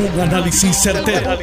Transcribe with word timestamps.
Un 0.00 0.18
análisis 0.18 0.78
certero, 0.78 1.38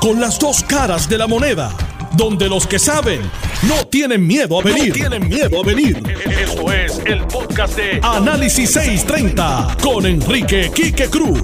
Con 0.00 0.18
las 0.18 0.38
dos 0.38 0.64
caras 0.64 1.06
de 1.06 1.18
la 1.18 1.26
moneda. 1.26 1.70
Donde 2.16 2.48
los 2.48 2.66
que 2.66 2.78
saben 2.78 3.20
no 3.68 3.86
tienen 3.88 4.26
miedo 4.26 4.58
a 4.58 4.62
venir. 4.62 4.94
tienen 4.94 5.28
miedo 5.28 5.60
a 5.60 5.66
venir. 5.66 6.02
Esto 6.24 6.72
es 6.72 6.98
el 7.04 7.26
podcast 7.26 7.76
de 7.76 8.00
Análisis 8.02 8.70
630 8.70 9.76
con 9.82 10.06
Enrique 10.06 10.70
Quique 10.74 11.10
Cruz. 11.10 11.42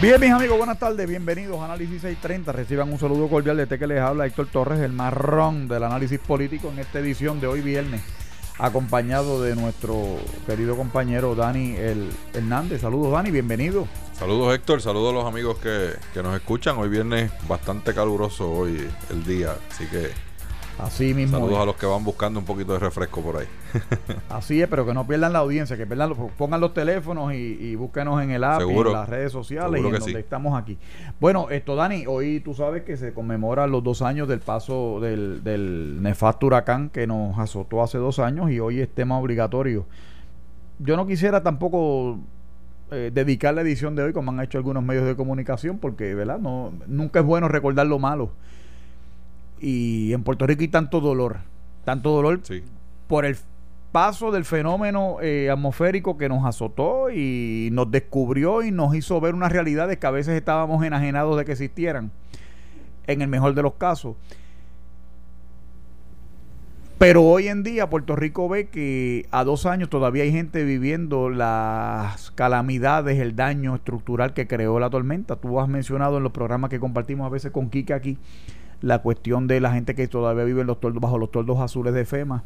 Bien, 0.00 0.18
mis 0.18 0.30
amigos, 0.30 0.56
buenas 0.56 0.78
tardes. 0.78 1.06
Bienvenidos 1.06 1.60
a 1.60 1.66
Análisis 1.66 2.00
630. 2.00 2.52
Reciban 2.52 2.90
un 2.90 2.98
saludo 2.98 3.28
cordial 3.28 3.58
de 3.58 3.64
este 3.64 3.78
que 3.78 3.86
les 3.86 4.00
habla 4.00 4.24
Héctor 4.24 4.46
Torres, 4.46 4.80
el 4.80 4.94
marrón 4.94 5.68
del 5.68 5.82
análisis 5.82 6.18
político 6.18 6.70
en 6.72 6.78
esta 6.78 7.00
edición 7.00 7.42
de 7.42 7.46
hoy 7.46 7.60
viernes 7.60 8.00
acompañado 8.60 9.42
de 9.42 9.56
nuestro 9.56 10.16
querido 10.46 10.76
compañero 10.76 11.34
Dani 11.34 11.76
el 11.76 12.10
Hernández. 12.34 12.82
Saludos 12.82 13.12
Dani, 13.12 13.30
bienvenido. 13.30 13.86
Saludos 14.18 14.54
Héctor, 14.54 14.82
saludos 14.82 15.12
a 15.12 15.16
los 15.16 15.24
amigos 15.26 15.58
que, 15.58 15.92
que 16.12 16.22
nos 16.22 16.34
escuchan. 16.36 16.76
Hoy 16.78 16.88
viernes 16.88 17.32
bastante 17.48 17.94
caluroso 17.94 18.50
hoy 18.50 18.86
el 19.10 19.24
día, 19.24 19.56
así 19.70 19.86
que 19.86 20.10
Así 20.82 21.14
mismo. 21.14 21.38
Saludos 21.38 21.58
a 21.58 21.64
los 21.64 21.76
que 21.76 21.86
van 21.86 22.04
buscando 22.04 22.40
un 22.40 22.46
poquito 22.46 22.72
de 22.72 22.78
refresco 22.78 23.20
por 23.20 23.36
ahí. 23.36 23.46
Así 24.28 24.60
es, 24.62 24.68
pero 24.68 24.86
que 24.86 24.94
no 24.94 25.06
pierdan 25.06 25.32
la 25.32 25.40
audiencia, 25.40 25.76
que 25.76 25.86
pierdan, 25.86 26.14
pongan 26.36 26.60
los 26.60 26.74
teléfonos 26.74 27.32
y, 27.34 27.74
búsquenos 27.76 28.22
en 28.22 28.30
el 28.30 28.44
app 28.44 28.62
y 28.62 28.70
en 28.70 28.92
las 28.92 29.08
redes 29.08 29.32
sociales 29.32 29.82
y 29.82 29.86
en 29.86 29.92
donde 29.92 30.20
estamos 30.20 30.60
aquí. 30.60 30.78
Bueno, 31.20 31.48
esto 31.50 31.76
Dani, 31.76 32.04
hoy 32.06 32.40
tú 32.40 32.54
sabes 32.54 32.82
que 32.82 32.96
se 32.96 33.12
conmemoran 33.12 33.70
los 33.70 33.82
dos 33.82 34.02
años 34.02 34.28
del 34.28 34.40
paso 34.40 35.00
del, 35.00 35.42
del 35.44 36.02
nefasto 36.02 36.46
huracán 36.46 36.90
que 36.90 37.06
nos 37.06 37.38
azotó 37.38 37.82
hace 37.82 37.98
dos 37.98 38.18
años 38.18 38.50
y 38.50 38.60
hoy 38.60 38.80
es 38.80 38.88
tema 38.88 39.18
obligatorio. 39.18 39.86
Yo 40.78 40.96
no 40.96 41.06
quisiera 41.06 41.42
tampoco 41.42 42.18
eh, 42.90 43.10
dedicar 43.12 43.54
la 43.54 43.60
edición 43.60 43.94
de 43.94 44.02
hoy 44.02 44.12
como 44.12 44.32
han 44.32 44.40
hecho 44.40 44.58
algunos 44.58 44.82
medios 44.82 45.04
de 45.04 45.14
comunicación 45.14 45.78
porque, 45.78 46.14
¿verdad? 46.14 46.38
No, 46.38 46.72
nunca 46.86 47.20
es 47.20 47.26
bueno 47.26 47.48
recordar 47.48 47.86
lo 47.86 47.98
malo 47.98 48.30
y 49.60 50.12
en 50.12 50.22
Puerto 50.22 50.46
Rico 50.46 50.62
hay 50.62 50.68
tanto 50.68 51.00
dolor, 51.00 51.38
tanto 51.84 52.10
dolor 52.10 52.40
por 53.06 53.26
el 53.26 53.36
paso 53.92 54.30
del 54.30 54.44
fenómeno 54.44 55.18
eh, 55.20 55.50
atmosférico 55.50 56.16
que 56.16 56.28
nos 56.28 56.46
azotó 56.46 57.10
y 57.10 57.68
nos 57.72 57.90
descubrió 57.90 58.62
y 58.62 58.70
nos 58.70 58.94
hizo 58.94 59.20
ver 59.20 59.34
unas 59.34 59.52
realidades 59.52 59.98
que 59.98 60.06
a 60.06 60.10
veces 60.10 60.34
estábamos 60.34 60.84
enajenados 60.84 61.36
de 61.36 61.44
que 61.44 61.52
existieran, 61.52 62.10
en 63.06 63.20
el 63.20 63.28
mejor 63.28 63.54
de 63.54 63.62
los 63.62 63.74
casos. 63.74 64.16
Pero 66.98 67.24
hoy 67.24 67.48
en 67.48 67.62
día 67.62 67.88
Puerto 67.88 68.14
Rico 68.14 68.46
ve 68.48 68.68
que 68.68 69.26
a 69.30 69.42
dos 69.42 69.64
años 69.64 69.88
todavía 69.88 70.22
hay 70.22 70.32
gente 70.32 70.64
viviendo 70.64 71.30
las 71.30 72.30
calamidades, 72.32 73.18
el 73.18 73.36
daño 73.36 73.74
estructural 73.74 74.34
que 74.34 74.46
creó 74.46 74.78
la 74.78 74.90
tormenta. 74.90 75.36
Tú 75.36 75.60
has 75.60 75.68
mencionado 75.68 76.18
en 76.18 76.24
los 76.24 76.32
programas 76.32 76.68
que 76.68 76.78
compartimos 76.78 77.26
a 77.26 77.30
veces 77.30 77.52
con 77.52 77.70
Kike 77.70 77.94
aquí 77.94 78.18
la 78.80 79.00
cuestión 79.00 79.46
de 79.46 79.60
la 79.60 79.72
gente 79.72 79.94
que 79.94 80.08
todavía 80.08 80.44
vive 80.44 80.62
en 80.62 80.66
los 80.66 80.78
bajo 80.80 81.18
los 81.18 81.30
toldos 81.30 81.58
azules 81.60 81.94
de 81.94 82.04
FEMA. 82.04 82.44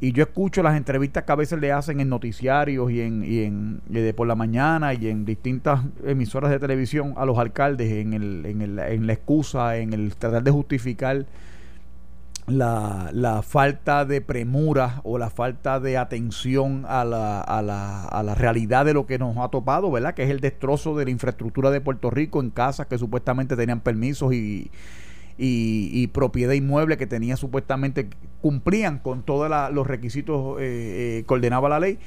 Y 0.00 0.12
yo 0.12 0.22
escucho 0.22 0.62
las 0.62 0.76
entrevistas 0.76 1.24
que 1.24 1.32
a 1.32 1.34
veces 1.34 1.58
le 1.58 1.72
hacen 1.72 1.98
en 1.98 2.08
noticiarios 2.08 2.90
y 2.92 3.00
en, 3.00 3.24
y 3.24 3.42
en 3.42 3.82
por 4.14 4.28
la 4.28 4.36
mañana 4.36 4.94
y 4.94 5.08
en 5.08 5.24
distintas 5.24 5.80
emisoras 6.04 6.52
de 6.52 6.60
televisión 6.60 7.14
a 7.16 7.24
los 7.24 7.36
alcaldes 7.36 7.90
en, 7.90 8.12
el, 8.12 8.46
en, 8.46 8.62
el, 8.62 8.78
en 8.78 9.06
la 9.08 9.12
excusa, 9.12 9.76
en 9.76 9.92
el 9.92 10.14
tratar 10.14 10.44
de 10.44 10.52
justificar 10.52 11.26
la, 12.46 13.10
la, 13.12 13.42
falta 13.42 14.04
de 14.04 14.20
premura 14.20 15.00
o 15.02 15.18
la 15.18 15.30
falta 15.30 15.80
de 15.80 15.98
atención 15.98 16.84
a 16.88 17.04
la, 17.04 17.40
a, 17.40 17.60
la, 17.60 18.04
a 18.04 18.22
la 18.22 18.34
realidad 18.36 18.84
de 18.84 18.94
lo 18.94 19.04
que 19.04 19.18
nos 19.18 19.36
ha 19.36 19.48
topado, 19.48 19.90
¿verdad? 19.90 20.14
Que 20.14 20.22
es 20.22 20.30
el 20.30 20.38
destrozo 20.38 20.96
de 20.96 21.06
la 21.06 21.10
infraestructura 21.10 21.70
de 21.70 21.80
Puerto 21.80 22.08
Rico 22.08 22.40
en 22.40 22.50
casas 22.50 22.86
que 22.86 22.98
supuestamente 22.98 23.56
tenían 23.56 23.80
permisos 23.80 24.32
y, 24.32 24.70
y, 25.38 26.08
propiedad 26.08 26.52
inmueble 26.52 26.96
que 26.96 27.06
tenía 27.06 27.36
supuestamente 27.36 28.08
cumplían 28.40 28.98
con 28.98 29.22
todos 29.22 29.48
los 29.72 29.86
requisitos 29.86 30.60
eh, 30.60 31.18
eh, 31.20 31.24
que 31.26 31.34
ordenaba 31.34 31.68
la 31.68 31.78
ley. 31.78 31.98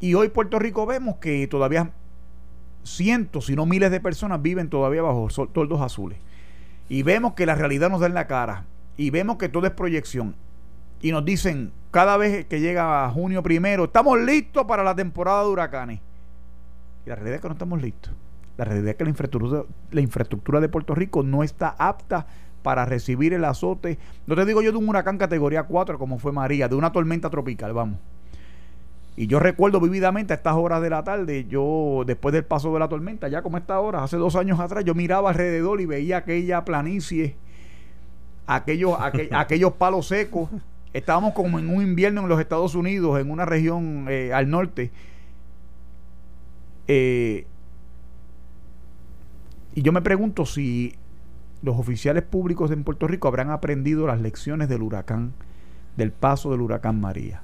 Y 0.00 0.14
hoy 0.14 0.28
Puerto 0.28 0.58
Rico 0.58 0.84
vemos 0.84 1.16
que 1.16 1.46
todavía 1.46 1.92
cientos, 2.82 3.46
si 3.46 3.54
no 3.54 3.64
miles 3.64 3.92
de 3.92 4.00
personas 4.00 4.42
viven 4.42 4.68
todavía 4.68 5.02
bajo 5.02 5.28
toldos 5.52 5.80
azules. 5.80 6.18
Y 6.88 7.04
vemos 7.04 7.34
que 7.34 7.46
la 7.46 7.54
realidad 7.54 7.88
nos 7.90 8.00
da 8.00 8.06
en 8.06 8.14
la 8.14 8.26
cara. 8.26 8.66
Y 8.96 9.10
vemos 9.10 9.36
que 9.36 9.48
todo 9.48 9.66
es 9.66 9.72
proyección. 9.72 10.34
Y 11.00 11.12
nos 11.12 11.24
dicen 11.24 11.72
cada 11.92 12.16
vez 12.16 12.46
que 12.46 12.60
llega 12.60 13.08
junio 13.10 13.42
primero, 13.42 13.84
estamos 13.84 14.18
listos 14.20 14.64
para 14.66 14.82
la 14.82 14.96
temporada 14.96 15.44
de 15.44 15.48
huracanes. 15.48 16.00
Y 17.06 17.08
la 17.08 17.14
realidad 17.14 17.36
es 17.36 17.40
que 17.42 17.48
no 17.48 17.54
estamos 17.54 17.80
listos. 17.80 18.12
La 18.56 18.64
realidad 18.64 18.90
es 18.90 18.96
que 18.96 19.04
la 19.04 19.10
infraestructura, 19.10 19.64
la 19.90 20.00
infraestructura 20.00 20.60
de 20.60 20.68
Puerto 20.68 20.94
Rico 20.94 21.22
no 21.22 21.42
está 21.42 21.74
apta 21.78 22.26
para 22.62 22.84
recibir 22.84 23.32
el 23.32 23.44
azote. 23.44 23.98
No 24.26 24.34
te 24.34 24.44
digo 24.44 24.62
yo 24.62 24.72
de 24.72 24.78
un 24.78 24.88
huracán 24.88 25.18
categoría 25.18 25.64
4 25.64 25.98
como 25.98 26.18
fue 26.18 26.32
María, 26.32 26.68
de 26.68 26.74
una 26.74 26.92
tormenta 26.92 27.30
tropical, 27.30 27.72
vamos. 27.72 27.98
Y 29.14 29.26
yo 29.26 29.38
recuerdo 29.38 29.78
vividamente 29.78 30.32
a 30.32 30.36
estas 30.36 30.54
horas 30.54 30.80
de 30.80 30.88
la 30.88 31.04
tarde, 31.04 31.44
yo 31.46 32.02
después 32.06 32.32
del 32.32 32.44
paso 32.44 32.72
de 32.72 32.78
la 32.78 32.88
tormenta, 32.88 33.28
ya 33.28 33.42
como 33.42 33.58
esta 33.58 33.78
hora, 33.78 34.02
hace 34.02 34.16
dos 34.16 34.36
años 34.36 34.58
atrás, 34.58 34.84
yo 34.84 34.94
miraba 34.94 35.30
alrededor 35.30 35.82
y 35.82 35.86
veía 35.86 36.18
aquella 36.18 36.64
planicie, 36.64 37.36
aquellos, 38.46 38.96
aquellos 39.32 39.72
palos 39.74 40.06
secos. 40.06 40.48
Estábamos 40.94 41.34
como 41.34 41.58
en 41.58 41.68
un 41.68 41.82
invierno 41.82 42.22
en 42.22 42.28
los 42.28 42.40
Estados 42.40 42.74
Unidos, 42.74 43.20
en 43.20 43.30
una 43.30 43.44
región 43.44 44.06
eh, 44.08 44.32
al 44.32 44.48
norte. 44.48 44.90
Eh, 46.88 47.46
y 49.74 49.82
yo 49.82 49.92
me 49.92 50.02
pregunto 50.02 50.46
si 50.46 50.94
los 51.62 51.78
oficiales 51.78 52.24
públicos 52.24 52.70
en 52.70 52.84
Puerto 52.84 53.06
Rico 53.06 53.28
habrán 53.28 53.50
aprendido 53.50 54.06
las 54.06 54.20
lecciones 54.20 54.68
del 54.68 54.82
huracán, 54.82 55.32
del 55.96 56.12
paso 56.12 56.50
del 56.50 56.60
huracán 56.60 57.00
María. 57.00 57.42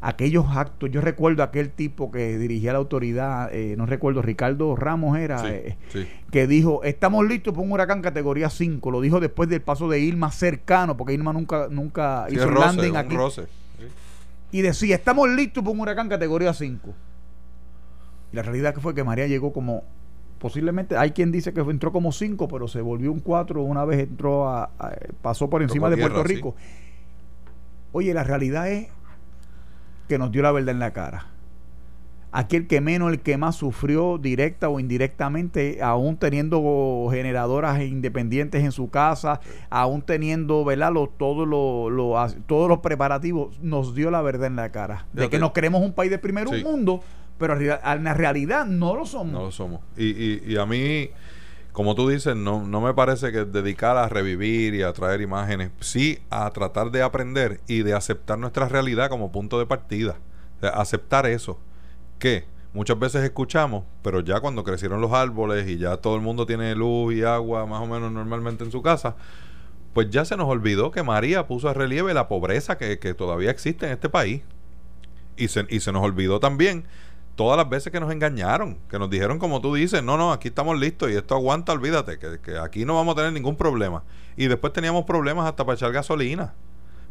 Aquellos 0.00 0.46
actos, 0.48 0.90
yo 0.90 1.00
recuerdo 1.00 1.44
aquel 1.44 1.70
tipo 1.70 2.10
que 2.10 2.36
dirigía 2.36 2.72
la 2.72 2.78
autoridad, 2.78 3.54
eh, 3.54 3.76
no 3.78 3.86
recuerdo, 3.86 4.20
Ricardo 4.20 4.74
Ramos 4.74 5.16
era, 5.16 5.48
eh, 5.48 5.78
que 6.32 6.48
dijo, 6.48 6.82
estamos 6.82 7.24
listos 7.24 7.54
para 7.54 7.64
un 7.64 7.72
huracán 7.72 8.02
categoría 8.02 8.50
5, 8.50 8.90
lo 8.90 9.00
dijo 9.00 9.20
después 9.20 9.48
del 9.48 9.62
paso 9.62 9.88
de 9.88 10.00
Irma 10.00 10.32
cercano, 10.32 10.96
porque 10.96 11.14
Irma 11.14 11.32
nunca, 11.32 11.68
nunca 11.70 12.26
hizo 12.30 12.48
el 12.48 12.54
landing 12.54 12.96
aquí. 12.96 13.16
Y 14.50 14.60
decía, 14.60 14.96
estamos 14.96 15.28
listos 15.30 15.62
para 15.62 15.72
un 15.72 15.80
huracán 15.80 16.08
categoría 16.08 16.52
5. 16.52 16.94
Y 18.32 18.36
la 18.36 18.42
realidad 18.42 18.74
que 18.74 18.80
fue 18.80 18.94
que 18.94 19.04
María 19.04 19.28
llegó 19.28 19.52
como 19.52 19.84
posiblemente 20.42 20.96
hay 20.96 21.12
quien 21.12 21.30
dice 21.30 21.54
que 21.54 21.60
entró 21.60 21.92
como 21.92 22.10
cinco, 22.10 22.48
pero 22.48 22.66
se 22.66 22.80
volvió 22.80 23.12
un 23.12 23.20
cuatro 23.20 23.62
una 23.62 23.84
vez 23.84 24.00
entró 24.00 24.48
a, 24.48 24.72
pasó 25.22 25.48
por 25.48 25.62
encima 25.62 25.88
de 25.88 25.96
Puerto 25.96 26.24
Rico. 26.24 26.56
Oye, 27.92 28.12
la 28.12 28.24
realidad 28.24 28.68
es 28.68 28.88
que 30.08 30.18
nos 30.18 30.32
dio 30.32 30.42
la 30.42 30.50
verdad 30.50 30.74
en 30.74 30.80
la 30.80 30.92
cara. 30.92 31.28
Aquel 32.32 32.66
que 32.66 32.80
menos, 32.80 33.12
el 33.12 33.20
que 33.20 33.36
más 33.36 33.54
sufrió 33.54 34.18
directa 34.18 34.68
o 34.68 34.80
indirectamente, 34.80 35.80
aún 35.80 36.16
teniendo 36.16 37.06
generadoras 37.12 37.80
independientes 37.80 38.64
en 38.64 38.72
su 38.72 38.90
casa, 38.90 39.38
aún 39.70 40.02
teniendo 40.02 40.64
¿verdad? 40.64 40.92
todos, 41.18 41.46
los, 41.46 42.36
todos 42.46 42.68
los 42.68 42.78
preparativos, 42.80 43.60
nos 43.60 43.94
dio 43.94 44.10
la 44.10 44.22
verdad 44.22 44.48
en 44.48 44.56
la 44.56 44.72
cara. 44.72 45.06
De 45.12 45.30
que 45.30 45.38
nos 45.38 45.52
queremos 45.52 45.82
un 45.82 45.92
país 45.92 46.10
de 46.10 46.18
primer 46.18 46.48
mundo, 46.64 47.00
pero 47.42 47.58
en 47.58 48.04
la 48.04 48.14
realidad 48.14 48.66
no 48.66 48.94
lo 48.94 49.04
somos. 49.04 49.32
No 49.32 49.42
lo 49.42 49.50
somos. 49.50 49.80
Y, 49.96 50.48
y, 50.48 50.56
a 50.58 50.64
mí, 50.64 51.10
como 51.72 51.96
tú 51.96 52.08
dices, 52.08 52.36
no, 52.36 52.64
no 52.64 52.80
me 52.80 52.94
parece 52.94 53.32
que 53.32 53.44
dedicar 53.44 53.96
a 53.96 54.08
revivir 54.08 54.76
y 54.76 54.82
a 54.82 54.92
traer 54.92 55.22
imágenes, 55.22 55.72
sí 55.80 56.20
a 56.30 56.48
tratar 56.50 56.92
de 56.92 57.02
aprender 57.02 57.60
y 57.66 57.82
de 57.82 57.94
aceptar 57.94 58.38
nuestra 58.38 58.68
realidad 58.68 59.08
como 59.08 59.32
punto 59.32 59.58
de 59.58 59.66
partida. 59.66 60.20
aceptar 60.60 61.26
eso. 61.26 61.58
Que 62.20 62.44
muchas 62.72 62.96
veces 62.96 63.24
escuchamos, 63.24 63.82
pero 64.02 64.20
ya 64.20 64.38
cuando 64.38 64.62
crecieron 64.62 65.00
los 65.00 65.12
árboles 65.12 65.68
y 65.68 65.78
ya 65.78 65.96
todo 65.96 66.14
el 66.14 66.20
mundo 66.20 66.46
tiene 66.46 66.76
luz 66.76 67.12
y 67.12 67.24
agua 67.24 67.66
más 67.66 67.82
o 67.82 67.88
menos 67.88 68.12
normalmente 68.12 68.62
en 68.62 68.70
su 68.70 68.82
casa, 68.82 69.16
pues 69.94 70.10
ya 70.10 70.24
se 70.24 70.36
nos 70.36 70.46
olvidó 70.46 70.92
que 70.92 71.02
María 71.02 71.48
puso 71.48 71.68
a 71.68 71.74
relieve 71.74 72.14
la 72.14 72.28
pobreza 72.28 72.78
que, 72.78 73.00
que 73.00 73.14
todavía 73.14 73.50
existe 73.50 73.86
en 73.86 73.92
este 73.94 74.08
país. 74.08 74.42
Y 75.36 75.48
se, 75.48 75.66
y 75.70 75.80
se 75.80 75.90
nos 75.90 76.04
olvidó 76.04 76.38
también 76.38 76.84
todas 77.36 77.56
las 77.56 77.68
veces 77.68 77.92
que 77.92 78.00
nos 78.00 78.12
engañaron, 78.12 78.78
que 78.88 78.98
nos 78.98 79.10
dijeron 79.10 79.38
como 79.38 79.60
tú 79.60 79.74
dices, 79.74 80.02
no, 80.02 80.16
no, 80.16 80.32
aquí 80.32 80.48
estamos 80.48 80.78
listos 80.78 81.10
y 81.10 81.14
esto 81.14 81.34
aguanta, 81.34 81.72
olvídate, 81.72 82.18
que, 82.18 82.58
aquí 82.58 82.84
no 82.84 82.94
vamos 82.94 83.14
a 83.14 83.16
tener 83.16 83.32
ningún 83.32 83.56
problema. 83.56 84.02
Y 84.36 84.46
después 84.46 84.72
teníamos 84.72 85.04
problemas 85.04 85.46
hasta 85.46 85.64
para 85.64 85.76
echar 85.76 85.92
gasolina. 85.92 86.54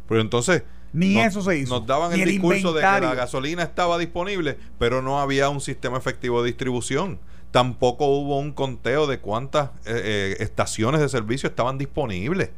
Pero 0.08 0.20
entonces... 0.20 0.64
Ni 0.92 1.18
eso 1.18 1.40
se 1.40 1.56
hizo. 1.56 1.78
Nos 1.78 1.86
daban 1.86 2.12
el, 2.12 2.28
discurso 2.28 2.74
de 2.74 2.80
que 2.80 3.00
la 3.00 3.14
gasolina 3.14 3.62
estaba 3.62 3.96
disponible, 3.96 4.58
pero 4.78 5.00
no 5.00 5.20
había 5.20 5.48
un 5.48 5.62
sistema 5.62 5.96
efectivo 5.96 6.42
de 6.42 6.48
distribución. 6.48 7.18
Tampoco 7.50 8.06
hubo 8.06 8.38
un 8.38 8.52
conteo 8.52 9.06
de 9.06 9.18
cuántas 9.18 9.70
eh, 9.86 10.00
eh, 10.04 10.36
estaciones 10.40 11.00
de 11.00 11.08
servicio 11.08 11.48
estaban 11.48 11.78
disponibles. 11.78 12.50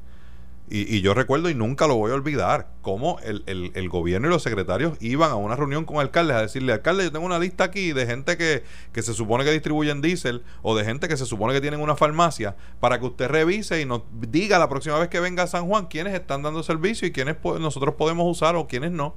Y, 0.67 1.03
yo 1.03 1.13
recuerdo 1.13 1.51
y 1.51 1.55
nunca 1.55 1.87
lo 1.87 1.97
voy 1.97 2.11
a 2.11 2.15
olvidar, 2.15 2.71
cómo 2.81 3.19
el, 3.23 3.45
el, 3.47 3.89
gobierno 3.91 4.29
y 4.29 4.31
los 4.31 4.43
secretarios 4.43 4.97
iban 4.99 5.31
a 5.31 5.35
una 5.35 5.57
reunión 5.57 5.85
con 5.85 5.99
alcaldes 5.99 6.37
a 6.37 6.41
decirle, 6.41 6.73
alcalde, 6.73 7.05
yo 7.05 7.13
tengo 7.13 7.27
una 7.27 7.39
lista 7.39 7.65
aquí 7.65 7.93
de 7.93 8.07
gente 8.07 8.39
que, 8.39 8.65
que 8.91 9.03
se 9.03 9.13
supone 9.13 9.45
que 9.45 9.53
distribuyen 9.53 10.01
diésel 10.01 10.43
o 10.63 10.75
de 10.75 10.85
gente 10.87 11.07
que 11.07 11.19
se 11.19 11.27
supone 11.27 11.53
que 11.53 11.61
tienen 11.61 11.81
una 11.81 11.97
farmacia 11.97 12.57
para 12.81 12.99
que 12.99 13.05
usted 13.05 13.29
revise 13.29 13.79
y 13.79 13.85
nos 13.85 14.03
diga 14.11 14.59
la 14.59 14.71
próxima 14.71 14.99
vez 14.99 15.11
que 15.11 15.21
venga 15.21 15.43
a 15.43 15.47
San 15.47 15.67
Juan 15.69 15.87
quiénes 15.87 16.15
están 16.15 16.43
dando 16.43 16.63
servicio 16.63 17.07
y 17.07 17.13
quiénes 17.13 17.37
nosotros 17.61 17.97
podemos 17.97 18.27
usar 18.27 18.57
o 18.57 18.67
quiénes 18.67 18.91
no. 18.91 19.15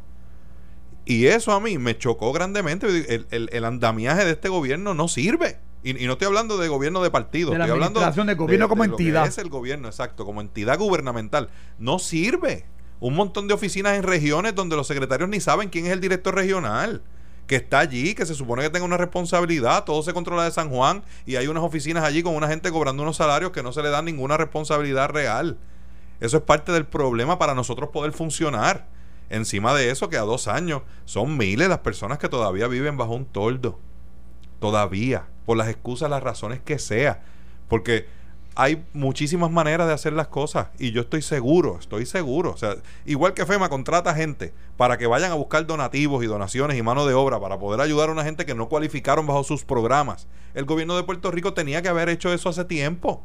Y 1.05 1.27
eso 1.27 1.53
a 1.53 1.61
mí 1.61 1.77
me 1.77 1.97
chocó 1.97 2.33
grandemente. 2.33 3.25
El, 3.31 3.49
el 3.53 3.65
andamiaje 3.65 4.25
de 4.25 4.31
este 4.31 4.49
gobierno 4.49 4.93
no 4.93 5.07
sirve. 5.07 5.57
Y, 5.83 5.93
no 5.93 6.13
estoy 6.13 6.27
hablando 6.27 6.57
de 6.57 6.67
gobierno 6.67 7.01
de 7.01 7.11
partido, 7.11 7.51
de 7.51 7.57
estoy 7.57 7.71
hablando 7.71 7.99
de 7.99 8.35
gobierno 8.35 8.67
como 8.67 8.83
entidad. 8.83 9.27
es 9.27 9.37
el 9.37 9.49
gobierno, 9.49 9.87
exacto, 9.87 10.25
como 10.25 10.41
entidad 10.41 10.77
gubernamental. 10.77 11.49
No 11.77 11.99
sirve. 11.99 12.65
Un 12.99 13.13
montón 13.13 13.47
de 13.47 13.53
oficinas 13.53 13.95
en 13.95 14.03
regiones 14.03 14.55
donde 14.55 14.75
los 14.75 14.87
secretarios 14.87 15.29
ni 15.29 15.39
saben 15.39 15.69
quién 15.69 15.85
es 15.85 15.91
el 15.91 16.01
director 16.01 16.33
regional 16.33 17.03
que 17.47 17.55
está 17.55 17.79
allí, 17.79 18.13
que 18.13 18.25
se 18.25 18.35
supone 18.35 18.61
que 18.61 18.69
tenga 18.69 18.85
una 18.85 18.97
responsabilidad, 18.97 19.85
todo 19.85 20.03
se 20.03 20.13
controla 20.13 20.43
de 20.43 20.51
San 20.51 20.69
Juan 20.69 21.03
y 21.25 21.37
hay 21.37 21.47
unas 21.47 21.63
oficinas 21.63 22.03
allí 22.03 22.21
con 22.21 22.35
una 22.35 22.47
gente 22.47 22.71
cobrando 22.71 23.03
unos 23.03 23.15
salarios 23.15 23.51
que 23.51 23.63
no 23.63 23.71
se 23.71 23.81
le 23.81 23.89
dan 23.89 24.05
ninguna 24.05 24.35
responsabilidad 24.35 25.09
real. 25.09 25.57
Eso 26.19 26.37
es 26.37 26.43
parte 26.43 26.71
del 26.73 26.85
problema 26.85 27.39
para 27.39 27.55
nosotros 27.55 27.89
poder 27.89 28.11
funcionar. 28.11 28.87
Encima 29.29 29.73
de 29.73 29.91
eso, 29.91 30.09
que 30.09 30.17
a 30.17 30.21
dos 30.21 30.47
años 30.47 30.81
son 31.05 31.37
miles 31.37 31.69
las 31.69 31.79
personas 31.79 32.17
que 32.17 32.29
todavía 32.29 32.67
viven 32.67 32.97
bajo 32.97 33.13
un 33.13 33.25
toldo. 33.25 33.79
Todavía 34.59 35.27
por 35.47 35.55
las 35.55 35.69
excusas, 35.69 36.09
las 36.09 36.21
razones 36.21 36.59
que 36.59 36.77
sea. 36.77 37.23
Porque 37.69 38.05
hay 38.53 38.83
muchísimas 38.91 39.49
maneras 39.49 39.87
de 39.87 39.93
hacer 39.93 40.11
las 40.11 40.27
cosas 40.27 40.67
y 40.77 40.91
yo 40.91 41.01
estoy 41.01 41.21
seguro, 41.21 41.77
estoy 41.79 42.05
seguro. 42.05 42.51
O 42.51 42.57
sea, 42.57 42.75
igual 43.05 43.33
que 43.33 43.45
FEMA 43.45 43.69
contrata 43.69 44.13
gente 44.13 44.53
para 44.75 44.97
que 44.97 45.07
vayan 45.07 45.31
a 45.31 45.35
buscar 45.35 45.65
donativos 45.65 46.21
y 46.21 46.27
donaciones 46.27 46.77
y 46.77 46.83
mano 46.83 47.05
de 47.05 47.13
obra 47.13 47.39
para 47.39 47.57
poder 47.57 47.79
ayudar 47.79 48.09
a 48.09 48.11
una 48.11 48.25
gente 48.25 48.45
que 48.45 48.55
no 48.55 48.67
cualificaron 48.67 49.25
bajo 49.25 49.45
sus 49.45 49.63
programas. 49.63 50.27
El 50.53 50.65
gobierno 50.65 50.97
de 50.97 51.03
Puerto 51.03 51.31
Rico 51.31 51.53
tenía 51.53 51.81
que 51.81 51.87
haber 51.87 52.09
hecho 52.09 52.33
eso 52.33 52.49
hace 52.49 52.65
tiempo. 52.65 53.23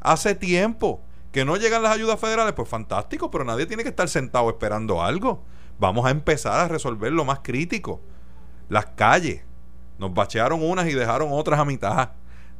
Hace 0.00 0.34
tiempo. 0.34 1.02
Que 1.32 1.44
no 1.44 1.56
llegan 1.56 1.82
las 1.82 1.92
ayudas 1.92 2.18
federales, 2.18 2.54
pues 2.54 2.66
fantástico, 2.66 3.30
pero 3.30 3.44
nadie 3.44 3.66
tiene 3.66 3.82
que 3.82 3.90
estar 3.90 4.08
sentado 4.08 4.48
esperando 4.48 5.02
algo. 5.02 5.42
Vamos 5.78 6.06
a 6.06 6.10
empezar 6.10 6.60
a 6.60 6.68
resolver 6.68 7.12
lo 7.12 7.26
más 7.26 7.40
crítico. 7.40 8.00
Las 8.70 8.86
calles, 8.86 9.42
nos 9.98 10.14
bachearon 10.14 10.62
unas 10.62 10.86
y 10.88 10.94
dejaron 10.94 11.28
otras 11.32 11.60
a 11.60 11.64
mitad. 11.64 12.10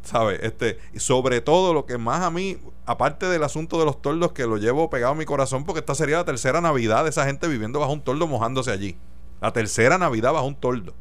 ¿Sabes? 0.02 0.40
Este, 0.43 0.79
sobre 0.96 1.40
todo 1.40 1.75
lo 1.75 1.85
que 1.85 1.99
más 1.99 2.23
a 2.23 2.31
mí, 2.31 2.56
aparte 2.87 3.26
del 3.26 3.43
asunto 3.43 3.79
de 3.79 3.85
los 3.85 4.00
tordos 4.00 4.32
que 4.32 4.46
lo 4.46 4.56
llevo 4.56 4.90
pegado 4.90 5.12
a 5.12 5.17
mi 5.17 5.25
corazón, 5.25 5.64
porque 5.64 5.81
esta 5.81 5.94
sería 5.94 6.19
la 6.19 6.25
tercera 6.25 6.61
Navidad 6.61 7.05
de 7.05 7.11
esa 7.11 7.26
gente 7.26 7.49
viviendo 7.49 7.81
bajo 7.81 7.93
un 7.93 8.00
tordo 8.00 8.26
mojándose 8.26 8.70
allí. 8.70 8.96
La 9.40 9.52
tercera 9.52 9.99
Navidad 9.99 10.32
bajo 10.32 10.46
un 10.46 10.55
tordo. 10.55 10.94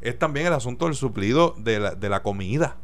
Es 0.00 0.18
también 0.18 0.46
el 0.46 0.52
asunto 0.52 0.84
del 0.86 0.94
suplido 0.94 1.54
de 1.58 1.80
la, 1.80 1.94
de 1.94 2.08
la 2.08 2.22
comida. 2.22 2.76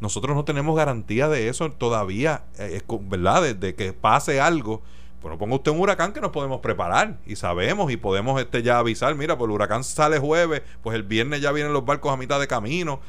Nosotros 0.00 0.34
no 0.34 0.44
tenemos 0.44 0.74
garantía 0.74 1.28
de 1.28 1.48
eso 1.48 1.70
todavía, 1.70 2.44
eh, 2.58 2.82
¿verdad? 3.02 3.54
de 3.54 3.74
que 3.74 3.92
pase 3.92 4.40
algo 4.40 4.82
bueno, 5.22 5.38
ponga 5.38 5.54
usted 5.54 5.70
un 5.70 5.78
huracán 5.78 6.12
que 6.12 6.20
nos 6.20 6.32
podemos 6.32 6.60
preparar 6.60 7.18
y 7.24 7.36
sabemos 7.36 7.92
y 7.92 7.96
podemos 7.96 8.40
este 8.40 8.62
ya 8.62 8.78
avisar, 8.78 9.14
mira, 9.14 9.38
pues 9.38 9.48
el 9.48 9.54
huracán 9.54 9.84
sale 9.84 10.18
jueves, 10.18 10.62
pues 10.82 10.96
el 10.96 11.04
viernes 11.04 11.40
ya 11.40 11.52
vienen 11.52 11.72
los 11.72 11.84
barcos 11.84 12.12
a 12.12 12.16
mitad 12.16 12.40
de 12.40 12.48
camino. 12.48 13.00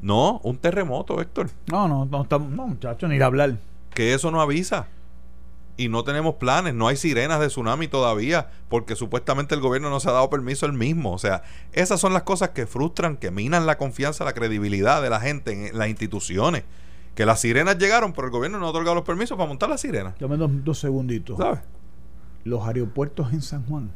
No, 0.00 0.40
un 0.44 0.56
terremoto, 0.58 1.20
Héctor. 1.20 1.50
No, 1.66 1.88
no, 1.88 2.04
no, 2.04 2.26
no 2.30 2.38
muchachos, 2.38 3.10
ni 3.10 3.16
ir 3.16 3.22
a 3.24 3.26
hablar. 3.26 3.56
Que 3.92 4.14
eso 4.14 4.30
no 4.30 4.40
avisa. 4.40 4.86
Y 5.76 5.88
no 5.88 6.02
tenemos 6.04 6.36
planes, 6.36 6.74
no 6.74 6.88
hay 6.88 6.96
sirenas 6.96 7.40
de 7.40 7.48
tsunami 7.48 7.88
todavía, 7.88 8.50
porque 8.68 8.96
supuestamente 8.96 9.54
el 9.54 9.60
gobierno 9.60 9.90
no 9.90 10.00
se 10.00 10.08
ha 10.08 10.12
dado 10.12 10.30
permiso 10.30 10.66
el 10.66 10.72
mismo. 10.72 11.12
O 11.12 11.18
sea, 11.18 11.42
esas 11.72 12.00
son 12.00 12.12
las 12.12 12.22
cosas 12.24 12.50
que 12.50 12.66
frustran, 12.66 13.16
que 13.16 13.30
minan 13.30 13.66
la 13.66 13.78
confianza, 13.78 14.24
la 14.24 14.32
credibilidad 14.32 15.02
de 15.02 15.10
la 15.10 15.20
gente 15.20 15.68
en 15.68 15.78
las 15.78 15.88
instituciones. 15.88 16.64
Que 17.18 17.26
las 17.26 17.40
sirenas 17.40 17.76
llegaron, 17.78 18.12
pero 18.12 18.28
el 18.28 18.30
gobierno 18.30 18.60
no 18.60 18.66
ha 18.66 18.70
otorgado 18.70 18.94
los 18.94 19.02
permisos 19.02 19.36
para 19.36 19.48
montar 19.48 19.68
las 19.68 19.80
sirenas. 19.80 20.14
Dame 20.20 20.36
dos, 20.36 20.48
dos 20.62 20.78
segunditos. 20.78 21.36
¿Sabes? 21.36 21.58
Los 22.44 22.64
aeropuertos 22.64 23.32
en 23.32 23.42
San 23.42 23.66
Juan 23.66 23.90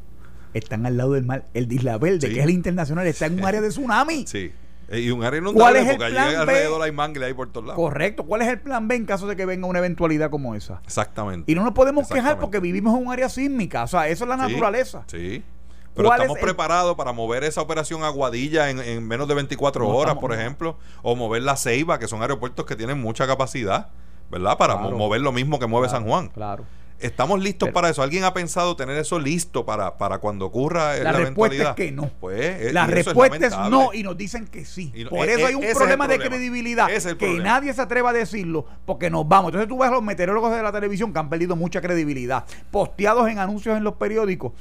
están 0.54 0.86
al 0.86 0.96
lado 0.96 1.12
del 1.12 1.24
mar. 1.24 1.46
El 1.54 1.68
de 1.68 1.76
Isla 1.76 1.98
Verde, 1.98 2.28
que 2.28 2.40
es 2.40 2.44
el 2.44 2.50
internacional, 2.50 3.06
está 3.06 3.26
en 3.26 3.34
un 3.34 3.44
área 3.44 3.60
de 3.60 3.68
tsunami. 3.68 4.26
Sí. 4.26 4.50
Eh, 4.88 5.02
y 5.02 5.12
un 5.12 5.22
área 5.22 5.38
inundable 5.38 5.84
porque 5.84 6.04
allí 6.04 6.34
alrededor 6.34 6.82
hay 6.82 6.90
mangle 6.90 7.26
ahí 7.26 7.32
por 7.32 7.48
todos 7.52 7.64
lados. 7.68 7.76
Correcto. 7.76 8.24
¿Cuál 8.24 8.42
es 8.42 8.48
el 8.48 8.58
plan 8.58 8.88
B 8.88 8.96
en 8.96 9.06
caso 9.06 9.28
de 9.28 9.36
que 9.36 9.46
venga 9.46 9.68
una 9.68 9.78
eventualidad 9.78 10.28
como 10.28 10.56
esa? 10.56 10.80
Exactamente. 10.82 11.52
Y 11.52 11.54
no 11.54 11.62
nos 11.62 11.74
podemos 11.74 12.08
quejar 12.08 12.40
porque 12.40 12.58
vivimos 12.58 12.98
en 12.98 13.06
un 13.06 13.12
área 13.12 13.28
sísmica. 13.28 13.84
O 13.84 13.86
sea, 13.86 14.08
eso 14.08 14.24
es 14.24 14.28
la 14.28 14.36
naturaleza. 14.36 15.04
Sí. 15.06 15.44
Pero 15.94 16.12
estamos 16.12 16.38
preparados 16.38 16.96
para 16.96 17.12
mover 17.12 17.44
esa 17.44 17.60
operación 17.60 18.02
Aguadilla 18.02 18.70
en, 18.70 19.06
menos 19.06 19.28
de 19.28 19.34
24 19.34 19.88
horas, 19.88 20.16
por 20.16 20.32
ejemplo, 20.32 20.76
o 21.02 21.14
mover 21.16 21.42
la 21.42 21.56
Ceiba, 21.56 21.98
que 21.98 22.08
son 22.08 22.22
aeropuertos 22.22 22.64
que 22.64 22.76
tienen 22.76 23.00
mucha 23.00 23.26
capacidad, 23.26 23.88
¿verdad? 24.30 24.56
Para 24.56 24.76
mover 24.76 25.20
lo 25.20 25.32
mismo 25.32 25.58
que 25.58 25.66
mueve 25.66 25.88
San 25.88 26.04
Juan. 26.04 26.28
Claro. 26.28 26.64
¿Estamos 27.02 27.42
listos 27.42 27.70
para 27.70 27.88
eso? 27.88 28.00
¿Alguien 28.00 28.22
ha 28.22 28.32
pensado 28.32 28.76
tener 28.76 28.96
eso 28.96 29.18
listo 29.18 29.66
para, 29.66 29.98
para 29.98 30.18
cuando 30.18 30.46
ocurra 30.46 30.96
la, 30.98 31.10
la 31.10 31.12
respuesta 31.12 31.70
es 31.70 31.74
que 31.74 31.90
no. 31.90 32.08
Pues, 32.20 32.40
eh, 32.40 32.72
la 32.72 32.86
respuesta 32.86 33.44
es, 33.44 33.58
no 33.68 33.92
y 33.92 34.04
nos 34.04 34.16
dicen 34.16 34.46
que 34.46 34.64
sí. 34.64 34.92
Por 35.10 35.28
e, 35.28 35.34
eso 35.34 35.46
hay 35.46 35.54
un 35.56 35.64
problema 35.74 36.06
de 36.06 36.20
credibilidad 36.20 36.86
que 37.18 37.40
nadie 37.40 37.74
se 37.74 37.82
atreva 37.82 38.10
a 38.10 38.12
decirlo 38.12 38.64
porque 38.86 39.10
nos 39.10 39.26
vamos. 39.26 39.48
Entonces 39.48 39.68
tú 39.68 39.78
ves 39.78 39.88
a 39.88 39.92
los 39.92 40.02
meteorólogos 40.02 40.54
de 40.54 40.62
la 40.62 40.70
televisión 40.70 41.12
que 41.12 41.18
han 41.18 41.28
perdido 41.28 41.56
mucha 41.56 41.80
credibilidad, 41.80 42.44
posteados 42.70 43.28
en 43.28 43.40
anuncios 43.40 43.76
en 43.76 43.82
los 43.82 43.94
periódicos 43.94 44.52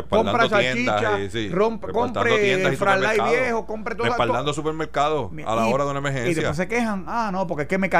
compra 0.00 0.48
salchicha, 0.48 1.20
y, 1.20 1.50
compre 1.50 2.76
fralay 2.76 3.18
viejo, 3.20 3.66
compre 3.66 3.94
todo. 3.94 4.06
Respaldando 4.06 4.52
supermercados 4.54 5.30
a 5.44 5.54
la 5.54 5.66
hora 5.66 5.84
de 5.84 5.90
una 5.90 5.98
emergencia. 5.98 6.30
Y 6.30 6.34
después 6.34 6.56
se 6.56 6.68
quejan, 6.68 7.04
ah, 7.06 7.30
no, 7.32 7.46
porque 7.46 7.62
es 7.62 7.68
que 7.68 7.78
me, 7.78 7.90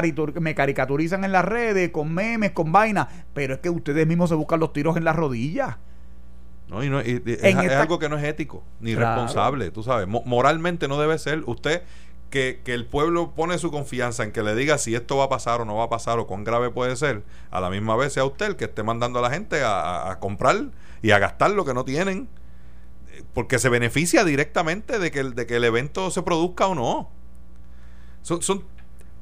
me 0.40 0.54
caricaturizan 0.54 1.24
en 1.24 1.32
las 1.32 1.44
redes, 1.44 1.90
con 1.90 2.12
memes, 2.12 2.52
con 2.52 2.72
vainas, 2.72 3.08
pero 3.34 3.54
es 3.54 3.60
que 3.60 3.68
ustedes 3.70 4.06
mismos 4.06 4.30
se 4.30 4.34
buscan 4.34 4.60
los 4.60 4.72
tiros 4.72 4.96
en 4.96 5.04
las 5.04 5.16
rodillas. 5.16 5.76
No, 6.68 6.82
y 6.82 6.88
no, 6.88 7.00
es, 7.00 7.74
algo 7.74 7.98
que 7.98 8.08
no 8.08 8.16
es 8.16 8.24
ético 8.24 8.64
ni 8.80 8.94
responsable, 8.94 9.70
tú 9.70 9.82
sabes. 9.82 10.08
moralmente 10.08 10.88
no 10.88 10.98
debe 10.98 11.18
ser. 11.18 11.42
Usted 11.44 11.82
que, 12.30 12.62
que, 12.64 12.72
el 12.72 12.86
pueblo 12.86 13.32
pone 13.32 13.58
su 13.58 13.70
confianza 13.70 14.24
en 14.24 14.32
que 14.32 14.42
le 14.42 14.54
diga 14.54 14.78
si 14.78 14.94
esto 14.94 15.18
va 15.18 15.24
a 15.24 15.28
pasar 15.28 15.60
o 15.60 15.66
no 15.66 15.74
va 15.76 15.84
a 15.84 15.88
pasar 15.90 16.18
o 16.18 16.26
cuán 16.26 16.44
grave 16.44 16.70
puede 16.70 16.96
ser, 16.96 17.24
a 17.50 17.60
la 17.60 17.68
misma 17.68 17.94
vez 17.94 18.14
sea 18.14 18.24
usted 18.24 18.46
el 18.46 18.56
que 18.56 18.64
esté 18.64 18.82
mandando 18.82 19.18
a 19.18 19.22
la 19.22 19.28
gente 19.28 19.62
a, 19.62 20.10
a 20.10 20.18
comprar 20.18 20.70
y 21.02 21.10
a 21.10 21.18
gastar 21.18 21.50
lo 21.50 21.64
que 21.64 21.74
no 21.74 21.84
tienen, 21.84 22.28
porque 23.34 23.58
se 23.58 23.68
beneficia 23.68 24.24
directamente 24.24 24.98
de 24.98 25.10
que 25.10 25.20
el, 25.20 25.34
de 25.34 25.46
que 25.46 25.56
el 25.56 25.64
evento 25.64 26.10
se 26.10 26.22
produzca 26.22 26.66
o 26.68 26.74
no. 26.74 27.10
Son, 28.22 28.40
son 28.40 28.64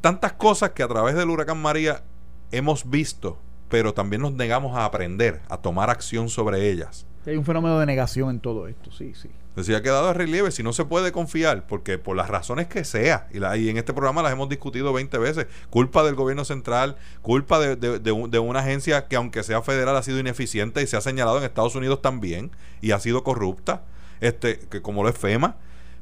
tantas 0.00 0.34
cosas 0.34 0.70
que 0.70 0.82
a 0.82 0.88
través 0.88 1.14
del 1.14 1.30
huracán 1.30 1.60
María 1.60 2.04
hemos 2.52 2.88
visto, 2.88 3.38
pero 3.68 3.94
también 3.94 4.22
nos 4.22 4.32
negamos 4.32 4.76
a 4.76 4.84
aprender, 4.84 5.40
a 5.48 5.56
tomar 5.56 5.90
acción 5.90 6.28
sobre 6.28 6.70
ellas. 6.70 7.06
Hay 7.26 7.36
un 7.36 7.44
fenómeno 7.44 7.78
de 7.78 7.86
negación 7.86 8.30
en 8.30 8.40
todo 8.40 8.66
esto, 8.66 8.90
sí, 8.90 9.14
sí. 9.14 9.30
Decía 9.56 9.78
ha 9.78 9.82
quedado 9.82 10.08
a 10.08 10.12
relieve 10.12 10.52
si 10.52 10.62
no 10.62 10.72
se 10.72 10.84
puede 10.84 11.10
confiar, 11.10 11.66
porque 11.66 11.98
por 11.98 12.16
las 12.16 12.28
razones 12.28 12.68
que 12.68 12.84
sea, 12.84 13.26
y, 13.32 13.40
la, 13.40 13.56
y 13.56 13.68
en 13.68 13.78
este 13.78 13.92
programa 13.92 14.22
las 14.22 14.32
hemos 14.32 14.48
discutido 14.48 14.92
20 14.92 15.18
veces, 15.18 15.46
culpa 15.70 16.04
del 16.04 16.14
gobierno 16.14 16.44
central, 16.44 16.96
culpa 17.20 17.58
de, 17.58 17.76
de, 17.76 18.38
una 18.38 18.60
agencia 18.60 19.08
que 19.08 19.16
aunque 19.16 19.42
sea 19.42 19.60
federal 19.62 19.96
ha 19.96 20.02
sido 20.02 20.20
ineficiente 20.20 20.82
y 20.82 20.86
se 20.86 20.96
ha 20.96 21.00
señalado 21.00 21.38
en 21.38 21.44
Estados 21.44 21.74
Unidos 21.74 22.00
también 22.00 22.52
y 22.80 22.92
ha 22.92 23.00
sido 23.00 23.24
corrupta, 23.24 23.82
este 24.20 24.60
que 24.60 24.82
como 24.82 25.02
lo 25.02 25.08
es 25.08 25.18
FEMA, 25.18 25.56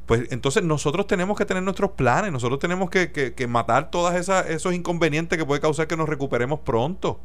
pues 0.05 0.31
entonces 0.31 0.62
nosotros 0.62 1.07
tenemos 1.07 1.38
que 1.38 1.47
tener 1.47 1.62
nuestros 1.62 1.93
planes, 1.93 2.33
nosotros 2.33 2.59
tenemos 2.59 2.90
que, 2.90 3.12
que, 3.12 3.35
que 3.35 3.47
matar 3.47 3.90
todos 3.90 4.14
esos 4.14 4.75
inconvenientes 4.75 5.38
que 5.38 5.45
puede 5.47 5.61
causar 5.61 5.87
que 5.87 5.97
nos 5.97 6.09
recuperemos 6.09 6.61
pronto. 6.61 7.21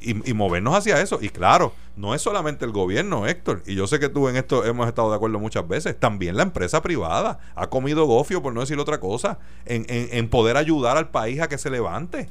Y, 0.00 0.34
movernos 0.34 0.74
hacia 0.74 1.00
eso. 1.00 1.18
Y 1.20 1.28
claro, 1.28 1.72
no 1.96 2.14
es 2.14 2.22
solamente 2.22 2.64
el 2.64 2.72
gobierno, 2.72 3.26
Héctor. 3.26 3.62
Y 3.66 3.74
yo 3.74 3.86
sé 3.86 4.00
que 4.00 4.08
tú 4.08 4.28
en 4.28 4.36
esto 4.36 4.64
hemos 4.64 4.88
estado 4.88 5.10
de 5.10 5.16
acuerdo 5.16 5.38
muchas 5.38 5.66
veces. 5.66 5.98
También 5.98 6.36
la 6.36 6.42
empresa 6.42 6.82
privada 6.82 7.38
ha 7.54 7.68
comido 7.68 8.06
gofio, 8.06 8.42
por 8.42 8.52
no 8.52 8.60
decir 8.60 8.78
otra 8.78 8.98
cosa, 8.98 9.38
en, 9.64 9.86
en, 9.88 10.28
poder 10.28 10.56
ayudar 10.56 10.96
al 10.96 11.10
país 11.10 11.40
a 11.40 11.48
que 11.48 11.58
se 11.58 11.70
levante. 11.70 12.28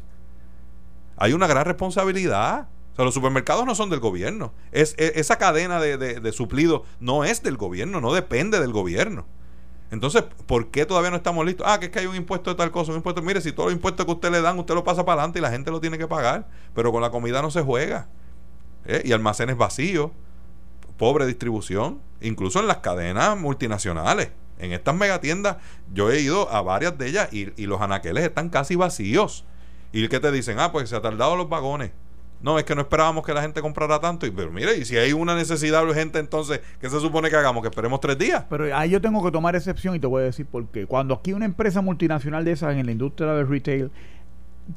Hay 1.18 1.34
una 1.34 1.48
gran 1.48 1.66
responsabilidad. 1.66 2.68
O 2.92 2.96
sea, 2.96 3.06
los 3.06 3.14
supermercados 3.14 3.66
no 3.66 3.74
son 3.74 3.90
del 3.90 4.02
gobierno. 4.02 4.54
Es, 4.74 4.96
e, 4.98 5.14
esa 5.16 5.38
cadena 5.38 5.80
de, 5.80 5.98
de 5.98 6.32
suplido 6.34 6.84
no 7.00 7.24
es 7.24 7.42
del 7.42 7.56
gobierno, 7.56 8.02
no 8.02 8.14
depende 8.14 8.60
del 8.60 8.74
gobierno. 8.74 9.26
Entonces, 9.92 10.24
¿por 10.46 10.72
qué 10.72 10.86
todavía 10.86 11.12
no 11.12 11.18
estamos 11.18 11.46
listos? 11.46 11.68
Ah, 11.70 11.78
que 11.78 11.88
es 11.88 11.92
que 11.92 12.00
hay 12.00 12.06
un 12.06 12.16
impuesto 12.16 12.50
de 12.50 12.56
tal 12.56 12.72
cosa, 12.72 12.92
un 12.92 12.98
impuesto. 12.98 13.22
Mire, 13.22 13.42
si 13.42 13.52
todos 13.52 13.68
los 13.68 13.76
impuestos 13.76 14.06
que 14.06 14.12
usted 14.14 14.32
le 14.32 14.42
dan, 14.42 14.58
usted 14.58 14.74
lo 14.74 14.86
pasa 14.86 15.04
para 15.04 15.22
adelante 15.22 15.40
y 15.40 15.42
la 15.42 15.52
gente 15.52 15.70
lo 15.70 15.82
tiene 15.82 15.98
que 15.98 16.08
pagar. 16.08 16.48
Pero 16.74 16.94
con 16.94 17.02
la 17.02 17.12
comida 17.12 17.42
no 17.42 17.52
se 17.52 17.62
juega. 17.62 18.08
¿eh? 18.86 19.02
Y 19.04 19.12
almacenes 19.12 19.58
vacíos, 19.58 20.12
pobre 20.98 21.26
distribución, 21.26 22.00
incluso 22.22 22.62
en 22.62 22.68
las 22.68 22.78
cadenas 22.78 23.38
multinacionales. 23.38 24.32
En 24.60 24.72
estas 24.72 24.96
megatiendas, 24.96 25.58
yo 25.92 26.10
he 26.10 26.22
ido 26.22 26.50
a 26.50 26.62
varias 26.62 26.98
de 26.98 27.08
ellas 27.08 27.30
y, 27.34 27.66
los 27.66 27.82
anaqueles 27.82 28.24
están 28.24 28.50
casi 28.50 28.76
vacíos. 28.76 29.44
¿Y 29.92 30.08
qué 30.08 30.22
te 30.22 30.32
dicen? 30.32 30.60
Ah, 30.60 30.72
pues 30.72 30.88
se 30.90 30.96
ha 30.96 31.02
tardado 31.02 31.36
los 31.36 31.50
vagones. 31.50 31.92
No, 32.42 32.58
es 32.58 32.66
que 32.66 32.74
no 32.76 32.82
esperábamos 32.82 33.26
que 33.26 33.34
la 33.34 33.42
gente 33.42 33.62
comprara 33.62 34.00
tanto. 34.00 34.26
Y, 34.26 34.32
pero 34.32 34.52
mire, 34.52 34.78
y 34.78 34.86
si 34.86 34.98
hay 34.98 35.14
una 35.14 35.36
necesidad 35.36 35.84
urgente, 35.84 36.20
entonces, 36.20 36.62
¿qué 36.80 36.90
se 36.90 37.00
supone 37.00 37.30
que 37.30 37.36
hagamos? 37.36 37.62
¿Que 37.62 37.70
esperemos 37.70 38.00
tres 38.00 38.18
días? 38.18 38.46
Pero 38.50 38.76
ahí 38.76 38.90
yo 38.90 39.02
tengo 39.02 39.24
que 39.24 39.32
tomar 39.32 39.56
excepción 39.56 39.96
y 39.96 40.00
te 40.00 40.08
voy 40.08 40.24
a 40.24 40.26
decir 40.26 40.46
por 40.46 40.66
qué. 40.68 40.86
Cuando 40.86 41.14
aquí 41.14 41.34
una 41.34 41.46
empresa 41.46 41.82
multinacional 41.82 42.44
de 42.44 42.52
esas 42.52 42.76
en 42.76 42.86
la 42.86 42.92
industria 42.92 43.34
del 43.34 43.48
retail 43.48 43.92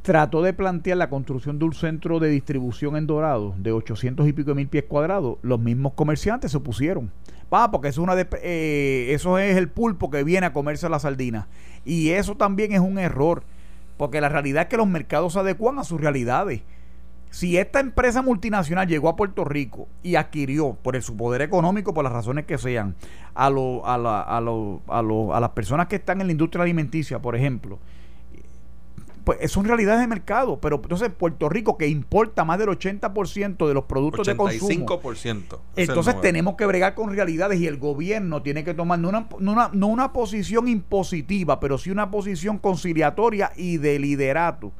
trató 0.03 0.43
de 0.43 0.53
plantear 0.53 0.97
la 0.97 1.09
construcción 1.09 1.59
de 1.59 1.67
un 1.67 1.75
centro 1.75 2.19
de 2.19 2.29
distribución 2.29 2.97
en 2.97 3.07
Dorado 3.07 3.55
de 3.59 3.73
800 3.73 4.27
y 4.27 4.33
pico 4.33 4.51
de 4.51 4.55
mil 4.55 4.69
pies 4.69 4.85
cuadrados, 4.89 5.39
los 5.43 5.61
mismos 5.61 5.93
comerciantes 5.95 6.51
se 6.51 6.57
opusieron. 6.57 7.11
Va, 7.53 7.71
porque 7.71 7.89
eso 7.89 8.01
es, 8.01 8.05
una 8.05 8.17
de, 8.17 8.27
eh, 8.43 9.09
eso 9.11 9.39
es 9.39 9.57
el 9.57 9.69
pulpo 9.69 10.11
que 10.11 10.25
viene 10.25 10.47
a 10.47 10.53
comerse 10.53 10.89
la 10.89 10.99
sardina. 10.99 11.49
Y 11.85 12.11
eso 12.11 12.37
también 12.37 12.73
es 12.73 12.81
un 12.81 12.99
error, 12.99 13.43
porque 13.97 14.21
la 14.21 14.29
realidad 14.29 14.65
es 14.65 14.69
que 14.69 14.77
los 14.77 14.89
mercados 14.89 15.35
se 15.35 15.39
adecuan 15.39 15.79
a 15.79 15.85
sus 15.85 16.01
realidades. 16.01 16.63
Si 17.35 17.59
esta 17.59 17.81
empresa 17.81 18.23
multinacional 18.23 18.87
llegó 18.87 19.09
a 19.09 19.17
Puerto 19.17 19.45
Rico 19.45 19.89
y 20.05 20.15
adquirió, 20.15 20.79
por 20.81 20.95
el, 20.95 21.03
su 21.03 21.17
poder 21.17 21.43
económico, 21.43 21.93
por 21.93 22.05
las 22.05 22.13
razones 22.13 22.45
que 22.45 22.59
sean, 22.59 22.95
a, 23.35 23.51
lo, 23.51 23.85
a, 23.85 23.99
la, 23.99 24.21
a, 24.21 24.41
lo, 24.41 24.83
a, 24.87 25.03
lo, 25.03 25.35
a 25.35 25.41
las 25.41 25.51
personas 25.51 25.89
que 25.89 25.97
están 25.97 26.21
en 26.21 26.29
la 26.29 26.31
industria 26.31 26.63
alimenticia, 26.63 27.21
por 27.21 27.35
ejemplo, 27.35 27.81
pues 29.25 29.51
son 29.51 29.65
realidades 29.65 30.01
de 30.03 30.07
mercado. 30.07 30.61
Pero 30.61 30.77
entonces 30.77 31.11
Puerto 31.11 31.49
Rico, 31.49 31.77
que 31.77 31.89
importa 31.89 32.45
más 32.45 32.57
del 32.57 32.69
80% 32.69 33.67
de 33.67 33.75
los 33.75 33.87
productos 33.87 34.29
de 34.29 34.37
consumo. 34.37 34.87
85%. 34.87 35.59
Entonces 35.75 36.21
tenemos 36.21 36.55
que 36.55 36.67
bregar 36.67 36.95
con 36.95 37.13
realidades 37.13 37.59
y 37.59 37.67
el 37.67 37.79
gobierno 37.79 38.43
tiene 38.43 38.63
que 38.63 38.75
tomar 38.75 39.01
no 39.01 39.09
una, 39.09 39.27
no 39.41 39.51
una, 39.51 39.71
no 39.73 39.89
una 39.89 40.13
posición 40.13 40.69
impositiva, 40.69 41.59
pero 41.59 41.79
sí 41.79 41.91
una 41.91 42.13
posición 42.13 42.59
conciliatoria 42.59 43.51
y 43.57 43.79
de 43.79 43.99
liderato 43.99 44.73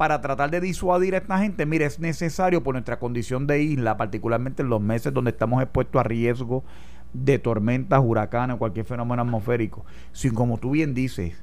para 0.00 0.22
tratar 0.22 0.50
de 0.50 0.62
disuadir 0.62 1.14
a 1.14 1.18
esta 1.18 1.38
gente. 1.40 1.66
Mire, 1.66 1.84
es 1.84 2.00
necesario 2.00 2.62
por 2.62 2.74
nuestra 2.74 2.98
condición 2.98 3.46
de 3.46 3.60
isla, 3.60 3.98
particularmente 3.98 4.62
en 4.62 4.70
los 4.70 4.80
meses 4.80 5.12
donde 5.12 5.30
estamos 5.30 5.62
expuestos 5.62 6.00
a 6.00 6.02
riesgo 6.02 6.64
de 7.12 7.38
tormentas, 7.38 8.00
huracanes, 8.02 8.56
cualquier 8.56 8.86
fenómeno 8.86 9.20
atmosférico. 9.20 9.84
Si, 10.12 10.30
como 10.30 10.56
tú 10.56 10.70
bien 10.70 10.94
dices, 10.94 11.34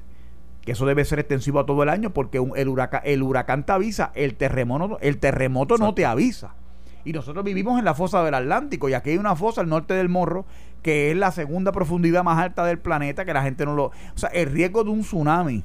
que 0.62 0.72
eso 0.72 0.86
debe 0.86 1.04
ser 1.04 1.20
extensivo 1.20 1.60
a 1.60 1.66
todo 1.66 1.84
el 1.84 1.88
año 1.88 2.10
porque 2.10 2.38
el, 2.56 2.66
huracán, 2.66 3.02
el 3.04 3.22
huracán 3.22 3.64
te 3.64 3.70
avisa, 3.70 4.10
el 4.16 4.34
terremoto, 4.34 4.98
el 5.02 5.18
terremoto 5.18 5.78
no 5.78 5.94
te 5.94 6.04
avisa. 6.04 6.56
Y 7.04 7.12
nosotros 7.12 7.44
vivimos 7.44 7.78
en 7.78 7.84
la 7.84 7.94
fosa 7.94 8.24
del 8.24 8.34
Atlántico 8.34 8.88
y 8.88 8.94
aquí 8.94 9.10
hay 9.10 9.18
una 9.18 9.36
fosa 9.36 9.60
al 9.60 9.68
norte 9.68 9.94
del 9.94 10.08
Morro 10.08 10.46
que 10.82 11.12
es 11.12 11.16
la 11.16 11.30
segunda 11.30 11.70
profundidad 11.70 12.24
más 12.24 12.42
alta 12.42 12.64
del 12.66 12.80
planeta, 12.80 13.24
que 13.24 13.34
la 13.34 13.42
gente 13.44 13.64
no 13.64 13.76
lo... 13.76 13.84
O 13.84 13.92
sea, 14.16 14.30
el 14.30 14.50
riesgo 14.50 14.82
de 14.82 14.90
un 14.90 15.02
tsunami 15.02 15.62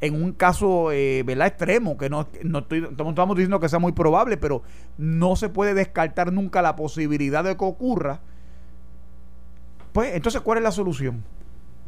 en 0.00 0.22
un 0.22 0.32
caso 0.32 0.92
eh, 0.92 1.22
¿verdad? 1.24 1.48
extremo, 1.48 1.96
que 1.98 2.08
no, 2.08 2.26
no 2.42 2.60
estoy, 2.60 2.88
estamos 2.90 3.36
diciendo 3.36 3.60
que 3.60 3.68
sea 3.68 3.78
muy 3.78 3.92
probable, 3.92 4.36
pero 4.36 4.62
no 4.96 5.36
se 5.36 5.48
puede 5.48 5.74
descartar 5.74 6.32
nunca 6.32 6.62
la 6.62 6.76
posibilidad 6.76 7.44
de 7.44 7.56
que 7.56 7.64
ocurra. 7.64 8.20
Pues 9.92 10.14
entonces, 10.14 10.40
¿cuál 10.40 10.58
es 10.58 10.64
la 10.64 10.72
solución? 10.72 11.22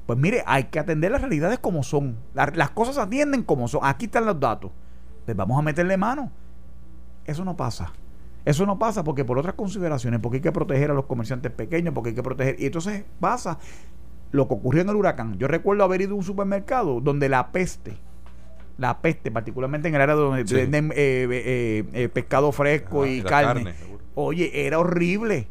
Pues 0.06 0.18
mire, 0.18 0.42
hay 0.46 0.64
que 0.64 0.78
atender 0.78 1.10
las 1.12 1.20
realidades 1.20 1.58
como 1.58 1.82
son. 1.82 2.16
las 2.34 2.70
cosas 2.70 2.98
atienden 2.98 3.44
como 3.44 3.68
son. 3.68 3.80
Aquí 3.84 4.06
están 4.06 4.26
los 4.26 4.38
datos. 4.38 4.72
Pues 5.24 5.36
vamos 5.36 5.58
a 5.58 5.62
meterle 5.62 5.96
mano. 5.96 6.30
Eso 7.24 7.44
no 7.44 7.56
pasa. 7.56 7.92
Eso 8.44 8.66
no 8.66 8.78
pasa 8.78 9.04
porque 9.04 9.24
por 9.24 9.38
otras 9.38 9.54
consideraciones, 9.54 10.18
porque 10.20 10.38
hay 10.38 10.42
que 10.42 10.50
proteger 10.50 10.90
a 10.90 10.94
los 10.94 11.06
comerciantes 11.06 11.52
pequeños, 11.52 11.94
porque 11.94 12.10
hay 12.10 12.16
que 12.16 12.22
proteger. 12.24 12.56
Y 12.58 12.66
entonces 12.66 13.04
pasa 13.20 13.58
lo 14.32 14.48
que 14.48 14.54
ocurrió 14.54 14.82
en 14.82 14.88
el 14.88 14.96
huracán. 14.96 15.38
Yo 15.38 15.46
recuerdo 15.46 15.84
haber 15.84 16.00
ido 16.00 16.12
a 16.12 16.16
un 16.16 16.24
supermercado 16.24 17.00
donde 17.00 17.28
la 17.28 17.52
peste, 17.52 17.96
la 18.78 19.00
peste, 19.00 19.30
particularmente 19.30 19.88
en 19.88 19.94
el 19.94 20.00
área 20.00 20.14
donde 20.14 20.42
venden 20.44 20.90
eh, 20.96 21.26
eh, 21.30 21.84
eh, 21.92 22.08
pescado 22.08 22.50
fresco 22.50 23.06
y, 23.06 23.22
carne 23.22 23.74
oye, 24.14 24.66
era 24.66 24.78
horrible 24.78 25.48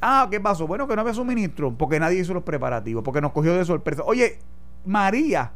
Ah, 0.00 0.28
¿qué 0.30 0.40
pasó? 0.40 0.66
Bueno, 0.66 0.86
que 0.86 0.94
no 0.94 1.00
había 1.00 1.14
suministro, 1.14 1.74
porque 1.76 1.98
nadie 1.98 2.20
hizo 2.20 2.32
los 2.32 2.44
preparativos, 2.44 3.02
porque 3.02 3.20
nos 3.20 3.32
cogió 3.32 3.54
de 3.54 3.64
sorpresa. 3.64 4.02
Oye, 4.04 4.38
María, 4.84 5.50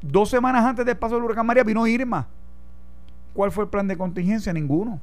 dos 0.00 0.30
semanas 0.30 0.64
antes 0.64 0.86
del 0.86 0.96
paso 0.96 1.16
del 1.16 1.24
huracán 1.24 1.46
María 1.46 1.64
vino 1.64 1.86
Irma. 1.86 2.28
¿Cuál 3.32 3.50
fue 3.50 3.64
el 3.64 3.70
plan 3.70 3.88
de 3.88 3.96
contingencia? 3.96 4.52
Ninguno. 4.52 5.00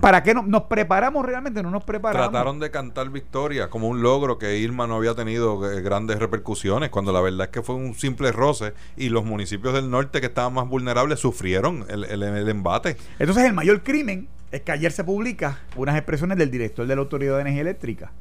¿Para 0.00 0.22
qué 0.22 0.34
no, 0.34 0.42
nos 0.42 0.64
preparamos 0.64 1.24
realmente? 1.24 1.62
No 1.62 1.70
nos 1.70 1.84
preparamos. 1.84 2.30
Trataron 2.30 2.58
de 2.58 2.70
cantar 2.70 3.10
victoria 3.10 3.68
como 3.68 3.88
un 3.88 4.02
logro 4.02 4.38
que 4.38 4.58
Irma 4.58 4.86
no 4.86 4.96
había 4.96 5.14
tenido 5.14 5.70
eh, 5.70 5.82
grandes 5.82 6.18
repercusiones, 6.18 6.90
cuando 6.90 7.12
la 7.12 7.20
verdad 7.20 7.46
es 7.46 7.50
que 7.50 7.62
fue 7.62 7.74
un 7.74 7.94
simple 7.94 8.32
roce 8.32 8.72
y 8.96 9.10
los 9.10 9.24
municipios 9.24 9.74
del 9.74 9.90
norte 9.90 10.20
que 10.20 10.26
estaban 10.28 10.54
más 10.54 10.68
vulnerables 10.68 11.20
sufrieron 11.20 11.84
el, 11.88 12.04
el 12.04 12.48
embate. 12.48 12.96
Entonces 13.18 13.44
el 13.44 13.52
mayor 13.52 13.82
crimen 13.82 14.28
es 14.50 14.62
que 14.62 14.72
ayer 14.72 14.92
se 14.92 15.04
publica 15.04 15.60
unas 15.76 15.96
expresiones 15.96 16.38
del 16.38 16.50
director 16.50 16.86
de 16.86 16.94
la 16.94 17.02
Autoridad 17.02 17.36
de 17.36 17.42
Energía 17.42 17.62
Eléctrica 17.62 18.12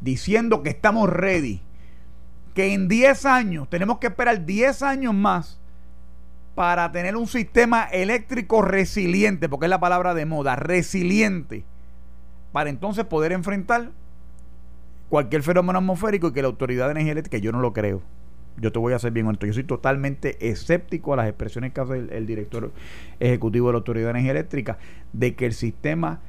diciendo 0.00 0.62
que 0.62 0.70
estamos 0.70 1.08
ready, 1.08 1.60
que 2.54 2.74
en 2.74 2.88
10 2.88 3.24
años, 3.26 3.70
tenemos 3.70 3.98
que 3.98 4.08
esperar 4.08 4.44
10 4.44 4.82
años 4.82 5.14
más 5.14 5.58
para 6.54 6.92
tener 6.92 7.16
un 7.16 7.26
sistema 7.26 7.84
eléctrico 7.84 8.62
resiliente, 8.62 9.48
porque 9.48 9.66
es 9.66 9.70
la 9.70 9.80
palabra 9.80 10.14
de 10.14 10.24
moda, 10.24 10.56
resiliente, 10.56 11.64
para 12.52 12.70
entonces 12.70 13.04
poder 13.04 13.32
enfrentar 13.32 13.90
cualquier 15.08 15.42
fenómeno 15.42 15.78
atmosférico 15.78 16.28
y 16.28 16.32
que 16.32 16.42
la 16.42 16.48
Autoridad 16.48 16.86
de 16.86 16.92
Energía 16.92 17.12
Eléctrica, 17.12 17.38
yo 17.38 17.50
no 17.50 17.60
lo 17.60 17.72
creo, 17.72 18.02
yo 18.56 18.70
te 18.70 18.78
voy 18.78 18.92
a 18.92 18.98
ser 18.98 19.12
bien 19.12 19.26
honesto, 19.26 19.46
yo 19.46 19.52
soy 19.52 19.64
totalmente 19.64 20.48
escéptico 20.48 21.12
a 21.12 21.16
las 21.16 21.28
expresiones 21.28 21.72
que 21.72 21.80
hace 21.80 21.94
el, 22.10 22.26
director 22.26 22.72
ejecutivo 23.18 23.68
de 23.68 23.72
la 23.72 23.78
Autoridad 23.78 24.06
de 24.06 24.10
Energía 24.10 24.30
Eléctrica 24.32 24.78
de 25.12 25.34
que 25.34 25.46
el 25.46 25.54
sistema 25.54 26.20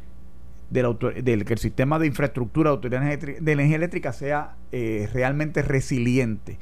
de 0.71 0.81
del 1.21 1.45
que 1.45 1.53
el 1.53 1.59
sistema 1.59 1.99
de 1.99 2.07
infraestructura 2.07 2.71
de 2.71 2.71
la 2.71 2.75
Autoridad 2.75 3.19
de 3.39 3.51
Energía 3.51 3.75
Eléctrica 3.75 4.11
sea 4.13 4.55
eh, 4.71 5.07
realmente 5.13 5.61
resiliente. 5.61 6.57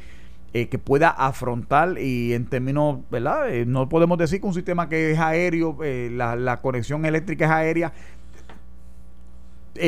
Eh, 0.53 0.69
que 0.69 0.77
pueda 0.77 1.09
afrontar 1.09 1.97
y 1.99 2.33
en 2.33 2.45
términos, 2.45 2.99
¿verdad? 3.09 3.51
Eh, 3.51 3.65
no 3.65 3.89
podemos 3.89 4.19
decir 4.19 4.39
que 4.39 4.45
un 4.45 4.53
sistema 4.53 4.87
que 4.87 5.11
es 5.11 5.19
aéreo, 5.19 5.77
la, 5.81 6.35
la, 6.35 6.61
conexión 6.61 7.05
eléctrica 7.05 7.45
es 7.45 7.51
aérea, 7.51 7.93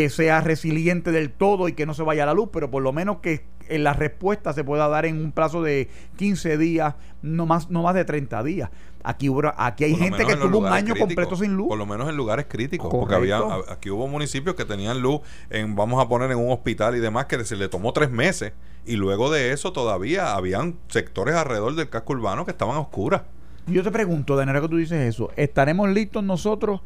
sea 0.09 0.41
resiliente 0.41 1.11
del 1.11 1.29
todo 1.29 1.67
y 1.67 1.73
que 1.73 1.85
no 1.85 1.93
se 1.93 2.01
vaya 2.01 2.23
a 2.23 2.25
la 2.25 2.33
luz, 2.33 2.49
pero 2.51 2.71
por 2.71 2.81
lo 2.81 2.91
menos 2.91 3.17
que 3.17 3.45
la 3.69 3.93
respuesta 3.93 4.53
se 4.53 4.63
pueda 4.63 4.87
dar 4.87 5.05
en 5.05 5.23
un 5.23 5.31
plazo 5.31 5.61
de 5.61 5.87
15 6.17 6.57
días, 6.57 6.95
no 7.21 7.45
más, 7.45 7.69
no 7.69 7.83
más 7.83 7.95
de 7.95 8.05
30 8.05 8.43
días. 8.43 8.69
Aquí, 9.05 9.29
hubo, 9.29 9.43
aquí 9.55 9.83
hay 9.83 9.95
gente 9.95 10.25
que 10.25 10.33
estuvo 10.33 10.59
un 10.59 10.65
año 10.65 10.95
completo 10.95 11.35
sin 11.35 11.55
luz. 11.55 11.67
Por 11.67 11.77
lo 11.77 11.85
menos 11.85 12.09
en 12.09 12.17
lugares 12.17 12.47
críticos. 12.49 12.89
Porque 12.89 13.13
había, 13.13 13.39
aquí 13.69 13.91
hubo 13.91 14.07
municipios 14.07 14.55
que 14.55 14.65
tenían 14.65 14.99
luz, 15.01 15.21
en 15.49 15.75
vamos 15.75 16.03
a 16.03 16.09
poner 16.09 16.31
en 16.31 16.37
un 16.37 16.51
hospital 16.51 16.95
y 16.95 16.99
demás, 16.99 17.25
que 17.25 17.43
se 17.45 17.55
le 17.55 17.69
tomó 17.69 17.93
tres 17.93 18.09
meses. 18.09 18.53
Y 18.85 18.95
luego 18.95 19.31
de 19.31 19.51
eso 19.51 19.73
todavía 19.73 20.35
habían 20.35 20.75
sectores 20.87 21.35
alrededor 21.35 21.75
del 21.75 21.89
casco 21.89 22.13
urbano 22.13 22.45
que 22.45 22.51
estaban 22.51 22.75
a 22.75 22.79
oscuras. 22.79 23.21
Yo 23.67 23.83
te 23.83 23.91
pregunto, 23.91 24.35
de 24.37 24.45
manera 24.45 24.61
que 24.61 24.69
tú 24.69 24.77
dices 24.77 24.99
eso, 25.07 25.31
¿estaremos 25.35 25.89
listos 25.89 26.23
nosotros, 26.23 26.81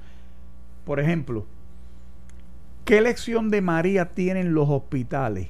por 0.86 1.00
ejemplo, 1.00 1.46
qué 2.86 3.02
lección 3.02 3.50
de 3.50 3.62
María 3.62 4.12
tienen 4.12 4.54
los 4.54 4.70
hospitales? 4.70 5.50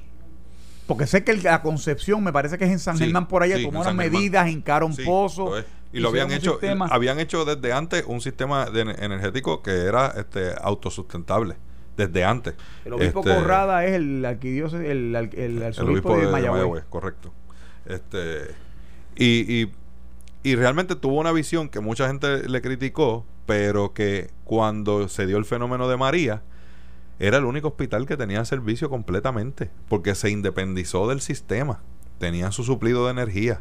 Porque 0.88 1.06
sé 1.06 1.22
que 1.22 1.36
la 1.36 1.62
Concepción, 1.62 2.24
me 2.24 2.32
parece 2.32 2.58
que 2.58 2.64
es 2.64 2.70
en 2.72 2.80
San 2.80 2.98
Germán 2.98 3.28
por 3.28 3.44
allá, 3.44 3.62
tomaron 3.62 3.94
medidas, 3.96 4.48
hincaron 4.48 4.92
pozos. 5.04 5.64
Y 5.92 6.00
lo 6.00 6.10
habían 6.10 6.30
hecho, 6.30 6.58
habían 6.90 7.18
hecho 7.18 7.44
desde 7.44 7.72
antes 7.72 8.04
un 8.06 8.20
sistema 8.20 8.68
energético 8.72 9.62
que 9.62 9.72
era 9.72 10.08
este 10.16 10.52
autosustentable 10.60 11.56
desde 11.96 12.24
antes. 12.24 12.54
El 12.84 12.94
obispo 12.94 13.20
este, 13.20 13.34
Corrada 13.34 13.84
es 13.84 13.92
el 13.94 14.24
arquidiócesis, 14.24 14.86
el, 14.88 15.14
el, 15.14 15.62
el, 15.62 15.88
obispo 15.88 16.16
de, 16.16 16.28
Mayagüez. 16.28 16.84
correcto. 16.88 17.32
Este 17.86 18.54
y, 19.16 19.62
y, 19.62 19.72
y 20.42 20.54
realmente 20.54 20.96
tuvo 20.96 21.18
una 21.20 21.32
visión 21.32 21.68
que 21.68 21.80
mucha 21.80 22.06
gente 22.06 22.48
le 22.48 22.62
criticó, 22.62 23.26
pero 23.46 23.92
que 23.92 24.30
cuando 24.44 25.08
se 25.08 25.26
dio 25.26 25.36
el 25.36 25.44
fenómeno 25.44 25.88
de 25.88 25.96
María, 25.96 26.42
era 27.18 27.36
el 27.36 27.44
único 27.44 27.68
hospital 27.68 28.06
que 28.06 28.16
tenía 28.16 28.44
servicio 28.46 28.88
completamente, 28.88 29.70
porque 29.88 30.14
se 30.14 30.30
independizó 30.30 31.06
del 31.08 31.20
sistema, 31.20 31.82
tenía 32.18 32.50
su 32.50 32.64
suplido 32.64 33.04
de 33.04 33.10
energía. 33.10 33.60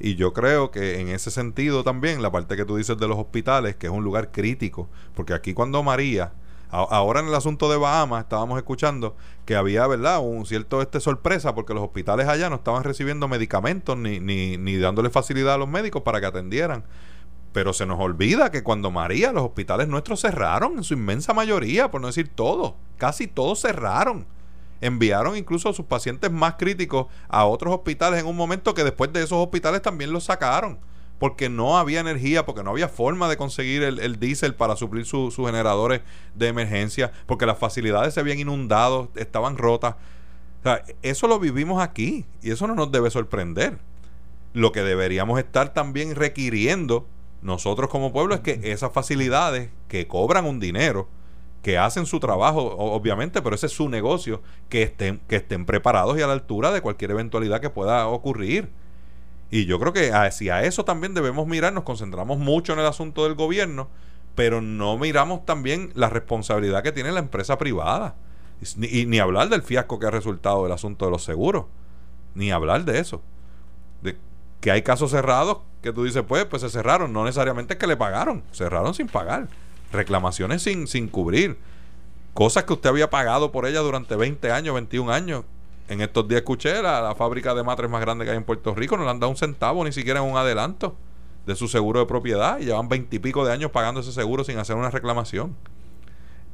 Y 0.00 0.16
yo 0.16 0.32
creo 0.32 0.70
que 0.70 1.00
en 1.00 1.08
ese 1.08 1.30
sentido 1.30 1.84
también, 1.84 2.22
la 2.22 2.32
parte 2.32 2.56
que 2.56 2.64
tú 2.64 2.76
dices 2.76 2.98
de 2.98 3.08
los 3.08 3.18
hospitales, 3.18 3.76
que 3.76 3.86
es 3.86 3.92
un 3.92 4.04
lugar 4.04 4.32
crítico, 4.32 4.88
porque 5.14 5.34
aquí 5.34 5.54
cuando 5.54 5.82
María, 5.82 6.32
ahora 6.70 7.20
en 7.20 7.28
el 7.28 7.34
asunto 7.34 7.70
de 7.70 7.76
Bahamas, 7.76 8.24
estábamos 8.24 8.56
escuchando 8.58 9.14
que 9.44 9.56
había, 9.56 9.86
¿verdad?, 9.86 10.20
un 10.20 10.46
cierto 10.46 10.80
este 10.82 11.00
sorpresa, 11.00 11.54
porque 11.54 11.74
los 11.74 11.84
hospitales 11.84 12.26
allá 12.26 12.48
no 12.48 12.56
estaban 12.56 12.82
recibiendo 12.82 13.28
medicamentos 13.28 13.96
ni, 13.96 14.20
ni, 14.20 14.56
ni 14.56 14.76
dándole 14.76 15.10
facilidad 15.10 15.54
a 15.54 15.58
los 15.58 15.68
médicos 15.68 16.02
para 16.02 16.20
que 16.20 16.26
atendieran. 16.26 16.84
Pero 17.52 17.74
se 17.74 17.84
nos 17.84 18.00
olvida 18.00 18.50
que 18.50 18.62
cuando 18.62 18.90
María, 18.90 19.32
los 19.32 19.44
hospitales 19.44 19.86
nuestros 19.86 20.20
cerraron, 20.22 20.78
en 20.78 20.84
su 20.84 20.94
inmensa 20.94 21.34
mayoría, 21.34 21.90
por 21.90 22.00
no 22.00 22.06
decir 22.06 22.28
todos, 22.34 22.72
casi 22.96 23.26
todos 23.26 23.60
cerraron. 23.60 24.26
Enviaron 24.82 25.36
incluso 25.36 25.70
a 25.70 25.72
sus 25.72 25.86
pacientes 25.86 26.30
más 26.30 26.56
críticos 26.58 27.06
a 27.28 27.46
otros 27.46 27.72
hospitales 27.72 28.20
en 28.20 28.26
un 28.26 28.36
momento 28.36 28.74
que 28.74 28.84
después 28.84 29.10
de 29.12 29.22
esos 29.22 29.38
hospitales 29.38 29.80
también 29.80 30.12
los 30.12 30.24
sacaron. 30.24 30.78
porque 31.18 31.48
no 31.48 31.78
había 31.78 32.00
energía, 32.00 32.44
porque 32.44 32.64
no 32.64 32.70
había 32.70 32.88
forma 32.88 33.28
de 33.28 33.36
conseguir 33.36 33.84
el, 33.84 34.18
diésel 34.18 34.56
para 34.56 34.74
suplir 34.74 35.06
sus 35.06 35.36
generadores 35.36 36.00
de 36.34 36.48
emergencia, 36.48 37.12
porque 37.26 37.46
las 37.46 37.58
facilidades 37.58 38.14
se 38.14 38.18
habían 38.18 38.40
inundado, 38.40 39.08
estaban 39.14 39.56
rotas. 39.56 39.94
O 40.58 40.62
sea, 40.64 40.84
eso 41.02 41.28
lo 41.28 41.38
vivimos 41.38 41.80
aquí 41.80 42.26
y 42.42 42.50
eso 42.50 42.66
no 42.66 42.74
nos 42.74 42.90
debe 42.90 43.08
sorprender. 43.08 43.78
Lo 44.52 44.72
que 44.72 44.82
deberíamos 44.82 45.38
estar 45.38 45.72
también 45.72 46.16
requiriendo 46.16 47.06
nosotros 47.40 47.88
como 47.88 48.12
pueblo 48.12 48.34
es 48.34 48.40
que 48.40 48.60
esas 48.64 48.92
facilidades 48.92 49.70
que 49.86 50.08
cobran 50.08 50.44
un 50.44 50.58
dinero, 50.58 51.08
que 51.62 51.78
hacen 51.78 52.06
su 52.06 52.18
trabajo, 52.18 52.76
obviamente, 52.76 53.40
pero 53.40 53.54
ese 53.54 53.66
es 53.66 53.72
su 53.72 53.88
negocio, 53.88 54.42
que 54.68 54.82
estén, 54.82 55.20
que 55.28 55.36
estén 55.36 55.64
preparados 55.64 56.18
y 56.18 56.22
a 56.22 56.26
la 56.26 56.32
altura 56.32 56.72
de 56.72 56.80
cualquier 56.80 57.12
eventualidad 57.12 57.60
que 57.60 57.70
pueda 57.70 58.08
ocurrir. 58.08 58.68
Y 59.50 59.66
yo 59.66 59.78
creo 59.78 59.92
que 59.92 60.12
hacia 60.12 60.64
eso 60.64 60.84
también 60.84 61.14
debemos 61.14 61.46
mirar, 61.46 61.72
nos 61.72 61.84
concentramos 61.84 62.38
mucho 62.38 62.72
en 62.72 62.80
el 62.80 62.86
asunto 62.86 63.24
del 63.24 63.34
gobierno, 63.34 63.88
pero 64.34 64.60
no 64.60 64.98
miramos 64.98 65.46
también 65.46 65.92
la 65.94 66.08
responsabilidad 66.08 66.82
que 66.82 66.90
tiene 66.90 67.12
la 67.12 67.20
empresa 67.20 67.58
privada. 67.58 68.16
y 68.76 69.06
ni 69.06 69.18
hablar 69.18 69.48
del 69.48 69.62
fiasco 69.62 69.98
que 69.98 70.06
ha 70.06 70.10
resultado 70.10 70.64
del 70.64 70.72
asunto 70.72 71.04
de 71.04 71.10
los 71.10 71.24
seguros, 71.24 71.66
ni 72.34 72.50
hablar 72.50 72.84
de 72.84 72.98
eso. 72.98 73.22
De 74.02 74.16
que 74.60 74.70
hay 74.70 74.82
casos 74.82 75.10
cerrados 75.10 75.58
que 75.80 75.92
tú 75.92 76.04
dices, 76.04 76.24
pues, 76.26 76.44
pues 76.44 76.62
se 76.62 76.70
cerraron, 76.70 77.12
no 77.12 77.24
necesariamente 77.24 77.74
es 77.74 77.78
que 77.78 77.86
le 77.86 77.96
pagaron, 77.96 78.42
cerraron 78.52 78.94
sin 78.94 79.08
pagar 79.08 79.48
reclamaciones 79.92 80.62
sin, 80.62 80.86
sin 80.86 81.08
cubrir, 81.08 81.58
cosas 82.34 82.64
que 82.64 82.72
usted 82.72 82.90
había 82.90 83.10
pagado 83.10 83.52
por 83.52 83.66
ella 83.66 83.80
durante 83.80 84.16
20 84.16 84.50
años, 84.50 84.74
21 84.74 85.12
años. 85.12 85.44
En 85.88 86.00
estos 86.00 86.26
días 86.26 86.40
escuché 86.40 86.80
la, 86.82 87.14
fábrica 87.16 87.54
de 87.54 87.62
matres 87.62 87.90
más 87.90 88.00
grande 88.00 88.24
que 88.24 88.30
hay 88.30 88.36
en 88.36 88.44
Puerto 88.44 88.74
Rico, 88.74 88.96
no 88.96 89.04
le 89.04 89.10
han 89.10 89.20
dado 89.20 89.30
un 89.30 89.36
centavo, 89.36 89.84
ni 89.84 89.92
siquiera 89.92 90.22
un 90.22 90.36
adelanto 90.36 90.96
de 91.46 91.56
su 91.56 91.68
seguro 91.68 92.00
de 92.00 92.06
propiedad 92.06 92.58
y 92.60 92.64
llevan 92.64 92.88
veintipico 92.88 93.44
de 93.44 93.52
años 93.52 93.70
pagando 93.72 94.00
ese 94.00 94.12
seguro 94.12 94.44
sin 94.44 94.58
hacer 94.58 94.76
una 94.76 94.90
reclamación. 94.90 95.56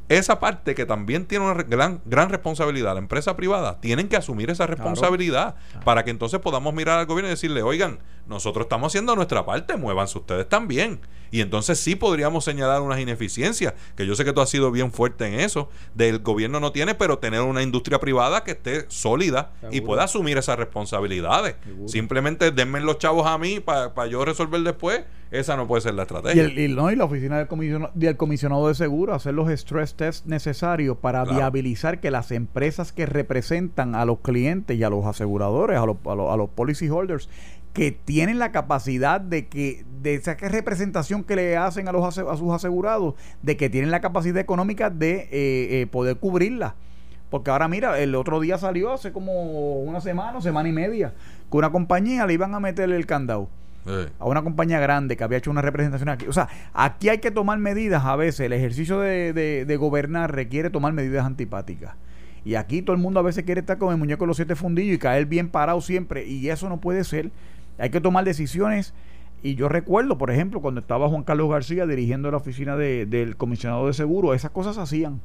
Esa 0.08 0.40
parte 0.40 0.74
que 0.74 0.86
también 0.86 1.26
tiene 1.26 1.44
una 1.44 1.62
gran, 1.62 2.00
gran 2.06 2.30
responsabilidad, 2.30 2.94
la 2.94 2.98
empresa 2.98 3.36
privada, 3.36 3.78
tienen 3.78 4.08
que 4.08 4.16
asumir 4.16 4.48
esa 4.48 4.66
responsabilidad 4.66 5.56
para 5.84 6.02
que 6.02 6.10
entonces 6.10 6.40
podamos 6.40 6.72
mirar 6.72 6.98
al 6.98 7.04
gobierno 7.04 7.28
y 7.28 7.32
decirle, 7.32 7.62
oigan, 7.62 7.98
nosotros 8.28 8.66
estamos 8.66 8.90
haciendo 8.92 9.16
nuestra 9.16 9.44
parte, 9.44 9.76
muévanse 9.76 10.18
ustedes 10.18 10.48
también. 10.48 11.00
Y 11.30 11.40
entonces 11.40 11.78
sí 11.78 11.94
podríamos 11.94 12.44
señalar 12.44 12.80
unas 12.80 13.00
ineficiencias, 13.00 13.74
que 13.96 14.06
yo 14.06 14.14
sé 14.14 14.24
que 14.24 14.32
tú 14.32 14.40
has 14.40 14.48
sido 14.48 14.70
bien 14.70 14.92
fuerte 14.92 15.26
en 15.26 15.40
eso, 15.40 15.68
del 15.94 16.20
gobierno 16.20 16.60
no 16.60 16.72
tiene, 16.72 16.94
pero 16.94 17.18
tener 17.18 17.42
una 17.42 17.62
industria 17.62 17.98
privada 17.98 18.44
que 18.44 18.52
esté 18.52 18.86
sólida 18.88 19.52
y 19.70 19.80
pueda 19.80 20.04
asumir 20.04 20.38
esas 20.38 20.58
responsabilidades. 20.58 21.56
Simplemente 21.86 22.50
denme 22.50 22.80
los 22.80 22.98
chavos 22.98 23.26
a 23.26 23.36
mí 23.38 23.60
para 23.60 24.06
yo 24.06 24.24
resolver 24.24 24.60
después. 24.62 25.04
Esa 25.30 25.56
no 25.56 25.66
puede 25.66 25.82
ser 25.82 25.92
la 25.92 26.04
estrategia. 26.04 26.48
Y, 26.48 26.68
no, 26.68 26.90
y 26.90 26.96
la 26.96 27.04
oficina 27.04 27.36
del 27.36 27.48
comisionado, 27.48 27.92
del 27.94 28.16
comisionado 28.16 28.68
de 28.68 28.74
seguro 28.74 29.12
hacer 29.12 29.34
los 29.34 29.50
stress 29.50 29.94
tests 29.94 30.26
necesarios 30.26 30.96
para 30.96 31.24
viabilizar 31.26 32.00
que 32.00 32.10
las 32.10 32.30
empresas 32.30 32.92
que 32.92 33.04
representan 33.04 33.94
a 33.94 34.06
los 34.06 34.20
clientes 34.20 34.78
y 34.78 34.84
a 34.84 34.88
los 34.88 35.04
aseguradores, 35.04 35.76
a 35.76 35.84
los, 35.84 35.96
a 36.06 36.14
los, 36.14 36.32
a 36.32 36.36
los 36.38 36.48
policy 36.48 36.88
holders, 36.88 37.28
que 37.72 37.92
tienen 37.92 38.38
la 38.38 38.52
capacidad 38.52 39.20
de 39.20 39.48
que 39.48 39.84
de 40.02 40.14
esa 40.14 40.34
representación 40.34 41.24
que 41.24 41.36
le 41.36 41.56
hacen 41.56 41.88
a 41.88 41.92
los 41.92 42.18
a 42.18 42.36
sus 42.36 42.52
asegurados 42.52 43.14
de 43.42 43.56
que 43.56 43.68
tienen 43.68 43.90
la 43.90 44.00
capacidad 44.00 44.38
económica 44.38 44.90
de 44.90 45.28
eh, 45.30 45.80
eh, 45.80 45.86
poder 45.90 46.16
cubrirla 46.16 46.74
porque 47.30 47.50
ahora 47.50 47.68
mira 47.68 47.98
el 47.98 48.14
otro 48.14 48.40
día 48.40 48.58
salió 48.58 48.92
hace 48.92 49.12
como 49.12 49.80
una 49.82 50.00
semana 50.00 50.40
semana 50.40 50.68
y 50.68 50.72
media 50.72 51.14
que 51.50 51.56
una 51.56 51.70
compañía 51.70 52.26
le 52.26 52.34
iban 52.34 52.54
a 52.54 52.60
meterle 52.60 52.96
el 52.96 53.06
candado 53.06 53.48
a 54.18 54.26
una 54.26 54.42
compañía 54.42 54.78
grande 54.80 55.16
que 55.16 55.24
había 55.24 55.38
hecho 55.38 55.50
una 55.50 55.62
representación 55.62 56.10
aquí. 56.10 56.26
O 56.26 56.32
sea, 56.32 56.48
aquí 56.74 57.08
hay 57.08 57.18
que 57.18 57.30
tomar 57.30 57.58
medidas 57.58 58.04
a 58.04 58.16
veces. 58.16 58.40
El 58.40 58.52
ejercicio 58.52 59.00
de, 59.00 59.32
de 59.32 59.76
gobernar 59.76 60.34
requiere 60.34 60.68
tomar 60.68 60.92
medidas 60.92 61.24
antipáticas. 61.24 61.94
Y 62.44 62.54
aquí 62.54 62.82
todo 62.82 62.94
el 62.94 63.02
mundo 63.02 63.20
a 63.20 63.22
veces 63.22 63.44
quiere 63.44 63.60
estar 63.60 63.78
con 63.78 63.92
el 63.92 63.98
muñeco 63.98 64.24
de 64.24 64.28
los 64.28 64.36
siete 64.36 64.54
fundillos 64.54 64.94
y 64.94 64.98
caer 64.98 65.26
bien 65.26 65.48
parado 65.48 65.80
siempre. 65.80 66.26
Y 66.26 66.48
eso 66.48 66.68
no 66.68 66.80
puede 66.80 67.04
ser. 67.04 67.30
Hay 67.78 67.90
que 67.90 68.00
tomar 68.00 68.24
decisiones. 68.24 68.94
Y 69.42 69.54
yo 69.54 69.68
recuerdo, 69.68 70.18
por 70.18 70.30
ejemplo, 70.30 70.60
cuando 70.60 70.80
estaba 70.80 71.08
Juan 71.08 71.22
Carlos 71.22 71.48
García 71.48 71.86
dirigiendo 71.86 72.30
la 72.30 72.38
oficina 72.38 72.76
del 72.76 73.36
comisionado 73.36 73.86
de 73.86 73.92
seguro, 73.92 74.34
esas 74.34 74.50
cosas 74.50 74.78
hacían. 74.78 75.20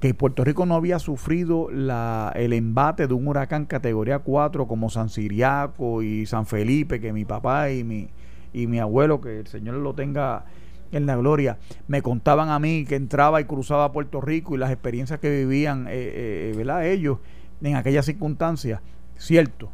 Que 0.00 0.14
Puerto 0.14 0.44
Rico 0.44 0.66
no 0.66 0.74
había 0.74 0.98
sufrido 0.98 1.70
la, 1.70 2.32
el 2.34 2.52
embate 2.52 3.06
de 3.06 3.14
un 3.14 3.26
huracán 3.28 3.66
categoría 3.66 4.20
4 4.20 4.66
como 4.66 4.90
San 4.90 5.08
Siriaco 5.08 6.02
y 6.02 6.26
San 6.26 6.46
Felipe, 6.46 7.00
que 7.00 7.12
mi 7.12 7.24
papá 7.24 7.70
y 7.70 7.84
mi, 7.84 8.08
y 8.52 8.66
mi 8.66 8.78
abuelo, 8.78 9.20
que 9.20 9.40
el 9.40 9.46
Señor 9.46 9.76
lo 9.76 9.94
tenga 9.94 10.44
en 10.92 11.06
la 11.06 11.16
gloria, 11.16 11.58
me 11.88 12.02
contaban 12.02 12.50
a 12.50 12.58
mí 12.58 12.84
que 12.86 12.96
entraba 12.96 13.40
y 13.40 13.44
cruzaba 13.44 13.92
Puerto 13.92 14.20
Rico 14.20 14.54
y 14.54 14.58
las 14.58 14.70
experiencias 14.70 15.18
que 15.20 15.30
vivían 15.30 15.86
eh, 15.88 15.90
eh, 15.90 16.54
¿verdad? 16.56 16.86
ellos 16.86 17.18
en 17.62 17.76
aquellas 17.76 18.06
circunstancias. 18.06 18.80
Cierto, 19.16 19.70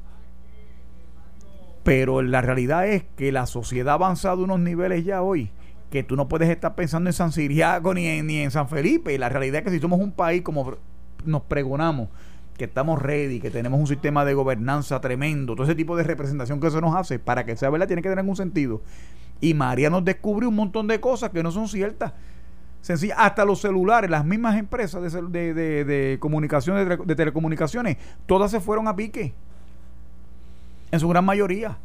pero 1.88 2.20
la 2.20 2.42
realidad 2.42 2.86
es 2.86 3.04
que 3.16 3.32
la 3.32 3.46
sociedad 3.46 3.92
ha 3.92 3.94
avanzado 3.94 4.44
unos 4.44 4.60
niveles 4.60 5.06
ya 5.06 5.22
hoy 5.22 5.50
que 5.90 6.02
tú 6.02 6.16
no 6.16 6.28
puedes 6.28 6.50
estar 6.50 6.74
pensando 6.74 7.08
en 7.08 7.14
San 7.14 7.32
Siriaco 7.32 7.94
ni 7.94 8.06
en, 8.08 8.50
San 8.50 8.68
Felipe. 8.68 9.14
Y 9.14 9.16
la 9.16 9.30
realidad 9.30 9.60
es 9.60 9.64
que 9.64 9.70
si 9.70 9.80
somos 9.80 9.98
un 9.98 10.12
país 10.12 10.42
como 10.42 10.76
nos 11.24 11.42
pregonamos, 11.44 12.10
que 12.58 12.64
estamos 12.64 13.00
ready, 13.00 13.40
que 13.40 13.50
tenemos 13.50 13.80
un 13.80 13.86
sistema 13.86 14.26
de 14.26 14.34
gobernanza 14.34 15.00
tremendo, 15.00 15.54
todo 15.54 15.64
ese 15.64 15.74
tipo 15.74 15.96
de 15.96 16.02
representación 16.02 16.60
que 16.60 16.66
eso 16.66 16.78
nos 16.82 16.94
hace, 16.94 17.18
para 17.18 17.46
que 17.46 17.56
sea 17.56 17.70
verdad 17.70 17.86
tiene 17.86 18.02
que 18.02 18.10
tener 18.10 18.18
algún 18.18 18.36
sentido. 18.36 18.82
Y 19.40 19.54
María 19.54 19.88
nos 19.88 20.04
descubrió 20.04 20.50
un 20.50 20.56
montón 20.56 20.88
de 20.88 21.00
cosas 21.00 21.30
que 21.30 21.42
no 21.42 21.50
son 21.50 21.68
ciertas. 21.68 22.12
Sencilla, 22.82 23.14
hasta 23.16 23.46
los 23.46 23.62
celulares, 23.62 24.10
las 24.10 24.26
mismas 24.26 24.58
empresas 24.58 25.02
de, 25.32 25.54
de, 25.54 25.84
de 25.86 26.18
comunicaciones, 26.20 26.86
de 26.86 27.16
telecomunicaciones, 27.16 27.96
todas 28.26 28.50
se 28.50 28.60
fueron 28.60 28.88
a 28.88 28.94
pique. 28.94 29.34
En 30.90 31.00
su 31.00 31.08
gran 31.08 31.24
mayoría. 31.24 31.78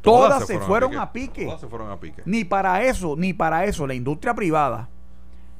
Todas, 0.00 0.46
se, 0.46 0.58
fueron, 0.58 0.96
a 0.96 1.12
pique. 1.12 1.44
Todas 1.44 1.60
se 1.60 1.68
fueron 1.68 1.90
a 1.90 2.00
pique. 2.00 2.22
Ni 2.24 2.44
para 2.44 2.82
eso, 2.82 3.14
ni 3.16 3.32
para 3.32 3.64
eso, 3.66 3.86
la 3.86 3.94
industria 3.94 4.34
privada. 4.34 4.88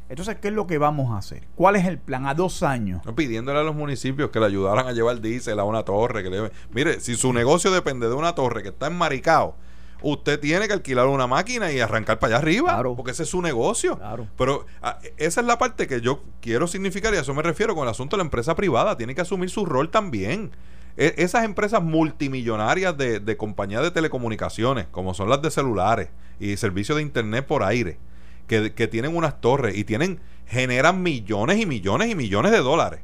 Entonces, 0.09 0.37
¿qué 0.41 0.49
es 0.49 0.55
lo 0.55 0.67
que 0.67 0.79
vamos 0.79 1.13
a 1.13 1.19
hacer? 1.19 1.47
¿Cuál 1.55 1.77
es 1.77 1.87
el 1.87 1.99
plan 1.99 2.27
a 2.27 2.35
dos 2.35 2.63
años? 2.63 3.03
pidiéndole 3.15 3.59
a 3.61 3.63
los 3.63 3.75
municipios 3.75 4.31
que 4.31 4.39
le 4.39 4.47
ayudaran 4.47 4.87
a 4.87 4.93
llevar 4.93 5.21
diésel 5.21 5.59
a 5.59 5.65
una 5.65 5.83
torre. 5.83 6.23
Que 6.23 6.31
le... 6.31 6.51
Mire, 6.73 7.01
si 7.01 7.15
su 7.15 7.33
negocio 7.33 7.71
depende 7.71 8.09
de 8.09 8.15
una 8.15 8.35
torre 8.35 8.63
que 8.63 8.69
está 8.69 8.87
en 8.87 8.97
Maricao, 8.97 9.57
usted 10.03 10.39
tiene 10.39 10.67
que 10.67 10.75
alquilar 10.75 11.07
una 11.07 11.27
máquina 11.27 11.73
y 11.73 11.81
arrancar 11.81 12.19
para 12.19 12.37
allá 12.37 12.43
arriba. 12.43 12.83
Porque 12.95 13.13
ese 13.13 13.23
es 13.23 13.31
su 13.31 13.41
negocio. 13.41 13.99
Pero 14.37 14.67
ah, 14.83 14.99
esa 15.17 15.41
es 15.41 15.47
la 15.47 15.59
parte 15.59 15.87
que 15.87 16.01
yo 16.01 16.23
quiero 16.41 16.67
significar 16.67 17.15
y 17.15 17.17
a 17.17 17.21
eso 17.21 17.33
me 17.33 17.43
refiero 17.43 17.75
con 17.75 17.85
el 17.85 17.91
asunto 17.91 18.17
de 18.17 18.19
la 18.19 18.25
empresa 18.25 18.55
privada. 18.55 18.97
Tiene 18.97 19.15
que 19.15 19.23
asumir 19.23 19.49
su 19.49 19.65
rol 19.65 19.91
también. 19.91 20.53
E, 20.97 21.15
esas 21.19 21.45
empresas 21.45 21.83
multimillonarias 21.83 22.97
de, 22.97 23.21
de 23.21 23.37
compañías 23.37 23.83
de 23.83 23.91
telecomunicaciones, 23.91 24.87
como 24.91 25.15
son 25.15 25.29
las 25.29 25.43
de 25.43 25.51
celulares 25.51 26.09
y 26.39 26.57
servicios 26.57 26.97
de 26.97 27.03
internet 27.03 27.47
por 27.47 27.63
aire, 27.63 27.99
que, 28.47 28.75
que 28.75 28.89
tienen 28.89 29.17
unas 29.17 29.41
torres 29.41 29.77
y 29.77 29.85
tienen, 29.85 30.21
generan 30.47 31.03
millones 31.03 31.61
y 31.61 31.67
millones 31.67 32.11
y 32.11 32.15
millones 32.15 32.53
de 32.53 32.59
dólares 32.59 33.01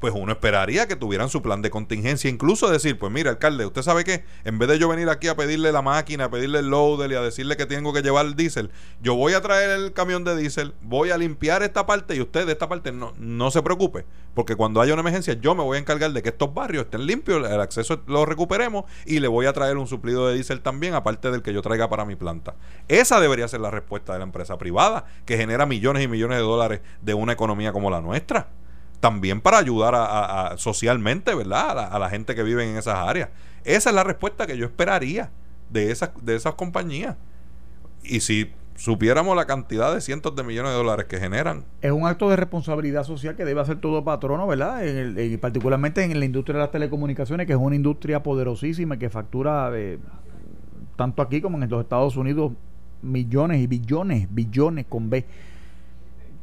pues 0.00 0.12
uno 0.16 0.32
esperaría 0.32 0.86
que 0.86 0.96
tuvieran 0.96 1.28
su 1.28 1.42
plan 1.42 1.62
de 1.62 1.70
contingencia, 1.70 2.28
incluso 2.28 2.70
decir, 2.70 2.98
pues 2.98 3.12
mire, 3.12 3.30
alcalde, 3.30 3.66
usted 3.66 3.82
sabe 3.82 4.04
que 4.04 4.24
en 4.44 4.58
vez 4.58 4.68
de 4.68 4.78
yo 4.78 4.88
venir 4.88 5.08
aquí 5.08 5.28
a 5.28 5.36
pedirle 5.36 5.72
la 5.72 5.82
máquina, 5.82 6.24
a 6.24 6.30
pedirle 6.30 6.58
el 6.58 6.68
loader 6.68 7.10
y 7.12 7.14
a 7.14 7.20
decirle 7.20 7.56
que 7.56 7.66
tengo 7.66 7.92
que 7.92 8.02
llevar 8.02 8.26
el 8.26 8.34
diésel, 8.34 8.70
yo 9.02 9.14
voy 9.14 9.34
a 9.34 9.40
traer 9.40 9.70
el 9.70 9.92
camión 9.92 10.24
de 10.24 10.36
diésel, 10.36 10.74
voy 10.82 11.10
a 11.10 11.18
limpiar 11.18 11.62
esta 11.62 11.86
parte 11.86 12.16
y 12.16 12.20
usted 12.20 12.46
de 12.46 12.52
esta 12.52 12.68
parte 12.68 12.92
no, 12.92 13.12
no 13.18 13.50
se 13.50 13.62
preocupe, 13.62 14.04
porque 14.34 14.56
cuando 14.56 14.80
haya 14.80 14.92
una 14.92 15.00
emergencia 15.00 15.34
yo 15.34 15.54
me 15.54 15.62
voy 15.62 15.76
a 15.76 15.80
encargar 15.80 16.12
de 16.12 16.22
que 16.22 16.30
estos 16.30 16.52
barrios 16.52 16.84
estén 16.84 17.06
limpios, 17.06 17.48
el 17.48 17.60
acceso 17.60 18.02
lo 18.06 18.26
recuperemos 18.26 18.84
y 19.06 19.20
le 19.20 19.28
voy 19.28 19.46
a 19.46 19.52
traer 19.52 19.76
un 19.76 19.86
suplido 19.86 20.28
de 20.28 20.34
diésel 20.34 20.60
también, 20.60 20.94
aparte 20.94 21.30
del 21.30 21.42
que 21.42 21.52
yo 21.52 21.62
traiga 21.62 21.88
para 21.88 22.04
mi 22.04 22.16
planta. 22.16 22.54
Esa 22.88 23.20
debería 23.20 23.48
ser 23.48 23.60
la 23.60 23.70
respuesta 23.70 24.12
de 24.12 24.18
la 24.18 24.24
empresa 24.24 24.58
privada, 24.58 25.06
que 25.24 25.36
genera 25.36 25.66
millones 25.66 26.02
y 26.02 26.08
millones 26.08 26.38
de 26.38 26.44
dólares 26.44 26.80
de 27.02 27.14
una 27.14 27.32
economía 27.32 27.72
como 27.72 27.90
la 27.90 28.00
nuestra 28.00 28.48
también 29.04 29.42
para 29.42 29.58
ayudar 29.58 29.92
a, 29.94 30.54
socialmente, 30.56 31.34
¿verdad? 31.34 31.92
A 31.92 31.98
la, 31.98 32.08
gente 32.08 32.34
que 32.34 32.42
vive 32.42 32.64
en 32.64 32.78
esas 32.78 32.94
áreas. 32.94 33.28
Esa 33.62 33.90
es 33.90 33.94
la 33.94 34.02
respuesta 34.02 34.46
que 34.46 34.56
yo 34.56 34.64
esperaría 34.64 35.30
de 35.68 35.90
esas, 35.90 36.12
de 36.22 36.34
esas 36.34 36.54
compañías. 36.54 37.14
Y 38.02 38.20
si 38.20 38.50
supiéramos 38.76 39.36
la 39.36 39.44
cantidad 39.44 39.94
de 39.94 40.00
cientos 40.00 40.34
de 40.34 40.42
millones 40.42 40.72
de 40.72 40.78
dólares 40.78 41.04
que 41.04 41.18
generan. 41.18 41.64
Es 41.82 41.92
un 41.92 42.06
acto 42.06 42.30
de 42.30 42.36
responsabilidad 42.36 43.04
social 43.04 43.36
que 43.36 43.44
debe 43.44 43.60
hacer 43.60 43.78
todo 43.78 44.02
patrono, 44.04 44.46
¿verdad? 44.46 44.82
y 44.82 45.36
particularmente 45.36 46.02
en 46.02 46.18
la 46.18 46.24
industria 46.24 46.54
de 46.54 46.60
las 46.60 46.70
telecomunicaciones, 46.70 47.46
que 47.46 47.52
es 47.52 47.58
una 47.58 47.76
industria 47.76 48.22
poderosísima 48.22 48.98
que 48.98 49.10
factura 49.10 49.70
eh, 49.74 49.98
tanto 50.96 51.20
aquí 51.20 51.42
como 51.42 51.62
en 51.62 51.68
los 51.68 51.82
Estados 51.82 52.16
Unidos 52.16 52.52
millones 53.02 53.60
y 53.60 53.66
billones, 53.66 54.28
billones 54.34 54.86
con 54.88 55.10
B 55.10 55.26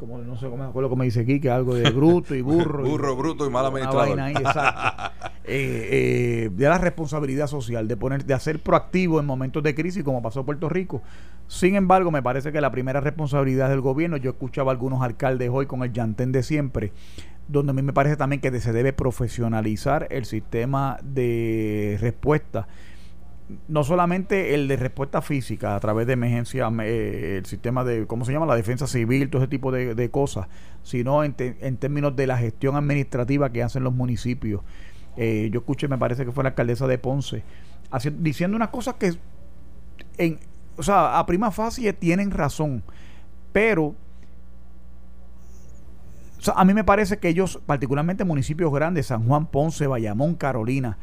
como 0.01 0.17
no 0.17 0.35
sé 0.35 0.47
cómo 0.47 0.63
me 0.63 0.69
acuerdo 0.69 0.89
cómo 0.89 1.03
dice 1.03 1.19
aquí, 1.19 1.39
que 1.39 1.51
algo 1.51 1.75
de 1.75 1.91
bruto 1.91 2.33
y 2.33 2.41
burro. 2.41 2.83
burro, 2.89 3.15
bruto 3.15 3.45
y 3.45 3.49
mal 3.49 3.67
administrador. 3.67 4.19
Eh, 5.43 6.45
eh, 6.45 6.49
de 6.53 6.69
la 6.69 6.77
responsabilidad 6.77 7.47
social, 7.47 7.87
de 7.87 7.97
poner, 7.97 8.23
de 8.25 8.33
hacer 8.35 8.61
proactivo 8.61 9.19
en 9.19 9.25
momentos 9.25 9.63
de 9.63 9.73
crisis, 9.73 10.03
como 10.03 10.21
pasó 10.21 10.45
Puerto 10.45 10.69
Rico. 10.69 11.01
Sin 11.47 11.75
embargo, 11.75 12.11
me 12.11 12.21
parece 12.21 12.51
que 12.51 12.61
la 12.61 12.71
primera 12.71 13.01
responsabilidad 13.01 13.67
del 13.67 13.81
gobierno, 13.81 14.17
yo 14.17 14.29
escuchaba 14.29 14.71
a 14.71 14.73
algunos 14.73 15.01
alcaldes 15.01 15.49
hoy 15.51 15.65
con 15.65 15.81
el 15.81 15.91
llantén 15.91 16.31
de 16.31 16.43
siempre, 16.43 16.93
donde 17.47 17.71
a 17.71 17.73
mí 17.73 17.81
me 17.81 17.91
parece 17.91 18.17
también 18.17 18.39
que 18.39 18.57
se 18.61 18.71
debe 18.71 18.93
profesionalizar 18.93 20.07
el 20.11 20.25
sistema 20.25 20.99
de 21.03 21.97
respuesta 21.99 22.67
no 23.67 23.83
solamente 23.83 24.53
el 24.53 24.67
de 24.67 24.75
respuesta 24.77 25.21
física 25.21 25.75
a 25.75 25.79
través 25.79 26.07
de 26.07 26.13
emergencia, 26.13 26.71
eh, 26.83 27.37
el 27.37 27.45
sistema 27.45 27.83
de, 27.83 28.07
¿cómo 28.07 28.25
se 28.25 28.31
llama? 28.31 28.45
La 28.45 28.55
defensa 28.55 28.87
civil, 28.87 29.29
todo 29.29 29.41
ese 29.41 29.49
tipo 29.49 29.71
de, 29.71 30.11
cosas, 30.11 30.47
sino 30.83 31.23
en, 31.23 31.35
en, 31.37 31.77
términos 31.77 32.15
de 32.15 32.27
la 32.27 32.37
gestión 32.37 32.75
administrativa 32.75 33.51
que 33.51 33.63
hacen 33.63 33.83
los 33.83 33.93
municipios. 33.93 34.61
Eh, 35.17 35.49
yo 35.51 35.59
escuché, 35.59 35.87
me 35.87 35.97
parece 35.97 36.25
que 36.25 36.31
fue 36.31 36.43
la 36.43 36.49
alcaldesa 36.49 36.87
de 36.87 36.97
Ponce, 36.97 37.43
diciendo 38.19 38.55
unas 38.55 38.69
cosas 38.69 38.95
que, 38.95 39.13
en, 40.17 40.39
o 40.77 40.83
sea, 40.83 41.19
a 41.19 41.25
prima 41.25 41.51
facie 41.51 41.93
tienen 41.93 42.31
razón, 42.31 42.83
pero 43.51 43.95
a 46.55 46.65
mí 46.65 46.73
me 46.73 46.83
parece 46.83 47.17
que 47.19 47.29
ellos, 47.29 47.59
particularmente 47.65 48.23
municipios 48.23 48.71
grandes, 48.73 49.07
San 49.07 49.27
Juan, 49.27 49.45
Ponce, 49.45 49.85
Bayamón, 49.87 50.35
Carolina, 50.35 50.97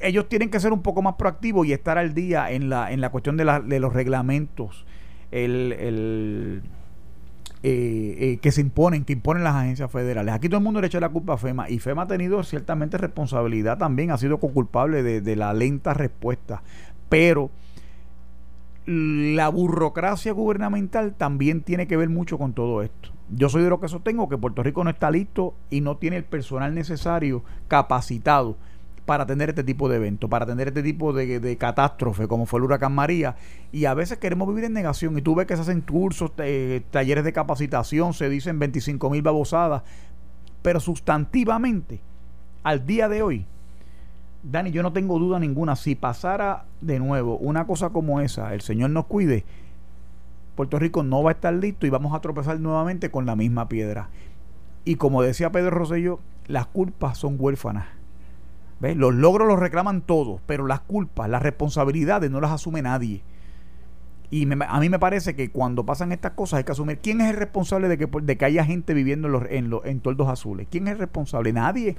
ellos 0.00 0.28
tienen 0.28 0.50
que 0.50 0.60
ser 0.60 0.72
un 0.72 0.82
poco 0.82 1.02
más 1.02 1.14
proactivos 1.16 1.66
y 1.66 1.72
estar 1.72 1.98
al 1.98 2.14
día 2.14 2.50
en 2.50 2.68
la, 2.70 2.92
en 2.92 3.00
la 3.00 3.10
cuestión 3.10 3.36
de, 3.36 3.44
la, 3.44 3.60
de 3.60 3.80
los 3.80 3.92
reglamentos 3.92 4.84
el, 5.30 5.72
el 5.72 6.62
eh, 7.62 8.16
eh, 8.20 8.38
que 8.40 8.52
se 8.52 8.60
imponen, 8.60 9.04
que 9.04 9.14
imponen 9.14 9.42
las 9.42 9.56
agencias 9.56 9.90
federales. 9.90 10.32
Aquí 10.32 10.48
todo 10.48 10.58
el 10.58 10.64
mundo 10.64 10.80
le 10.80 10.86
echa 10.86 11.00
la 11.00 11.08
culpa 11.08 11.34
a 11.34 11.36
FEMA 11.36 11.68
y 11.68 11.80
FEMA 11.80 12.02
ha 12.02 12.06
tenido 12.06 12.42
ciertamente 12.44 12.98
responsabilidad 12.98 13.78
también, 13.78 14.10
ha 14.10 14.18
sido 14.18 14.38
culpable 14.38 15.02
de, 15.02 15.20
de 15.20 15.36
la 15.36 15.52
lenta 15.52 15.92
respuesta, 15.92 16.62
pero 17.08 17.50
la 18.86 19.48
burocracia 19.48 20.32
gubernamental 20.32 21.14
también 21.14 21.62
tiene 21.62 21.86
que 21.86 21.96
ver 21.96 22.08
mucho 22.08 22.38
con 22.38 22.54
todo 22.54 22.82
esto. 22.82 23.10
Yo 23.28 23.50
soy 23.50 23.62
de 23.62 23.68
lo 23.68 23.80
que 23.80 23.88
sostengo 23.88 24.28
que 24.28 24.38
Puerto 24.38 24.62
Rico 24.62 24.82
no 24.82 24.90
está 24.90 25.10
listo 25.10 25.54
y 25.68 25.82
no 25.82 25.98
tiene 25.98 26.16
el 26.16 26.24
personal 26.24 26.74
necesario 26.74 27.42
capacitado 27.66 28.56
para 29.08 29.24
atender 29.24 29.48
este 29.48 29.64
tipo 29.64 29.88
de 29.88 29.96
eventos, 29.96 30.28
para 30.28 30.44
atender 30.44 30.68
este 30.68 30.82
tipo 30.82 31.14
de, 31.14 31.56
catástrofe 31.56 32.28
como 32.28 32.44
fue 32.44 32.58
el 32.58 32.64
huracán 32.64 32.94
María. 32.94 33.36
Y 33.72 33.86
a 33.86 33.94
veces 33.94 34.18
queremos 34.18 34.46
vivir 34.48 34.64
en 34.64 34.74
negación 34.74 35.16
y 35.16 35.22
tú 35.22 35.34
ves 35.34 35.46
que 35.46 35.56
se 35.56 35.62
hacen 35.62 35.80
cursos, 35.80 36.32
talleres 36.90 37.24
de 37.24 37.32
capacitación, 37.32 38.12
se 38.12 38.28
dicen 38.28 38.58
25 38.58 39.08
mil 39.08 39.22
babosadas, 39.22 39.82
pero 40.60 40.78
sustantivamente, 40.78 42.02
al 42.62 42.84
día 42.84 43.08
de 43.08 43.22
hoy, 43.22 43.46
Dani, 44.42 44.72
yo 44.72 44.82
no 44.82 44.92
tengo 44.92 45.18
duda 45.18 45.38
ninguna, 45.38 45.74
si 45.74 45.94
pasara 45.94 46.66
de 46.82 46.98
nuevo 46.98 47.38
una 47.38 47.66
cosa 47.66 47.88
como 47.88 48.20
esa, 48.20 48.52
el 48.52 48.60
Señor 48.60 48.90
nos 48.90 49.06
cuide, 49.06 49.46
Puerto 50.54 50.78
Rico 50.78 51.02
no 51.02 51.22
va 51.22 51.30
a 51.30 51.32
estar 51.32 51.54
listo 51.54 51.86
y 51.86 51.90
vamos 51.90 52.14
a 52.14 52.20
tropezar 52.20 52.60
nuevamente 52.60 53.10
con 53.10 53.24
la 53.24 53.36
misma 53.36 53.70
piedra. 53.70 54.10
Y 54.84 54.96
como 54.96 55.22
decía 55.22 55.50
Pedro 55.50 55.70
Rosselló, 55.70 56.20
las 56.46 56.66
culpas 56.66 57.16
son 57.16 57.36
huérfanas 57.38 57.97
los 58.80 59.14
logros 59.14 59.48
los 59.48 59.58
reclaman 59.58 60.02
todos, 60.02 60.40
pero 60.46 60.66
las 60.66 60.80
culpas, 60.80 61.28
las 61.28 61.42
responsabilidades 61.42 62.30
no 62.30 62.40
las 62.40 62.52
asume 62.52 62.82
nadie. 62.82 63.22
Y 64.30 64.46
a 64.50 64.80
mí 64.80 64.88
me 64.88 64.98
parece 64.98 65.34
que 65.34 65.50
cuando 65.50 65.84
pasan 65.84 66.12
estas 66.12 66.32
cosas 66.32 66.58
hay 66.58 66.64
que 66.64 66.72
asumir 66.72 66.98
quién 66.98 67.20
es 67.20 67.30
el 67.30 67.36
responsable 67.36 67.88
de 67.88 67.96
que, 67.96 68.06
de 68.06 68.36
que 68.36 68.44
haya 68.44 68.64
gente 68.64 68.92
viviendo 68.94 69.26
en, 69.26 69.32
los, 69.32 69.42
en, 69.48 69.70
los, 69.70 69.84
en 69.86 70.00
toldos 70.00 70.28
azules. 70.28 70.68
¿Quién 70.70 70.86
es 70.86 70.92
el 70.92 70.98
responsable? 70.98 71.52
Nadie. 71.52 71.96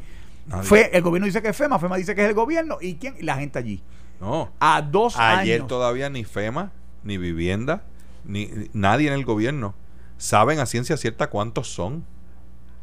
Fue, 0.61 0.89
el 0.93 1.01
gobierno 1.01 1.25
dice 1.25 1.41
que 1.41 1.49
es 1.49 1.57
FEMA, 1.57 1.79
FEMA 1.79 1.97
dice 1.97 2.15
que 2.15 2.23
es 2.23 2.29
el 2.29 2.35
gobierno. 2.35 2.77
¿Y 2.81 2.95
quién? 2.95 3.15
La 3.21 3.35
gente 3.35 3.59
allí. 3.59 3.83
No. 4.21 4.51
A 4.59 4.81
dos 4.81 5.17
Ayer 5.17 5.63
todavía 5.63 6.09
ni 6.09 6.23
FEMA, 6.23 6.71
ni 7.03 7.17
vivienda, 7.17 7.83
ni 8.25 8.49
nadie 8.73 9.07
en 9.07 9.13
el 9.13 9.25
gobierno 9.25 9.73
saben 10.17 10.59
a 10.59 10.65
ciencia 10.65 10.97
cierta 10.97 11.29
cuántos 11.29 11.73
son. 11.73 12.05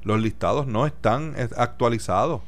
Los 0.02 0.20
listados 0.20 0.66
no 0.66 0.86
están 0.86 1.34
eh, 1.36 1.48
actualizados 1.56 2.40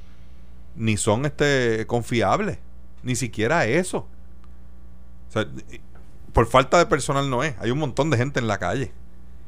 ni 0.78 0.96
son 0.96 1.26
este 1.26 1.86
confiables, 1.86 2.58
ni 3.02 3.16
siquiera 3.16 3.66
eso. 3.66 4.06
Por 6.32 6.46
falta 6.46 6.78
de 6.78 6.86
personal 6.86 7.28
no 7.28 7.42
es, 7.42 7.54
hay 7.58 7.70
un 7.70 7.78
montón 7.78 8.10
de 8.10 8.16
gente 8.16 8.40
en 8.40 8.46
la 8.46 8.58
calle. 8.58 8.92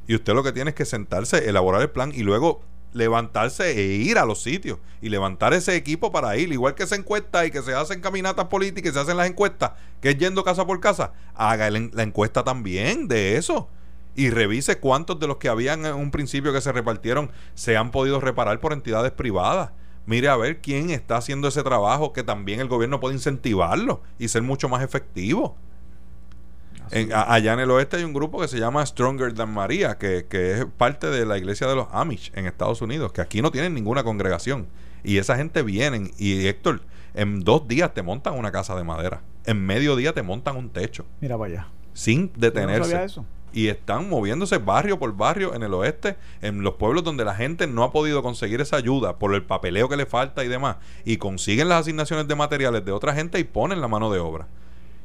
Y 0.06 0.14
usted 0.14 0.34
lo 0.34 0.42
que 0.42 0.52
tiene 0.52 0.70
es 0.70 0.76
que 0.76 0.84
sentarse, 0.84 1.48
elaborar 1.48 1.82
el 1.82 1.90
plan 1.90 2.12
y 2.14 2.22
luego 2.22 2.62
levantarse 2.92 3.70
e 3.70 3.82
ir 3.96 4.18
a 4.18 4.24
los 4.24 4.42
sitios 4.42 4.78
y 5.00 5.08
levantar 5.08 5.54
ese 5.54 5.76
equipo 5.76 6.10
para 6.10 6.36
ir, 6.36 6.52
igual 6.52 6.74
que 6.74 6.86
se 6.86 6.96
encuesta 6.96 7.46
y 7.46 7.52
que 7.52 7.62
se 7.62 7.72
hacen 7.72 8.00
caminatas 8.00 8.46
políticas 8.46 8.90
y 8.90 8.94
se 8.94 9.00
hacen 9.00 9.16
las 9.16 9.28
encuestas, 9.28 9.72
que 10.00 10.10
es 10.10 10.18
yendo 10.18 10.42
casa 10.42 10.66
por 10.66 10.80
casa, 10.80 11.12
haga 11.34 11.70
la 11.70 12.02
encuesta 12.02 12.42
también 12.42 13.06
de 13.06 13.36
eso. 13.36 13.68
Y 14.16 14.30
revise 14.30 14.78
cuántos 14.78 15.20
de 15.20 15.28
los 15.28 15.36
que 15.36 15.48
habían 15.48 15.86
en 15.86 15.94
un 15.94 16.10
principio 16.10 16.52
que 16.52 16.60
se 16.60 16.72
repartieron 16.72 17.30
se 17.54 17.76
han 17.76 17.92
podido 17.92 18.20
reparar 18.20 18.58
por 18.58 18.72
entidades 18.72 19.12
privadas 19.12 19.70
mire 20.06 20.28
a 20.28 20.36
ver 20.36 20.60
quién 20.60 20.90
está 20.90 21.16
haciendo 21.16 21.48
ese 21.48 21.62
trabajo 21.62 22.12
que 22.12 22.22
también 22.22 22.60
el 22.60 22.68
gobierno 22.68 23.00
puede 23.00 23.14
incentivarlo 23.14 24.02
y 24.18 24.28
ser 24.28 24.42
mucho 24.42 24.68
más 24.68 24.82
efectivo. 24.82 25.56
allá 27.14 27.52
en 27.52 27.60
el 27.60 27.70
oeste 27.70 27.98
hay 27.98 28.04
un 28.04 28.12
grupo 28.12 28.40
que 28.40 28.48
se 28.48 28.58
llama 28.58 28.84
Stronger 28.84 29.32
Than 29.34 29.52
María, 29.52 29.98
que, 29.98 30.26
es 30.30 30.66
parte 30.76 31.08
de 31.08 31.24
la 31.26 31.38
iglesia 31.38 31.66
de 31.66 31.76
los 31.76 31.88
Amish 31.92 32.32
en 32.34 32.46
Estados 32.46 32.82
Unidos, 32.82 33.12
que 33.12 33.20
aquí 33.20 33.42
no 33.42 33.50
tienen 33.50 33.74
ninguna 33.74 34.02
congregación. 34.02 34.66
Y 35.02 35.18
esa 35.18 35.36
gente 35.36 35.62
vienen 35.62 36.10
y 36.18 36.46
Héctor, 36.46 36.82
en 37.14 37.40
dos 37.40 37.66
días 37.66 37.94
te 37.94 38.02
montan 38.02 38.34
una 38.38 38.52
casa 38.52 38.76
de 38.76 38.84
madera. 38.84 39.22
En 39.46 39.64
medio 39.64 39.96
día 39.96 40.12
te 40.12 40.22
montan 40.22 40.56
un 40.56 40.68
techo. 40.68 41.06
Mira, 41.20 41.36
vaya. 41.36 41.68
Sin 41.94 42.30
detenerse. 42.36 43.04
eso 43.04 43.24
y 43.52 43.68
están 43.68 44.08
moviéndose 44.08 44.58
barrio 44.58 44.98
por 44.98 45.16
barrio 45.16 45.54
en 45.54 45.62
el 45.62 45.74
oeste, 45.74 46.16
en 46.42 46.62
los 46.62 46.74
pueblos 46.74 47.04
donde 47.04 47.24
la 47.24 47.34
gente 47.34 47.66
no 47.66 47.82
ha 47.82 47.92
podido 47.92 48.22
conseguir 48.22 48.60
esa 48.60 48.76
ayuda 48.76 49.18
por 49.18 49.34
el 49.34 49.42
papeleo 49.42 49.88
que 49.88 49.96
le 49.96 50.06
falta 50.06 50.44
y 50.44 50.48
demás, 50.48 50.76
y 51.04 51.16
consiguen 51.16 51.68
las 51.68 51.82
asignaciones 51.82 52.28
de 52.28 52.34
materiales 52.34 52.84
de 52.84 52.92
otra 52.92 53.14
gente 53.14 53.38
y 53.38 53.44
ponen 53.44 53.80
la 53.80 53.88
mano 53.88 54.10
de 54.10 54.20
obra. 54.20 54.46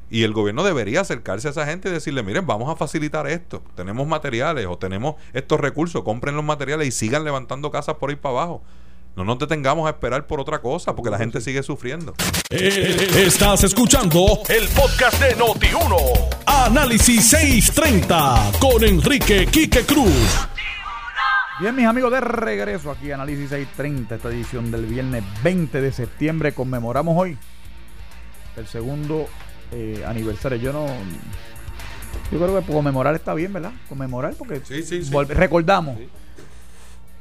Y 0.09 0.23
el 0.23 0.33
gobierno 0.33 0.63
debería 0.63 1.01
acercarse 1.01 1.47
a 1.47 1.51
esa 1.51 1.65
gente 1.65 1.89
y 1.89 1.91
decirle, 1.91 2.21
miren, 2.21 2.45
vamos 2.45 2.69
a 2.69 2.75
facilitar 2.75 3.27
esto, 3.27 3.63
tenemos 3.75 4.07
materiales 4.07 4.67
o 4.67 4.77
tenemos 4.77 5.15
estos 5.33 5.59
recursos, 5.59 6.03
compren 6.03 6.35
los 6.35 6.45
materiales 6.45 6.87
y 6.87 6.91
sigan 6.91 7.23
levantando 7.23 7.71
casas 7.71 7.95
por 7.95 8.11
ahí 8.11 8.15
para 8.15 8.35
abajo. 8.35 8.61
No 9.15 9.23
nos 9.23 9.39
detengamos 9.39 9.87
a 9.87 9.91
esperar 9.91 10.27
por 10.27 10.41
otra 10.41 10.59
cosa, 10.59 10.93
porque 10.93 11.09
la 11.09 11.17
gente 11.17 11.39
sigue 11.39 11.63
sufriendo. 11.63 12.13
Eh, 12.49 13.23
estás 13.25 13.63
escuchando 13.63 14.41
el 14.49 14.67
podcast 14.67 15.21
de 15.21 15.37
Noti1. 15.37 16.43
Análisis 16.45 17.29
630 17.29 18.51
con 18.59 18.83
Enrique 18.83 19.45
Quique 19.45 19.85
Cruz. 19.85 20.47
Bien, 21.61 21.73
mis 21.73 21.85
amigos, 21.85 22.11
de 22.11 22.19
regreso 22.19 22.91
aquí, 22.91 23.09
Análisis 23.13 23.49
630, 23.51 24.15
esta 24.15 24.27
edición 24.27 24.69
del 24.69 24.85
viernes 24.85 25.23
20 25.41 25.79
de 25.79 25.93
septiembre. 25.93 26.53
Conmemoramos 26.53 27.15
hoy 27.17 27.37
el 28.57 28.67
segundo 28.67 29.27
eh, 29.71 30.03
aniversario. 30.05 30.57
Yo 30.57 30.73
no. 30.73 30.87
Yo 32.33 32.39
creo 32.39 32.59
que 32.59 32.69
conmemorar 32.69 33.15
está 33.15 33.33
bien, 33.33 33.53
¿verdad? 33.53 33.71
Conmemorar, 33.87 34.33
porque 34.37 34.59
sí, 34.65 34.83
sí, 34.83 35.05
sí. 35.05 35.13
recordamos 35.29 35.97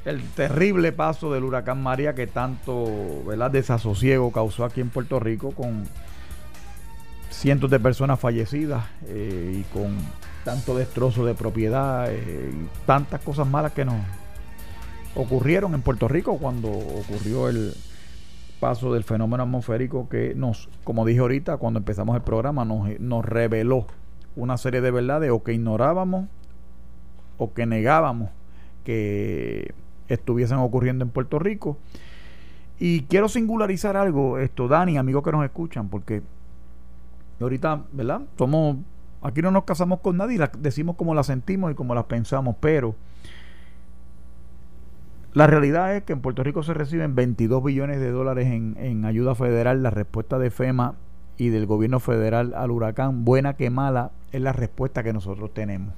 el 0.04 0.22
terrible 0.22 0.92
paso 0.92 1.32
del 1.32 1.44
huracán 1.44 1.82
María 1.82 2.14
que 2.14 2.26
tanto 2.26 3.24
¿verdad? 3.26 3.50
desasosiego 3.50 4.30
causó 4.32 4.64
aquí 4.64 4.80
en 4.80 4.90
Puerto 4.90 5.18
Rico 5.18 5.52
con 5.52 5.84
cientos 7.30 7.70
de 7.70 7.80
personas 7.80 8.20
fallecidas 8.20 8.84
eh, 9.06 9.60
y 9.60 9.62
con 9.72 9.96
tanto 10.44 10.76
destrozo 10.76 11.24
de 11.24 11.34
propiedad 11.34 12.12
eh, 12.12 12.52
y 12.52 12.86
tantas 12.86 13.20
cosas 13.22 13.46
malas 13.46 13.72
que 13.72 13.84
nos 13.84 13.96
ocurrieron 15.14 15.74
en 15.74 15.80
Puerto 15.80 16.06
Rico 16.06 16.38
cuando 16.38 16.68
ocurrió 16.68 17.48
el 17.48 17.74
paso 18.60 18.92
del 18.92 19.04
fenómeno 19.04 19.42
atmosférico 19.42 20.08
que 20.08 20.34
nos, 20.34 20.68
como 20.84 21.06
dije 21.06 21.20
ahorita 21.20 21.56
cuando 21.56 21.78
empezamos 21.78 22.14
el 22.14 22.22
programa, 22.22 22.64
nos, 22.64 23.00
nos 23.00 23.24
reveló 23.24 23.86
una 24.36 24.58
serie 24.58 24.80
de 24.80 24.90
verdades 24.90 25.30
o 25.30 25.42
que 25.42 25.54
ignorábamos 25.54 26.26
o 27.38 27.52
que 27.52 27.66
negábamos 27.66 28.30
que 28.84 29.74
estuviesen 30.08 30.58
ocurriendo 30.58 31.04
en 31.04 31.10
Puerto 31.10 31.38
Rico. 31.38 31.78
Y 32.78 33.02
quiero 33.02 33.28
singularizar 33.28 33.96
algo, 33.96 34.38
esto, 34.38 34.68
Dani, 34.68 34.98
amigos 34.98 35.22
que 35.22 35.32
nos 35.32 35.44
escuchan, 35.44 35.88
porque 35.88 36.22
ahorita, 37.40 37.84
¿verdad? 37.92 38.22
Somos, 38.36 38.78
aquí 39.22 39.42
no 39.42 39.50
nos 39.50 39.64
casamos 39.64 40.00
con 40.00 40.16
nadie, 40.16 40.38
decimos 40.58 40.96
como 40.96 41.14
la 41.14 41.22
sentimos 41.22 41.70
y 41.70 41.74
como 41.74 41.94
las 41.94 42.04
pensamos, 42.04 42.56
pero 42.60 42.96
la 45.34 45.46
realidad 45.48 45.96
es 45.96 46.04
que 46.04 46.12
en 46.12 46.20
Puerto 46.20 46.44
Rico 46.44 46.62
se 46.62 46.74
reciben 46.74 47.14
22 47.14 47.62
billones 47.62 48.00
de 48.00 48.10
dólares 48.10 48.46
en, 48.46 48.76
en 48.78 49.04
ayuda 49.04 49.34
federal. 49.34 49.82
La 49.82 49.90
respuesta 49.90 50.38
de 50.38 50.50
FEMA 50.50 50.94
y 51.36 51.48
del 51.48 51.66
gobierno 51.66 51.98
federal 51.98 52.54
al 52.54 52.70
huracán, 52.70 53.24
buena 53.24 53.54
que 53.54 53.68
mala, 53.68 54.12
es 54.30 54.40
la 54.40 54.52
respuesta 54.52 55.02
que 55.02 55.12
nosotros 55.12 55.52
tenemos. 55.52 55.92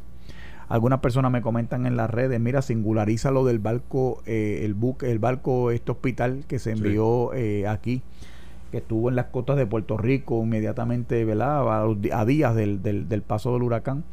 Algunas 0.69 1.01
personas 1.01 1.31
me 1.31 1.43
comentan 1.43 1.87
en 1.87 1.97
las 1.97 2.11
redes, 2.11 2.41
mira, 2.41 2.61
singulariza 2.61 3.31
lo 3.31 3.45
del 3.45 3.59
barco, 3.61 4.23
eh, 4.27 4.63
el 4.65 4.75
buque, 4.75 5.11
el 5.11 5.19
barco, 5.19 5.71
este 5.71 5.93
hospital 5.93 6.45
que 6.49 6.59
se 6.59 6.73
envió 6.73 7.33
eh, 7.35 7.69
aquí, 7.69 8.03
que 8.73 8.79
estuvo 8.79 9.09
en 9.09 9.17
las 9.17 9.27
costas 9.27 9.57
de 9.57 9.67
Puerto 9.67 9.97
Rico 9.97 10.43
inmediatamente, 10.43 11.25
¿verdad? 11.25 11.87
A, 12.13 12.25
días 12.25 12.55
del, 12.57 12.83
del, 12.83 13.09
del 13.09 13.23
paso 13.23 13.53
del 13.53 13.63
huracán 13.63 14.05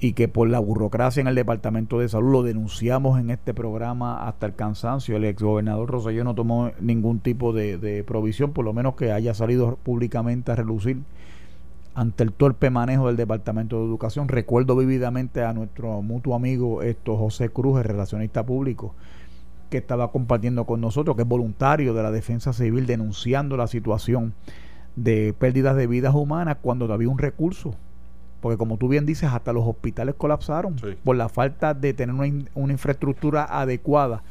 y 0.00 0.12
que 0.12 0.28
por 0.28 0.48
la 0.48 0.60
burocracia 0.60 1.20
en 1.20 1.26
el 1.26 1.34
Departamento 1.34 1.98
de 1.98 2.08
Salud 2.08 2.32
lo 2.32 2.42
denunciamos 2.42 3.18
en 3.18 3.30
este 3.30 3.52
programa 3.52 4.28
hasta 4.28 4.46
el 4.46 4.54
cansancio. 4.54 5.16
El 5.16 5.24
exgobernador 5.24 5.90
Roselló 5.90 6.22
no 6.22 6.34
tomó 6.34 6.70
ningún 6.80 7.18
tipo 7.18 7.52
de, 7.52 8.04
provisión, 8.06 8.52
por 8.52 8.64
lo 8.64 8.72
menos 8.72 8.94
que 8.94 9.12
haya 9.12 9.34
salido 9.34 9.76
públicamente 9.82 10.52
a 10.52 10.54
relucir 10.54 10.98
ante 11.98 12.22
el 12.22 12.32
torpe 12.32 12.70
manejo 12.70 13.08
del 13.08 13.16
Departamento 13.16 13.80
de 13.80 13.86
Educación. 13.86 14.28
Recuerdo 14.28 14.76
vividamente 14.76 15.42
a 15.42 15.52
nuestro 15.52 16.00
mutuo 16.00 16.36
amigo 16.36 16.82
esto, 16.82 17.16
José 17.16 17.48
Cruz, 17.48 17.78
el 17.78 17.84
relacionista 17.84 18.46
público, 18.46 18.94
que 19.68 19.78
estaba 19.78 20.12
compartiendo 20.12 20.64
con 20.64 20.80
nosotros, 20.80 21.16
que 21.16 21.22
es 21.22 21.28
voluntario 21.28 21.94
de 21.94 22.02
la 22.04 22.12
defensa 22.12 22.52
civil, 22.52 22.86
denunciando 22.86 23.56
la 23.56 23.66
situación 23.66 24.32
de 24.94 25.34
pérdidas 25.36 25.74
de 25.74 25.88
vidas 25.88 26.14
humanas 26.14 26.58
cuando 26.62 26.92
había 26.92 27.08
un 27.08 27.18
recurso 27.18 27.74
porque 28.40 28.56
como 28.56 28.76
tú 28.76 28.86
bien 28.86 29.04
dices, 29.04 29.30
hasta 29.32 29.52
los 29.52 29.66
hospitales 29.66 30.14
colapsaron 30.16 30.76
por 31.02 31.16
la 31.16 31.28
falta 31.28 31.74
de 31.74 31.92
tener 31.92 32.14
una, 32.14 32.72
infraestructura 32.72 33.44
adecuada 33.44 34.22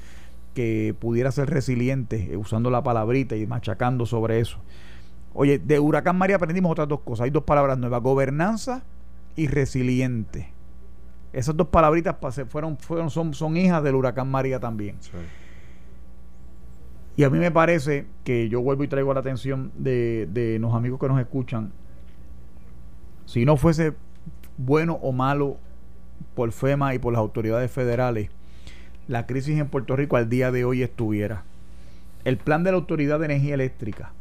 que 0.53 0.95
pudiera 0.97 1.33
ser 1.33 1.49
resiliente, 1.49 2.31
eh, 2.31 2.37
usando 2.37 2.69
la 2.71 2.81
palabrita 2.81 3.35
y 3.35 3.45
machacando 3.45 4.05
sobre 4.05 4.39
eso. 4.39 4.59
Oye, 5.39 5.59
de 5.59 5.79
Huracán 5.79 6.17
María 6.17 6.37
aprendimos 6.37 6.71
otras 6.71 6.87
dos 6.87 7.01
cosas. 7.01 7.25
Hay 7.25 7.29
dos 7.29 7.43
palabras 7.43 7.77
nuevas, 7.77 8.01
gobernanza 8.01 8.81
y 9.35 9.45
resiliente. 9.45 10.51
Esas 11.31 11.55
dos 11.55 11.67
palabritas 11.67 12.15
fueron, 12.49 12.75
fueron, 12.79 13.11
son, 13.11 13.35
son 13.35 13.55
hijas 13.55 13.83
del 13.83 13.93
Huracán 13.93 14.31
María 14.31 14.59
también. 14.59 14.95
Y 17.15 17.23
a 17.23 17.29
mí 17.29 17.37
me 17.37 17.51
parece 17.51 18.07
que 18.23 18.49
yo 18.49 18.61
vuelvo 18.61 18.83
y 18.83 18.87
traigo 18.87 19.13
la 19.13 19.19
atención 19.19 19.71
de, 19.77 20.27
de 20.33 20.57
los 20.57 20.73
amigos 20.73 20.99
que 20.99 21.07
nos 21.07 21.19
escuchan 21.19 21.71
si 23.25 23.45
no 23.45 23.57
fuese 23.57 23.93
bueno 24.57 24.97
o 25.03 25.11
malo 25.11 25.57
por 26.33 26.51
FEMA 26.51 26.95
y 26.95 26.99
por 26.99 27.13
las 27.13 27.19
autoridades 27.19 27.69
federales, 27.69 28.31
la 29.07 29.27
crisis 29.27 29.59
en 29.59 29.67
Puerto 29.67 29.95
Rico 29.95 30.17
al 30.17 30.29
día 30.29 30.51
de 30.51 30.65
hoy 30.65 30.81
estuviera. 30.81 31.43
El 32.23 32.37
plan 32.37 32.63
de 32.63 32.71
la 32.71 32.77
Autoridad 32.77 33.19
de 33.19 33.25
Energía 33.25 33.53
Eléctrica 33.53 34.13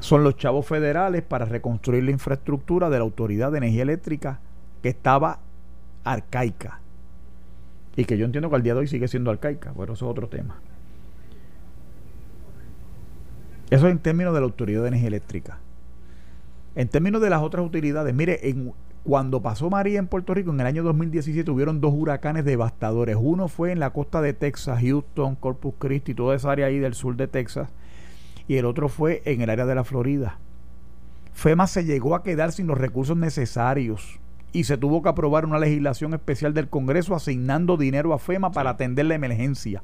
son 0.00 0.24
los 0.24 0.36
chavos 0.36 0.66
federales 0.66 1.22
para 1.22 1.44
reconstruir 1.44 2.04
la 2.04 2.10
infraestructura 2.10 2.90
de 2.90 2.98
la 2.98 3.04
Autoridad 3.04 3.50
de 3.52 3.58
Energía 3.58 3.82
Eléctrica 3.82 4.40
que 4.82 4.90
estaba 4.90 5.40
arcaica. 6.04 6.80
Y 7.96 8.04
que 8.04 8.18
yo 8.18 8.26
entiendo 8.26 8.50
que 8.50 8.56
al 8.56 8.62
día 8.62 8.74
de 8.74 8.80
hoy 8.80 8.88
sigue 8.88 9.08
siendo 9.08 9.30
arcaica, 9.30 9.72
pero 9.76 9.94
eso 9.94 10.04
es 10.06 10.10
otro 10.10 10.28
tema. 10.28 10.60
Eso 13.70 13.88
en 13.88 13.98
términos 13.98 14.34
de 14.34 14.40
la 14.40 14.44
Autoridad 14.44 14.82
de 14.82 14.88
Energía 14.88 15.08
Eléctrica. 15.08 15.58
En 16.74 16.88
términos 16.88 17.22
de 17.22 17.30
las 17.30 17.42
otras 17.42 17.64
utilidades, 17.64 18.14
mire, 18.14 18.48
en, 18.48 18.74
cuando 19.02 19.40
pasó 19.40 19.70
María 19.70 19.98
en 19.98 20.08
Puerto 20.08 20.34
Rico 20.34 20.50
en 20.50 20.60
el 20.60 20.66
año 20.66 20.82
2017 20.82 21.50
hubieron 21.50 21.80
dos 21.80 21.94
huracanes 21.94 22.44
devastadores. 22.44 23.16
Uno 23.18 23.48
fue 23.48 23.72
en 23.72 23.78
la 23.78 23.90
costa 23.90 24.20
de 24.20 24.34
Texas, 24.34 24.80
Houston, 24.80 25.36
Corpus 25.36 25.74
Christi, 25.78 26.12
toda 26.12 26.34
esa 26.36 26.50
área 26.50 26.66
ahí 26.66 26.78
del 26.78 26.94
sur 26.94 27.16
de 27.16 27.28
Texas. 27.28 27.70
Y 28.48 28.56
el 28.56 28.64
otro 28.64 28.88
fue 28.88 29.22
en 29.24 29.40
el 29.40 29.50
área 29.50 29.66
de 29.66 29.74
la 29.74 29.84
Florida. 29.84 30.38
FEMA 31.32 31.66
se 31.66 31.84
llegó 31.84 32.14
a 32.14 32.22
quedar 32.22 32.52
sin 32.52 32.66
los 32.66 32.78
recursos 32.78 33.16
necesarios 33.16 34.18
y 34.52 34.64
se 34.64 34.78
tuvo 34.78 35.02
que 35.02 35.10
aprobar 35.10 35.44
una 35.44 35.58
legislación 35.58 36.14
especial 36.14 36.54
del 36.54 36.68
Congreso 36.68 37.14
asignando 37.14 37.76
dinero 37.76 38.14
a 38.14 38.18
FEMA 38.18 38.52
para 38.52 38.70
atender 38.70 39.04
la 39.06 39.14
emergencia. 39.14 39.82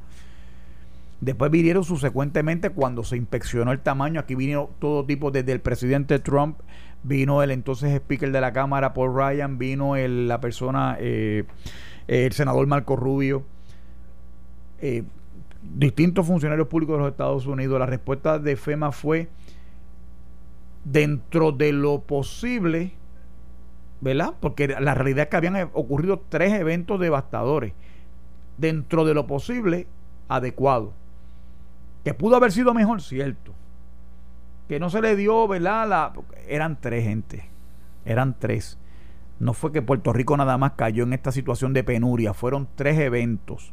Después 1.20 1.50
vinieron 1.50 1.84
subsecuentemente 1.84 2.70
cuando 2.70 3.04
se 3.04 3.16
inspeccionó 3.16 3.70
el 3.70 3.80
tamaño. 3.80 4.18
Aquí 4.18 4.34
vinieron 4.34 4.68
todo 4.80 5.04
tipo, 5.04 5.30
desde 5.30 5.52
el 5.52 5.60
presidente 5.60 6.18
Trump, 6.18 6.58
vino 7.04 7.42
el 7.42 7.50
entonces 7.50 7.92
speaker 7.94 8.32
de 8.32 8.40
la 8.40 8.52
Cámara, 8.52 8.92
Paul 8.92 9.14
Ryan, 9.14 9.58
vino 9.58 9.94
el, 9.94 10.26
la 10.26 10.40
persona, 10.40 10.96
eh, 10.98 11.44
el 12.08 12.32
senador 12.32 12.66
Marco 12.66 12.96
Rubio, 12.96 13.44
eh, 14.80 15.04
distintos 15.62 16.26
funcionarios 16.26 16.68
públicos 16.68 16.94
de 16.94 16.98
los 17.00 17.10
Estados 17.10 17.46
Unidos. 17.46 17.78
La 17.78 17.86
respuesta 17.86 18.38
de 18.38 18.56
FEMA 18.56 18.92
fue 18.92 19.28
dentro 20.84 21.52
de 21.52 21.72
lo 21.72 22.00
posible, 22.00 22.92
¿verdad? 24.00 24.34
Porque 24.40 24.68
la 24.68 24.94
realidad 24.94 25.24
es 25.24 25.28
que 25.28 25.36
habían 25.36 25.70
ocurrido 25.72 26.22
tres 26.28 26.52
eventos 26.52 27.00
devastadores. 27.00 27.72
Dentro 28.58 29.04
de 29.04 29.14
lo 29.14 29.26
posible, 29.26 29.86
adecuado 30.28 30.92
que 32.04 32.14
pudo 32.14 32.36
haber 32.36 32.52
sido 32.52 32.74
mejor, 32.74 33.00
cierto. 33.00 33.54
Que 34.68 34.80
no 34.80 34.90
se 34.90 35.00
le 35.00 35.16
dio, 35.16 35.46
¿verdad? 35.46 35.88
La, 35.88 36.12
eran 36.48 36.80
tres 36.80 37.04
gente. 37.04 37.48
Eran 38.04 38.36
tres. 38.38 38.78
No 39.38 39.54
fue 39.54 39.72
que 39.72 39.82
Puerto 39.82 40.12
Rico 40.12 40.36
nada 40.36 40.58
más 40.58 40.72
cayó 40.72 41.04
en 41.04 41.12
esta 41.12 41.32
situación 41.32 41.72
de 41.72 41.84
penuria. 41.84 42.34
Fueron 42.34 42.68
tres 42.74 42.98
eventos. 42.98 43.72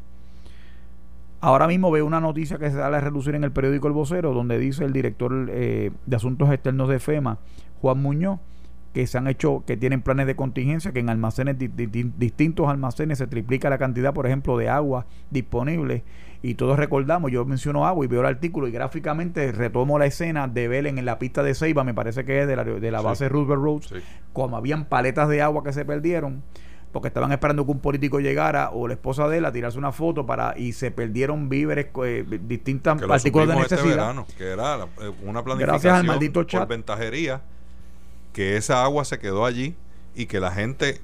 Ahora 1.41 1.67
mismo 1.67 1.89
veo 1.89 2.05
una 2.05 2.19
noticia 2.19 2.57
que 2.57 2.69
se 2.69 2.75
da 2.75 2.87
a 2.87 2.99
reducir 2.99 3.33
en 3.33 3.45
el 3.45 3.51
periódico 3.51 3.87
El 3.87 3.93
Vocero, 3.93 4.33
donde 4.33 4.59
dice 4.59 4.83
el 4.83 4.91
director 4.91 5.49
eh, 5.49 5.91
de 6.05 6.15
Asuntos 6.15 6.51
Externos 6.51 6.89
de 6.89 6.99
FEMA, 6.99 7.37
Juan 7.81 8.01
Muñoz, 8.01 8.39
que 8.93 9.07
se 9.07 9.17
han 9.17 9.27
hecho, 9.27 9.63
que 9.65 9.77
tienen 9.77 10.01
planes 10.01 10.27
de 10.27 10.35
contingencia, 10.35 10.91
que 10.91 10.99
en 10.99 11.09
almacenes, 11.09 11.55
distintos 11.57 12.67
almacenes 12.67 13.19
se 13.19 13.27
triplica 13.27 13.69
la 13.69 13.77
cantidad, 13.77 14.13
por 14.13 14.25
ejemplo, 14.25 14.57
de 14.57 14.67
agua 14.67 15.05
disponible. 15.29 16.03
Y 16.41 16.55
todos 16.55 16.77
recordamos, 16.77 17.31
yo 17.31 17.45
menciono 17.45 17.85
agua 17.85 18.03
y 18.03 18.07
veo 18.07 18.21
el 18.21 18.25
artículo 18.25 18.67
y 18.67 18.71
gráficamente 18.71 19.51
retomo 19.51 19.99
la 19.99 20.07
escena 20.07 20.47
de 20.47 20.67
Belén 20.67 20.97
en 20.97 21.05
la 21.05 21.19
pista 21.19 21.43
de 21.43 21.53
Ceiba, 21.53 21.83
me 21.83 21.93
parece 21.93 22.25
que 22.25 22.41
es 22.41 22.47
de 22.47 22.55
la, 22.55 22.63
de 22.63 22.91
la 22.91 23.01
base 23.01 23.29
Roosevelt 23.29 23.61
Road, 23.61 24.01
como 24.33 24.57
habían 24.57 24.85
paletas 24.85 25.29
de 25.29 25.41
agua 25.41 25.63
que 25.63 25.71
se 25.71 25.85
perdieron 25.85 26.43
porque 26.91 27.09
estaban 27.09 27.31
esperando 27.31 27.65
que 27.65 27.71
un 27.71 27.79
político 27.79 28.19
llegara 28.19 28.71
o 28.71 28.87
la 28.87 28.93
esposa 28.95 29.27
de 29.27 29.37
él 29.37 29.45
a 29.45 29.51
tirarse 29.51 29.77
una 29.77 29.91
foto 29.91 30.25
para 30.25 30.57
y 30.57 30.73
se 30.73 30.91
perdieron 30.91 31.49
víveres 31.49 31.87
eh, 32.03 32.25
distintas 32.43 33.01
artículos 33.01 33.47
de 33.47 33.61
este 33.61 33.75
necesidad 33.75 34.25
que 34.37 34.49
era 34.51 34.87
eh, 35.01 35.11
una 35.23 35.43
planificación 35.43 35.95
al 35.95 36.03
maldito 36.03 36.45
por 36.45 36.67
ventajería 36.67 37.41
que 38.33 38.57
esa 38.57 38.83
agua 38.83 39.05
se 39.05 39.19
quedó 39.19 39.45
allí 39.45 39.75
y 40.15 40.25
que 40.25 40.39
la 40.39 40.51
gente 40.51 41.01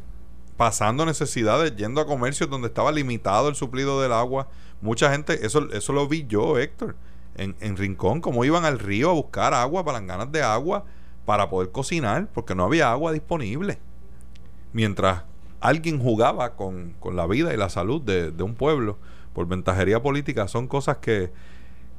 pasando 0.57 1.05
necesidades 1.05 1.75
yendo 1.75 2.01
a 2.01 2.07
comercios 2.07 2.49
donde 2.49 2.67
estaba 2.67 2.91
limitado 2.91 3.49
el 3.49 3.55
suplido 3.55 4.01
del 4.01 4.13
agua 4.13 4.47
Mucha 4.81 5.11
gente, 5.11 5.45
eso, 5.45 5.67
eso 5.71 5.93
lo 5.93 6.07
vi 6.07 6.25
yo, 6.27 6.57
Héctor, 6.57 6.95
en, 7.37 7.55
en 7.59 7.77
Rincón, 7.77 8.21
como 8.21 8.45
iban 8.45 8.65
al 8.65 8.79
río 8.79 9.09
a 9.09 9.13
buscar 9.13 9.53
agua, 9.53 9.83
ganas 10.01 10.31
de 10.31 10.43
agua, 10.43 10.85
para 11.25 11.49
poder 11.49 11.71
cocinar, 11.71 12.27
porque 12.33 12.53
no 12.55 12.65
había 12.65 12.91
agua 12.91 13.11
disponible. 13.11 13.79
Mientras 14.73 15.23
alguien 15.67 15.99
jugaba 15.99 16.55
con, 16.55 16.93
con 16.99 17.15
la 17.15 17.25
vida 17.25 17.53
y 17.53 17.57
la 17.57 17.69
salud 17.69 18.01
de, 18.01 18.31
un 18.43 18.55
pueblo 18.55 18.97
por 19.33 19.47
ventajería 19.47 20.01
política, 20.01 20.47
son 20.47 20.67
cosas 20.67 20.97
que, 20.97 21.31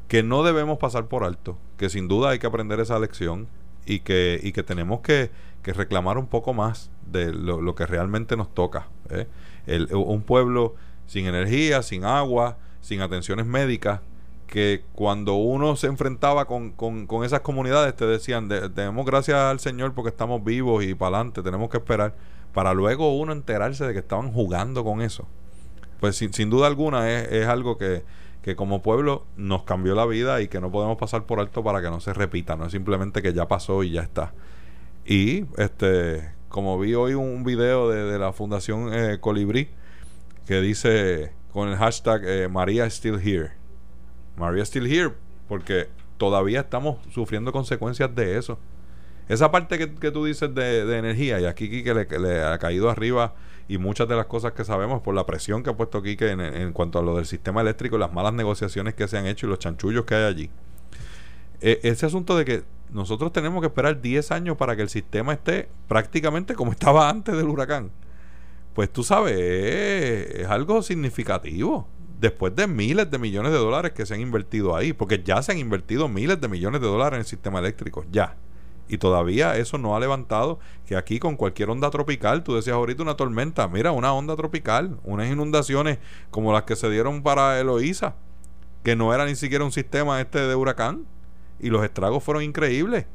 que 0.09 0.22
no 0.22 0.42
debemos 0.42 0.79
pasar 0.79 1.07
por 1.07 1.24
alto, 1.24 1.59
que 1.76 1.88
sin 1.88 2.09
duda 2.09 2.31
hay 2.31 2.38
que 2.38 2.46
aprender 2.46 2.81
esa 2.81 2.98
lección 2.98 3.48
y 3.85 4.00
que, 4.00 4.40
y 4.42 4.52
que 4.52 4.62
tenemos 4.62 5.00
que, 5.00 5.31
que 5.62 5.72
reclamar 5.72 6.16
un 6.16 6.26
poco 6.26 6.55
más 6.55 6.90
de 7.11 7.33
lo, 7.33 7.61
lo 7.61 7.74
que 7.74 7.87
realmente 7.87 8.37
nos 8.37 8.55
toca. 8.55 8.87
¿eh? 9.11 9.26
El, 9.66 9.92
un 9.94 10.22
pueblo 10.22 10.74
sin 11.07 11.26
energía, 11.26 11.83
sin 11.83 12.05
agua, 12.05 12.57
sin 12.81 13.00
atenciones 13.00 13.46
médicas, 13.46 14.00
que 14.46 14.85
cuando 14.94 15.35
uno 15.35 15.74
se 15.76 15.88
enfrentaba 15.88 16.46
con, 16.46 16.70
con, 16.70 17.24
esas 17.24 17.40
comunidades 17.40 17.96
te 17.96 18.07
decían, 18.07 18.48
demos 18.48 19.05
gracias 19.05 19.37
al 19.37 19.59
Señor 19.59 19.92
porque 19.92 20.11
estamos 20.11 20.42
vivos 20.44 20.85
y 20.85 20.94
para 20.94 21.16
adelante, 21.16 21.42
tenemos 21.42 21.68
que 21.68 21.79
esperar, 21.79 22.14
para 22.57 22.73
luego 22.73 23.14
uno 23.14 23.35
enterarse 23.35 23.85
de 23.85 23.92
que 23.92 23.99
estaban 23.99 24.33
jugando 24.33 24.83
con 24.83 25.03
eso. 25.03 25.29
Pues 26.01 26.16
sin, 26.16 26.33
sin 26.33 26.49
duda 26.49 26.69
alguna 26.69 27.12
es, 27.12 27.31
es 27.31 27.47
algo 27.49 27.77
que, 27.77 28.03
que 28.40 28.57
como 28.57 28.81
pueblo 28.81 29.27
nos 29.37 29.64
cambió 29.64 29.95
la 29.95 30.07
vida 30.07 30.40
y 30.40 30.49
que 30.49 30.59
no 30.59 30.71
podemos 30.71 30.97
pasar 30.97 31.25
por 31.25 31.38
alto 31.38 31.62
para 31.62 31.83
que 31.83 31.90
no 31.90 32.01
se 32.01 32.14
repita, 32.14 32.57
no 32.57 32.64
es 32.64 32.73
simplemente 32.73 33.21
que 33.21 33.35
ya 33.35 33.47
pasó 33.47 33.83
y 33.83 33.90
ya 33.90 34.01
está. 34.01 34.33
Y 35.05 35.45
este, 35.59 36.33
como 36.49 36.79
vi 36.79 36.95
hoy 36.95 37.12
un 37.12 37.45
video 37.45 37.90
de, 37.90 38.05
de 38.05 38.19
la 38.19 38.33
Fundación 38.33 38.88
eh, 38.90 39.19
Colibrí 39.21 39.69
que 40.47 40.62
dice 40.62 41.33
con 41.53 41.69
el 41.69 41.77
hashtag 41.77 42.23
eh, 42.25 42.49
María 42.49 42.88
Still 42.88 43.21
Here. 43.23 43.51
María 44.38 44.64
Still 44.64 44.90
Here, 44.90 45.12
porque 45.47 45.88
todavía 46.16 46.61
estamos 46.61 46.97
sufriendo 47.12 47.53
consecuencias 47.53 48.14
de 48.14 48.38
eso. 48.38 48.59
Esa 49.28 49.50
parte 49.50 49.78
que, 49.78 50.10
tú 50.10 50.24
dices 50.24 50.54
de, 50.54 50.98
energía, 50.98 51.40
y 51.40 51.46
aquí 51.46 51.68
Quique 51.68 51.94
le, 51.94 52.42
ha 52.44 52.58
caído 52.58 52.90
arriba, 52.90 53.34
y 53.68 53.78
muchas 53.78 54.08
de 54.08 54.14
las 54.14 54.26
cosas 54.26 54.52
que 54.52 54.64
sabemos 54.64 55.02
por 55.02 55.14
la 55.14 55.26
presión 55.26 55.62
que 55.62 55.70
ha 55.70 55.76
puesto 55.76 56.02
Quique 56.02 56.30
en, 56.30 56.40
en 56.40 56.72
cuanto 56.72 56.98
a 56.98 57.02
lo 57.02 57.16
del 57.16 57.26
sistema 57.26 57.60
eléctrico, 57.60 57.98
las 57.98 58.12
malas 58.12 58.32
negociaciones 58.34 58.94
que 58.94 59.08
se 59.08 59.18
han 59.18 59.26
hecho 59.26 59.46
y 59.46 59.50
los 59.50 59.58
chanchullos 59.58 60.04
que 60.04 60.14
hay 60.14 60.24
allí. 60.24 60.50
E, 61.60 61.80
ese 61.82 62.06
asunto 62.06 62.36
de 62.36 62.44
que 62.44 62.62
nosotros 62.90 63.32
tenemos 63.32 63.60
que 63.60 63.66
esperar 63.66 64.00
10 64.00 64.30
años 64.30 64.56
para 64.56 64.76
que 64.76 64.82
el 64.82 64.88
sistema 64.88 65.32
esté 65.32 65.68
prácticamente 65.88 66.54
como 66.54 66.72
estaba 66.72 67.08
antes 67.08 67.36
del 67.36 67.48
huracán. 67.48 67.90
Pues 68.74 68.92
tú 68.92 69.02
sabes, 69.02 69.36
es 69.38 70.46
algo 70.48 70.82
significativo. 70.82 71.88
Después 72.20 72.54
de 72.54 72.66
miles 72.66 73.10
de 73.10 73.18
millones 73.18 73.52
de 73.52 73.58
dólares 73.58 73.92
que 73.92 74.06
se 74.06 74.14
han 74.14 74.20
invertido 74.20 74.76
ahí, 74.76 74.92
porque 74.92 75.22
ya 75.22 75.42
se 75.42 75.52
han 75.52 75.58
invertido 75.58 76.08
miles 76.08 76.40
de 76.40 76.48
millones 76.48 76.80
de 76.80 76.86
dólares 76.86 77.16
en 77.16 77.20
el 77.20 77.26
sistema 77.26 77.58
eléctrico, 77.58 78.04
ya. 78.10 78.36
Y 78.88 78.99
todavía 78.99 79.57
eso 79.57 79.79
no 79.79 79.96
ha 79.96 80.01
levantado 80.01 80.59
que 80.87 80.96
aquí 80.96 81.18
con 81.18 81.37
cualquier 81.37 81.70
onda 81.70 81.90
tropical, 81.90 82.44
tú 82.44 82.55
decías 82.55 82.77
ahorita 82.77 83.03
una 83.03 83.16
tormenta, 83.16 83.66
mira, 83.68 83.92
una 83.92 84.12
onda 84.12 84.37
tropical, 84.37 84.99
unas 85.05 85.31
inundaciones 85.31 85.99
como 86.31 86.53
las 86.53 86.62
que 86.62 86.77
se 86.77 86.88
dieron 86.88 87.22
para 87.22 87.59
Eloísa, 87.59 88.14
que 88.85 88.94
no 88.94 89.12
era 89.12 89.27
ni 89.27 89.35
siquiera 89.35 89.64
un 89.64 89.72
sistema 89.72 90.20
este 90.20 90.38
de 90.38 90.55
huracán, 90.55 91.05
y 91.59 91.70
los 91.70 91.85
estragos 91.85 92.22
fueron 92.22 92.42
increíbles. 92.42 93.07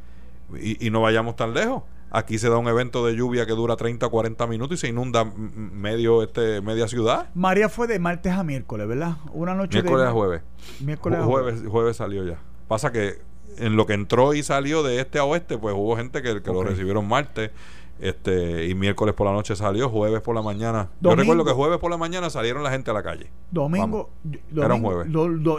Y, 0.60 0.90
no 0.90 1.02
vayamos 1.02 1.38
tan 1.38 1.54
lejos. 1.54 1.84
Aquí 2.10 2.38
se 2.38 2.50
da 2.50 2.58
un 2.58 2.68
evento 2.68 3.06
de 3.06 3.16
lluvia 3.16 3.46
que 3.46 3.54
dura 3.54 3.78
30 3.78 4.06
o 4.06 4.12
40 4.12 4.48
minutos 4.48 4.78
y 4.78 4.82
se 4.82 4.90
inunda 4.90 5.24
medio 5.24 6.24
este 6.24 6.60
media 6.60 6.90
ciudad. 6.90 7.30
María 7.34 7.70
fue 7.70 7.88
de 7.88 8.00
martes 8.00 8.34
a 8.34 8.44
miércoles, 8.44 8.86
¿verdad? 8.86 9.16
Una 9.32 9.56
noche 9.56 9.82
miércoles 9.82 10.08
a 10.08 10.12
jueves. 10.12 10.42
Miércoles 10.82 11.20
a 11.20 11.24
jueves. 11.24 11.64
Jueves 11.66 11.96
salió 11.96 12.26
ya. 12.26 12.38
Pasa 12.68 12.92
que 12.92 13.22
en 13.58 13.76
lo 13.76 13.86
que 13.86 13.94
entró 13.94 14.34
y 14.34 14.44
salió 14.44 14.84
de 14.84 15.00
este 15.00 15.20
a 15.20 15.24
oeste, 15.24 15.58
pues 15.58 15.76
hubo 15.76 15.96
gente 15.96 16.22
que, 16.22 16.34
lo 16.34 16.64
recibieron 16.64 17.08
martes. 17.08 17.52
Este, 18.00 18.66
y 18.66 18.74
miércoles 18.74 19.14
por 19.14 19.28
la 19.28 19.34
noche 19.34 19.56
salió, 19.56 19.88
jueves 19.88 20.22
por 20.22 20.34
la 20.34 20.42
mañana. 20.42 20.90
Yo 21.02 21.16
recuerdo 21.16 21.46
que 21.46 21.52
jueves 21.52 21.78
por 21.78 21.92
la 21.92 21.98
mañana 21.98 22.32
salieron 22.32 22.64
la 22.64 22.72
gente 22.72 22.90
a 22.90 22.96
la 22.96 23.04
calle. 23.04 23.30
Domingo, 23.52 24.10
Era 24.56 24.74
un 24.74 24.82
jueves. 24.82 25.08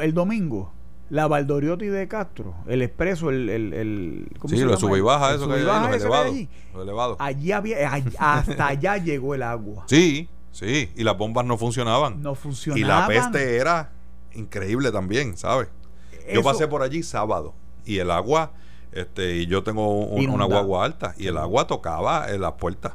el 0.02 0.12
domingo, 0.12 0.72
la 1.08 1.28
Valdoriotti 1.28 1.86
de 1.86 2.08
Castro, 2.08 2.56
el 2.66 2.82
expreso, 2.82 3.30
el, 3.30 3.48
el, 3.48 3.72
el 3.72 4.28
¿cómo 4.40 4.52
sí, 4.52 4.60
lo 4.60 4.76
sube 4.76 4.98
y 4.98 5.02
baja, 5.02 5.34
eso 5.34 5.46
que 5.46 5.54
hay 5.54 5.60
ahí, 5.60 6.48
elevado, 6.74 7.16
Allí 7.20 7.52
había, 7.52 7.92
hasta 8.18 8.66
allá 8.66 8.96
llegó 8.96 9.36
el 9.36 9.44
agua. 9.44 9.84
Sí, 9.86 10.28
sí, 10.50 10.90
y 10.96 11.04
las 11.04 11.16
bombas 11.16 11.46
no 11.46 11.56
funcionaban. 11.56 12.22
No 12.22 12.34
funcionaban. 12.34 12.82
Y 12.82 12.84
la 12.84 13.06
peste 13.06 13.56
era 13.56 13.92
increíble 14.32 14.90
también, 14.90 15.36
¿sabes? 15.36 15.68
Yo 16.32 16.42
pasé 16.42 16.66
por 16.66 16.82
allí 16.82 17.04
sábado 17.04 17.54
y 17.84 17.98
el 17.98 18.10
agua, 18.10 18.52
este, 18.92 19.36
y 19.36 19.46
yo 19.46 19.62
tengo 19.62 20.06
una 20.06 20.44
guagua 20.44 20.84
alta, 20.84 21.14
y 21.16 21.26
el 21.26 21.36
agua 21.36 21.66
tocaba 21.66 22.30
en 22.30 22.40
las 22.40 22.52
puertas. 22.52 22.92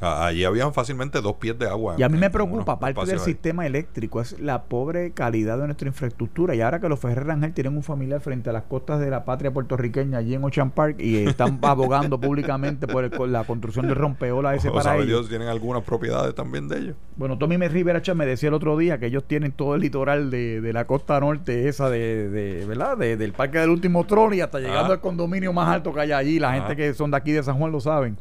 Allí 0.00 0.44
habían 0.44 0.72
fácilmente 0.72 1.20
dos 1.20 1.34
pies 1.34 1.58
de 1.58 1.68
agua. 1.68 1.96
Y 1.98 2.02
a 2.02 2.08
mí 2.08 2.18
me 2.18 2.30
preocupa, 2.30 2.72
aparte 2.72 3.04
del 3.06 3.20
sistema 3.20 3.66
eléctrico, 3.66 4.20
es 4.20 4.38
la 4.38 4.62
pobre 4.64 5.12
calidad 5.12 5.58
de 5.58 5.66
nuestra 5.66 5.88
infraestructura. 5.88 6.54
Y 6.54 6.60
ahora 6.60 6.80
que 6.80 6.88
los 6.88 7.00
Ferrer 7.00 7.26
Rangel 7.26 7.52
tienen 7.52 7.76
un 7.76 7.82
familiar 7.82 8.20
frente 8.20 8.50
a 8.50 8.52
las 8.52 8.64
costas 8.64 9.00
de 9.00 9.10
la 9.10 9.24
patria 9.24 9.52
puertorriqueña, 9.52 10.18
allí 10.18 10.34
en 10.34 10.44
Ocean 10.44 10.70
Park, 10.70 10.96
y 11.00 11.16
están 11.26 11.58
abogando 11.62 12.20
públicamente 12.20 12.86
por 12.86 13.28
la 13.28 13.44
construcción 13.44 13.88
de 13.88 13.94
rompeola 13.94 14.54
ese 14.54 14.70
para 14.70 14.96
ellos. 14.96 15.06
Dios, 15.06 15.28
tienen 15.28 15.48
algunas 15.48 15.82
propiedades 15.82 16.34
también 16.34 16.68
de 16.68 16.78
ellos. 16.78 16.96
Bueno, 17.16 17.36
Tommy 17.38 17.56
Rivera 17.56 18.00
me 18.14 18.26
decía 18.26 18.48
el 18.48 18.54
otro 18.54 18.76
día 18.76 18.98
que 18.98 19.06
ellos 19.06 19.24
tienen 19.24 19.52
todo 19.52 19.74
el 19.74 19.80
litoral 19.80 20.30
de, 20.30 20.70
la 20.72 20.86
costa 20.86 21.18
norte, 21.18 21.68
esa 21.68 21.90
de, 21.90 22.28
de 22.28 22.66
¿verdad? 22.66 22.96
del 22.96 23.32
Parque 23.32 23.58
del 23.58 23.70
Último 23.70 24.04
Trono 24.04 24.34
y 24.34 24.40
hasta 24.40 24.60
llegando 24.60 24.92
ah. 24.92 24.96
al 24.96 25.00
condominio 25.00 25.52
más 25.52 25.68
alto 25.68 25.92
que 25.92 26.00
hay 26.00 26.12
allí. 26.12 26.38
La 26.38 26.52
gente 26.52 26.72
ah. 26.72 26.76
que 26.76 26.94
son 26.94 27.10
de 27.10 27.16
aquí 27.16 27.32
de 27.32 27.42
San 27.42 27.58
Juan 27.58 27.72
lo 27.72 27.80
saben. 27.80 28.16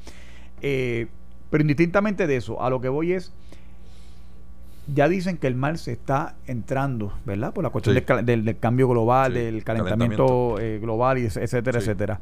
Eh, 0.61 1.07
pero 1.49 1.61
indistintamente 1.61 2.27
de 2.27 2.35
eso, 2.35 2.61
a 2.61 2.69
lo 2.69 2.81
que 2.81 2.89
voy 2.89 3.13
es, 3.13 3.33
ya 4.93 5.09
dicen 5.09 5.37
que 5.37 5.47
el 5.47 5.55
mal 5.55 5.77
se 5.77 5.91
está 5.91 6.35
entrando, 6.45 7.13
¿verdad? 7.25 7.53
Por 7.53 7.63
la 7.63 7.69
cuestión 7.69 7.95
del, 8.25 8.57
cambio 8.59 8.87
global, 8.87 9.33
del 9.33 9.63
calentamiento, 9.63 10.59
eh, 10.59 10.79
global, 10.79 11.17
y 11.17 11.25
etcétera, 11.25 11.79
etcétera. 11.79 12.21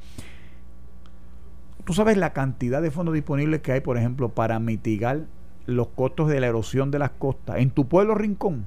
Tú 1.83 1.93
sabes 1.93 2.17
la 2.17 2.33
cantidad 2.33 2.81
de 2.81 2.89
fondos 2.89 3.13
disponibles 3.13 3.61
que 3.61 3.71
hay, 3.71 3.81
por 3.81 3.97
ejemplo, 3.97 4.29
para 4.29 4.59
mitigar 4.59 5.25
los 5.67 5.87
costos 5.89 6.29
de 6.29 6.39
la 6.39 6.47
erosión 6.47 6.89
de 6.89 6.99
las 6.99 7.11
costas. 7.11 7.57
En 7.57 7.69
tu 7.69 7.87
pueblo 7.87 8.15
Rincón, 8.15 8.65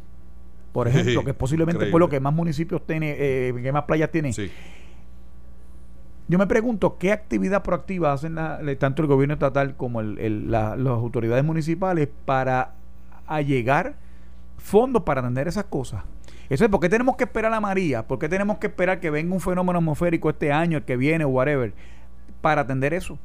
por 0.73 0.87
ejemplo, 0.87 1.25
que 1.25 1.31
es 1.31 1.37
posiblemente 1.37 1.85
el 1.85 1.91
pueblo 1.91 2.09
que 2.09 2.21
más 2.21 2.33
municipios 2.33 2.87
tiene, 2.87 3.17
eh, 3.19 3.55
que 3.61 3.73
más 3.73 3.85
playas 3.85 4.13
tiene. 4.13 4.33
Yo 6.29 6.39
me 6.39 6.47
pregunto 6.47 6.99
qué 6.99 7.11
actividad 7.11 7.63
proactiva 7.63 8.13
hacen 8.13 8.37
tanto 8.79 9.01
el 9.01 9.09
gobierno 9.09 9.35
estatal 9.35 9.77
como 9.77 10.03
las 10.03 10.79
autoridades 10.87 11.43
municipales 11.43 12.09
para 12.27 12.75
allegar 13.27 13.97
fondos 14.59 15.05
para 15.05 15.21
atender 15.23 15.49
esas 15.49 15.65
cosas. 15.65 16.03
Eso 16.51 16.65
es, 16.65 16.71
¿por 16.71 16.81
qué 16.81 16.89
tenemos 16.91 17.17
que 17.17 17.25
esperar 17.25 17.53
a 17.55 17.61
María? 17.61 18.07
¿Por 18.07 18.19
qué 18.19 18.29
tenemos 18.29 18.59
que 18.59 18.67
esperar 18.67 19.01
que 19.01 19.11
venga 19.11 19.35
un 19.35 19.41
fenómeno 19.41 19.79
atmosférico 19.79 20.29
este 20.29 20.53
año, 20.53 20.79
el 20.79 20.85
que 20.85 20.97
viene, 20.97 21.25
o 21.25 21.29
whatever, 21.29 21.73
para 22.41 22.63
atender 22.63 22.93
eso? 22.93 23.19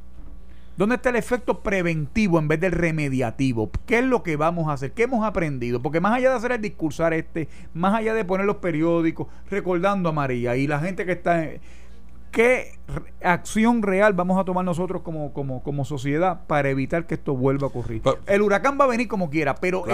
¿Dónde 0.76 0.96
está 0.96 1.10
el 1.10 1.16
efecto 1.16 1.60
preventivo 1.60 2.38
en 2.38 2.48
vez 2.48 2.58
del 2.58 2.72
remediativo? 2.72 3.70
¿Qué 3.86 3.98
es 3.98 4.04
lo 4.04 4.22
que 4.22 4.36
vamos 4.36 4.68
a 4.68 4.72
hacer? 4.72 4.92
¿Qué 4.92 5.04
hemos 5.04 5.24
aprendido? 5.24 5.80
Porque 5.80 6.00
más 6.00 6.14
allá 6.14 6.30
de 6.30 6.36
hacer 6.36 6.52
el 6.52 6.60
discursar 6.60 7.12
este, 7.12 7.48
más 7.74 7.94
allá 7.94 8.12
de 8.12 8.24
poner 8.24 8.44
los 8.44 8.56
periódicos 8.56 9.28
recordando 9.50 10.08
a 10.08 10.12
María 10.12 10.56
y 10.56 10.66
la 10.66 10.80
gente 10.80 11.06
que 11.06 11.12
está 11.12 11.48
¿Qué 12.34 12.78
acción 13.22 13.80
real 13.82 14.12
vamos 14.12 14.38
a 14.40 14.44
tomar 14.44 14.64
nosotros 14.64 15.02
como, 15.02 15.32
como, 15.32 15.62
como 15.62 15.84
sociedad 15.84 16.46
para 16.48 16.68
evitar 16.68 17.06
que 17.06 17.14
esto 17.14 17.34
vuelva 17.34 17.66
a 17.66 17.70
ocurrir? 17.70 18.02
el 18.26 18.42
huracán 18.42 18.76
va 18.78 18.84
a 18.84 18.88
venir 18.88 19.06
como 19.06 19.30
quiera, 19.30 19.54
pero 19.54 19.84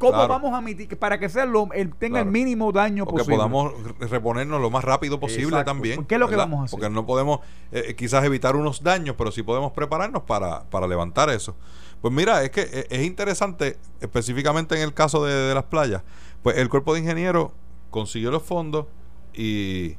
¿cómo 0.00 0.28
vamos 0.28 0.52
a 0.52 0.60
mitigar 0.60 0.98
para 0.98 1.18
que 1.18 1.28
sea 1.28 1.44
lo, 1.44 1.72
el, 1.72 1.94
tenga 1.94 2.20
el 2.20 2.26
mínimo 2.26 2.72
daño 2.72 3.06
posible? 3.06 3.24
Que 3.24 3.36
podamos 3.36 3.72
reponernos 4.00 4.60
lo 4.60 4.70
más 4.70 4.82
rápido 4.82 5.20
posible 5.20 5.62
también. 5.62 6.04
¿Qué 6.04 6.16
es 6.16 6.20
lo 6.20 6.28
que 6.28 6.36
vamos 6.36 6.60
a 6.60 6.64
hacer? 6.64 6.78
Porque 6.78 6.92
no 6.92 7.06
podemos 7.06 7.40
eh, 7.70 7.84
eh, 7.88 7.94
quizás 7.94 8.24
evitar 8.24 8.56
unos 8.56 8.82
daños, 8.82 9.14
pero 9.16 9.30
sí 9.30 9.44
podemos 9.44 9.70
prepararnos 9.72 10.24
para, 10.24 10.64
para 10.64 10.88
levantar 10.88 11.30
eso. 11.30 11.54
Pues 12.00 12.12
mira, 12.12 12.42
es 12.42 12.50
que 12.50 12.62
eh, 12.62 12.86
es 12.90 13.02
interesante, 13.04 13.78
específicamente 14.00 14.74
en 14.74 14.82
el 14.82 14.92
caso 14.92 15.24
de, 15.24 15.32
de 15.32 15.54
las 15.54 15.64
playas, 15.64 16.02
pues 16.42 16.58
el 16.58 16.68
cuerpo 16.68 16.92
de 16.92 17.00
ingenieros 17.00 17.52
consiguió 17.90 18.32
los 18.32 18.42
fondos 18.42 18.86
y 19.32 19.96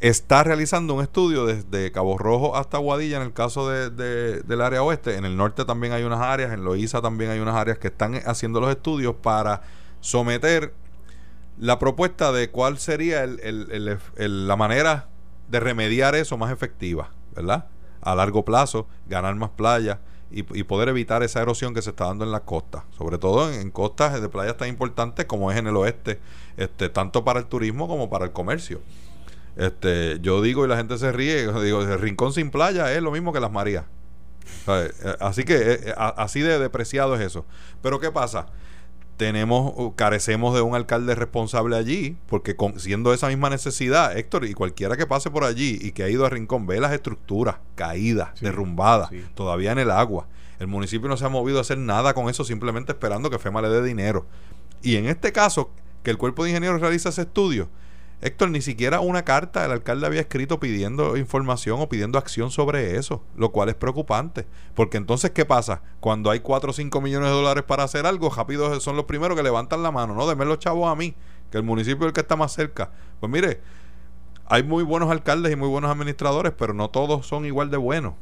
está 0.00 0.42
realizando 0.42 0.94
un 0.94 1.02
estudio 1.02 1.44
desde 1.44 1.92
Cabo 1.92 2.16
Rojo 2.16 2.56
hasta 2.56 2.78
Guadilla 2.78 3.18
en 3.18 3.22
el 3.22 3.32
caso 3.32 3.68
de, 3.68 3.90
del 4.40 4.60
área 4.60 4.82
oeste. 4.82 5.16
En 5.16 5.24
el 5.24 5.36
norte 5.36 5.64
también 5.64 5.92
hay 5.92 6.04
unas 6.04 6.20
áreas, 6.20 6.52
en 6.52 6.64
Loíza 6.64 7.02
también 7.02 7.30
hay 7.30 7.38
unas 7.38 7.54
áreas 7.54 7.78
que 7.78 7.88
están 7.88 8.14
haciendo 8.24 8.60
los 8.60 8.70
estudios 8.70 9.14
para 9.14 9.62
someter 10.00 10.72
la 11.58 11.78
propuesta 11.78 12.32
de 12.32 12.50
cuál 12.50 12.78
sería 12.78 13.26
la 13.26 14.56
manera 14.56 15.08
de 15.48 15.60
remediar 15.60 16.14
eso 16.14 16.38
más 16.38 16.50
efectiva, 16.50 17.10
¿verdad? 17.34 17.66
A 18.00 18.14
largo 18.14 18.44
plazo, 18.46 18.86
ganar 19.06 19.34
más 19.34 19.50
playas 19.50 19.98
y, 20.30 20.62
poder 20.62 20.88
evitar 20.88 21.22
esa 21.22 21.42
erosión 21.42 21.74
que 21.74 21.82
se 21.82 21.90
está 21.90 22.06
dando 22.06 22.24
en 22.24 22.30
las 22.30 22.42
costas, 22.42 22.84
sobre 22.96 23.18
todo 23.18 23.52
en, 23.52 23.60
en, 23.60 23.70
costas 23.70 24.22
de 24.22 24.28
playas 24.28 24.56
tan 24.56 24.68
importantes 24.68 25.26
como 25.26 25.50
es 25.50 25.58
en 25.58 25.66
el 25.66 25.76
oeste, 25.76 26.20
este, 26.56 26.88
tanto 26.88 27.24
para 27.24 27.40
el 27.40 27.46
turismo 27.46 27.88
como 27.88 28.08
para 28.08 28.24
el 28.24 28.32
comercio. 28.32 28.80
Este, 29.56 30.18
yo 30.20 30.42
digo 30.42 30.64
y 30.64 30.68
la 30.68 30.76
gente 30.76 30.98
se 30.98 31.12
ríe, 31.12 31.52
digo, 31.62 31.82
el 31.82 32.00
rincón 32.00 32.32
sin 32.32 32.50
playa 32.50 32.92
es 32.92 33.02
lo 33.02 33.10
mismo 33.10 33.32
que 33.32 33.40
las 33.40 33.52
Marías. 33.52 33.84
Eh, 34.66 34.92
así 35.20 35.44
que 35.44 35.54
eh, 35.54 35.80
eh, 35.86 35.94
así 35.96 36.40
de 36.40 36.58
depreciado 36.58 37.14
es 37.14 37.20
eso. 37.20 37.44
Pero 37.82 38.00
¿qué 38.00 38.10
pasa? 38.10 38.46
Tenemos, 39.16 39.74
uh, 39.76 39.94
carecemos 39.94 40.54
de 40.54 40.62
un 40.62 40.74
alcalde 40.74 41.14
responsable 41.14 41.76
allí, 41.76 42.16
porque 42.26 42.56
con, 42.56 42.80
siendo 42.80 43.12
esa 43.12 43.28
misma 43.28 43.50
necesidad, 43.50 44.16
Héctor, 44.16 44.46
y 44.46 44.54
cualquiera 44.54 44.96
que 44.96 45.06
pase 45.06 45.30
por 45.30 45.44
allí 45.44 45.78
y 45.80 45.92
que 45.92 46.02
ha 46.02 46.08
ido 46.08 46.24
a 46.24 46.30
Rincón, 46.30 46.66
ve 46.66 46.80
las 46.80 46.92
estructuras 46.92 47.56
caídas, 47.74 48.40
derrumbadas, 48.40 49.10
todavía 49.34 49.72
en 49.72 49.78
el 49.78 49.90
agua. 49.90 50.26
El 50.58 50.68
municipio 50.68 51.08
no 51.08 51.18
se 51.18 51.26
ha 51.26 51.28
movido 51.28 51.58
a 51.58 51.60
hacer 51.60 51.76
nada 51.76 52.14
con 52.14 52.30
eso, 52.30 52.44
simplemente 52.44 52.92
esperando 52.92 53.28
que 53.28 53.38
FEMA 53.38 53.60
le 53.60 53.68
dé 53.68 53.82
dinero. 53.82 54.26
Y 54.82 54.96
en 54.96 55.06
este 55.06 55.32
caso, 55.32 55.70
que 56.02 56.10
el 56.10 56.16
cuerpo 56.16 56.44
de 56.44 56.50
ingenieros 56.50 56.80
realiza 56.80 57.10
ese 57.10 57.22
estudio, 57.22 57.68
Héctor, 58.22 58.50
ni 58.50 58.60
siquiera 58.60 59.00
una 59.00 59.24
carta 59.24 59.64
el 59.64 59.70
alcalde 59.70 60.06
había 60.06 60.20
escrito 60.20 60.60
pidiendo 60.60 61.16
información 61.16 61.80
o 61.80 61.88
pidiendo 61.88 62.18
acción 62.18 62.50
sobre 62.50 62.96
eso, 62.96 63.24
lo 63.34 63.50
cual 63.50 63.70
es 63.70 63.74
preocupante. 63.76 64.46
Porque 64.74 64.98
entonces, 64.98 65.30
¿qué 65.30 65.46
pasa? 65.46 65.82
Cuando 66.00 66.30
hay 66.30 66.40
4 66.40 66.70
o 66.70 66.72
5 66.74 67.00
millones 67.00 67.30
de 67.30 67.34
dólares 67.34 67.64
para 67.64 67.84
hacer 67.84 68.04
algo, 68.04 68.28
rápido 68.28 68.78
son 68.80 68.96
los 68.96 69.06
primeros 69.06 69.36
que 69.36 69.42
levantan 69.42 69.82
la 69.82 69.90
mano, 69.90 70.14
¿no? 70.14 70.26
Denme 70.26 70.44
los 70.44 70.58
chavos 70.58 70.90
a 70.90 70.94
mí, 70.94 71.14
que 71.50 71.56
el 71.56 71.64
municipio 71.64 72.04
es 72.04 72.08
el 72.08 72.12
que 72.12 72.20
está 72.20 72.36
más 72.36 72.52
cerca. 72.52 72.90
Pues 73.20 73.32
mire, 73.32 73.62
hay 74.44 74.64
muy 74.64 74.84
buenos 74.84 75.10
alcaldes 75.10 75.50
y 75.52 75.56
muy 75.56 75.68
buenos 75.68 75.90
administradores, 75.90 76.52
pero 76.58 76.74
no 76.74 76.90
todos 76.90 77.26
son 77.26 77.46
igual 77.46 77.70
de 77.70 77.78
buenos. 77.78 78.14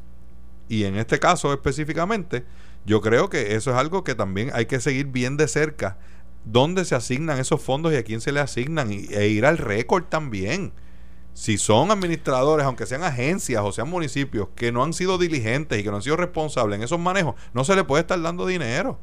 Y 0.68 0.84
en 0.84 0.96
este 0.96 1.18
caso 1.18 1.52
específicamente, 1.52 2.44
yo 2.84 3.00
creo 3.00 3.28
que 3.30 3.56
eso 3.56 3.70
es 3.72 3.76
algo 3.76 4.04
que 4.04 4.14
también 4.14 4.50
hay 4.54 4.66
que 4.66 4.78
seguir 4.78 5.06
bien 5.06 5.36
de 5.36 5.48
cerca 5.48 5.98
dónde 6.44 6.84
se 6.84 6.94
asignan 6.94 7.38
esos 7.38 7.60
fondos 7.60 7.92
y 7.92 7.96
a 7.96 8.02
quién 8.02 8.20
se 8.20 8.32
le 8.32 8.40
asignan 8.40 8.92
y, 8.92 9.06
e 9.12 9.28
ir 9.28 9.46
al 9.46 9.58
récord 9.58 10.04
también. 10.04 10.72
Si 11.34 11.56
son 11.56 11.90
administradores, 11.90 12.66
aunque 12.66 12.86
sean 12.86 13.04
agencias 13.04 13.62
o 13.64 13.70
sean 13.70 13.88
municipios, 13.88 14.48
que 14.56 14.72
no 14.72 14.82
han 14.82 14.92
sido 14.92 15.18
diligentes 15.18 15.78
y 15.78 15.84
que 15.84 15.90
no 15.90 15.96
han 15.96 16.02
sido 16.02 16.16
responsables 16.16 16.78
en 16.78 16.82
esos 16.82 16.98
manejos, 16.98 17.36
no 17.52 17.64
se 17.64 17.76
le 17.76 17.84
puede 17.84 18.00
estar 18.00 18.20
dando 18.20 18.44
dinero. 18.46 18.98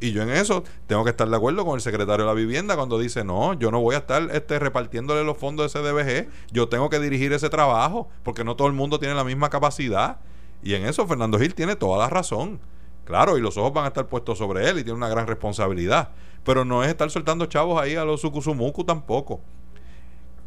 Y 0.00 0.12
yo 0.12 0.22
en 0.22 0.30
eso 0.30 0.64
tengo 0.86 1.04
que 1.04 1.10
estar 1.10 1.28
de 1.28 1.36
acuerdo 1.36 1.64
con 1.64 1.74
el 1.74 1.80
secretario 1.80 2.24
de 2.24 2.30
la 2.30 2.34
vivienda 2.34 2.76
cuando 2.76 2.98
dice, 2.98 3.24
no, 3.24 3.54
yo 3.54 3.70
no 3.70 3.80
voy 3.80 3.96
a 3.96 3.98
estar 3.98 4.28
este, 4.32 4.58
repartiéndole 4.58 5.24
los 5.24 5.36
fondos 5.38 5.72
de 5.72 5.80
CDBG, 5.80 6.28
yo 6.52 6.68
tengo 6.68 6.88
que 6.88 7.00
dirigir 7.00 7.32
ese 7.32 7.50
trabajo, 7.50 8.08
porque 8.22 8.44
no 8.44 8.54
todo 8.54 8.68
el 8.68 8.74
mundo 8.74 8.98
tiene 8.98 9.14
la 9.14 9.24
misma 9.24 9.50
capacidad. 9.50 10.18
Y 10.62 10.74
en 10.74 10.86
eso 10.86 11.06
Fernando 11.06 11.38
Gil 11.38 11.54
tiene 11.54 11.76
toda 11.76 11.98
la 11.98 12.08
razón. 12.08 12.60
Claro, 13.04 13.38
y 13.38 13.40
los 13.40 13.56
ojos 13.56 13.72
van 13.72 13.86
a 13.86 13.88
estar 13.88 14.06
puestos 14.06 14.38
sobre 14.38 14.68
él 14.68 14.78
y 14.78 14.84
tiene 14.84 14.96
una 14.96 15.08
gran 15.08 15.26
responsabilidad. 15.26 16.10
Pero 16.48 16.64
no 16.64 16.82
es 16.82 16.88
estar 16.88 17.10
soltando 17.10 17.44
chavos 17.44 17.78
ahí 17.78 17.94
a 17.94 18.06
los 18.06 18.22
sucusumucu 18.22 18.82
tampoco. 18.82 19.42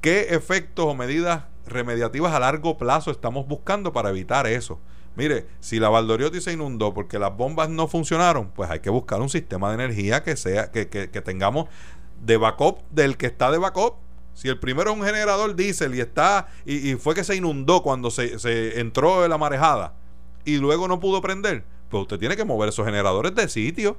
¿Qué 0.02 0.30
efectos 0.32 0.88
o 0.88 0.96
medidas 0.96 1.44
remediativas 1.68 2.34
a 2.34 2.40
largo 2.40 2.76
plazo 2.76 3.12
estamos 3.12 3.48
buscando 3.48 3.94
para 3.94 4.10
evitar 4.10 4.48
eso? 4.48 4.80
Mire, 5.16 5.46
si 5.60 5.80
la 5.80 5.90
Valdoriotti 5.90 6.42
se 6.42 6.54
inundó 6.54 6.92
porque 6.92 7.20
las 7.20 7.38
bombas 7.38 7.70
no 7.70 7.88
funcionaron, 7.88 8.50
pues 8.50 8.72
hay 8.72 8.80
que 8.80 8.90
buscar 8.90 9.22
un 9.22 9.30
sistema 9.30 9.68
de 9.68 9.76
energía 9.76 10.24
que 10.24 10.36
sea, 10.38 10.72
que, 10.72 10.90
que, 10.90 11.22
tengamos 11.22 11.68
de 12.20 12.38
backup 12.38 12.80
del 12.90 13.16
que 13.16 13.28
está 13.28 13.52
de 13.52 13.60
backup. 13.60 13.98
Si 14.34 14.48
el 14.48 14.58
primero 14.58 14.90
es 14.90 14.98
un 14.98 15.06
generador 15.06 15.56
diésel 15.56 15.94
y 15.94 16.00
está, 16.00 16.48
y, 16.66 16.96
fue 16.96 17.14
que 17.14 17.24
se 17.24 17.36
inundó 17.36 17.84
cuando 17.84 18.10
se, 18.10 18.40
se 18.40 18.80
entró 18.80 19.28
la 19.28 19.38
marejada 19.38 19.94
y 20.46 20.58
luego 20.58 20.88
no 20.88 21.00
pudo 21.00 21.22
prender, 21.22 21.64
pues 21.90 22.02
usted 22.02 22.18
tiene 22.18 22.36
que 22.36 22.44
mover 22.44 22.70
esos 22.70 22.88
generadores 22.88 23.36
de 23.36 23.48
sitio. 23.48 23.98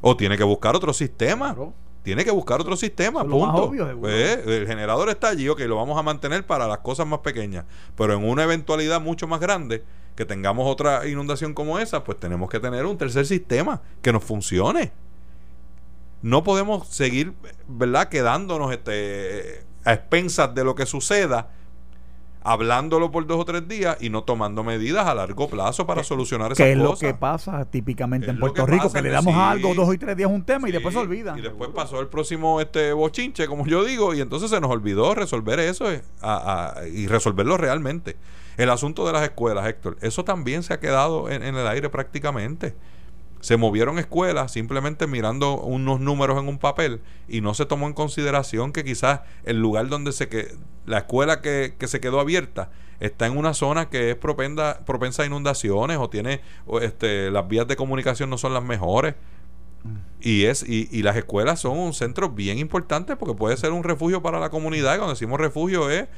O 0.00 0.16
tiene 0.16 0.36
que 0.36 0.44
buscar 0.44 0.76
otro 0.76 0.92
sistema 0.92 1.54
tiene 2.08 2.24
que 2.24 2.30
buscar 2.30 2.58
otro 2.58 2.74
sistema, 2.74 3.22
punto. 3.22 3.70
Pues, 4.00 4.38
el 4.46 4.66
generador 4.66 5.10
está 5.10 5.28
allí, 5.28 5.46
ok, 5.46 5.60
lo 5.60 5.76
vamos 5.76 5.98
a 5.98 6.02
mantener 6.02 6.46
para 6.46 6.66
las 6.66 6.78
cosas 6.78 7.06
más 7.06 7.18
pequeñas, 7.18 7.66
pero 7.98 8.14
en 8.14 8.24
una 8.24 8.44
eventualidad 8.44 8.98
mucho 8.98 9.26
más 9.26 9.40
grande, 9.40 9.84
que 10.16 10.24
tengamos 10.24 10.66
otra 10.66 11.06
inundación 11.06 11.52
como 11.52 11.78
esa, 11.78 12.04
pues 12.04 12.18
tenemos 12.18 12.48
que 12.48 12.60
tener 12.60 12.86
un 12.86 12.96
tercer 12.96 13.26
sistema 13.26 13.82
que 14.00 14.10
nos 14.10 14.24
funcione. 14.24 14.90
No 16.22 16.42
podemos 16.42 16.88
seguir, 16.88 17.34
¿verdad?, 17.68 18.08
quedándonos 18.08 18.72
este, 18.72 19.64
a 19.84 19.92
expensas 19.92 20.54
de 20.54 20.64
lo 20.64 20.74
que 20.74 20.86
suceda 20.86 21.50
hablándolo 22.42 23.10
por 23.10 23.26
dos 23.26 23.40
o 23.40 23.44
tres 23.44 23.66
días 23.68 23.96
y 24.00 24.10
no 24.10 24.22
tomando 24.22 24.64
medidas 24.64 25.06
a 25.06 25.14
largo 25.14 25.48
plazo 25.48 25.86
para 25.86 26.02
solucionar 26.02 26.52
esas 26.52 26.58
cosas. 26.58 26.66
Que 26.66 26.72
es 26.72 26.78
lo 26.78 26.96
que 26.96 27.14
pasa 27.14 27.64
típicamente 27.64 28.30
en 28.30 28.38
Puerto 28.38 28.66
Rico, 28.66 28.92
que, 28.92 29.02
le 29.02 29.10
damos 29.10 29.34
algo 29.34 29.74
dos 29.74 29.88
o 29.88 29.98
tres 29.98 30.16
días 30.16 30.30
un 30.30 30.42
tema 30.44 30.68
y 30.68 30.72
después 30.72 30.94
se 30.94 31.00
olvida. 31.00 31.34
Y 31.38 31.42
después 31.42 31.70
pasó 31.74 32.00
el 32.00 32.08
próximo 32.08 32.60
este 32.60 32.92
bochinche, 32.92 33.46
como 33.46 33.66
yo 33.66 33.84
digo, 33.84 34.14
y 34.14 34.20
entonces 34.20 34.50
se 34.50 34.60
nos 34.60 34.70
olvidó 34.70 35.14
resolver 35.14 35.58
eso 35.60 35.90
eh, 35.90 36.02
y 36.92 37.06
resolverlo 37.06 37.56
realmente. 37.56 38.16
El 38.56 38.70
asunto 38.70 39.06
de 39.06 39.12
las 39.12 39.22
escuelas, 39.22 39.66
Héctor, 39.66 39.96
eso 40.00 40.24
también 40.24 40.62
se 40.62 40.74
ha 40.74 40.80
quedado 40.80 41.30
en 41.30 41.42
el 41.42 41.66
aire 41.66 41.88
prácticamente 41.90 42.74
se 43.40 43.56
movieron 43.56 43.98
escuelas 43.98 44.52
simplemente 44.52 45.06
mirando 45.06 45.60
unos 45.60 46.00
números 46.00 46.38
en 46.40 46.48
un 46.48 46.58
papel 46.58 47.00
y 47.28 47.40
no 47.40 47.54
se 47.54 47.66
tomó 47.66 47.86
en 47.86 47.92
consideración 47.92 48.72
que 48.72 48.84
quizás 48.84 49.20
el 49.44 49.60
lugar 49.60 49.88
donde 49.88 50.12
se 50.12 50.28
que 50.28 50.56
la 50.86 50.98
escuela 50.98 51.40
que, 51.40 51.74
que, 51.78 51.86
se 51.86 52.00
quedó 52.00 52.18
abierta 52.18 52.70
está 53.00 53.26
en 53.26 53.36
una 53.36 53.54
zona 53.54 53.88
que 53.88 54.10
es 54.10 54.16
propensa, 54.16 54.80
propensa 54.84 55.22
a 55.22 55.26
inundaciones 55.26 55.98
o 55.98 56.10
tiene 56.10 56.40
este, 56.80 57.30
las 57.30 57.46
vías 57.46 57.68
de 57.68 57.76
comunicación 57.76 58.30
no 58.30 58.38
son 58.38 58.54
las 58.54 58.64
mejores. 58.64 59.14
Y 60.20 60.44
es 60.44 60.68
y, 60.68 60.88
y 60.90 61.02
las 61.02 61.16
escuelas 61.16 61.60
son 61.60 61.78
un 61.78 61.94
centro 61.94 62.30
bien 62.30 62.58
importante 62.58 63.14
porque 63.14 63.34
puede 63.34 63.56
ser 63.56 63.70
un 63.70 63.84
refugio 63.84 64.22
para 64.22 64.40
la 64.40 64.50
comunidad. 64.50 64.94
Y 64.94 64.96
cuando 64.96 65.14
decimos 65.14 65.38
refugio 65.38 65.88
es 65.90 66.08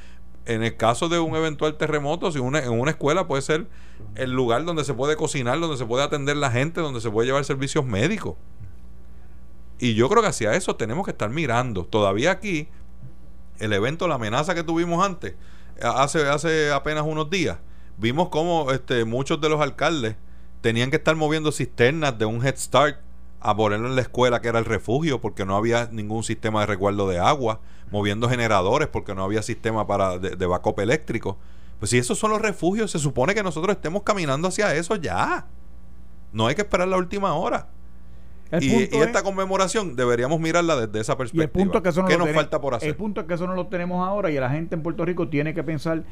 en 0.46 0.62
el 0.62 0.76
caso 0.76 1.08
de 1.08 1.18
un 1.18 1.36
eventual 1.36 1.76
terremoto, 1.76 2.30
si 2.32 2.38
una, 2.38 2.60
en 2.60 2.72
una 2.72 2.92
escuela 2.92 3.26
puede 3.26 3.42
ser 3.42 3.66
el 4.14 4.32
lugar 4.32 4.64
donde 4.64 4.84
se 4.84 4.94
puede 4.94 5.16
cocinar, 5.16 5.60
donde 5.60 5.76
se 5.76 5.86
puede 5.86 6.04
atender 6.04 6.36
la 6.36 6.50
gente, 6.50 6.80
donde 6.80 7.00
se 7.00 7.10
puede 7.10 7.26
llevar 7.26 7.44
servicios 7.44 7.84
médicos. 7.84 8.36
Y 9.78 9.94
yo 9.94 10.08
creo 10.08 10.22
que 10.22 10.28
hacia 10.28 10.54
eso 10.54 10.76
tenemos 10.76 11.04
que 11.04 11.12
estar 11.12 11.30
mirando. 11.30 11.84
Todavía 11.84 12.32
aquí, 12.32 12.68
el 13.58 13.72
evento, 13.72 14.08
la 14.08 14.16
amenaza 14.16 14.54
que 14.54 14.62
tuvimos 14.62 15.04
antes, 15.04 15.34
hace, 15.82 16.28
hace 16.28 16.70
apenas 16.70 17.04
unos 17.06 17.30
días, 17.30 17.58
vimos 17.96 18.28
cómo 18.28 18.70
este, 18.72 19.04
muchos 19.04 19.40
de 19.40 19.48
los 19.48 19.60
alcaldes 19.60 20.16
tenían 20.60 20.90
que 20.90 20.96
estar 20.96 21.16
moviendo 21.16 21.52
cisternas 21.52 22.18
de 22.18 22.26
un 22.26 22.44
Head 22.44 22.56
Start 22.56 22.98
a 23.40 23.56
ponerlo 23.56 23.88
en 23.88 23.96
la 23.96 24.02
escuela 24.02 24.40
que 24.40 24.48
era 24.48 24.58
el 24.58 24.64
refugio 24.64 25.20
porque 25.20 25.44
no 25.44 25.56
había 25.56 25.88
ningún 25.90 26.22
sistema 26.22 26.60
de 26.60 26.66
resguardo 26.66 27.08
de 27.08 27.18
agua, 27.18 27.60
moviendo 27.90 28.28
generadores 28.28 28.88
porque 28.88 29.14
no 29.14 29.24
había 29.24 29.42
sistema 29.42 29.86
para 29.86 30.18
de, 30.18 30.36
de 30.36 30.46
backup 30.46 30.78
eléctrico. 30.80 31.38
Pues 31.78 31.90
si 31.90 31.98
esos 31.98 32.18
son 32.18 32.30
los 32.30 32.42
refugios, 32.42 32.90
se 32.90 32.98
supone 32.98 33.34
que 33.34 33.42
nosotros 33.42 33.74
estemos 33.74 34.02
caminando 34.02 34.48
hacia 34.48 34.74
eso 34.74 34.96
ya. 34.96 35.46
No 36.32 36.46
hay 36.46 36.54
que 36.54 36.62
esperar 36.62 36.86
la 36.88 36.98
última 36.98 37.34
hora. 37.34 37.68
Y, 38.60 38.96
esta 38.96 39.22
conmemoración 39.22 39.94
deberíamos 39.94 40.40
mirarla 40.40 40.86
desde 40.86 41.00
esa 41.00 41.16
perspectiva. 41.16 41.44
el 41.44 41.50
punto 41.50 41.82
que 41.82 41.90
eso 41.90 42.02
no 42.02 42.08
¿Qué 42.08 42.18
nos 42.18 42.30
falta 42.30 42.60
por 42.60 42.74
hacer? 42.74 42.88
El 42.88 42.96
punto 42.96 43.20
es 43.20 43.26
que 43.28 43.34
eso 43.34 43.46
no 43.46 43.54
lo 43.54 43.68
tenemos 43.68 44.06
ahora 44.06 44.30
y 44.30 44.34
la 44.34 44.50
gente 44.50 44.74
en 44.74 44.82
Puerto 44.82 45.04
Rico 45.04 45.28
tiene 45.28 45.54
que 45.54 45.62
pensar 45.62 46.02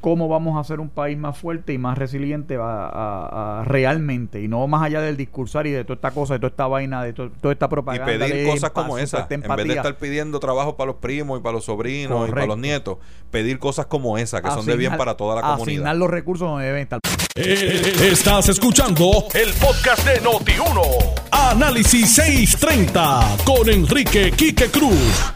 cómo 0.00 0.28
vamos 0.28 0.58
a 0.58 0.64
ser 0.64 0.80
un 0.80 0.88
país 0.88 1.16
más 1.18 1.36
fuerte 1.36 1.72
y 1.72 1.78
más 1.78 1.98
resiliente 1.98 2.56
a, 2.60 3.62
realmente 3.66 4.42
y 4.42 4.48
no 4.48 4.66
más 4.66 4.82
allá 4.82 5.00
del 5.00 5.16
discursar 5.16 5.66
y 5.66 5.70
de 5.70 5.84
toda 5.84 5.94
esta 5.94 6.10
cosa, 6.10 6.34
de 6.34 6.40
toda 6.40 6.50
esta 6.50 6.66
vaina, 6.66 7.02
de 7.02 7.12
toda 7.12 7.52
esta 7.52 7.68
propaganda. 7.68 8.12
Y 8.12 8.18
pedir 8.18 8.48
cosas 8.48 8.70
como 8.70 8.98
esa, 8.98 9.26
en 9.30 9.42
vez 9.42 9.66
de 9.66 9.74
estar 9.74 9.96
pidiendo 9.96 10.40
trabajo 10.40 10.76
para 10.76 10.88
los 10.88 10.96
primos 10.96 11.38
y 11.38 11.42
para 11.42 11.54
los 11.54 11.64
sobrinos 11.64 12.28
y 12.28 12.32
para 12.32 12.46
los 12.46 12.58
nietos, 12.58 12.98
pedir 13.30 13.58
cosas 13.58 13.86
como 13.86 14.18
esa 14.18 14.42
que 14.42 14.50
son 14.50 14.66
de 14.66 14.76
bien 14.76 14.96
para 14.96 15.16
toda 15.16 15.36
la 15.36 15.42
comunidad. 15.42 15.62
Asignar 15.62 15.96
los 15.96 16.10
recursos 16.10 16.48
donde 16.48 16.66
deben 16.66 16.82
estar. 16.82 17.00
Eh, 17.36 18.10
estás 18.10 18.48
escuchando 18.48 19.26
el 19.34 19.52
podcast 19.54 20.06
de 20.06 20.20
Noti1. 20.20 21.30
Análisis 21.30 22.14
630 22.14 23.36
con 23.44 23.68
Enrique 23.68 24.32
Quique 24.32 24.68
Cruz. 24.70 25.32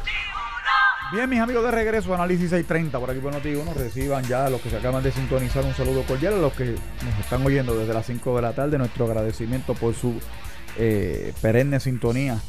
Bien, 1.15 1.31
mis 1.31 1.39
amigos 1.39 1.63
de 1.63 1.71
regreso, 1.71 2.13
Análisis 2.13 2.51
630, 2.51 2.99
por 2.99 3.09
aquí 3.09 3.21
por 3.21 3.33
Noti 3.33 3.53
nos 3.53 3.77
reciban 3.77 4.25
ya 4.25 4.47
a 4.47 4.51
los 4.51 4.61
que 4.61 4.69
se 4.69 4.79
acaban 4.79 5.01
de 5.01 5.13
sintonizar 5.13 5.65
un 5.65 5.73
saludo 5.73 6.03
cordial, 6.03 6.35
a 6.35 6.39
los 6.39 6.53
que 6.55 6.65
nos 6.65 7.21
están 7.21 7.47
oyendo 7.47 7.79
desde 7.79 7.95
las 7.95 8.05
5 8.07 8.35
de 8.35 8.43
la 8.43 8.53
tarde, 8.53 8.79
nuestro 8.79 9.05
agradecimiento 9.05 9.75
por 9.75 9.95
su 9.95 10.15
eh, 10.77 11.33
perenne 11.41 11.79
sintonía 11.79 12.41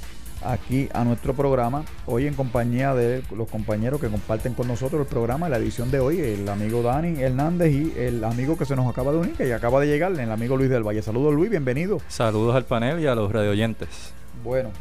aquí 0.44 0.90
a 0.96 1.04
nuestro 1.04 1.36
programa, 1.36 1.86
hoy 2.08 2.26
en 2.26 2.34
compañía 2.34 2.96
de 2.96 3.22
los 3.38 3.48
compañeros 3.50 4.02
que 4.02 4.08
comparten 4.08 4.56
con 4.56 4.68
nosotros 4.68 5.00
el 5.00 5.08
programa, 5.08 5.48
la 5.48 5.58
edición 5.58 5.92
de 5.92 6.00
hoy, 6.00 6.20
el 6.20 6.50
amigo 6.50 6.82
Dani 6.82 7.22
Hernández 7.22 7.72
y 7.72 7.94
el 8.00 8.24
amigo 8.24 8.58
que 8.58 8.66
se 8.66 8.76
nos 8.76 8.90
acaba 8.90 9.12
de 9.12 9.20
unir, 9.20 9.34
que 9.36 9.48
ya 9.48 9.58
acaba 9.58 9.80
de 9.80 9.86
llegar, 9.86 10.12
el 10.20 10.32
amigo 10.32 10.58
Luis 10.58 10.72
del 10.72 10.82
Valle. 10.82 11.04
Saludos 11.04 11.36
Luis, 11.36 11.52
bienvenido. 11.52 12.00
Saludos 12.08 12.56
al 12.56 12.66
panel 12.66 13.00
y 13.00 13.06
a 13.06 13.14
los 13.14 13.32
radioyentes. 13.32 14.12
Bueno, 14.44 14.72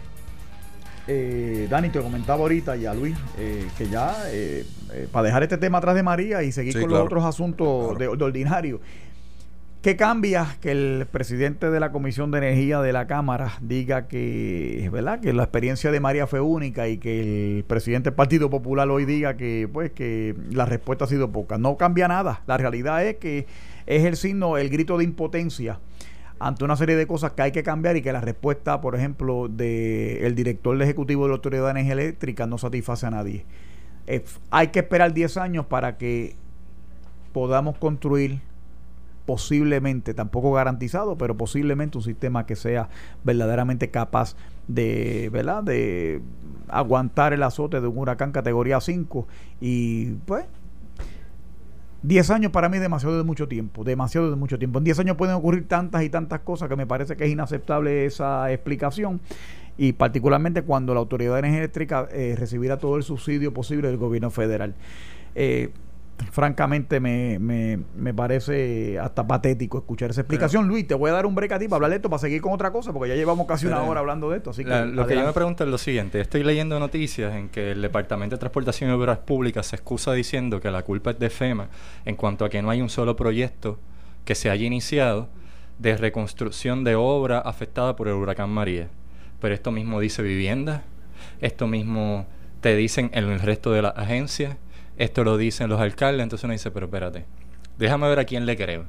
eh, 1.06 1.66
Dani, 1.68 1.90
te 1.90 2.00
comentaba 2.00 2.40
ahorita 2.40 2.76
y 2.76 2.86
a 2.86 2.94
Luis 2.94 3.16
eh, 3.38 3.68
que 3.76 3.88
ya, 3.88 4.14
eh, 4.28 4.64
eh, 4.92 5.08
para 5.10 5.26
dejar 5.26 5.42
este 5.42 5.58
tema 5.58 5.78
atrás 5.78 5.94
de 5.94 6.02
María 6.02 6.42
y 6.42 6.52
seguir 6.52 6.80
con 6.80 6.90
los 6.90 7.00
otros 7.00 7.24
asuntos 7.24 7.98
de, 7.98 8.08
ordinario, 8.08 8.80
¿qué 9.82 9.96
cambia 9.96 10.56
que 10.60 10.70
el 10.70 11.06
presidente 11.10 11.70
de 11.70 11.78
la 11.78 11.92
Comisión 11.92 12.30
de 12.30 12.38
Energía 12.38 12.80
de 12.80 12.92
la 12.92 13.06
Cámara 13.06 13.58
diga 13.60 14.08
que, 14.08 14.88
¿verdad? 14.92 15.20
que 15.20 15.32
la 15.32 15.42
experiencia 15.42 15.90
de 15.90 16.00
María 16.00 16.26
fue 16.26 16.40
única 16.40 16.88
y 16.88 16.98
que 16.98 17.58
el 17.58 17.64
presidente 17.64 18.10
del 18.10 18.16
Partido 18.16 18.48
Popular 18.48 18.88
hoy 18.88 19.04
diga 19.04 19.36
que, 19.36 19.68
pues, 19.70 19.92
que 19.92 20.34
la 20.50 20.64
respuesta 20.64 21.04
ha 21.04 21.08
sido 21.08 21.30
poca? 21.30 21.58
No 21.58 21.76
cambia 21.76 22.08
nada. 22.08 22.42
La 22.46 22.56
realidad 22.56 23.04
es 23.04 23.16
que 23.16 23.46
es 23.86 24.04
el 24.04 24.16
signo, 24.16 24.56
el 24.56 24.70
grito 24.70 24.96
de 24.96 25.04
impotencia 25.04 25.78
ante 26.38 26.64
una 26.64 26.76
serie 26.76 26.96
de 26.96 27.06
cosas 27.06 27.32
que 27.32 27.42
hay 27.42 27.52
que 27.52 27.62
cambiar 27.62 27.96
y 27.96 28.02
que 28.02 28.12
la 28.12 28.20
respuesta, 28.20 28.80
por 28.80 28.96
ejemplo, 28.96 29.48
del 29.48 30.34
director 30.34 30.80
ejecutivo 30.80 31.24
de 31.24 31.28
la 31.28 31.34
Autoridad 31.36 31.64
de 31.64 31.70
Energía 31.70 31.92
Eléctrica 31.92 32.46
no 32.46 32.58
satisface 32.58 33.06
a 33.06 33.10
nadie. 33.10 33.44
Eh, 34.06 34.24
hay 34.50 34.68
que 34.68 34.80
esperar 34.80 35.14
10 35.14 35.36
años 35.38 35.66
para 35.66 35.96
que 35.96 36.36
podamos 37.32 37.78
construir 37.78 38.40
posiblemente, 39.26 40.12
tampoco 40.12 40.52
garantizado, 40.52 41.16
pero 41.16 41.36
posiblemente 41.36 41.96
un 41.96 42.04
sistema 42.04 42.44
que 42.46 42.56
sea 42.56 42.88
verdaderamente 43.22 43.90
capaz 43.90 44.36
de, 44.68 45.30
¿verdad? 45.32 45.62
de 45.62 46.20
aguantar 46.68 47.32
el 47.32 47.42
azote 47.42 47.80
de 47.80 47.86
un 47.86 47.98
huracán 47.98 48.32
categoría 48.32 48.80
5 48.80 49.26
y 49.60 50.12
pues 50.26 50.44
10 52.04 52.30
años 52.30 52.52
para 52.52 52.68
mí 52.68 52.76
es 52.76 52.82
demasiado 52.82 53.16
de 53.16 53.24
mucho 53.24 53.48
tiempo, 53.48 53.82
demasiado 53.82 54.28
de 54.28 54.36
mucho 54.36 54.58
tiempo. 54.58 54.78
En 54.78 54.84
10 54.84 54.98
años 54.98 55.16
pueden 55.16 55.36
ocurrir 55.36 55.66
tantas 55.66 56.02
y 56.02 56.10
tantas 56.10 56.40
cosas 56.40 56.68
que 56.68 56.76
me 56.76 56.86
parece 56.86 57.16
que 57.16 57.24
es 57.24 57.30
inaceptable 57.30 58.04
esa 58.04 58.52
explicación 58.52 59.22
y 59.78 59.94
particularmente 59.94 60.62
cuando 60.62 60.92
la 60.92 61.00
Autoridad 61.00 61.32
de 61.32 61.38
Energía 61.38 61.60
Eléctrica 61.60 62.06
eh, 62.12 62.36
recibirá 62.38 62.76
todo 62.76 62.98
el 62.98 63.04
subsidio 63.04 63.54
posible 63.54 63.88
del 63.88 63.96
gobierno 63.96 64.30
federal. 64.30 64.74
Eh, 65.34 65.70
francamente 66.30 67.00
me, 67.00 67.38
me, 67.38 67.78
me, 67.96 68.14
parece 68.14 68.98
hasta 68.98 69.26
patético 69.26 69.78
escuchar 69.78 70.10
esa 70.10 70.20
explicación. 70.20 70.68
Luis, 70.68 70.86
te 70.86 70.94
voy 70.94 71.10
a 71.10 71.14
dar 71.14 71.26
un 71.26 71.34
break 71.34 71.52
a 71.52 71.58
ti 71.58 71.66
para 71.66 71.76
hablar 71.76 71.90
de 71.90 71.96
esto, 71.96 72.08
para 72.08 72.20
seguir 72.20 72.40
con 72.40 72.52
otra 72.52 72.70
cosa, 72.70 72.92
porque 72.92 73.08
ya 73.08 73.14
llevamos 73.14 73.46
casi 73.46 73.66
una 73.66 73.82
hora 73.82 74.00
hablando 74.00 74.30
de 74.30 74.38
esto. 74.38 74.50
Así 74.50 74.64
que 74.64 74.84
lo 74.86 75.06
que 75.06 75.16
yo 75.16 75.24
me 75.24 75.32
pregunto 75.32 75.64
es 75.64 75.70
lo 75.70 75.78
siguiente: 75.78 76.20
estoy 76.20 76.42
leyendo 76.42 76.78
noticias 76.78 77.34
en 77.34 77.48
que 77.48 77.72
el 77.72 77.82
Departamento 77.82 78.36
de 78.36 78.40
Transportación 78.40 78.90
y 78.90 78.92
Obras 78.92 79.18
Públicas 79.18 79.66
se 79.66 79.76
excusa 79.76 80.12
diciendo 80.12 80.60
que 80.60 80.70
la 80.70 80.82
culpa 80.82 81.10
es 81.10 81.18
de 81.18 81.30
FEMA 81.30 81.68
en 82.04 82.16
cuanto 82.16 82.44
a 82.44 82.50
que 82.50 82.62
no 82.62 82.70
hay 82.70 82.80
un 82.80 82.90
solo 82.90 83.16
proyecto 83.16 83.78
que 84.24 84.34
se 84.34 84.50
haya 84.50 84.64
iniciado 84.64 85.28
de 85.78 85.96
reconstrucción 85.96 86.84
de 86.84 86.94
obra 86.94 87.40
afectada 87.40 87.96
por 87.96 88.08
el 88.08 88.14
huracán 88.14 88.50
María. 88.50 88.88
Pero 89.40 89.54
esto 89.54 89.70
mismo 89.72 90.00
dice 90.00 90.22
vivienda, 90.22 90.84
esto 91.40 91.66
mismo 91.66 92.26
te 92.60 92.76
dicen 92.76 93.10
en 93.12 93.24
el 93.24 93.40
resto 93.40 93.72
de 93.72 93.82
las 93.82 93.96
agencias, 93.96 94.56
esto 94.96 95.24
lo 95.24 95.36
dicen 95.36 95.68
los 95.68 95.80
alcaldes, 95.80 96.22
entonces 96.22 96.44
uno 96.44 96.52
dice, 96.52 96.70
pero 96.70 96.86
espérate, 96.86 97.24
déjame 97.78 98.08
ver 98.08 98.18
a 98.20 98.24
quién 98.24 98.46
le 98.46 98.56
creo. 98.56 98.84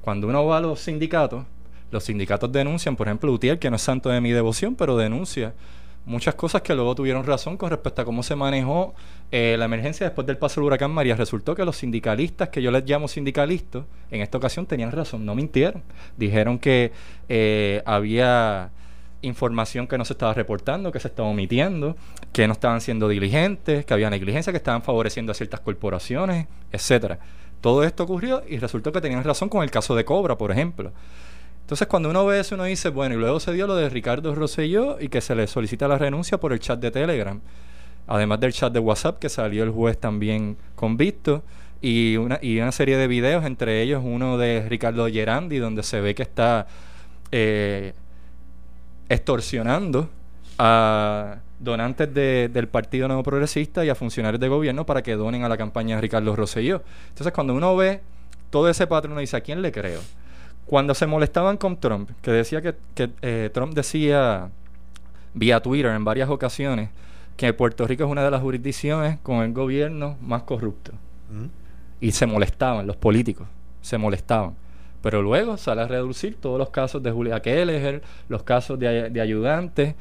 Cuando 0.00 0.28
uno 0.28 0.44
va 0.44 0.58
a 0.58 0.60
los 0.60 0.80
sindicatos, 0.80 1.44
los 1.90 2.04
sindicatos 2.04 2.50
denuncian, 2.52 2.96
por 2.96 3.08
ejemplo, 3.08 3.32
Utiel, 3.32 3.58
que 3.58 3.70
no 3.70 3.76
es 3.76 3.82
santo 3.82 4.08
de 4.10 4.20
mi 4.20 4.32
devoción, 4.32 4.74
pero 4.74 4.96
denuncia 4.96 5.54
muchas 6.06 6.34
cosas 6.34 6.62
que 6.62 6.74
luego 6.74 6.94
tuvieron 6.94 7.24
razón 7.24 7.56
con 7.56 7.70
respecto 7.70 8.02
a 8.02 8.04
cómo 8.04 8.22
se 8.22 8.36
manejó 8.36 8.94
eh, 9.30 9.56
la 9.58 9.64
emergencia 9.64 10.06
después 10.06 10.26
del 10.26 10.36
paso 10.36 10.60
del 10.60 10.66
huracán 10.66 10.90
María. 10.90 11.16
Resultó 11.16 11.54
que 11.54 11.64
los 11.64 11.76
sindicalistas, 11.76 12.50
que 12.50 12.62
yo 12.62 12.70
les 12.70 12.84
llamo 12.84 13.08
sindicalistas, 13.08 13.84
en 14.10 14.20
esta 14.20 14.38
ocasión 14.38 14.66
tenían 14.66 14.92
razón, 14.92 15.24
no 15.24 15.34
mintieron. 15.34 15.82
Dijeron 16.16 16.58
que 16.58 16.92
eh, 17.28 17.82
había 17.86 18.70
información 19.24 19.86
que 19.86 19.98
no 19.98 20.04
se 20.04 20.12
estaba 20.12 20.34
reportando, 20.34 20.92
que 20.92 21.00
se 21.00 21.08
estaba 21.08 21.28
omitiendo, 21.28 21.96
que 22.32 22.46
no 22.46 22.52
estaban 22.52 22.80
siendo 22.80 23.08
diligentes, 23.08 23.84
que 23.84 23.94
había 23.94 24.10
negligencia, 24.10 24.52
que 24.52 24.58
estaban 24.58 24.82
favoreciendo 24.82 25.32
a 25.32 25.34
ciertas 25.34 25.60
corporaciones, 25.60 26.46
etcétera. 26.70 27.18
Todo 27.60 27.82
esto 27.82 28.04
ocurrió 28.04 28.42
y 28.48 28.58
resultó 28.58 28.92
que 28.92 29.00
tenían 29.00 29.24
razón 29.24 29.48
con 29.48 29.62
el 29.62 29.70
caso 29.70 29.94
de 29.94 30.04
Cobra, 30.04 30.36
por 30.36 30.52
ejemplo. 30.52 30.92
Entonces, 31.62 31.88
cuando 31.88 32.10
uno 32.10 32.26
ve 32.26 32.40
eso, 32.40 32.56
uno 32.56 32.64
dice, 32.64 32.90
bueno, 32.90 33.14
y 33.14 33.18
luego 33.18 33.40
se 33.40 33.54
dio 33.54 33.66
lo 33.66 33.74
de 33.74 33.88
Ricardo 33.88 34.34
Rosselló 34.34 35.00
y 35.00 35.08
que 35.08 35.22
se 35.22 35.34
le 35.34 35.46
solicita 35.46 35.88
la 35.88 35.96
renuncia 35.96 36.38
por 36.38 36.52
el 36.52 36.60
chat 36.60 36.78
de 36.78 36.90
Telegram. 36.90 37.40
Además 38.06 38.38
del 38.40 38.52
chat 38.52 38.70
de 38.70 38.80
WhatsApp 38.80 39.18
que 39.18 39.30
salió 39.30 39.64
el 39.64 39.70
juez 39.70 39.96
también 39.96 40.58
convicto. 40.74 41.42
Y 41.80 42.18
una, 42.18 42.38
y 42.42 42.58
una 42.58 42.70
serie 42.70 42.98
de 42.98 43.06
videos, 43.06 43.46
entre 43.46 43.80
ellos 43.80 44.02
uno 44.04 44.36
de 44.36 44.66
Ricardo 44.68 45.06
Gerandi, 45.06 45.56
donde 45.58 45.82
se 45.82 46.02
ve 46.02 46.14
que 46.14 46.22
está 46.22 46.66
eh, 47.30 47.94
extorsionando 49.14 50.10
a 50.58 51.38
donantes 51.58 52.12
del 52.12 52.68
Partido 52.68 53.08
Nuevo 53.08 53.22
Progresista 53.22 53.84
y 53.84 53.88
a 53.88 53.94
funcionarios 53.94 54.40
de 54.40 54.48
gobierno 54.48 54.84
para 54.86 55.02
que 55.02 55.14
donen 55.14 55.44
a 55.44 55.48
la 55.48 55.56
campaña 55.56 55.96
de 55.96 56.02
Ricardo 56.02 56.34
Rosselló. 56.36 56.82
Entonces, 57.08 57.32
cuando 57.32 57.54
uno 57.54 57.74
ve 57.76 58.00
todo 58.50 58.68
ese 58.68 58.86
patrón, 58.86 59.12
uno 59.12 59.20
dice, 59.20 59.36
¿a 59.36 59.40
quién 59.40 59.62
le 59.62 59.72
creo? 59.72 60.00
Cuando 60.66 60.94
se 60.94 61.06
molestaban 61.06 61.56
con 61.56 61.78
Trump, 61.78 62.10
que 62.22 62.30
decía 62.30 62.62
que, 62.62 62.74
eh, 63.22 63.50
Trump 63.52 63.74
decía 63.74 64.50
vía 65.34 65.60
Twitter 65.60 65.92
en 65.92 66.04
varias 66.04 66.28
ocasiones 66.28 66.90
que 67.36 67.52
Puerto 67.52 67.86
Rico 67.86 68.04
es 68.04 68.10
una 68.10 68.22
de 68.22 68.30
las 68.30 68.40
jurisdicciones 68.40 69.18
con 69.22 69.42
el 69.42 69.52
gobierno 69.52 70.16
más 70.20 70.42
corrupto. 70.42 70.92
Y 72.00 72.12
se 72.12 72.26
molestaban, 72.26 72.86
los 72.86 72.96
políticos 72.96 73.48
se 73.80 73.98
molestaban. 73.98 74.54
Pero 75.04 75.20
luego 75.20 75.58
sale 75.58 75.82
a 75.82 75.86
reducir 75.86 76.36
todos 76.40 76.58
los 76.58 76.70
casos 76.70 77.02
de 77.02 77.10
Julia 77.10 77.40
Keller, 77.42 78.02
los 78.30 78.42
casos 78.42 78.78
de, 78.78 79.10
de 79.10 79.20
ayudantes, 79.20 79.96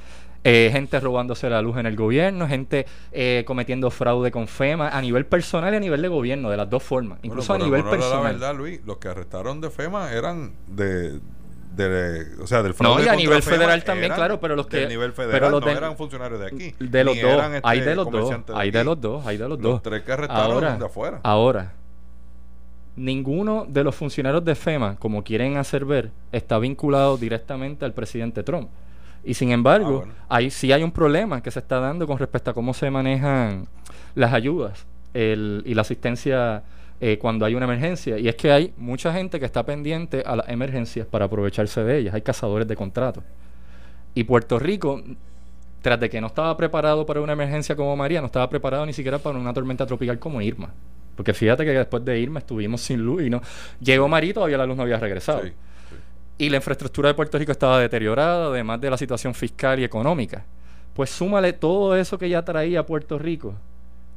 eh, 0.45 0.69
gente 0.71 0.97
robándose 1.01 1.49
la 1.49 1.61
luz 1.61 1.75
en 1.75 1.87
el 1.87 1.97
gobierno, 1.97 2.47
gente 2.47 2.85
eh, 3.11 3.43
cometiendo 3.45 3.91
fraude 3.91 4.31
con 4.31 4.47
FEMA 4.47 4.87
a 4.87 5.01
nivel 5.01 5.25
personal 5.25 5.73
y 5.73 5.75
a 5.75 5.79
nivel 5.81 6.01
de 6.01 6.07
gobierno, 6.07 6.49
de 6.49 6.55
las 6.55 6.69
dos 6.69 6.83
formas, 6.83 7.19
incluso 7.21 7.53
a 7.53 7.57
nivel 7.57 7.83
personal. 7.83 8.23
La 8.23 8.31
verdad, 8.31 8.55
Luis, 8.55 8.79
los 8.85 8.95
que 8.95 9.09
arrestaron 9.09 9.59
de 9.59 9.69
FEMA 9.69 10.13
eran 10.13 10.53
de, 10.67 11.19
de, 11.75 12.41
o 12.41 12.47
sea, 12.47 12.63
del 12.63 12.73
fraude. 12.73 13.01
No, 13.01 13.05
y 13.05 13.09
a 13.09 13.15
nivel 13.17 13.41
federal 13.41 13.83
también, 13.83 14.13
claro, 14.13 14.39
pero 14.39 14.55
los 14.55 14.67
que. 14.67 14.87
nivel 14.87 15.11
federal 15.11 15.33
pero 15.33 15.49
los 15.49 15.65
no 15.65 15.69
eran 15.69 15.97
funcionarios 15.97 16.39
de 16.39 16.47
aquí. 16.47 16.75
De 16.79 17.03
los 17.03 17.19
dos. 17.19 17.43
hay 17.61 17.81
de 17.81 17.93
los 17.93 18.09
dos. 18.09 18.33
Hay 18.55 18.71
de 18.71 18.83
los 18.85 19.01
dos. 19.01 19.25
Hay 19.27 19.35
de 19.35 19.49
los, 19.49 19.59
dos. 19.59 19.83
tres 19.83 20.01
que 20.03 20.13
arrestaron 20.13 20.51
ahora, 20.51 20.77
de 20.77 20.85
afuera. 20.85 21.19
Ahora, 21.23 21.73
ninguno 22.95 23.65
de 23.67 23.83
los 23.83 23.95
funcionarios 23.95 24.43
de 24.45 24.55
FEMA, 24.55 24.95
como 24.97 25.23
quieren 25.23 25.57
hacer 25.57 25.85
ver, 25.85 26.11
está 26.31 26.59
vinculado 26.59 27.17
directamente 27.17 27.85
al 27.85 27.93
presidente 27.93 28.43
Trump. 28.43 28.69
Y 29.23 29.33
sin 29.35 29.51
embargo, 29.51 30.05
ah, 30.27 30.41
sí 30.49 30.71
hay 30.71 30.83
un 30.83 30.91
problema 30.91 31.41
que 31.41 31.49
se 31.49 31.59
está 31.59 31.79
dando 31.79 32.05
con 32.05 32.17
respecto 32.17 32.51
a 32.51 32.53
cómo 32.53 32.73
se 32.73 32.91
manejan 32.91 33.67
las 34.15 34.33
ayudas 34.33 34.85
y 35.13 35.73
la 35.73 35.81
asistencia 35.81 36.63
eh, 36.99 37.17
cuando 37.17 37.45
hay 37.45 37.55
una 37.55 37.65
emergencia. 37.65 38.17
Y 38.17 38.27
es 38.27 38.35
que 38.35 38.51
hay 38.51 38.73
mucha 38.77 39.13
gente 39.13 39.39
que 39.39 39.45
está 39.45 39.65
pendiente 39.65 40.23
a 40.25 40.35
las 40.35 40.49
emergencias 40.49 41.07
para 41.07 41.25
aprovecharse 41.25 41.83
de 41.83 41.99
ellas. 41.99 42.13
Hay 42.13 42.21
cazadores 42.21 42.67
de 42.67 42.75
contratos. 42.75 43.23
Y 44.13 44.25
Puerto 44.25 44.59
Rico, 44.59 45.01
tras 45.81 45.99
de 45.99 46.09
que 46.09 46.19
no 46.19 46.27
estaba 46.27 46.55
preparado 46.57 47.05
para 47.05 47.21
una 47.21 47.33
emergencia 47.33 47.75
como 47.75 47.95
María, 47.95 48.19
no 48.19 48.27
estaba 48.27 48.49
preparado 48.49 48.85
ni 48.85 48.93
siquiera 48.93 49.19
para 49.19 49.37
una 49.37 49.53
tormenta 49.53 49.85
tropical 49.85 50.19
como 50.19 50.41
Irma. 50.41 50.73
Porque 51.15 51.33
fíjate 51.33 51.63
que 51.63 51.71
después 51.71 52.03
de 52.03 52.19
Irma 52.19 52.39
estuvimos 52.39 52.81
sin 52.81 53.01
luz 53.01 53.23
y 53.23 53.29
no. 53.29 53.41
Llegó 53.79 54.07
María 54.07 54.31
y 54.31 54.33
todavía 54.33 54.57
la 54.57 54.65
luz 54.65 54.77
no 54.77 54.83
había 54.83 54.97
regresado 54.97 55.43
y 56.37 56.49
la 56.49 56.57
infraestructura 56.57 57.09
de 57.09 57.13
Puerto 57.13 57.37
Rico 57.37 57.51
estaba 57.51 57.79
deteriorada, 57.79 58.47
además 58.47 58.81
de 58.81 58.89
la 58.89 58.97
situación 58.97 59.33
fiscal 59.33 59.79
y 59.79 59.83
económica. 59.83 60.45
Pues 60.93 61.09
súmale 61.09 61.53
todo 61.53 61.95
eso 61.95 62.17
que 62.17 62.29
ya 62.29 62.43
traía 62.43 62.85
Puerto 62.85 63.17
Rico 63.17 63.55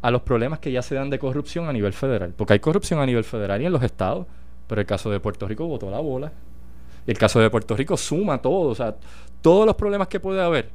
a 0.03 0.11
los 0.11 0.23
problemas 0.23 0.59
que 0.59 0.73
ya 0.73 0.83
se 0.83 0.95
dan 0.95 1.11
de 1.11 1.19
corrupción 1.19 1.69
a 1.69 1.73
nivel 1.73 1.93
federal. 1.93 2.33
Porque 2.37 2.55
hay 2.55 2.61
corrupción 2.61 3.01
a 3.01 3.07
nivel 3.07 3.25
federal 3.25 3.61
y 3.63 3.67
en 3.67 3.73
los 3.73 3.83
estados, 3.83 4.27
pero 4.67 4.81
el 4.81 4.87
caso 4.87 5.11
de 5.11 5.21
Puerto 5.21 5.47
Rico 5.47 5.67
votó 5.67 5.91
la 5.91 6.01
bola. 6.01 6.33
Y 7.07 7.11
el 7.11 7.19
caso 7.19 7.41
de 7.41 7.51
Puerto 7.51 7.77
Rico 7.77 7.97
suma 7.97 8.39
todo, 8.39 8.71
o 8.71 8.75
sea, 8.75 8.97
todos 9.41 9.67
los 9.67 9.77
problemas 9.77 10.09
que 10.09 10.21
puede 10.21 10.43
haber. 10.43 10.71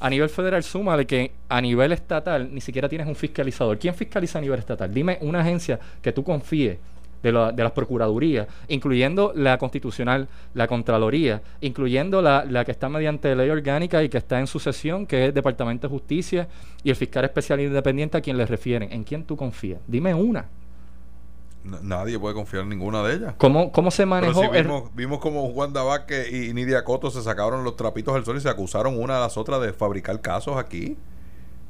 A 0.00 0.08
nivel 0.08 0.30
federal, 0.30 0.62
súmale 0.62 1.06
que 1.06 1.32
a 1.48 1.60
nivel 1.60 1.92
estatal 1.92 2.48
ni 2.52 2.60
siquiera 2.60 2.88
tienes 2.88 3.06
un 3.06 3.14
fiscalizador. 3.14 3.78
¿Quién 3.78 3.94
fiscaliza 3.94 4.38
a 4.38 4.40
nivel 4.40 4.58
estatal? 4.58 4.92
Dime 4.92 5.18
una 5.20 5.40
agencia 5.40 5.78
que 6.00 6.12
tú 6.12 6.24
confíes 6.24 6.78
de, 7.22 7.32
de, 7.32 7.62
las 7.62 7.72
procuradurías, 7.72 8.48
incluyendo 8.68 9.32
la 9.36 9.58
constitucional, 9.58 10.26
la 10.54 10.66
Contraloría, 10.66 11.42
incluyendo 11.60 12.22
la, 12.22 12.46
la, 12.48 12.64
que 12.64 12.72
está 12.72 12.88
mediante 12.88 13.36
ley 13.36 13.50
orgánica 13.50 14.02
y 14.02 14.08
que 14.08 14.18
está 14.18 14.40
en 14.40 14.46
sucesión, 14.46 15.06
que 15.06 15.22
es 15.22 15.28
el 15.28 15.34
Departamento 15.34 15.86
de 15.86 15.92
Justicia 15.92 16.48
y 16.82 16.88
el 16.88 16.96
fiscal 16.96 17.24
especial 17.26 17.60
independiente 17.60 18.16
a 18.16 18.22
quien 18.22 18.38
le 18.38 18.46
refieren. 18.46 18.90
¿En 18.92 19.04
quién 19.04 19.24
tú 19.24 19.36
confías? 19.36 19.80
Dime 19.86 20.14
una. 20.14 20.46
Nadie 21.62 22.18
puede 22.18 22.34
confiar 22.34 22.62
en 22.62 22.70
ninguna 22.70 23.02
de 23.02 23.14
ellas. 23.14 23.34
¿Cómo, 23.36 23.70
cómo 23.70 23.90
se 23.90 24.06
manejó? 24.06 24.50
vimos, 24.50 24.94
vimos 24.94 25.18
como 25.18 25.50
Juan 25.52 25.72
Dabaque 25.72 26.28
y 26.30 26.54
Nidia 26.54 26.84
Coto 26.84 27.10
se 27.10 27.22
sacaron 27.22 27.64
los 27.64 27.76
trapitos 27.76 28.14
del 28.14 28.24
sol 28.24 28.36
y 28.38 28.40
se 28.40 28.48
acusaron 28.48 28.98
una 29.00 29.18
a 29.18 29.20
las 29.20 29.36
otras 29.36 29.60
de 29.60 29.72
fabricar 29.72 30.20
casos 30.20 30.56
aquí. 30.56 30.96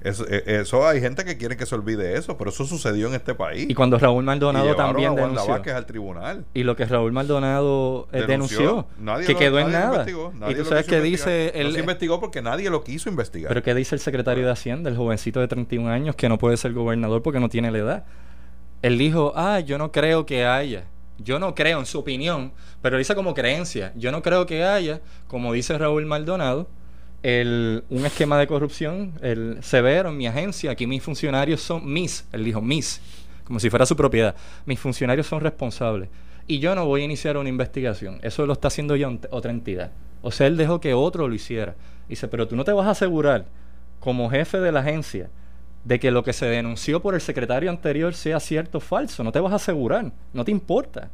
Eso, 0.02 0.24
eh, 0.28 0.42
eso, 0.46 0.86
hay 0.88 1.00
gente 1.00 1.24
que 1.24 1.36
quiere 1.36 1.58
que 1.58 1.66
se 1.66 1.74
olvide 1.74 2.16
eso, 2.16 2.38
pero 2.38 2.50
eso 2.50 2.64
sucedió 2.64 3.08
en 3.08 3.14
este 3.14 3.34
país. 3.34 3.68
Y 3.68 3.74
cuando 3.74 3.98
Raúl 3.98 4.24
Maldonado 4.24 4.74
también 4.74 5.14
denunció. 5.14 5.54
al 5.54 5.86
tribunal. 5.86 6.44
Y 6.54 6.62
lo 6.62 6.74
que 6.74 6.86
Raúl 6.86 7.12
Maldonado 7.12 8.08
eh, 8.12 8.24
denunció, 8.26 8.86
que 9.26 9.34
quedó 9.34 9.58
en 9.58 9.72
nada. 9.72 10.06
y 10.48 10.54
tú 10.54 10.64
sabes 10.64 10.86
que 10.86 11.00
dice... 11.00 11.52
Él, 11.54 11.68
no 11.68 11.72
se 11.74 11.80
investigó 11.80 12.18
porque 12.18 12.40
nadie 12.40 12.70
lo 12.70 12.82
quiso 12.82 13.10
investigar. 13.10 13.48
Pero 13.48 13.62
¿qué 13.62 13.74
dice 13.74 13.94
el 13.94 14.00
secretario 14.00 14.46
de 14.46 14.52
Hacienda, 14.52 14.88
el 14.88 14.96
jovencito 14.96 15.40
de 15.40 15.48
31 15.48 15.90
años 15.90 16.16
que 16.16 16.28
no 16.28 16.38
puede 16.38 16.56
ser 16.56 16.72
gobernador 16.72 17.22
porque 17.22 17.40
no 17.40 17.50
tiene 17.50 17.70
la 17.70 17.78
edad? 17.78 18.04
Él 18.82 18.98
dijo, 18.98 19.32
ah, 19.36 19.60
yo 19.60 19.78
no 19.78 19.92
creo 19.92 20.26
que 20.26 20.44
haya. 20.44 20.84
Yo 21.18 21.38
no 21.38 21.54
creo 21.54 21.80
en 21.80 21.86
su 21.86 21.98
opinión, 21.98 22.52
pero 22.80 22.96
dice 22.96 23.14
como 23.14 23.34
creencia. 23.34 23.92
Yo 23.94 24.10
no 24.10 24.22
creo 24.22 24.46
que 24.46 24.64
haya, 24.64 25.00
como 25.28 25.52
dice 25.52 25.76
Raúl 25.76 26.06
Maldonado, 26.06 26.66
el, 27.22 27.84
un 27.90 28.06
esquema 28.06 28.38
de 28.38 28.46
corrupción 28.46 29.12
el 29.20 29.58
severo 29.62 30.08
en 30.08 30.16
mi 30.16 30.26
agencia. 30.26 30.70
Aquí 30.70 30.86
mis 30.86 31.02
funcionarios 31.02 31.60
son 31.60 31.92
mis, 31.92 32.26
él 32.32 32.44
dijo 32.44 32.62
mis, 32.62 33.02
como 33.44 33.60
si 33.60 33.68
fuera 33.68 33.84
su 33.84 33.96
propiedad. 33.96 34.34
Mis 34.64 34.80
funcionarios 34.80 35.26
son 35.26 35.40
responsables. 35.40 36.08
Y 36.46 36.58
yo 36.58 36.74
no 36.74 36.86
voy 36.86 37.02
a 37.02 37.04
iniciar 37.04 37.36
una 37.36 37.48
investigación. 37.48 38.18
Eso 38.22 38.46
lo 38.46 38.54
está 38.54 38.68
haciendo 38.68 38.96
ya 38.96 39.10
otra 39.30 39.50
entidad. 39.50 39.92
O 40.22 40.30
sea, 40.30 40.46
él 40.46 40.56
dejó 40.56 40.80
que 40.80 40.94
otro 40.94 41.28
lo 41.28 41.34
hiciera. 41.34 41.76
Dice, 42.08 42.28
pero 42.28 42.48
tú 42.48 42.56
no 42.56 42.64
te 42.64 42.72
vas 42.72 42.86
a 42.86 42.90
asegurar, 42.90 43.44
como 44.00 44.30
jefe 44.30 44.58
de 44.58 44.72
la 44.72 44.80
agencia, 44.80 45.30
de 45.84 45.98
que 45.98 46.10
lo 46.10 46.22
que 46.22 46.32
se 46.32 46.46
denunció 46.46 47.00
por 47.00 47.14
el 47.14 47.20
secretario 47.20 47.70
anterior 47.70 48.14
sea 48.14 48.40
cierto 48.40 48.78
o 48.78 48.80
falso. 48.80 49.24
No 49.24 49.32
te 49.32 49.40
vas 49.40 49.52
a 49.52 49.56
asegurar. 49.56 50.12
No 50.32 50.44
te 50.44 50.50
importa. 50.50 51.10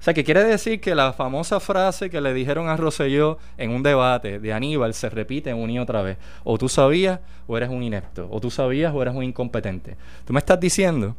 O 0.00 0.02
sea, 0.02 0.14
que 0.14 0.24
quiere 0.24 0.42
decir 0.42 0.80
que 0.80 0.94
la 0.94 1.12
famosa 1.12 1.60
frase 1.60 2.08
que 2.08 2.22
le 2.22 2.32
dijeron 2.32 2.70
a 2.70 2.76
Rosselló 2.76 3.36
en 3.58 3.70
un 3.70 3.82
debate 3.82 4.38
de 4.38 4.52
Aníbal 4.54 4.94
se 4.94 5.10
repite 5.10 5.52
una 5.52 5.72
y 5.72 5.78
otra 5.78 6.00
vez. 6.00 6.16
O 6.42 6.56
tú 6.56 6.70
sabías 6.70 7.20
o 7.46 7.56
eres 7.58 7.68
un 7.68 7.82
inepto. 7.82 8.26
O 8.30 8.40
tú 8.40 8.50
sabías 8.50 8.94
o 8.94 9.02
eres 9.02 9.14
un 9.14 9.24
incompetente. 9.24 9.98
Tú 10.24 10.32
me 10.32 10.38
estás 10.38 10.58
diciendo 10.58 11.16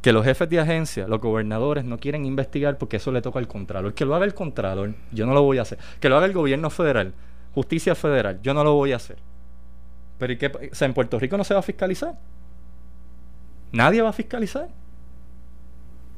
que 0.00 0.14
los 0.14 0.24
jefes 0.24 0.48
de 0.48 0.60
agencia, 0.60 1.06
los 1.06 1.20
gobernadores, 1.20 1.84
no 1.84 1.98
quieren 1.98 2.24
investigar 2.24 2.78
porque 2.78 2.96
eso 2.96 3.12
le 3.12 3.20
toca 3.20 3.38
al 3.38 3.48
Contralor. 3.48 3.92
Que 3.92 4.06
lo 4.06 4.14
haga 4.14 4.24
el 4.24 4.32
Contralor, 4.32 4.94
yo 5.12 5.26
no 5.26 5.34
lo 5.34 5.42
voy 5.42 5.58
a 5.58 5.62
hacer. 5.62 5.78
Que 6.00 6.08
lo 6.08 6.16
haga 6.16 6.24
el 6.24 6.32
gobierno 6.32 6.70
federal, 6.70 7.12
justicia 7.54 7.94
federal, 7.94 8.40
yo 8.42 8.54
no 8.54 8.64
lo 8.64 8.72
voy 8.72 8.92
a 8.92 8.96
hacer. 8.96 9.18
Pero 10.18 10.32
¿y 10.32 10.38
qué? 10.38 10.46
O 10.72 10.74
sea, 10.74 10.86
en 10.86 10.94
Puerto 10.94 11.18
Rico 11.18 11.36
no 11.36 11.44
se 11.44 11.54
va 11.54 11.60
a 11.60 11.62
fiscalizar. 11.62 12.18
Nadie 13.72 14.02
va 14.02 14.10
a 14.10 14.12
fiscalizar. 14.12 14.68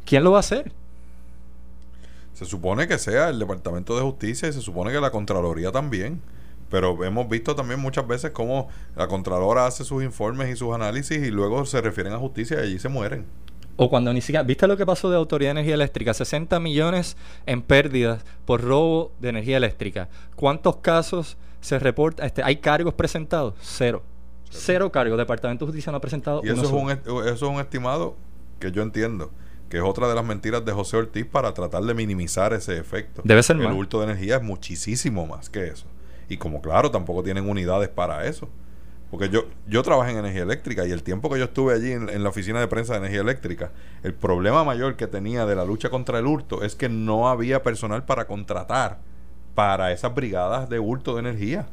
¿Quién 0.05 0.25
lo 0.25 0.33
va 0.33 0.39
a 0.39 0.41
hacer? 0.41 0.73
Se 2.35 2.45
supone 2.45 2.89
que 2.89 2.99
sea 2.99 3.29
el 3.29 3.39
Departamento 3.39 3.95
de 3.95 4.03
Justicia 4.03 4.49
y 4.49 4.53
se 4.53 4.61
supone 4.61 4.93
que 4.93 5.01
la 5.01 5.11
Contraloría 5.11 5.71
también. 5.71 6.21
Pero 6.71 7.05
hemos 7.05 7.29
visto 7.29 7.55
también 7.55 7.79
muchas 7.79 8.07
veces 8.07 8.33
cómo 8.33 8.69
la 8.97 9.07
Contralora 9.07 9.67
hace 9.67 9.85
sus 9.85 10.03
informes 10.03 10.53
y 10.53 10.57
sus 10.57 10.75
análisis 10.75 11.19
y 11.19 11.31
luego 11.31 11.65
se 11.65 11.81
refieren 11.81 12.13
a 12.13 12.19
justicia 12.19 12.59
y 12.59 12.63
allí 12.65 12.79
se 12.79 12.89
mueren. 12.89 13.25
O 13.77 13.91
cuando 13.91 14.13
ni 14.13 14.21
siquiera, 14.21 14.43
¿viste 14.43 14.67
lo 14.67 14.77
que 14.77 14.87
pasó 14.87 15.11
de 15.11 15.17
Autoridad 15.17 15.49
de 15.49 15.61
Energía 15.61 15.75
Eléctrica? 15.75 16.15
60 16.15 16.59
millones 16.61 17.17
en 17.47 17.63
pérdidas 17.63 18.25
por 18.45 18.63
robo 18.63 19.13
de 19.21 19.29
energía 19.31 19.57
eléctrica. 19.57 20.09
¿Cuántos 20.37 20.77
casos 20.77 21.37
se 21.65 21.79
reporta? 21.79 22.27
Este, 22.27 22.43
¿Hay 22.43 22.57
cargos 22.57 22.93
presentados? 22.93 23.55
Cero. 23.63 24.03
Cero, 24.51 24.93
cargos. 24.93 25.17
Departamento 25.17 25.65
de 25.65 25.71
Justicia 25.71 25.91
no 25.91 25.97
ha 25.97 26.01
presentado 26.01 26.43
Y 26.45 26.51
eso 26.51 26.63
es, 26.63 26.71
un, 26.71 26.91
eso 26.91 27.31
es 27.31 27.43
un 27.43 27.59
estimado 27.59 28.17
que 28.61 28.71
yo 28.71 28.83
entiendo 28.83 29.31
que 29.71 29.79
es 29.79 29.83
otra 29.83 30.07
de 30.07 30.15
las 30.15 30.25
mentiras 30.27 30.63
de 30.65 30.73
José 30.73 30.99
Ortiz 30.99 31.25
para 31.25 31.55
tratar 31.55 31.83
de 31.83 31.95
minimizar 31.95 32.53
ese 32.53 32.77
efecto. 32.77 33.23
Debe 33.25 33.43
ser 33.43 33.57
El 33.57 33.63
más. 33.63 33.75
hurto 33.75 33.99
de 33.99 34.05
energía 34.05 34.37
es 34.37 34.43
muchísimo 34.43 35.27
más 35.27 35.49
que 35.49 35.67
eso. 35.69 35.87
Y 36.29 36.37
como 36.37 36.61
claro, 36.61 36.91
tampoco 36.91 37.23
tienen 37.23 37.49
unidades 37.49 37.89
para 37.89 38.27
eso. 38.27 38.51
Porque 39.11 39.31
yo, 39.31 39.47
yo 39.67 39.83
trabajé 39.83 40.13
en 40.13 40.19
energía 40.19 40.43
eléctrica 40.43 40.87
y 40.87 40.93
el 40.93 41.03
tiempo 41.03 41.31
que 41.31 41.39
yo 41.39 41.47
estuve 41.47 41.73
allí 41.73 41.93
en, 41.93 42.11
en 42.11 42.23
la 42.23 42.29
oficina 42.29 42.61
de 42.61 42.69
prensa 42.69 42.93
de 42.93 42.99
energía 42.99 43.23
eléctrica, 43.23 43.73
el 44.03 44.13
problema 44.13 44.65
mayor 44.65 44.97
que 44.97 45.07
tenía 45.07 45.47
de 45.47 45.57
la 45.57 45.65
lucha 45.65 45.89
contra 45.89 46.19
el 46.19 46.27
hurto 46.27 46.63
es 46.63 46.77
que 46.77 46.91
no 46.91 47.29
había 47.29 47.63
personal 47.63 48.05
para 48.05 48.27
contratar 48.27 48.99
para 49.55 49.93
esas 49.93 50.15
brigadas 50.15 50.69
de 50.69 50.79
hurto 50.79 51.15
de 51.15 51.21
energía, 51.21 51.67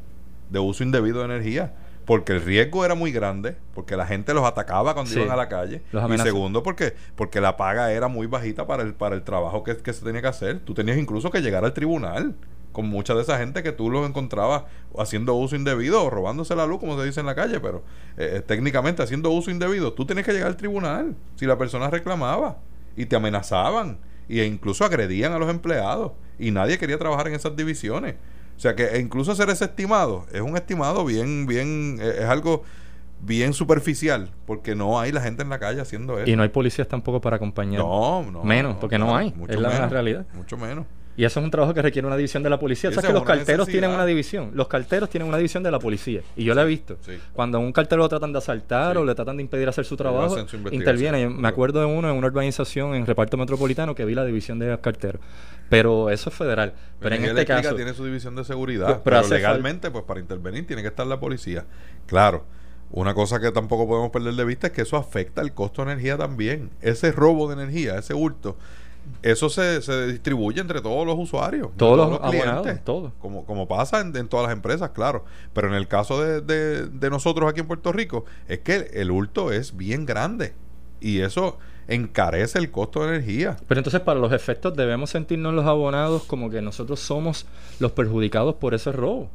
de 0.50 0.60
uso 0.60 0.84
indebido 0.84 1.20
de 1.20 1.26
energía. 1.26 1.74
Porque 2.06 2.34
el 2.34 2.42
riesgo 2.42 2.84
era 2.84 2.96
muy 2.96 3.12
grande, 3.12 3.56
porque 3.76 3.96
la 3.96 4.08
gente 4.08 4.34
los 4.34 4.44
atacaba 4.44 4.94
cuando 4.96 5.12
Sí. 5.12 5.20
iban 5.20 5.32
a 5.32 5.36
la 5.36 5.48
calle. 5.48 5.84
Y 6.10 6.18
segundo, 6.18 6.64
porque, 6.64 6.96
porque 7.16 7.40
la 7.40 7.58
paga 7.58 7.92
era 7.92 8.08
muy 8.08 8.26
bajita 8.26 8.66
para 8.66 8.82
el, 8.84 8.96
para 8.96 9.16
el 9.16 9.22
trabajo 9.22 9.64
que, 9.64 9.78
que 9.78 9.94
se 9.94 10.04
tenía 10.04 10.20
que 10.22 10.28
hacer. 10.28 10.60
Tú 10.60 10.74
tenías 10.74 10.98
incluso 10.98 11.30
que 11.30 11.42
llegar 11.42 11.64
al 11.64 11.74
tribunal 11.74 12.36
con 12.72 12.88
mucha 12.88 13.14
de 13.14 13.22
esa 13.22 13.38
gente 13.38 13.62
que 13.64 13.72
tú 13.72 13.90
los 13.92 14.08
encontrabas 14.10 14.64
haciendo 14.98 15.36
uso 15.36 15.56
indebido 15.56 16.04
o 16.04 16.10
robándose 16.10 16.56
la 16.56 16.66
luz, 16.66 16.80
como 16.80 16.98
se 17.00 17.06
dice 17.06 17.20
en 17.20 17.28
la 17.28 17.36
calle, 17.36 17.60
pero 17.60 17.84
eh, 18.18 18.38
eh, 18.38 18.42
técnicamente 18.42 19.04
haciendo 19.04 19.30
uso 19.30 19.52
indebido. 19.52 19.94
Tú 19.94 20.06
tenías 20.06 20.26
que 20.26 20.34
llegar 20.34 20.48
al 20.48 20.58
tribunal 20.58 21.16
si 21.36 21.46
la 21.46 21.58
persona 21.58 21.90
reclamaba 21.90 22.58
y 22.98 23.06
te 23.06 23.16
amenazaban 23.16 24.00
e 24.40 24.46
incluso 24.46 24.86
agredían 24.86 25.34
a 25.34 25.38
los 25.40 25.50
empleados 25.50 26.14
y 26.40 26.52
nadie 26.52 26.78
quería 26.78 26.98
trabajar 26.98 27.28
en 27.28 27.36
esas 27.36 27.56
divisiones. 27.56 28.16
O 28.56 28.60
sea 28.60 28.76
que 28.76 28.86
e 28.86 29.00
incluso 29.00 29.32
hacer 29.32 29.50
ese 29.50 29.66
estimado 29.66 30.26
es 30.32 30.42
un 30.42 30.56
estimado 30.56 31.04
bien, 31.04 31.46
bien, 31.48 31.98
eh, 32.00 32.16
es 32.20 32.26
algo 32.26 32.64
bien 33.22 33.54
superficial 33.54 34.32
porque 34.46 34.76
no 34.76 35.00
hay 35.00 35.12
la 35.12 35.22
gente 35.22 35.44
en 35.44 35.50
la 35.50 35.60
calle 35.60 35.82
haciendo 35.82 36.20
eso. 36.20 36.30
Y 36.30 36.36
no 36.36 36.44
hay 36.44 36.50
policías 36.50 36.88
tampoco 36.88 37.22
para 37.22 37.36
acompañar. 37.38 37.82
No, 37.82 38.24
no. 38.32 38.44
Menos, 38.44 38.76
no, 38.76 38.80
porque 38.80 38.98
no 38.98 39.16
hay. 39.16 39.34
mucho 39.36 39.54
Es 39.54 39.60
la 39.60 39.70
menos, 39.70 39.92
realidad. 39.92 40.26
Mucho 40.34 40.58
menos. 40.58 40.86
Y 41.22 41.26
eso 41.26 41.40
es 41.40 41.44
un 41.44 41.52
trabajo 41.52 41.76
que 41.76 41.84
requiere 41.84 42.08
una 42.08 42.18
división 42.18 42.42
de 42.42 42.50
la 42.50 42.60
policía. 42.60 42.90
Esa 42.90 43.00
¿Sabes 43.00 43.14
que 43.14 43.14
los 43.14 43.28
carteros 43.28 43.68
tienen 43.68 43.92
una 43.92 44.08
división? 44.08 44.50
Los 44.56 44.68
carteros 44.68 45.08
tienen 45.08 45.30
una 45.30 45.38
división 45.38 45.62
de 45.62 45.70
la 45.70 45.78
policía. 45.78 46.22
Y 46.36 46.44
yo 46.44 46.56
la 46.56 46.64
he 46.64 46.66
visto. 46.66 46.98
Sí. 47.06 47.12
Cuando 47.32 47.60
a 47.60 47.62
un 47.62 47.72
cartero 47.72 48.02
lo 48.02 48.10
tratan 48.10 48.32
de 48.32 48.40
asaltar 48.40 48.98
o 48.98 49.06
le 49.06 49.14
tratan 49.14 49.38
de 49.38 49.44
impedir 49.44 49.70
hacer 49.70 49.86
su 49.86 49.96
trabajo, 49.96 50.34
hacen 50.34 50.48
su 50.48 50.56
investigación. 50.56 50.82
interviene. 50.82 51.30
Me 51.30 51.48
acuerdo 51.48 51.80
de 51.80 51.86
uno 51.86 52.10
en 52.10 52.16
una 52.16 52.26
urbanización 52.26 52.96
en 52.96 53.06
reparto 53.06 53.38
metropolitano 53.38 53.94
que 53.94 54.04
vi 54.04 54.16
la 54.16 54.26
división 54.26 54.58
de 54.58 54.76
carteros. 54.82 55.22
Pero 55.70 56.10
eso 56.10 56.32
es 56.32 56.36
federal. 56.36 56.74
Pero 57.00 57.14
en 57.14 57.26
este 57.26 57.46
caso... 57.46 57.76
tiene 57.76 57.94
su 57.94 58.04
división 58.04 58.36
de 58.36 58.44
seguridad, 58.44 59.02
Pero 59.04 59.22
pero, 59.22 59.28
legalmente, 59.28 59.92
pues 59.92 60.04
para 60.06 60.20
intervenir 60.20 60.66
tiene 60.66 60.82
que 60.82 60.88
estar 60.88 61.06
la 61.06 61.20
policía. 61.20 61.68
Claro, 62.08 62.46
una 62.90 63.14
cosa 63.14 63.40
que 63.40 63.52
tampoco 63.52 63.88
podemos 63.88 64.10
perder 64.10 64.34
de 64.34 64.44
vista 64.44 64.68
es 64.68 64.74
que 64.74 64.82
eso 64.82 64.98
afecta 64.98 65.42
el 65.42 65.54
costo 65.54 65.86
de 65.86 65.92
energía 65.92 66.18
también. 66.18 66.72
Ese 66.82 67.12
robo 67.12 67.48
de 67.48 67.62
energía, 67.62 68.00
ese 68.00 68.16
hurto, 68.16 68.58
eso 69.24 69.50
se, 69.50 69.82
se 69.82 70.08
distribuye 70.08 70.62
entre 70.62 70.82
todos 70.82 71.06
los 71.06 71.16
usuarios, 71.18 71.70
Todos 71.78 72.10
los 72.10 72.20
abonados, 72.22 72.68
todos. 72.84 73.12
Como, 73.20 73.46
como 73.46 73.68
pasa 73.68 74.00
en, 74.02 74.16
en 74.18 74.28
todas 74.28 74.46
las 74.48 74.54
empresas, 74.54 74.90
claro. 74.92 75.26
Pero 75.54 75.68
en 75.68 75.76
el 75.76 75.88
caso 75.88 76.22
de, 76.24 76.42
de- 76.42 76.88
de 76.88 77.10
nosotros 77.10 77.50
aquí 77.50 77.60
en 77.60 77.68
Puerto 77.68 77.92
Rico, 77.92 78.26
es 78.48 78.60
que 78.60 78.90
el 78.94 79.12
hurto 79.12 79.52
es 79.52 79.78
bien 79.78 80.06
grande. 80.06 80.54
Y 81.00 81.22
eso 81.22 81.58
encarece 81.88 82.58
el 82.60 82.72
costo 82.72 83.02
de 83.04 83.10
energía. 83.16 83.58
Pero 83.68 83.80
entonces 83.80 84.02
para 84.02 84.20
los 84.20 84.32
efectos 84.34 84.76
debemos 84.76 85.10
sentirnos 85.10 85.54
los 85.54 85.66
abonados 85.66 86.24
como 86.24 86.50
que 86.50 86.62
nosotros 86.62 87.00
somos 87.00 87.46
los 87.80 87.92
perjudicados 87.92 88.56
por 88.56 88.74
ese 88.74 88.92
robo. 88.92 89.30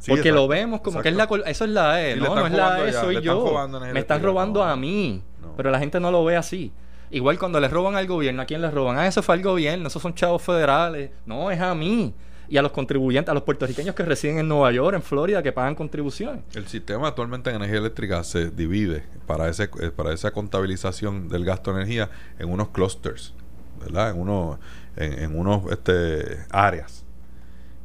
Sí, 0.00 0.10
Porque 0.10 0.28
exacto, 0.30 0.42
lo 0.42 0.48
vemos 0.48 0.80
como 0.80 1.00
que 1.00 1.08
es 1.10 1.14
la 1.16 1.28
eso 1.46 1.64
es 1.64 1.70
la 1.70 2.02
E, 2.02 2.16
Y 2.16 2.20
no, 2.20 2.44
es 2.46 2.52
la 2.52 2.88
E, 2.88 2.92
soy 2.92 3.20
yo. 3.22 3.68
Me 3.92 4.00
están 4.00 4.20
robando 4.22 4.64
no. 4.64 4.70
a 4.70 4.76
mí. 4.76 5.22
No. 5.40 5.54
Pero 5.56 5.70
la 5.70 5.78
gente 5.78 6.00
no 6.00 6.10
lo 6.10 6.24
ve 6.24 6.36
así. 6.36 6.72
Igual 7.12 7.38
cuando 7.38 7.60
le 7.60 7.68
roban 7.68 7.94
al 7.94 8.06
gobierno, 8.06 8.40
¿a 8.40 8.46
quién 8.46 8.62
le 8.62 8.70
roban? 8.70 8.96
Ah, 8.96 9.06
eso 9.06 9.22
fue 9.22 9.34
al 9.34 9.42
gobierno, 9.42 9.86
esos 9.86 10.00
son 10.00 10.14
chavos 10.14 10.40
federales. 10.40 11.10
No, 11.26 11.50
es 11.50 11.60
a 11.60 11.74
mí. 11.74 12.14
Y 12.48 12.56
a 12.56 12.62
los 12.62 12.72
contribuyentes, 12.72 13.30
a 13.30 13.34
los 13.34 13.42
puertorriqueños 13.42 13.94
que 13.94 14.02
residen 14.02 14.38
en 14.38 14.48
Nueva 14.48 14.72
York, 14.72 14.96
en 14.96 15.02
Florida, 15.02 15.42
que 15.42 15.52
pagan 15.52 15.74
contribuciones. 15.74 16.42
El 16.54 16.66
sistema 16.68 17.08
actualmente 17.08 17.50
en 17.50 17.56
energía 17.56 17.80
eléctrica 17.80 18.24
se 18.24 18.50
divide 18.50 19.04
para 19.26 19.48
ese 19.50 19.64
eh, 19.80 19.90
para 19.94 20.14
esa 20.14 20.30
contabilización 20.30 21.28
del 21.28 21.44
gasto 21.44 21.72
de 21.72 21.82
energía 21.82 22.10
en 22.38 22.48
unos 22.50 22.68
clusters, 22.68 23.34
¿verdad? 23.78 24.10
En 24.10 24.18
unos 24.18 24.58
en 24.96 25.38
unos 25.38 25.70
este 25.70 26.46
áreas. 26.50 27.04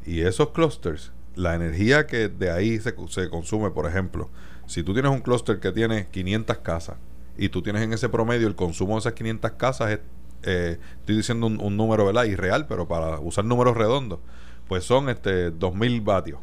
Y 0.05 0.21
esos 0.21 0.51
clusters, 0.51 1.11
la 1.35 1.53
energía 1.53 2.07
que 2.07 2.29
de 2.29 2.49
ahí 2.49 2.79
se, 2.79 2.95
se 3.09 3.29
consume, 3.29 3.71
por 3.71 3.87
ejemplo, 3.87 4.29
si 4.67 4.83
tú 4.83 4.93
tienes 4.93 5.11
un 5.11 5.19
clúster 5.19 5.59
que 5.59 5.73
tiene 5.73 6.07
500 6.11 6.57
casas 6.59 6.95
y 7.37 7.49
tú 7.49 7.61
tienes 7.61 7.81
en 7.83 7.93
ese 7.93 8.09
promedio 8.09 8.47
el 8.47 8.55
consumo 8.55 8.95
de 8.95 8.99
esas 8.99 9.13
500 9.13 9.51
casas 9.51 9.99
eh, 10.43 10.77
estoy 10.99 11.17
diciendo 11.17 11.47
un, 11.47 11.77
número, 11.77 12.05
¿verdad? 12.05 12.25
Irreal, 12.25 12.67
pero 12.67 12.87
para 12.87 13.19
usar 13.19 13.43
números 13.45 13.75
redondos, 13.75 14.19
pues 14.67 14.83
son 14.83 15.09
este 15.09 15.51
2000 15.51 16.01
vatios 16.01 16.39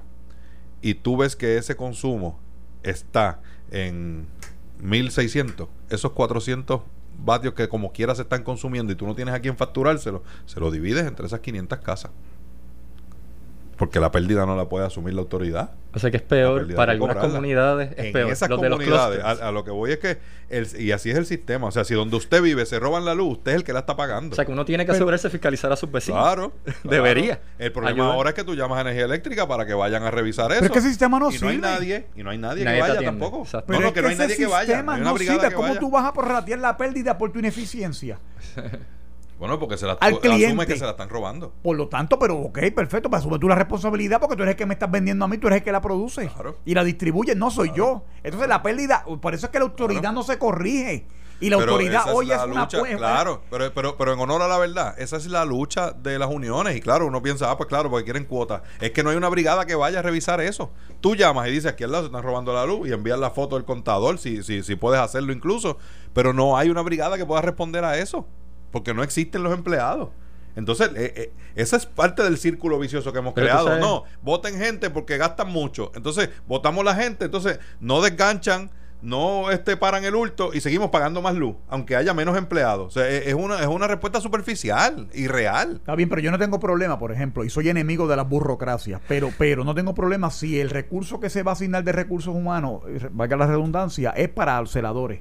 y 0.83 0.95
tú 0.95 1.17
ves 1.17 1.37
que 1.37 1.57
ese 1.57 1.77
consumo 1.77 2.39
está 2.83 3.41
en 3.71 4.27
1600, 4.81 5.69
esos 5.91 6.13
400 6.13 6.83
vatios 7.19 7.55
que 7.55 7.69
como 7.69 7.93
quiera 7.93 8.15
se 8.15 8.23
están 8.23 8.43
consumiendo 8.43 8.93
y 8.93 8.97
tú 8.97 9.07
no 9.07 9.15
tienes 9.15 9.35
a 9.35 9.41
quién 9.41 9.57
facturárselo, 9.57 10.23
se 10.47 10.61
lo 10.61 10.71
divides 10.71 11.07
entre 11.07 11.27
esas 11.27 11.41
500 11.41 11.79
casas. 11.79 12.11
Porque 13.77 13.99
la 14.01 14.11
pérdida 14.13 14.47
no 14.47 14.57
la 14.57 14.69
puede 14.69 14.87
asumir 14.87 15.15
la 15.15 15.21
autoridad. 15.23 15.73
O 15.95 15.99
sea 15.99 16.11
que 16.11 16.17
es 16.17 16.23
peor, 16.23 16.67
para 16.75 16.87
que 16.87 16.91
algunas 16.93 17.15
cobrarla. 17.17 17.35
comunidades 17.35 17.93
es 17.97 18.07
en 18.07 18.13
peor. 18.13 18.31
esas 18.33 18.49
los 18.49 18.61
de 18.61 18.69
los 18.69 18.79
comunidades, 18.79 19.19
clusters. 19.21 19.43
a, 19.43 19.49
a 19.49 19.53
lo 19.53 19.65
que 19.65 19.71
voy 19.71 19.93
es 19.93 19.99
que, 19.99 20.19
el, 20.49 20.67
y 20.81 20.91
así 20.93 21.11
es 21.11 21.17
el 21.17 21.25
sistema, 21.27 21.69
o 21.69 21.71
sea, 21.71 21.85
si 21.85 21.95
donde 21.95 22.17
usted 22.17 22.43
vive 22.43 22.67
se 22.67 22.79
roban 22.81 23.05
la 23.05 23.15
luz, 23.15 23.39
usted 23.39 23.53
es 23.53 23.57
el 23.59 23.65
que 23.65 23.73
la 23.73 23.81
está 23.81 23.95
pagando. 23.97 24.33
O 24.33 24.37
sea 24.37 24.45
que 24.45 24.51
uno 24.53 24.65
tiene 24.65 24.85
que 24.85 24.89
Pero- 24.89 24.97
asegurarse 24.97 25.29
de 25.29 25.33
fiscalizar 25.33 25.71
a 25.73 25.77
sus 25.77 25.91
vecinos. 25.91 26.21
Claro, 26.21 26.53
Debería. 26.85 27.37
claro. 27.37 27.41
El 27.59 27.73
problema 27.73 27.95
Ayudar. 28.03 28.15
ahora 28.17 28.29
es 28.31 28.35
que 28.35 28.45
tú 28.45 28.55
llamas 28.55 28.79
a 28.79 28.81
energía 28.83 29.05
eléctrica 29.05 29.47
para 29.47 29.67
que 29.67 29.75
vayan 29.75 30.03
a 30.03 30.11
revisar 30.11 30.51
eso. 30.51 30.61
Pero 30.61 30.67
es 30.67 30.73
que 30.73 30.79
ese 30.81 30.89
sistema 30.89 31.19
no 31.21 31.31
y 31.31 31.39
no 31.39 31.49
hay 31.49 31.55
sirve. 31.57 31.69
nadie, 31.69 32.07
y 32.17 32.23
no 32.25 32.31
hay 32.31 32.39
nadie, 32.39 32.65
Nadie 32.65 32.77
que 32.77 32.83
vaya 32.83 32.95
atiende. 32.95 33.21
tampoco. 33.21 33.43
Exacto. 33.45 33.73
No, 33.73 33.81
no, 33.81 33.87
es 33.89 33.93
que 33.93 34.03
no 34.03 34.09
hay 34.09 34.17
nadie 34.17 34.37
que 34.37 34.47
vaya. 34.47 34.67
sistema 34.67 34.83
No 34.85 34.93
hay 34.93 35.01
una 35.01 35.11
no 35.11 35.15
brigada 35.15 35.39
sirve. 35.39 35.49
que 35.51 35.55
¿Cómo 35.57 35.69
vaya. 35.69 35.81
tú 35.81 35.91
vas 35.91 36.05
a 36.07 36.13
prorratear 36.13 36.59
la 36.59 36.77
pérdida 36.77 37.19
por 37.19 37.33
tu 37.33 37.39
ineficiencia? 37.39 38.19
Bueno, 39.39 39.59
porque 39.59 39.77
se 39.77 39.87
la 39.87 39.93
Al 39.95 40.15
asume 40.15 40.21
cliente. 40.21 40.67
que 40.67 40.77
se 40.79 40.85
la 40.85 40.91
están 40.93 41.09
robando. 41.09 41.53
Por 41.63 41.77
lo 41.77 41.89
tanto, 41.89 42.19
pero 42.19 42.37
ok, 42.37 42.59
perfecto, 42.75 43.11
para 43.11 43.21
asumir 43.21 43.41
tú 43.41 43.49
la 43.49 43.55
responsabilidad 43.57 44.21
porque 44.21 44.37
tú 44.37 44.43
eres 44.43 44.53
el 44.53 44.57
que 44.57 44.67
me 44.67 44.75
estás 44.75 44.91
vendiendo 44.91 45.25
a 45.25 45.29
mí, 45.29 45.39
tú 45.39 45.49
eres 45.49 45.59
el 45.59 45.65
que 45.65 45.73
la 45.73 45.81
produce 45.81 46.29
Claro. 46.29 46.57
y 46.65 46.75
la 46.75 46.85
distribuye, 46.85 47.35
no 47.35 47.51
soy 47.51 47.73
yo. 47.75 48.05
Entonces 48.23 48.49
la 48.49 48.63
pérdida, 48.63 49.05
por 49.21 49.35
eso 49.35 49.47
es 49.47 49.53
que 49.53 49.59
la 49.59 49.65
autoridad 49.65 50.01
Claro. 50.01 50.15
no 50.15 50.23
se 50.23 50.39
corrige 50.39 51.07
y 51.41 51.51
la 51.51 51.59
Pero 51.59 51.73
autoridad 51.73 52.03
esa 52.03 52.15
hoy 52.15 52.31
es, 52.31 52.37
la 52.39 52.45
una 52.47 52.61
lucha. 52.63 52.81
Claro, 52.97 53.43
pero, 53.51 53.75
pero, 53.75 53.97
pero 53.97 54.13
en 54.13 54.21
honor 54.21 54.41
a 54.41 54.47
la 54.49 54.57
verdad, 54.57 54.95
esa 54.99 55.17
es 55.17 55.27
la 55.27 55.45
lucha 55.45 55.91
de 55.91 56.17
las 56.19 56.31
uniones. 56.31 56.77
Y 56.77 56.81
claro, 56.81 57.07
uno 57.09 57.21
piensa, 57.21 57.51
ah, 57.51 57.57
pues 57.57 57.69
claro, 57.69 57.91
porque 57.91 58.05
quieren 58.05 58.25
cuotas. 58.25 58.63
Es 58.81 58.93
que 58.93 59.03
no 59.03 59.11
hay 59.11 59.17
una 59.17 59.29
brigada 59.29 59.67
que 59.67 59.75
vaya 59.75 59.99
a 59.99 60.03
revisar 60.03 60.41
eso. 60.41 60.71
Tú 61.01 61.17
llamas 61.17 61.49
y 61.49 61.51
dices, 61.51 61.73
aquí 61.73 61.83
al 61.83 61.91
lado 61.91 62.05
se 62.05 62.07
están 62.07 62.23
robando 62.23 62.55
la 62.55 62.65
luz 62.65 62.89
y 62.89 62.93
envías 62.93 63.19
la 63.19 63.31
foto 63.31 63.57
del 63.57 63.65
contador, 63.65 64.19
si, 64.19 64.45
si, 64.45 64.63
si 64.63 64.77
puedes 64.77 65.01
hacerlo 65.01 65.33
incluso. 65.33 65.77
Pero 66.15 66.33
no 66.33 66.57
hay 66.57 66.71
una 66.71 66.83
brigada 66.83 67.19
que 67.19 67.27
pueda 67.27 67.43
responder 67.43 67.85
a 67.85 67.99
eso, 67.99 68.27
porque 68.75 68.93
no 68.93 69.05
existen 69.05 69.45
los 69.45 69.55
empleados. 69.55 70.09
Entonces, 70.57 70.91
eh, 70.97 71.13
eh, 71.17 71.33
esa 71.55 71.77
es 71.77 71.87
parte 71.87 72.25
del 72.25 72.39
círculo 72.39 72.77
vicioso 72.81 73.13
que 73.13 73.21
hemos 73.21 73.33
Pero 73.33 73.47
creado. 73.47 73.79
No, 73.79 74.03
voten 74.21 74.59
gente 74.59 74.91
porque 74.91 75.17
gastan 75.17 75.49
mucho. 75.49 75.93
Entonces, 75.95 76.29
votamos 76.49 76.85
la 76.85 76.97
gente, 76.97 77.27
entonces 77.27 77.61
no 77.79 78.03
desganchan, 78.03 78.73
no 79.01 79.53
este, 79.53 79.77
paran 79.77 80.05
el 80.05 80.17
hurto 80.17 80.51
y 80.53 80.61
seguimos 80.61 80.91
pagando 80.91 81.23
más 81.23 81.37
luz, 81.37 81.55
aunque 81.69 81.95
haya 81.95 82.15
menos 82.15 82.37
empleados. 82.37 82.89
O 82.89 82.91
sea, 82.91 83.09
es, 83.09 83.29
es 83.29 83.35
una, 83.35 83.61
es 83.61 83.69
una 83.69 83.87
respuesta 83.87 84.21
superficial 84.21 85.07
y 85.15 85.29
real. 85.29 85.77
Está 85.77 85.95
bien, 85.95 86.09
pero 86.09 86.21
yo 86.21 86.33
no 86.33 86.39
tengo 86.41 86.59
problema, 86.59 86.99
por 86.99 87.13
ejemplo, 87.13 87.45
y 87.45 87.51
soy 87.51 87.69
enemigo 87.69 88.09
de 88.09 88.17
las 88.17 88.29
burocracias, 88.29 89.01
pero, 89.07 89.31
pero 89.39 89.63
no 89.63 89.77
tengo 89.77 89.95
problema 89.95 90.33
si 90.33 90.59
el 90.59 90.71
recurso 90.71 91.21
que 91.21 91.31
se 91.31 91.45
va 91.45 91.53
a 91.53 91.55
asignar 91.55 91.85
de 91.85 91.93
recursos 91.93 92.35
humanos, 92.35 92.83
eh, 92.89 93.09
valga 93.13 93.37
la 93.37 93.47
redundancia, 93.47 94.11
es 94.11 94.31
para 94.31 94.61
los 94.61 94.73
celadores. 94.73 95.21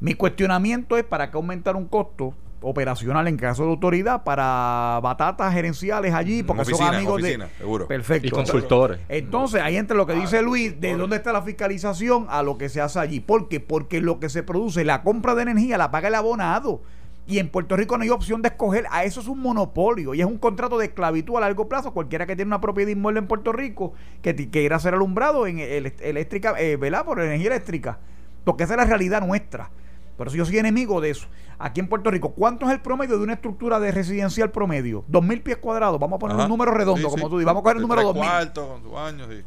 Mi 0.00 0.12
cuestionamiento 0.12 0.98
es 0.98 1.04
para 1.04 1.30
qué 1.30 1.38
aumentar 1.38 1.74
un 1.74 1.86
costo 1.86 2.34
operacional 2.62 3.28
en 3.28 3.36
caso 3.36 3.64
de 3.64 3.70
autoridad 3.70 4.24
para 4.24 5.00
batatas 5.02 5.52
gerenciales 5.52 6.14
allí, 6.14 6.42
porque 6.42 6.64
son 6.64 6.94
amigos 6.94 7.20
oficina, 7.20 7.46
de... 7.46 7.50
seguro. 7.58 7.88
Perfecto. 7.88 8.28
Y 8.28 8.30
consultores. 8.30 9.00
Entonces, 9.08 9.60
ahí 9.62 9.76
entra 9.76 9.96
lo 9.96 10.06
que 10.06 10.14
dice 10.14 10.42
Luis, 10.42 10.80
de 10.80 10.96
dónde 10.96 11.16
está 11.16 11.32
la 11.32 11.42
fiscalización 11.42 12.26
a 12.28 12.42
lo 12.42 12.58
que 12.58 12.68
se 12.68 12.80
hace 12.80 12.98
allí. 12.98 13.20
¿Por 13.20 13.48
qué? 13.48 13.60
Porque 13.60 14.00
lo 14.00 14.20
que 14.20 14.28
se 14.28 14.42
produce, 14.42 14.84
la 14.84 15.02
compra 15.02 15.34
de 15.34 15.42
energía, 15.42 15.78
la 15.78 15.90
paga 15.90 16.08
el 16.08 16.14
abonado. 16.14 16.80
Y 17.24 17.38
en 17.38 17.48
Puerto 17.50 17.76
Rico 17.76 17.96
no 17.96 18.02
hay 18.02 18.10
opción 18.10 18.42
de 18.42 18.48
escoger. 18.48 18.84
A 18.90 19.04
eso 19.04 19.20
es 19.20 19.28
un 19.28 19.38
monopolio. 19.38 20.12
Y 20.12 20.20
es 20.20 20.26
un 20.26 20.38
contrato 20.38 20.76
de 20.76 20.86
esclavitud 20.86 21.36
a 21.36 21.40
largo 21.40 21.68
plazo. 21.68 21.92
Cualquiera 21.92 22.26
que 22.26 22.34
tiene 22.34 22.48
una 22.48 22.60
propiedad 22.60 22.90
inmueble 22.90 23.20
en 23.20 23.28
Puerto 23.28 23.52
Rico 23.52 23.92
que 24.22 24.34
quiera 24.50 24.80
ser 24.80 24.94
alumbrado 24.94 25.46
en 25.46 25.60
el- 25.60 25.94
eléctrica, 26.00 26.54
eh, 26.58 26.76
¿verdad? 26.76 27.04
Por 27.04 27.20
energía 27.20 27.46
eléctrica. 27.46 27.98
Porque 28.42 28.64
esa 28.64 28.74
es 28.74 28.78
la 28.78 28.86
realidad 28.86 29.24
nuestra. 29.24 29.70
Por 30.16 30.28
eso 30.28 30.36
yo 30.36 30.44
soy 30.44 30.58
enemigo 30.58 31.00
de 31.00 31.10
eso. 31.10 31.26
Aquí 31.58 31.80
en 31.80 31.88
Puerto 31.88 32.10
Rico, 32.10 32.30
¿cuánto 32.30 32.66
es 32.66 32.72
el 32.72 32.80
promedio 32.80 33.16
de 33.18 33.24
una 33.24 33.34
estructura 33.34 33.80
de 33.80 33.92
residencial 33.92 34.50
promedio? 34.50 35.04
Dos 35.08 35.22
mil 35.22 35.40
pies 35.42 35.58
cuadrados. 35.58 35.98
Vamos 35.98 36.16
a 36.16 36.18
poner 36.18 36.36
un 36.36 36.48
número 36.48 36.72
redondo, 36.72 37.08
como 37.08 37.28
tú 37.28 37.38
dices. 37.38 37.46
Vamos 37.46 37.60
a 37.60 37.62
coger 37.62 37.76
el 37.76 37.82
número 37.82 38.02
dos 38.02 38.14
mil. 38.14 39.44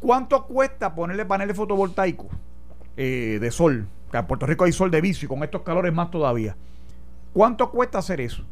¿Cuánto 0.00 0.44
cuesta 0.44 0.94
ponerle 0.94 1.24
paneles 1.24 1.56
fotovoltaicos 1.56 2.26
eh, 2.96 3.38
de 3.40 3.50
sol? 3.50 3.88
Que 4.10 4.18
en 4.18 4.26
Puerto 4.26 4.46
Rico 4.46 4.64
hay 4.64 4.72
sol 4.72 4.90
de 4.90 5.00
vicio 5.00 5.26
y 5.26 5.28
con 5.28 5.42
estos 5.42 5.62
calores 5.62 5.92
más 5.94 6.10
todavía. 6.10 6.56
¿Cuánto 7.32 7.70
cuesta 7.70 7.98
hacer 7.98 8.20
eso? 8.20 8.44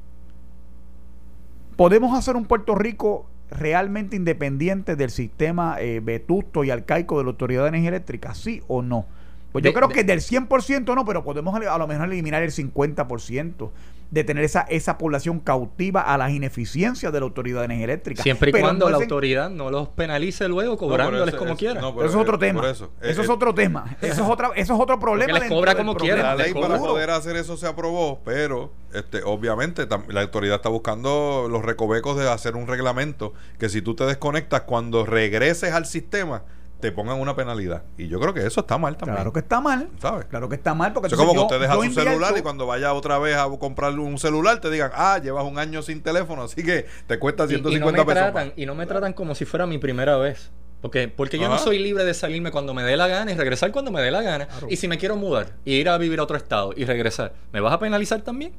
¿Podemos 1.76 2.18
hacer 2.18 2.36
un 2.36 2.46
Puerto 2.46 2.74
Rico 2.74 3.26
realmente 3.50 4.16
independiente 4.16 4.96
del 4.96 5.10
sistema 5.10 5.76
eh, 5.78 6.00
vetusto 6.02 6.64
y 6.64 6.70
arcaico 6.70 7.18
de 7.18 7.24
la 7.24 7.30
Autoridad 7.30 7.62
de 7.62 7.68
Energía 7.68 7.90
Eléctrica? 7.90 8.34
¿Sí 8.34 8.62
o 8.66 8.80
no? 8.82 9.04
Pues 9.52 9.64
yo 9.64 9.72
creo 9.72 9.88
que 9.88 10.02
del 10.02 10.20
100% 10.20 10.94
no, 10.94 11.04
pero 11.04 11.22
podemos 11.22 11.54
a 11.54 11.78
lo 11.78 11.86
mejor 11.86 12.06
eliminar 12.06 12.42
el 12.42 12.50
50% 12.50 13.70
de 14.12 14.24
tener 14.24 14.44
esa, 14.44 14.60
esa 14.68 14.98
población 14.98 15.40
cautiva 15.40 16.02
a 16.02 16.18
las 16.18 16.32
ineficiencias 16.32 17.10
de 17.10 17.18
la 17.18 17.24
Autoridad 17.24 17.60
de 17.60 17.64
Energía 17.64 17.84
Eléctrica. 17.84 18.22
Siempre 18.22 18.50
y 18.50 18.52
cuando 18.52 18.90
la 18.90 18.98
autoridad 18.98 19.48
no 19.48 19.70
los 19.70 19.88
penalice 19.88 20.48
luego 20.48 20.76
cobrándoles 20.76 21.34
como 21.34 21.56
quiera. 21.56 21.80
eso 21.80 22.04
es 22.04 22.14
otro 22.14 22.38
tema. 22.38 22.68
Eso, 22.68 22.90
es 23.00 23.28
otro 23.30 23.54
tema. 23.54 23.96
Eso 24.02 24.22
es, 24.22 24.28
otra, 24.28 24.50
eso 24.54 24.74
es 24.74 24.80
otro 24.80 25.00
problema. 25.00 25.38
les 25.38 25.48
cobra 25.48 25.74
como 25.74 25.96
quiera. 25.96 26.22
La 26.22 26.44
ley 26.44 26.52
para 26.52 26.76
poder 26.76 27.08
hacer 27.08 27.36
eso 27.36 27.56
se 27.56 27.66
aprobó, 27.66 28.20
pero 28.22 28.70
este, 28.92 29.22
obviamente 29.24 29.88
la 30.08 30.20
autoridad 30.20 30.56
está 30.56 30.68
buscando 30.68 31.46
los 31.50 31.64
recovecos 31.64 32.18
de 32.18 32.30
hacer 32.30 32.54
un 32.54 32.66
reglamento 32.66 33.32
que 33.58 33.70
si 33.70 33.80
tú 33.80 33.94
te 33.94 34.04
desconectas 34.04 34.62
cuando 34.62 35.06
regreses 35.06 35.72
al 35.72 35.86
sistema 35.86 36.42
te 36.82 36.90
pongan 36.90 37.20
una 37.20 37.36
penalidad. 37.36 37.84
Y 37.96 38.08
yo 38.08 38.18
creo 38.18 38.34
que 38.34 38.44
eso 38.44 38.60
está 38.60 38.76
mal 38.76 38.96
también. 38.96 39.14
Claro 39.14 39.32
que 39.32 39.38
está 39.38 39.60
mal. 39.60 39.88
¿Sabes? 40.00 40.26
Claro 40.26 40.48
que 40.48 40.56
está 40.56 40.74
mal. 40.74 40.92
Porque 40.92 41.06
es 41.06 41.14
como 41.14 41.32
que 41.32 41.38
usted 41.38 41.60
deja 41.60 41.74
su 41.74 41.92
celular 41.92 42.34
y 42.36 42.42
cuando 42.42 42.66
vaya 42.66 42.92
otra 42.92 43.18
vez 43.18 43.36
a 43.36 43.48
comprar 43.58 43.96
un 43.96 44.18
celular 44.18 44.60
te 44.60 44.68
digan, 44.68 44.90
ah, 44.94 45.20
llevas 45.22 45.44
un 45.44 45.58
año 45.58 45.80
sin 45.82 46.02
teléfono, 46.02 46.42
así 46.42 46.64
que 46.64 46.86
te 47.06 47.20
cuesta 47.20 47.46
150 47.46 48.02
y, 48.02 48.04
pesos. 48.04 48.52
y 48.56 48.66
no 48.66 48.74
me 48.74 48.86
tratan 48.86 49.12
como 49.12 49.36
si 49.36 49.44
fuera 49.44 49.64
mi 49.64 49.78
primera 49.78 50.16
vez. 50.16 50.50
Porque, 50.80 51.06
porque 51.06 51.38
yo 51.38 51.48
no 51.48 51.58
soy 51.58 51.78
libre 51.78 52.04
de 52.04 52.12
salirme 52.12 52.50
cuando 52.50 52.74
me 52.74 52.82
dé 52.82 52.96
la 52.96 53.06
gana 53.06 53.30
y 53.30 53.36
regresar 53.36 53.70
cuando 53.70 53.92
me 53.92 54.02
dé 54.02 54.10
la 54.10 54.22
gana. 54.22 54.48
Y 54.68 54.76
si 54.76 54.88
me 54.88 54.98
quiero 54.98 55.14
mudar 55.14 55.52
y 55.64 55.74
ir 55.74 55.88
a 55.88 55.96
vivir 55.96 56.18
a 56.18 56.24
otro 56.24 56.36
estado 56.36 56.72
y 56.76 56.84
regresar, 56.84 57.32
¿me 57.52 57.60
vas 57.60 57.72
a 57.72 57.78
penalizar 57.78 58.22
también? 58.22 58.52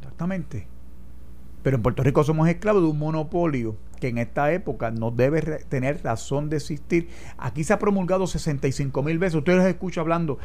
Exactamente. 0.00 0.66
Pero 1.62 1.76
en 1.76 1.82
Puerto 1.82 2.02
Rico 2.02 2.24
somos 2.24 2.48
esclavos 2.48 2.82
de 2.82 2.88
un 2.88 2.98
monopolio 2.98 3.76
que 4.00 4.08
en 4.08 4.18
esta 4.18 4.52
época 4.52 4.90
no 4.90 5.10
debe 5.10 5.42
tener 5.68 6.02
razón 6.02 6.48
de 6.48 6.56
existir. 6.56 7.08
Aquí 7.36 7.64
se 7.64 7.72
ha 7.72 7.78
promulgado 7.78 8.26
65 8.26 9.02
mil 9.02 9.18
veces. 9.18 9.36
Ustedes 9.36 9.64
escuchan 9.66 10.02
hablando. 10.02 10.38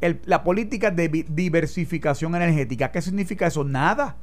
la 0.00 0.42
política 0.42 0.90
de 0.90 1.08
diversificación 1.28 2.34
energética. 2.34 2.90
¿Qué 2.90 3.02
significa 3.02 3.46
eso? 3.46 3.64
Nada. 3.64 4.16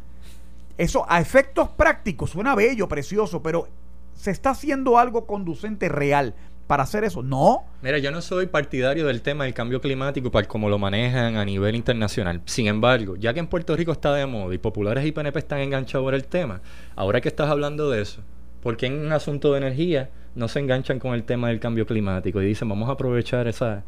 Eso 0.78 1.06
a 1.08 1.20
efectos 1.20 1.70
prácticos 1.70 2.32
suena 2.32 2.56
bello, 2.56 2.88
precioso, 2.88 3.44
pero 3.44 3.68
¿se 4.16 4.32
está 4.32 4.52
haciendo 4.52 4.98
algo 4.98 5.28
conducente 5.28 5.90
real 5.90 6.34
para 6.72 6.84
hacer 6.84 7.04
eso? 7.04 7.22
No. 7.22 7.66
Mira, 7.82 7.98
yo 7.98 8.12
no 8.12 8.22
soy 8.22 8.46
partidario 8.46 9.06
del 9.06 9.22
tema 9.22 9.44
del 9.44 9.54
cambio 9.54 9.82
climático 9.82 10.32
para 10.32 10.48
cómo 10.48 10.70
lo 10.70 10.80
manejan 10.80 11.36
a 11.36 11.44
nivel 11.44 11.76
internacional. 11.76 12.40
Sin 12.46 12.68
embargo, 12.68 13.18
ya 13.18 13.34
que 13.34 13.42
en 13.42 13.48
Puerto 13.48 13.76
Rico 13.76 13.92
está 13.92 14.14
de 14.14 14.26
moda 14.26 14.56
y 14.56 14.58
populares 14.58 15.06
y 15.06 15.12
PNP 15.12 15.38
están 15.38 15.60
enganchados 15.60 16.06
por 16.06 16.14
el 16.14 16.24
tema, 16.24 16.62
ahora 16.96 17.20
que 17.20 17.28
estás 17.28 17.50
hablando 17.50 17.90
de 17.90 18.02
eso, 18.02 18.22
¿por 18.64 18.78
qué 18.78 18.86
en 18.86 19.06
un 19.06 19.12
asunto 19.12 19.52
de 19.52 19.58
energía 19.58 20.12
no 20.34 20.48
se 20.48 20.62
enganchan 20.62 20.98
con 20.98 21.14
el 21.14 21.26
tema 21.26 21.50
del 21.50 21.60
cambio 21.60 21.86
climático 21.86 22.42
y 22.42 22.46
dicen 22.46 22.70
vamos 22.70 22.88
a 22.88 22.94
aprovechar 22.94 23.50
esa 23.50 23.84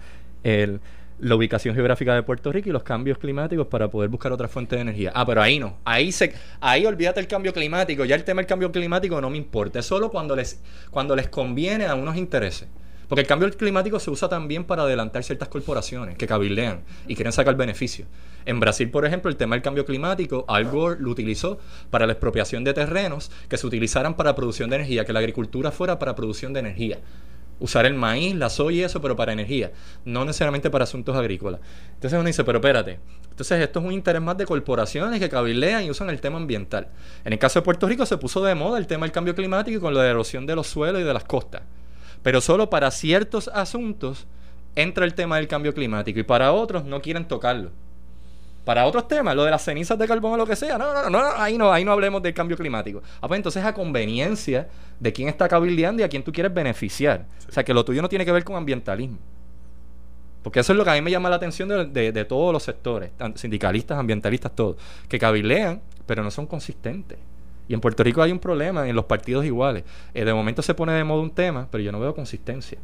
la 1.20 1.36
ubicación 1.36 1.76
geográfica 1.76 2.16
de 2.16 2.24
Puerto 2.24 2.52
Rico 2.52 2.70
y 2.70 2.72
los 2.72 2.84
cambios 2.84 3.18
climáticos 3.18 3.68
para 3.68 3.90
poder 3.90 4.10
buscar 4.10 4.32
otra 4.32 4.48
fuente 4.48 4.76
de 4.76 4.82
energía. 4.82 5.12
Ah, 5.14 5.26
pero 5.26 5.42
ahí 5.42 5.60
no. 5.60 5.78
Ahí 5.86 6.12
se 6.12 6.34
ahí 6.60 6.86
olvídate 6.86 7.20
el 7.20 7.28
cambio 7.28 7.54
climático, 7.54 8.06
ya 8.06 8.16
el 8.16 8.24
tema 8.24 8.42
del 8.42 8.48
cambio 8.48 8.72
climático 8.72 9.20
no 9.22 9.30
me 9.30 9.38
importa, 9.38 9.80
es 9.80 9.86
solo 9.86 10.12
cuando 10.12 10.36
les 10.36 10.62
cuando 10.92 11.16
les 11.16 11.30
conviene 11.30 11.86
a 11.86 11.96
unos 11.96 12.18
intereses. 12.18 12.68
Porque 13.08 13.22
el 13.22 13.28
cambio 13.28 13.52
climático 13.52 14.00
se 14.00 14.10
usa 14.10 14.30
también 14.30 14.64
para 14.64 14.84
adelantar 14.84 15.24
ciertas 15.24 15.48
corporaciones 15.48 16.18
que 16.18 16.26
cabildean 16.26 16.82
y 17.08 17.16
quieren 17.16 17.34
sacar 17.34 17.56
beneficio. 17.56 18.06
En 18.46 18.60
Brasil, 18.60 18.90
por 18.90 19.06
ejemplo, 19.06 19.30
el 19.30 19.38
tema 19.38 19.56
del 19.56 19.62
cambio 19.62 19.86
climático, 19.86 20.46
Al 20.48 20.66
Gore 20.66 21.00
lo 21.00 21.12
utilizó 21.12 21.60
para 21.90 22.06
la 22.06 22.14
expropiación 22.14 22.64
de 22.64 22.74
terrenos 22.74 23.30
que 23.50 23.58
se 23.58 23.68
utilizaran 23.68 24.16
para 24.16 24.36
producción 24.36 24.70
de 24.70 24.78
energía, 24.78 25.06
que 25.06 25.14
la 25.14 25.20
agricultura 25.20 25.72
fuera 25.72 26.00
para 26.00 26.16
producción 26.16 26.54
de 26.54 26.62
energía. 26.62 27.00
Usar 27.60 27.86
el 27.86 27.94
maíz, 27.94 28.36
la 28.36 28.50
soya 28.50 28.78
y 28.78 28.84
eso, 28.84 29.02
pero 29.02 29.16
para 29.16 29.32
energía, 29.32 29.72
no 30.06 30.26
necesariamente 30.26 30.70
para 30.70 30.84
asuntos 30.84 31.16
agrícolas. 31.16 31.62
Entonces 31.94 32.20
uno 32.20 32.28
dice, 32.28 32.44
pero 32.44 32.58
espérate, 32.58 33.00
entonces 33.30 33.62
esto 33.62 33.80
es 33.80 33.86
un 33.86 33.92
interés 33.92 34.22
más 34.22 34.38
de 34.38 34.46
corporaciones 34.46 35.20
que 35.20 35.30
cabildean 35.30 35.86
y 35.86 35.90
usan 35.90 36.10
el 36.10 36.20
tema 36.20 36.38
ambiental. 36.38 36.88
En 37.24 37.34
el 37.34 37.40
caso 37.40 37.60
de 37.60 37.64
Puerto 37.64 37.88
Rico 37.88 38.06
se 38.06 38.18
puso 38.18 38.44
de 38.44 38.56
moda 38.56 38.78
el 38.78 38.88
tema 38.88 39.06
del 39.06 39.14
cambio 39.14 39.36
climático 39.36 39.78
y 39.78 39.82
con 39.82 39.94
la 39.94 40.06
erosión 40.06 40.46
de 40.46 40.56
los 40.56 40.68
suelos 40.68 41.02
y 41.02 41.06
de 41.06 41.14
las 41.14 41.24
costas 41.24 41.62
pero 42.24 42.42
solo 42.42 42.70
para 42.70 42.90
ciertos 42.90 43.50
asuntos 43.50 44.26
entra 44.76 45.06
el 45.06 45.14
tema 45.14 45.36
del 45.36 45.48
cambio 45.48 45.74
climático 45.76 46.20
y 46.20 46.24
para 46.24 46.52
otros 46.52 46.86
no 46.86 47.02
quieren 47.02 47.28
tocarlo. 47.28 47.70
Para 48.66 48.86
otros 48.86 49.08
temas, 49.08 49.36
lo 49.36 49.44
de 49.44 49.52
las 49.52 49.64
cenizas 49.64 49.98
de 49.98 50.08
carbón 50.08 50.34
o 50.34 50.38
lo 50.38 50.46
que 50.46 50.56
sea, 50.56 50.78
no, 50.78 50.94
no, 50.94 51.10
no, 51.10 51.22
ahí 51.36 51.58
no, 51.58 51.72
ahí 51.72 51.84
no 51.84 51.92
hablemos 51.92 52.22
del 52.24 52.34
cambio 52.34 52.56
climático. 52.56 53.02
Ah, 53.20 53.28
pues 53.28 53.38
entonces 53.38 53.64
a 53.64 53.74
conveniencia 53.74 54.70
de 55.00 55.12
quién 55.12 55.28
está 55.28 55.50
cabildeando 55.50 56.02
y 56.02 56.06
a 56.06 56.10
quién 56.10 56.24
tú 56.24 56.32
quieres 56.32 56.54
beneficiar. 56.54 57.26
O 57.50 57.52
sea, 57.52 57.64
que 57.64 57.74
lo 57.74 57.84
tuyo 57.84 58.02
no 58.02 58.08
tiene 58.08 58.24
que 58.24 58.32
ver 58.32 58.46
con 58.46 58.56
ambientalismo. 58.56 59.18
Porque 60.44 60.60
eso 60.60 60.74
es 60.74 60.78
lo 60.78 60.84
que 60.84 60.92
a 60.92 60.94
mí 60.94 61.02
me 61.02 61.12
llama 61.12 61.30
la 61.30 61.38
atención 61.38 61.94
de, 61.94 62.26
todos 62.26 62.54
los 62.54 62.64
sectores, 62.64 63.12
sindicalistas, 63.36 63.98
ambientalistas, 63.98 64.54
todos, 64.54 64.78
que 65.08 65.18
cabildean, 65.18 65.82
pero 66.06 66.24
no 66.24 66.32
son 66.32 66.48
consistentes. 66.48 67.18
Y 67.68 67.74
en 67.74 67.80
Puerto 67.80 68.04
Rico 68.04 68.22
hay 68.22 68.32
un 68.32 68.40
problema 68.40 68.88
en 68.88 68.96
los 68.96 69.06
partidos 69.06 69.46
iguales. 69.46 69.86
Eh, 70.14 70.26
de 70.26 70.34
momento 70.34 70.62
se 70.62 70.74
pone 70.74 70.92
de 70.92 71.04
moda 71.06 71.22
un 71.22 71.32
tema, 71.32 71.68
pero 71.72 71.82
yo 71.82 71.94
no 71.94 72.00
veo 72.00 72.14
consistencia. 72.14 72.78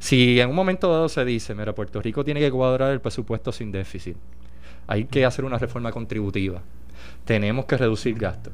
Si 0.00 0.40
en 0.40 0.50
un 0.50 0.56
momento 0.56 0.90
dado 0.90 1.08
se 1.08 1.24
dice, 1.24 1.54
mira, 1.54 1.74
Puerto 1.74 2.02
Rico 2.02 2.24
tiene 2.24 2.40
que 2.40 2.50
cuadrar 2.50 2.92
el 2.92 3.00
presupuesto 3.00 3.52
sin 3.52 3.70
déficit, 3.70 4.16
hay 4.88 5.04
que 5.04 5.24
hacer 5.24 5.44
una 5.44 5.58
reforma 5.58 5.92
contributiva, 5.92 6.62
tenemos 7.24 7.66
que 7.66 7.76
reducir 7.76 8.18
gastos. 8.18 8.52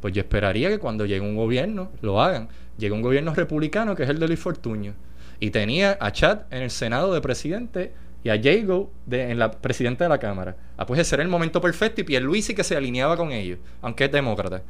Pues 0.00 0.12
yo 0.12 0.20
esperaría 0.20 0.68
que 0.68 0.78
cuando 0.78 1.06
llegue 1.06 1.20
un 1.20 1.36
gobierno 1.36 1.90
lo 2.02 2.20
hagan. 2.20 2.48
Llega 2.76 2.94
un 2.94 3.02
gobierno 3.02 3.34
republicano 3.34 3.94
que 3.94 4.02
es 4.02 4.08
el 4.08 4.18
de 4.18 4.26
Luis 4.26 4.40
Fortuño. 4.40 4.94
Y 5.40 5.50
tenía 5.50 5.96
a 6.00 6.12
Chad 6.12 6.40
en 6.50 6.62
el 6.62 6.70
Senado 6.70 7.14
de 7.14 7.20
presidente 7.20 7.92
y 8.22 8.30
a 8.30 8.40
Jago 8.42 8.90
en 9.10 9.38
la 9.38 9.50
presidenta 9.50 10.04
de 10.04 10.08
la 10.08 10.18
Cámara. 10.18 10.56
Ah, 10.76 10.86
pues 10.86 11.00
ese 11.00 11.14
era 11.14 11.22
el 11.22 11.28
momento 11.28 11.60
perfecto 11.60 12.00
y 12.00 12.04
Pierluisi 12.04 12.54
que 12.54 12.64
se 12.64 12.76
alineaba 12.76 13.16
con 13.16 13.32
ellos, 13.32 13.58
aunque 13.82 14.04
es 14.04 14.12
demócrata. 14.12 14.62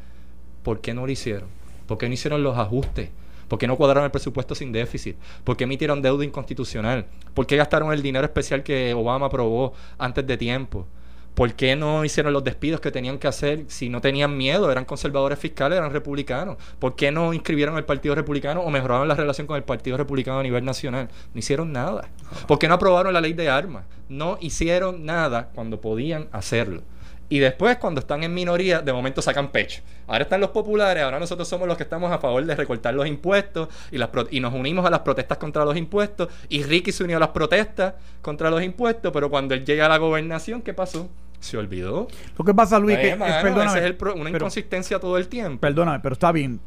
¿Por 0.63 0.81
qué 0.81 0.95
no 0.95 1.07
lo 1.07 1.13
hicieron? 1.13 1.49
¿Por 1.87 1.99
qué 1.99 2.09
no 2.09 2.15
hicieron 2.15 2.43
los 2.43 2.57
ajustes? 2.59 3.11
¿Por 3.49 3.59
qué 3.59 3.67
no 3.67 3.77
cuadraron 3.77 4.05
el 4.05 4.11
presupuesto 4.11 4.55
sin 4.55 4.73
déficit? 4.73 5.17
¿Por 5.45 5.57
qué 5.57 5.65
emitieron 5.65 6.03
deuda 6.03 6.25
inconstitucional? 6.25 7.07
¿Por 7.35 7.47
qué 7.47 7.57
gastaron 7.57 7.93
el 7.93 8.03
dinero 8.03 8.25
especial 8.25 8.63
que 8.63 8.95
Obama 8.95 9.27
aprobó 9.27 9.75
antes 9.99 10.27
de 10.27 10.37
tiempo? 10.37 10.87
¿Por 11.35 11.55
qué 11.55 11.75
no 11.75 12.05
hicieron 12.05 12.33
los 12.33 12.45
despidos 12.45 12.81
que 12.81 12.93
tenían 12.93 13.19
que 13.19 13.27
hacer 13.27 13.65
si 13.67 13.89
no 13.89 14.01
tenían 14.01 14.37
miedo? 14.37 14.71
Eran 14.71 14.85
conservadores 14.85 15.37
fiscales, 15.37 15.79
eran 15.79 15.93
republicanos. 15.93 16.57
¿Por 16.79 16.95
qué 16.95 17.11
no 17.11 17.35
inscribieron 17.35 17.77
el 17.77 17.85
Partido 17.85 18.15
Republicano 18.15 18.61
o 18.61 18.71
mejoraron 18.71 19.09
la 19.09 19.17
relación 19.17 19.49
con 19.49 19.57
el 19.57 19.65
Partido 19.65 19.97
Republicano 19.97 20.39
a 20.39 20.43
nivel 20.45 20.65
nacional? 20.65 21.09
No 21.33 21.39
hicieron 21.39 21.73
nada. 21.73 22.09
¿Por 22.47 22.61
qué 22.61 22.69
no 22.69 22.75
aprobaron 22.75 23.13
la 23.13 23.21
ley 23.21 23.33
de 23.33 23.49
armas? 23.49 23.85
No 24.09 24.39
hicieron 24.41 25.05
nada 25.05 25.51
cuando 25.55 25.81
podían 25.81 26.29
hacerlo. 26.31 26.83
Y 27.29 27.41
después, 27.41 27.79
cuando 27.79 28.01
están 28.01 28.23
en 28.23 28.33
minoría, 28.33 28.81
de 28.81 28.93
momento 28.93 29.21
sacan 29.21 29.51
pecho. 29.51 29.83
Ahora 30.07 30.23
están 30.23 30.41
los 30.41 30.51
populares, 30.51 31.03
ahora 31.03 31.19
nosotros 31.19 31.49
somos 31.49 31.67
los 31.67 31.77
que 31.77 31.83
estamos 31.83 32.13
a 32.13 32.19
favor 32.19 32.45
de 32.45 32.55
recortar 32.55 32.95
los 32.95 33.09
impuestos 33.09 33.69
y, 33.91 33.99
las 33.99 34.11
y 34.31 34.39
nos 34.39 34.55
unimos 34.55 34.87
a 34.87 34.91
las 34.91 35.01
protestas 35.01 35.39
contra 35.39 35.65
los 35.65 35.77
impuestos. 35.77 36.29
Y 36.49 36.63
Ricky 36.63 36.93
se 36.93 37.03
unió 37.03 37.17
a 37.17 37.21
las 37.21 37.31
protestas 37.31 37.95
contra 38.23 38.51
los 38.51 38.63
impuestos, 38.63 39.11
pero 39.13 39.31
cuando 39.31 39.55
él 39.55 39.65
llega 39.65 39.87
a 39.87 39.89
la 39.89 39.97
gobernación, 39.97 40.63
¿qué 40.63 40.75
pasó? 40.75 41.09
Se 41.45 41.59
olvidó. 41.59 42.09
Lo 42.39 42.45
que 42.45 42.55
pasa, 42.55 42.79
Luis, 42.79 42.97
que 42.97 43.11
es, 43.11 43.19
una 43.19 44.31
inconsistencia 44.31 44.99
todo 44.99 45.19
el 45.19 45.29
tiempo. 45.29 45.61
Perdóname, 45.61 46.01
pero 46.01 46.15
está 46.15 46.33
bien. 46.33 46.59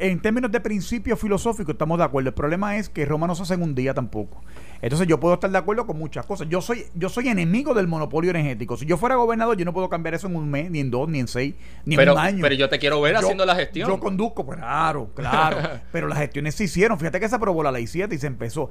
en 0.00 0.20
términos 0.22 0.50
de 0.50 0.58
principio 0.58 1.18
filosófico 1.18 1.72
estamos 1.72 1.98
de 1.98 2.04
acuerdo. 2.04 2.30
El 2.30 2.34
problema 2.34 2.78
es 2.78 2.88
que 2.88 3.04
Roma 3.04 3.26
no 3.26 3.34
se 3.34 3.42
hace 3.42 3.52
en 3.52 3.62
un 3.62 3.74
día 3.74 3.92
tampoco. 3.92 4.42
Entonces 4.80 5.06
yo 5.06 5.20
puedo 5.20 5.34
estar 5.34 5.50
de 5.50 5.58
acuerdo 5.58 5.86
con 5.86 5.98
muchas 5.98 6.24
cosas. 6.24 6.48
Yo 6.48 6.62
soy, 6.62 6.86
yo 6.94 7.10
soy 7.10 7.28
enemigo 7.28 7.74
del 7.74 7.88
monopolio 7.88 8.30
energético. 8.30 8.78
Si 8.78 8.86
yo 8.86 8.96
fuera 8.96 9.16
gobernador, 9.16 9.54
yo 9.58 9.66
no 9.66 9.74
puedo 9.74 9.90
cambiar 9.90 10.14
eso 10.14 10.28
en 10.28 10.36
un 10.36 10.50
mes, 10.50 10.70
ni 10.70 10.80
en 10.80 10.90
dos, 10.90 11.06
ni 11.06 11.20
en 11.20 11.28
seis, 11.28 11.54
ni 11.84 11.94
en 11.96 12.08
un 12.08 12.16
año. 12.16 12.38
Pero 12.40 12.54
yo 12.54 12.70
te 12.70 12.78
quiero 12.78 13.02
ver 13.02 13.16
haciendo 13.16 13.44
la 13.44 13.54
gestión. 13.54 13.86
Yo 13.86 14.00
conduzco, 14.00 14.46
pues 14.46 14.56
claro, 14.56 15.10
claro. 15.14 15.58
pero 15.92 16.08
las 16.08 16.16
gestiones 16.20 16.54
se 16.54 16.64
hicieron. 16.64 16.98
Fíjate 16.98 17.20
que 17.20 17.28
se 17.28 17.36
aprobó 17.36 17.62
la 17.62 17.70
ley 17.70 17.86
7 17.86 18.14
y 18.14 18.18
se 18.18 18.28
empezó. 18.28 18.70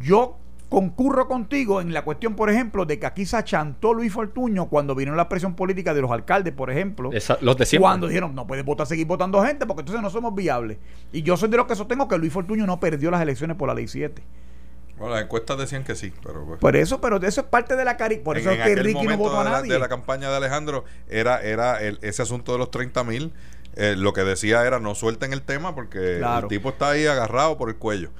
Yo 0.00 0.36
concurro 0.68 1.28
contigo 1.28 1.80
en 1.80 1.92
la 1.92 2.02
cuestión, 2.02 2.34
por 2.34 2.50
ejemplo, 2.50 2.84
de 2.84 2.98
que 2.98 3.06
aquí 3.06 3.24
se 3.24 3.36
achantó 3.36 3.94
Luis 3.94 4.12
Fortuño 4.12 4.68
cuando 4.68 4.94
vino 4.94 5.14
la 5.14 5.28
presión 5.28 5.54
política 5.54 5.94
de 5.94 6.02
los 6.02 6.10
alcaldes, 6.10 6.52
por 6.52 6.70
ejemplo. 6.70 7.10
los 7.40 7.56
de 7.56 7.78
Cuando 7.78 8.06
dijeron, 8.06 8.34
no 8.34 8.46
puedes 8.46 8.64
votar, 8.64 8.86
seguir 8.86 9.06
votando 9.06 9.42
gente 9.42 9.66
porque 9.66 9.80
entonces 9.80 10.02
no 10.02 10.10
somos 10.10 10.34
viables. 10.34 10.78
Y 11.12 11.22
yo 11.22 11.36
soy 11.36 11.48
de 11.48 11.56
los 11.56 11.66
que 11.66 11.74
sostengo 11.74 12.06
que 12.06 12.18
Luis 12.18 12.32
Fortuño 12.32 12.66
no 12.66 12.80
perdió 12.80 13.10
las 13.10 13.22
elecciones 13.22 13.56
por 13.56 13.68
la 13.68 13.74
ley 13.74 13.88
7. 13.88 14.22
Bueno, 14.98 15.14
las 15.14 15.24
encuestas 15.24 15.56
decían 15.56 15.84
que 15.84 15.94
sí, 15.94 16.12
pero 16.24 16.44
pues. 16.44 16.60
Por 16.60 16.76
eso, 16.76 17.00
pero 17.00 17.16
eso 17.18 17.40
es 17.40 17.46
parte 17.46 17.76
de 17.76 17.84
la 17.84 17.96
cari 17.96 18.16
Por 18.16 18.36
eso 18.36 18.50
es 18.50 18.60
que 18.60 18.74
Ricky 18.74 19.06
no 19.06 19.16
votó 19.16 19.40
a 19.40 19.44
nadie. 19.44 19.72
De 19.72 19.78
la, 19.78 19.88
campaña 19.88 20.28
de 20.28 20.36
Alejandro 20.36 20.84
era, 21.08 21.40
era 21.40 21.80
ese 21.80 22.22
asunto 22.22 22.52
de 22.52 22.58
los 22.58 22.70
30 22.70 23.04
mil. 23.04 23.32
Eh, 23.76 23.94
lo 23.96 24.12
que 24.12 24.22
decía 24.22 24.66
era 24.66 24.80
no 24.80 24.96
suelten 24.96 25.32
el 25.32 25.42
tema 25.42 25.74
porque 25.76 26.18
el 26.18 26.48
tipo 26.48 26.70
está 26.70 26.90
ahí 26.90 27.06
agarrado 27.06 27.56
por 27.56 27.68
el 27.68 27.76
cuello. 27.76 28.10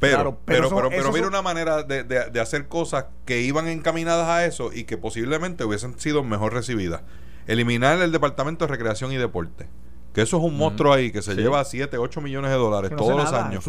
Pero, 0.00 0.38
pero, 0.44 0.68
pero, 0.68 0.90
pero, 0.90 1.12
mira 1.12 1.26
una 1.26 1.42
manera 1.42 1.82
de, 1.82 2.04
de, 2.04 2.40
hacer 2.40 2.68
cosas 2.68 3.06
que 3.24 3.40
iban 3.40 3.66
encaminadas 3.66 4.28
a 4.28 4.46
eso 4.46 4.70
y 4.72 4.84
que 4.84 4.96
posiblemente 4.96 5.64
hubiesen 5.64 5.98
sido 5.98 6.22
mejor 6.22 6.52
recibidas. 6.52 7.02
Eliminar 7.48 8.00
el 8.00 8.12
Departamento 8.12 8.64
de 8.64 8.70
Recreación 8.70 9.10
y 9.12 9.16
Deporte. 9.16 9.68
Que 10.14 10.22
eso 10.22 10.36
es 10.38 10.42
un 10.44 10.56
monstruo 10.56 10.92
ahí 10.92 11.10
que 11.10 11.22
se 11.22 11.34
lleva 11.34 11.64
7, 11.64 11.98
8 11.98 12.20
millones 12.20 12.50
de 12.50 12.56
dólares 12.56 12.92
todos 12.96 13.16
los 13.16 13.32
años. 13.32 13.64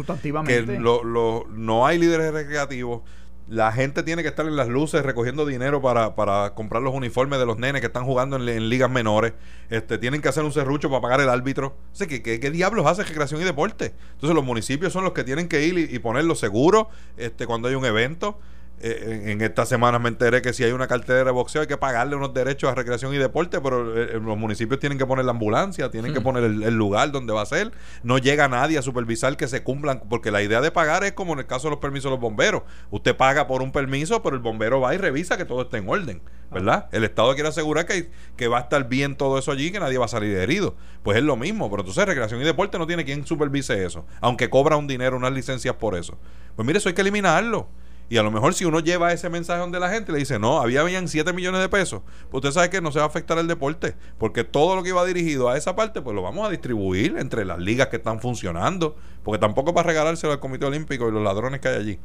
Que 0.46 0.62
lo, 0.62 1.46
no 1.50 1.86
hay 1.86 1.98
líderes 1.98 2.32
recreativos 2.32 3.02
la 3.50 3.72
gente 3.72 4.04
tiene 4.04 4.22
que 4.22 4.28
estar 4.28 4.46
en 4.46 4.54
las 4.54 4.68
luces 4.68 5.04
recogiendo 5.04 5.44
dinero 5.44 5.82
para, 5.82 6.14
para 6.14 6.54
comprar 6.54 6.82
los 6.82 6.94
uniformes 6.94 7.40
de 7.40 7.46
los 7.46 7.58
nenes 7.58 7.80
que 7.80 7.88
están 7.88 8.04
jugando 8.04 8.36
en, 8.36 8.68
ligas 8.68 8.88
menores. 8.88 9.32
Este, 9.70 9.98
tienen 9.98 10.22
que 10.22 10.28
hacer 10.28 10.44
un 10.44 10.52
serrucho 10.52 10.88
para 10.88 11.02
pagar 11.02 11.20
el 11.20 11.28
árbitro. 11.28 11.74
O 12.00 12.06
¿qué, 12.06 12.22
qué, 12.22 12.50
diablos 12.52 12.86
hace 12.86 13.02
recreación 13.02 13.40
y 13.40 13.44
deporte? 13.44 13.92
Entonces 14.12 14.36
los 14.36 14.44
municipios 14.44 14.92
son 14.92 15.02
los 15.02 15.14
que 15.14 15.24
tienen 15.24 15.48
que 15.48 15.66
ir 15.66 15.76
y, 15.76 15.96
y 15.96 15.98
ponerlo 15.98 16.36
seguro 16.36 16.90
este, 17.16 17.44
cuando 17.44 17.66
hay 17.66 17.74
un 17.74 17.84
evento. 17.84 18.38
Eh, 18.82 19.32
en 19.32 19.42
esta 19.42 19.66
semana 19.66 19.98
me 19.98 20.08
enteré 20.08 20.40
que 20.40 20.54
si 20.54 20.64
hay 20.64 20.72
una 20.72 20.86
cartera 20.86 21.24
de 21.24 21.30
boxeo 21.30 21.60
hay 21.60 21.66
que 21.66 21.76
pagarle 21.76 22.16
unos 22.16 22.32
derechos 22.32 22.70
a 22.70 22.74
recreación 22.74 23.12
y 23.12 23.18
deporte, 23.18 23.60
pero 23.60 23.94
eh, 23.94 24.18
los 24.18 24.38
municipios 24.38 24.80
tienen 24.80 24.96
que 24.96 25.04
poner 25.04 25.26
la 25.26 25.32
ambulancia, 25.32 25.90
tienen 25.90 26.14
que 26.14 26.20
hmm. 26.20 26.22
poner 26.22 26.44
el, 26.44 26.74
lugar 26.74 27.12
donde 27.12 27.34
va 27.34 27.42
a 27.42 27.46
ser. 27.46 27.72
No 28.02 28.16
llega 28.16 28.48
nadie 28.48 28.78
a 28.78 28.82
supervisar 28.82 29.36
que 29.36 29.48
se 29.48 29.62
cumplan, 29.62 30.00
porque 30.08 30.30
la 30.30 30.42
idea 30.42 30.62
de 30.62 30.70
pagar 30.70 31.04
es 31.04 31.12
como 31.12 31.34
en 31.34 31.40
el 31.40 31.46
caso 31.46 31.66
de 31.68 31.72
los 31.72 31.80
permisos 31.80 32.04
de 32.04 32.12
los 32.12 32.20
bomberos. 32.20 32.62
Usted 32.90 33.14
paga 33.14 33.46
por 33.46 33.60
un 33.60 33.70
permiso, 33.70 34.22
pero 34.22 34.34
el 34.34 34.40
bombero 34.40 34.80
va 34.80 34.94
y 34.94 34.98
revisa 34.98 35.36
que 35.36 35.44
todo 35.44 35.60
esté 35.60 35.76
en 35.76 35.86
orden, 35.86 36.22
¿verdad? 36.50 36.88
El 36.90 37.04
Estado 37.04 37.34
quiere 37.34 37.50
asegurar 37.50 37.84
que, 37.84 38.10
que 38.38 38.48
va 38.48 38.58
a 38.58 38.60
estar 38.62 38.88
bien 38.88 39.14
todo 39.14 39.38
eso 39.38 39.52
allí, 39.52 39.70
que 39.70 39.80
nadie 39.80 39.98
va 39.98 40.06
a 40.06 40.08
salir 40.08 40.34
herido. 40.38 40.74
Pues 41.02 41.18
es 41.18 41.22
lo 41.22 41.36
mismo, 41.36 41.68
pero 41.68 41.82
entonces 41.82 42.06
recreación 42.06 42.40
y 42.40 42.44
deporte 42.44 42.78
no 42.78 42.86
tiene 42.86 43.04
quien 43.04 43.26
supervise 43.26 43.84
eso, 43.84 44.06
aunque 44.22 44.48
cobra 44.48 44.76
un 44.76 44.86
dinero, 44.86 45.18
unas 45.18 45.32
licencias 45.32 45.74
por 45.74 45.96
eso. 45.96 46.16
Pues 46.56 46.64
mire, 46.64 46.78
eso 46.78 46.88
hay 46.88 46.94
que 46.94 47.02
eliminarlo. 47.02 47.68
Y 48.10 48.16
a 48.18 48.24
lo 48.24 48.32
mejor 48.32 48.54
si 48.54 48.64
uno 48.64 48.80
lleva 48.80 49.12
ese 49.12 49.30
mensaje 49.30 49.60
donde 49.60 49.78
la 49.78 49.88
gente 49.88 50.10
le 50.10 50.18
dice, 50.18 50.40
no, 50.40 50.60
había 50.60 50.80
habían 50.80 51.06
7 51.06 51.32
millones 51.32 51.60
de 51.60 51.68
pesos, 51.68 52.02
pues 52.28 52.42
usted 52.42 52.50
sabe 52.50 52.68
que 52.68 52.80
no 52.80 52.90
se 52.90 52.98
va 52.98 53.04
a 53.04 53.08
afectar 53.08 53.38
el 53.38 53.46
deporte, 53.46 53.94
porque 54.18 54.42
todo 54.42 54.74
lo 54.74 54.82
que 54.82 54.88
iba 54.88 55.04
dirigido 55.04 55.48
a 55.48 55.56
esa 55.56 55.76
parte, 55.76 56.02
pues 56.02 56.16
lo 56.16 56.20
vamos 56.20 56.44
a 56.44 56.50
distribuir 56.50 57.16
entre 57.18 57.44
las 57.44 57.60
ligas 57.60 57.86
que 57.86 57.96
están 57.96 58.20
funcionando, 58.20 58.96
porque 59.22 59.38
tampoco 59.38 59.72
para 59.72 59.86
regalárselo 59.86 60.32
al 60.32 60.40
Comité 60.40 60.66
Olímpico 60.66 61.08
y 61.08 61.12
los 61.12 61.22
ladrones 61.22 61.60
que 61.60 61.68
hay 61.68 61.76
allí. 61.76 61.98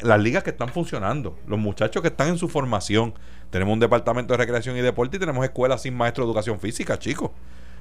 Las 0.00 0.18
ligas 0.18 0.42
que 0.42 0.50
están 0.50 0.70
funcionando, 0.70 1.36
los 1.46 1.58
muchachos 1.58 2.00
que 2.00 2.08
están 2.08 2.28
en 2.28 2.38
su 2.38 2.48
formación. 2.48 3.12
Tenemos 3.50 3.74
un 3.74 3.80
departamento 3.80 4.32
de 4.32 4.38
recreación 4.38 4.74
y 4.78 4.80
deporte 4.80 5.18
y 5.18 5.20
tenemos 5.20 5.44
escuelas 5.44 5.82
sin 5.82 5.94
maestro 5.94 6.24
de 6.24 6.30
educación 6.30 6.58
física, 6.58 6.98
chicos. 6.98 7.30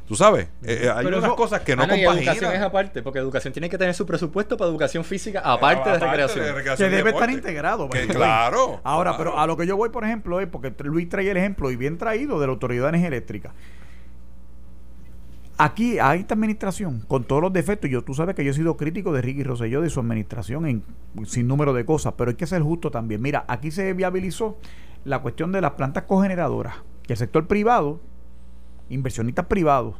Tú 0.10 0.16
sabes, 0.16 0.48
eh, 0.64 0.86
eh, 0.86 0.90
hay 0.90 1.06
unas 1.06 1.34
cosas 1.34 1.62
que 1.62 1.76
no 1.76 1.84
ah, 1.84 1.86
educación 1.86 2.52
es 2.52 2.62
aparte, 2.62 3.04
porque 3.04 3.20
educación 3.20 3.54
tiene 3.54 3.70
que 3.70 3.78
tener 3.78 3.94
su 3.94 4.08
presupuesto 4.08 4.58
para 4.58 4.68
educación 4.68 5.04
física 5.04 5.40
aparte, 5.46 5.88
de, 5.88 6.00
recreación. 6.00 6.46
Que 6.78 6.90
debe 6.90 7.12
estar 7.12 7.30
integrado. 7.30 7.88
claro. 8.08 8.82
Ahora, 8.84 9.16
pero 9.16 9.38
a 9.38 9.46
lo 9.46 9.56
que 9.56 9.68
yo 9.68 9.78
voy, 9.78 9.90
por 9.90 10.04
ejemplo, 10.04 10.40
es 10.40 10.48
porque 10.48 10.74
Luis 10.84 11.08
trae 11.10 11.30
el 11.30 11.38
ejemplo 11.38 11.70
y 11.70 11.76
bien 11.76 12.00
traído 12.00 12.40
de 12.40 12.48
la 12.48 12.54
Autoridad 12.54 12.86
de 12.86 12.90
Energía 12.90 13.10
Eléctrica. 13.10 13.54
Aquí, 15.60 16.00
a 16.00 16.16
esta 16.16 16.34
administración, 16.34 17.06
con 17.08 17.26
todos 17.26 17.44
los 17.44 17.54
defectos, 17.54 17.92
yo 17.92 18.04
tú 18.04 18.16
sabes 18.16 18.34
que 18.34 18.44
yo 18.44 18.50
he 18.50 18.56
sido 18.56 18.78
crítico 18.78 19.14
de 19.14 19.22
Ricky 19.22 19.44
Rosselló, 19.44 19.82
de 19.82 19.92
su 19.92 20.00
administración 20.00 20.66
en 20.66 20.84
sin 21.28 21.48
número 21.48 21.72
de 21.72 21.86
cosas, 21.86 22.16
pero 22.18 22.32
hay 22.32 22.36
que 22.36 22.48
ser 22.48 22.64
justo 22.64 22.90
también. 22.90 23.22
Mira, 23.22 23.46
aquí 23.48 23.70
se 23.70 23.94
viabilizó 23.94 24.58
la 25.06 25.20
cuestión 25.20 25.52
de 25.52 25.62
las 25.62 25.74
plantas 25.74 26.06
cogeneradoras, 26.06 26.78
que 27.06 27.14
el 27.14 27.18
sector 27.18 27.46
privado 27.46 28.00
inversionistas 28.90 29.46
privados 29.46 29.96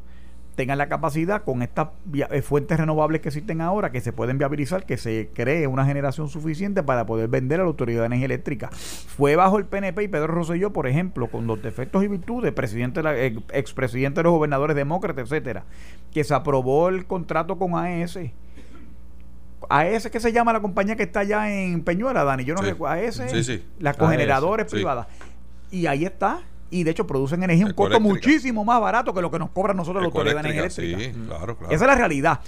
tengan 0.60 0.78
la 0.78 0.90
capacidad 0.90 1.46
con 1.46 1.62
estas 1.62 1.88
eh, 2.14 2.42
fuentes 2.42 2.78
renovables 2.78 3.22
que 3.22 3.30
existen 3.30 3.62
ahora, 3.62 3.94
que 3.94 4.02
se 4.02 4.12
pueden 4.12 4.38
viabilizar, 4.38 4.86
que 4.86 4.98
se 4.98 5.30
cree 5.34 5.68
una 5.68 5.86
generación 5.86 6.28
suficiente 6.28 6.84
para 6.84 7.06
poder 7.06 7.30
vender 7.30 7.62
a 7.62 7.64
la 7.64 7.70
Autoridad 7.70 8.02
de 8.02 8.08
Energía 8.08 8.26
Eléctrica. 8.26 8.70
Fue 8.70 9.38
bajo 9.38 9.58
el 9.58 9.64
PNP 9.64 10.04
y 10.04 10.08
Pedro 10.10 10.28
Rosselló, 10.28 10.74
por 10.74 10.86
ejemplo, 10.86 11.28
con 11.28 11.48
los 11.48 11.62
defectos 11.62 12.04
y 12.04 12.10
virtudes, 12.10 12.52
presidente 12.52 13.02
expresidente 13.54 14.20
de 14.20 14.24
los 14.24 14.34
gobernadores 14.34 14.76
demócratas, 14.76 15.24
etcétera, 15.24 15.64
que 16.12 16.26
se 16.26 16.34
aprobó 16.34 16.90
el 16.90 17.06
contrato 17.06 17.58
con 17.58 17.76
AES. 17.76 18.20
AES 19.70 20.10
que 20.10 20.20
se 20.20 20.34
llama 20.34 20.52
la 20.52 20.60
compañía 20.60 20.98
que 20.98 21.04
está 21.04 21.22
allá 21.22 21.50
en 21.50 21.84
Peñuela, 21.86 22.26
Dani, 22.26 22.44
yo 22.44 22.56
no 22.56 22.62
recuerdo, 22.62 22.96
AES, 22.96 23.62
las 23.80 23.96
cogeneradores 23.96 24.70
privadas. 24.70 25.08
Y 25.72 25.86
ahí 25.86 26.04
está, 26.04 26.42
y 26.72 26.84
de 26.84 26.92
hecho 26.92 27.08
producen 27.08 27.44
energía 27.44 27.66
un 27.66 27.74
costo 27.74 28.00
muchísimo 28.00 28.64
más 28.66 28.80
barato 28.82 29.14
que 29.14 29.22
lo 29.22 29.32
que 29.32 29.40
nos 29.40 29.50
cobran 29.52 29.78
nosotros 29.78 30.04
los 30.04 30.14
autoridad 30.14 30.36
de 30.36 30.50
energía 30.50 30.62
eléctrica. 30.62 31.00
Sí, 31.00 31.26
claro, 31.28 31.58
claro. 31.58 31.74
Esa 31.74 31.86
es 31.86 31.88
la 31.88 31.96
realidad. 31.96 32.40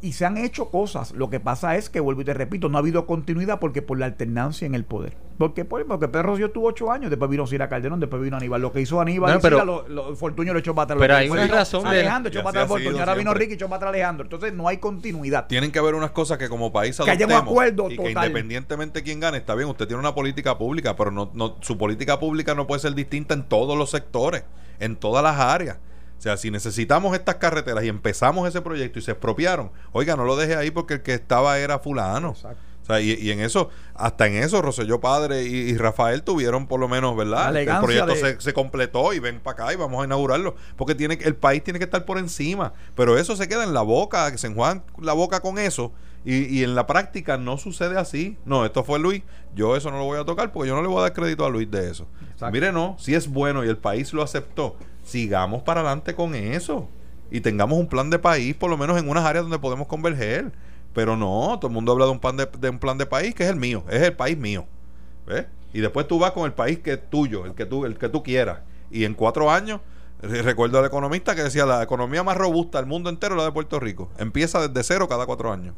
Y 0.00 0.12
se 0.12 0.26
han 0.26 0.36
hecho 0.36 0.70
cosas. 0.70 1.12
Lo 1.12 1.30
que 1.30 1.40
pasa 1.40 1.76
es 1.76 1.88
que, 1.88 2.00
vuelvo 2.00 2.22
y 2.22 2.24
te 2.24 2.34
repito, 2.34 2.68
no 2.68 2.76
ha 2.76 2.80
habido 2.80 3.06
continuidad 3.06 3.60
porque 3.60 3.82
por 3.82 3.98
la 3.98 4.06
alternancia 4.06 4.66
en 4.66 4.74
el 4.74 4.84
poder. 4.84 5.16
Porque, 5.38 5.64
porque 5.64 6.08
Pedro 6.08 6.22
Rosselló 6.22 6.50
tuvo 6.50 6.68
ocho 6.68 6.90
años, 6.90 7.10
después 7.10 7.30
vino 7.30 7.46
Cira 7.46 7.68
Calderón, 7.68 8.00
después 8.00 8.22
vino 8.22 8.36
Aníbal. 8.36 8.60
Lo 8.60 8.72
que 8.72 8.80
hizo 8.80 9.00
Aníbal, 9.00 9.38
pero, 9.40 9.64
lo, 9.64 9.86
lo, 9.88 10.16
Fortuño 10.16 10.52
lo 10.52 10.58
echó 10.58 10.74
para 10.74 10.84
atrás. 10.84 10.98
Pero 10.98 11.16
hay 11.16 11.28
una 11.28 11.46
razón. 11.46 11.86
Alejandro 11.86 12.30
echó 12.30 12.42
para 12.42 12.62
atrás 12.62 12.68
Fortuño, 12.68 12.98
ahora 12.98 13.14
vino 13.14 13.34
Ricky 13.34 13.54
echó 13.54 13.66
para 13.66 13.76
atrás 13.76 13.88
Alejandro. 13.90 14.24
Entonces 14.24 14.54
no 14.54 14.68
hay 14.68 14.78
continuidad. 14.78 15.46
Tienen 15.46 15.72
que 15.72 15.78
haber 15.78 15.94
unas 15.94 16.12
cosas 16.12 16.38
que 16.38 16.48
como 16.48 16.72
país 16.72 16.98
adoptemos. 16.98 17.18
Que 17.18 17.24
haya 17.24 17.40
un 17.40 17.48
acuerdo 17.48 17.90
y 17.90 17.96
que 17.96 18.10
independientemente 18.10 19.00
de 19.00 19.04
quién 19.04 19.20
gane, 19.20 19.38
está 19.38 19.54
bien, 19.54 19.68
usted 19.68 19.86
tiene 19.86 20.00
una 20.00 20.14
política 20.14 20.56
pública, 20.56 20.96
pero 20.96 21.10
no, 21.10 21.30
no, 21.34 21.56
su 21.60 21.76
política 21.76 22.18
pública 22.18 22.54
no 22.54 22.66
puede 22.66 22.80
ser 22.80 22.94
distinta 22.94 23.34
en 23.34 23.42
todos 23.42 23.76
los 23.76 23.90
sectores, 23.90 24.44
en 24.78 24.96
todas 24.96 25.22
las 25.22 25.38
áreas. 25.38 25.78
O 26.18 26.20
sea, 26.20 26.36
si 26.36 26.50
necesitamos 26.50 27.14
estas 27.14 27.34
carreteras 27.34 27.84
y 27.84 27.88
empezamos 27.88 28.48
ese 28.48 28.62
proyecto 28.62 28.98
y 28.98 29.02
se 29.02 29.10
expropiaron, 29.10 29.70
oiga, 29.92 30.16
no 30.16 30.24
lo 30.24 30.36
deje 30.36 30.56
ahí 30.56 30.70
porque 30.70 30.94
el 30.94 31.02
que 31.02 31.12
estaba 31.12 31.58
era 31.58 31.78
fulano. 31.78 32.30
Exacto. 32.30 32.65
O 32.86 32.94
sea, 32.94 33.00
y, 33.00 33.32
en 33.32 33.40
eso, 33.40 33.68
hasta 33.94 34.28
en 34.28 34.36
eso, 34.36 34.62
Roselló 34.62 35.00
Padre 35.00 35.42
y, 35.42 35.76
Rafael 35.76 36.22
tuvieron 36.22 36.68
por 36.68 36.78
lo 36.78 36.86
menos, 36.86 37.16
¿verdad? 37.16 37.56
El 37.56 37.66
proyecto 37.80 38.14
se, 38.38 38.52
completó 38.52 39.12
y 39.12 39.18
ven 39.18 39.40
para 39.40 39.64
acá 39.64 39.72
y 39.72 39.76
vamos 39.76 40.00
a 40.00 40.04
inaugurarlo. 40.04 40.54
Porque 40.76 40.94
tiene 40.94 41.18
el 41.22 41.34
país 41.34 41.64
tiene 41.64 41.80
que 41.80 41.84
estar 41.84 42.04
por 42.04 42.16
encima. 42.16 42.74
Pero 42.94 43.18
eso 43.18 43.34
se 43.34 43.48
queda 43.48 43.64
en 43.64 43.74
la 43.74 43.82
boca, 43.82 44.30
que 44.30 44.38
se 44.38 44.46
enjuagan 44.46 44.84
la 45.00 45.14
boca 45.14 45.40
con 45.40 45.58
eso. 45.58 45.90
Y, 46.24 46.44
y, 46.44 46.62
en 46.62 46.76
la 46.76 46.86
práctica 46.86 47.36
no 47.38 47.58
sucede 47.58 47.98
así. 47.98 48.38
No, 48.44 48.64
esto 48.64 48.84
fue 48.84 49.00
Luis. 49.00 49.24
Yo 49.56 49.74
eso 49.74 49.90
no 49.90 49.98
lo 49.98 50.04
voy 50.04 50.20
a 50.20 50.24
tocar 50.24 50.52
porque 50.52 50.68
yo 50.68 50.76
no 50.76 50.82
le 50.82 50.86
voy 50.86 50.98
a 50.98 51.02
dar 51.02 51.12
crédito 51.12 51.44
a 51.44 51.50
Luis 51.50 51.68
de 51.68 51.90
eso. 51.90 52.06
Mire, 52.52 52.70
no, 52.70 52.94
si 53.00 53.16
es 53.16 53.26
bueno 53.26 53.64
y 53.64 53.68
el 53.68 53.78
país 53.78 54.12
lo 54.12 54.22
aceptó, 54.22 54.76
sigamos 55.02 55.62
para 55.62 55.80
adelante 55.80 56.14
con 56.14 56.36
eso. 56.36 56.88
Y 57.32 57.40
tengamos 57.40 57.80
un 57.80 57.88
plan 57.88 58.10
de 58.10 58.20
país, 58.20 58.54
por 58.54 58.70
lo 58.70 58.76
menos 58.76 58.96
en 58.96 59.08
unas 59.08 59.24
áreas 59.24 59.44
donde 59.44 59.58
podemos 59.58 59.88
converger. 59.88 60.52
Pero 60.96 61.14
no, 61.14 61.58
todo 61.60 61.66
el 61.66 61.74
mundo 61.74 61.92
habla 61.92 62.06
de 62.06 62.10
un 62.12 62.18
plan 62.18 62.38
de, 62.38 62.70
un 62.70 62.78
plan 62.78 62.96
de 62.96 63.04
país 63.04 63.34
que 63.34 63.42
es 63.42 63.50
el 63.50 63.56
mío, 63.56 63.84
es 63.90 64.00
el 64.00 64.14
país 64.14 64.38
mío. 64.38 64.64
¿Ves? 65.26 65.44
Y 65.74 65.80
después 65.80 66.08
tú 66.08 66.18
vas 66.18 66.30
con 66.30 66.46
el 66.46 66.54
país 66.54 66.78
que 66.78 66.94
es 66.94 67.10
tuyo, 67.10 67.44
el 67.44 67.52
que 67.52 67.66
tú, 67.66 67.84
el 67.84 67.98
que 67.98 68.08
tú 68.08 68.22
quieras. 68.22 68.60
Y 68.90 69.04
en 69.04 69.12
cuatro 69.12 69.50
años, 69.50 69.82
recuerdo 70.22 70.78
al 70.78 70.86
economista 70.86 71.34
que 71.34 71.42
decía 71.42 71.66
la 71.66 71.82
economía 71.82 72.22
más 72.22 72.38
robusta 72.38 72.78
del 72.78 72.86
mundo 72.86 73.10
entero 73.10 73.34
es 73.34 73.38
la 73.40 73.44
de 73.44 73.52
Puerto 73.52 73.78
Rico. 73.78 74.10
Empieza 74.16 74.66
desde 74.66 74.82
cero 74.84 75.06
cada 75.06 75.26
cuatro 75.26 75.52
años. 75.52 75.74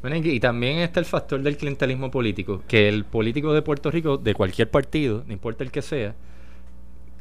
Bueno, 0.00 0.16
y 0.16 0.40
también 0.40 0.78
está 0.78 0.98
el 0.98 1.06
factor 1.06 1.40
del 1.42 1.56
clientelismo 1.56 2.10
político, 2.10 2.64
que 2.66 2.88
el 2.88 3.04
político 3.04 3.52
de 3.52 3.62
Puerto 3.62 3.92
Rico, 3.92 4.16
de 4.16 4.34
cualquier 4.34 4.68
partido, 4.68 5.22
no 5.28 5.32
importa 5.32 5.62
el 5.62 5.70
que 5.70 5.80
sea, 5.80 6.16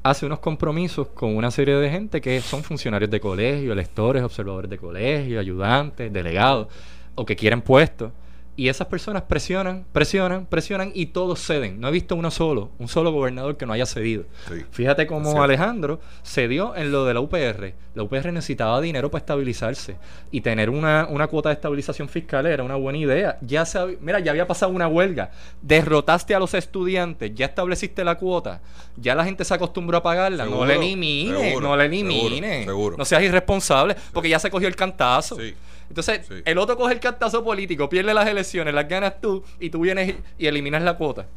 hace 0.02 0.26
unos 0.26 0.40
compromisos 0.40 1.10
con 1.10 1.38
una 1.38 1.52
serie 1.52 1.76
de 1.76 1.92
gente 1.92 2.22
que 2.22 2.42
son 2.42 2.64
funcionarios 2.64 3.12
de 3.12 3.20
colegio, 3.20 3.72
electores, 3.72 4.24
observadores 4.24 4.72
de 4.72 4.80
colegio, 4.80 5.40
ayudantes, 5.40 6.12
delegados 6.12 6.70
o 7.16 7.26
que 7.26 7.36
quieren 7.36 7.62
puestos. 7.62 8.12
Y 8.58 8.70
esas 8.70 8.88
personas 8.88 9.24
presionan, 9.24 9.86
presionan, 9.92 10.46
presionan 10.46 10.92
y 10.94 11.08
todos 11.08 11.46
ceden. 11.46 11.82
No 11.82 11.90
he 11.90 11.92
visto 11.92 12.16
uno 12.16 12.32
solo, 12.32 12.72
un 12.80 12.88
solo 12.88 13.12
gobernador 13.12 13.58
que 13.58 13.66
no 13.66 13.74
haya 13.74 13.86
cedido. 13.86 14.24
Fíjate 14.72 15.08
cómo 15.08 15.44
Alejandro 15.44 16.00
cedió 16.24 16.74
en 16.74 16.90
lo 16.90 17.04
de 17.04 17.14
la 17.14 17.20
UPR. 17.20 17.74
La 17.96 18.04
UPR 18.04 18.32
necesitaba 18.32 18.80
dinero 18.80 19.12
para 19.12 19.20
estabilizarse 19.20 19.98
y 20.32 20.40
tener 20.40 20.70
una, 20.70 21.06
una 21.10 21.28
cuota 21.28 21.50
de 21.50 21.56
estabilización 21.56 22.08
fiscal 22.08 22.46
era 22.46 22.64
una 22.64 22.76
buena 22.76 22.98
idea. 22.98 23.38
Ya 23.42 23.66
se, 23.66 23.98
mira, 24.00 24.22
ya 24.22 24.32
había 24.32 24.48
pasado 24.48 24.72
una 24.72 24.88
huelga. 24.88 25.32
Derrotaste 25.62 26.34
a 26.34 26.40
los 26.40 26.54
estudiantes, 26.54 27.34
ya 27.36 27.48
estableciste 27.48 28.06
la 28.06 28.16
cuota, 28.18 28.62
ya 28.96 29.16
la 29.16 29.26
gente 29.26 29.44
se 29.44 29.54
acostumbró 29.54 29.98
a 29.98 30.04
pagarla. 30.04 30.46
no 30.46 30.66
le 30.66 30.76
elimine, 30.76 31.60
no 31.60 31.76
le 31.76 31.86
elimine. 31.86 32.66
No 32.66 33.04
seas 33.04 33.22
irresponsable, 33.22 33.98
porque 34.14 34.30
ya 34.30 34.40
se 34.40 34.50
cogió 34.50 34.70
el 34.70 34.78
cantazo. 34.78 35.38
Entonces, 35.90 36.22
el 36.46 36.58
otro 36.58 36.78
coge 36.78 36.94
el 36.94 37.00
cartazo 37.00 37.44
político, 37.44 37.90
pierde 37.90 38.14
las 38.14 38.28
elecciones, 38.28 38.74
las 38.74 38.88
ganas 38.88 39.22
tú, 39.22 39.44
y 39.60 39.70
tú 39.70 39.82
vienes 39.82 40.16
y 40.38 40.48
eliminas 40.48 40.82
la 40.82 40.98
cuota. 40.98 41.28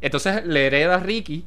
Entonces, 0.00 0.44
le 0.44 0.66
hereda 0.66 0.96
a 0.96 0.98
Ricky 0.98 1.44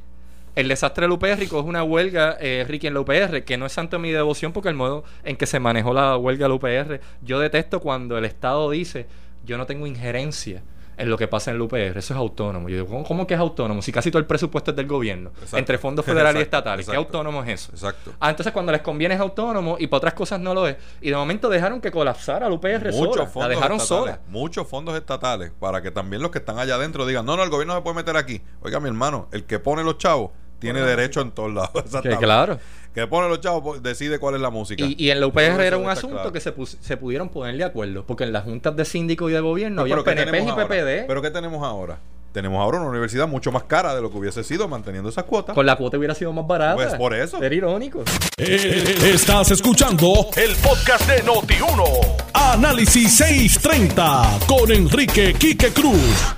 el 0.55 0.67
desastre 0.67 1.05
y 1.05 1.47
coge 1.47 1.69
una 1.69 1.83
huelga 1.83 2.35
eh, 2.39 2.65
Ricky 2.67 2.87
en 2.87 2.95
la 2.95 3.01
UPR, 3.01 3.43
que 3.43 3.57
no 3.57 3.67
es 3.67 3.73
santo 3.73 3.99
mi 3.99 4.11
devoción 4.11 4.53
porque 4.53 4.69
el 4.69 4.75
modo 4.75 5.03
en 5.23 5.35
que 5.35 5.45
se 5.45 5.59
manejó 5.59 5.93
la 5.93 6.17
huelga 6.17 6.45
de 6.45 6.49
la 6.49 6.55
UPR, 6.55 6.99
yo 7.21 7.39
detesto 7.39 7.79
cuando 7.79 8.17
el 8.17 8.25
Estado 8.25 8.71
dice, 8.71 9.05
yo 9.45 9.59
no 9.59 9.67
tengo 9.67 9.85
injerencia 9.85 10.63
en 10.97 11.09
lo 11.09 11.17
que 11.17 11.27
pasa 11.27 11.51
en 11.51 11.55
el 11.55 11.61
UPR. 11.61 11.97
Eso 11.97 11.97
es 11.97 12.11
autónomo. 12.11 12.69
Yo 12.69 12.83
digo, 12.83 13.03
¿cómo, 13.03 13.27
que 13.27 13.35
es 13.35 13.39
autónomo? 13.39 13.81
Si 13.81 13.91
casi 13.91 14.09
todo 14.11 14.19
el 14.19 14.25
presupuesto 14.25 14.71
es 14.71 14.77
del 14.77 14.87
gobierno, 14.87 15.31
entre 15.53 15.77
fondos 15.77 16.03
federales 16.03 16.41
y 16.41 16.43
estatales. 16.43 16.87
¿Qué 16.87 16.95
autónomo 16.95 17.43
es 17.43 17.49
eso? 17.49 17.71
Exacto. 17.71 18.13
Ah, 18.19 18.29
entonces 18.29 18.51
cuando 18.51 18.71
les 18.71 18.81
conviene 18.81 19.15
es 19.15 19.21
autónomo 19.21 19.77
y 19.79 19.87
para 19.87 19.97
otras 19.97 20.13
cosas 20.13 20.39
no 20.39 20.53
lo 20.53 20.67
es. 20.67 20.75
Y 21.01 21.09
de 21.09 21.15
momento 21.15 21.49
dejaron 21.49 21.79
que 21.79 21.91
colapsara 21.91 22.47
el 22.47 22.53
UPR 22.53 22.91
Muchos 22.91 23.31
sola. 23.31 23.47
La 23.47 23.55
dejaron 23.55 23.79
sola. 23.79 24.19
Muchos 24.27 24.67
fondos 24.67 24.95
estatales 24.95 25.51
para 25.59 25.81
que 25.81 25.91
también 25.91 26.21
los 26.21 26.31
que 26.31 26.39
están 26.39 26.57
allá 26.57 26.75
adentro 26.75 27.05
digan, 27.05 27.25
no, 27.25 27.37
no, 27.37 27.43
el 27.43 27.49
gobierno 27.49 27.73
no 27.73 27.79
se 27.79 27.83
puede 27.83 27.95
meter 27.95 28.17
aquí. 28.17 28.41
Oiga, 28.61 28.79
mi 28.79 28.87
hermano, 28.87 29.27
el 29.31 29.45
que 29.45 29.59
pone 29.59 29.83
los 29.83 29.97
chavos 29.97 30.31
tiene 30.59 30.81
derecho 30.81 31.21
en 31.21 31.31
todos 31.31 31.53
lados. 31.53 31.71
Que 32.03 32.17
claro. 32.17 32.59
Que 32.97 33.05
pone 33.05 33.29
los 33.29 33.39
chavos, 33.41 33.61
pues, 33.63 33.83
decide 33.83 34.17
cuál 34.17 34.33
es 34.33 34.41
la 34.41 34.49
música. 34.49 34.83
Y, 34.83 35.11
en 35.11 35.19
la 35.19 35.27
UPR 35.27 35.61
era 35.61 35.77
un 35.77 35.87
asunto 35.87 36.33
que 36.33 36.39
se, 36.39 36.51
se 36.81 36.97
pudieron 36.97 37.29
poner 37.29 37.55
de 37.55 37.63
acuerdo, 37.63 38.03
porque 38.07 38.23
en 38.23 38.33
las 38.33 38.43
juntas 38.43 38.75
de 38.75 38.85
síndico 38.85 39.29
y 39.29 39.33
de 39.33 39.39
gobierno 39.39 39.81
había 39.81 39.97
PNP 40.03 40.39
y 40.39 40.51
PPD. 40.51 41.05
¿Pero 41.05 41.21
qué 41.21 41.29
tenemos 41.29 41.63
ahora? 41.63 41.99
Tenemos 42.31 42.59
ahora 42.59 42.79
una 42.79 42.89
universidad 42.89 43.27
mucho 43.27 43.51
más 43.51 43.65
cara 43.65 43.93
de 43.93 44.01
lo 44.01 44.09
que 44.09 44.17
hubiese 44.17 44.43
sido 44.43 44.67
manteniendo 44.67 45.09
esas 45.11 45.25
cuotas. 45.25 45.53
Con 45.53 45.67
la 45.67 45.75
cuota 45.75 45.99
hubiera 45.99 46.15
sido 46.15 46.33
más 46.33 46.47
barata. 46.47 46.73
Pues 46.73 46.95
por 46.95 47.13
eso. 47.13 47.39
Era 47.39 47.53
irónico. 47.53 48.03
Eh, 48.39 48.95
estás 49.13 49.51
escuchando 49.51 50.31
el 50.35 50.55
podcast 50.55 51.07
de 51.07 51.23
Noti1. 51.23 51.83
Análisis 52.33 53.15
630 53.15 54.39
con 54.47 54.71
Enrique 54.71 55.35
Quique 55.35 55.71
Cruz. 55.71 56.35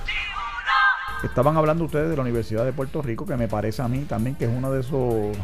Estaban 1.24 1.56
hablando 1.56 1.84
ustedes 1.84 2.10
de 2.10 2.16
la 2.16 2.22
Universidad 2.22 2.66
de 2.66 2.74
Puerto 2.74 3.00
Rico, 3.00 3.24
que 3.24 3.36
me 3.36 3.48
parece 3.48 3.80
a 3.80 3.88
mí 3.88 4.00
también 4.00 4.36
que 4.36 4.44
es 4.44 4.50
una 4.50 4.68
de 4.68 4.80
esos 4.80 5.34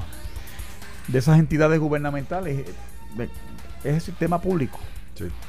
de 1.08 1.18
esas 1.18 1.38
entidades 1.38 1.78
gubernamentales, 1.80 2.66
es 3.84 3.94
el 3.94 4.00
sistema 4.00 4.40
público, 4.40 4.78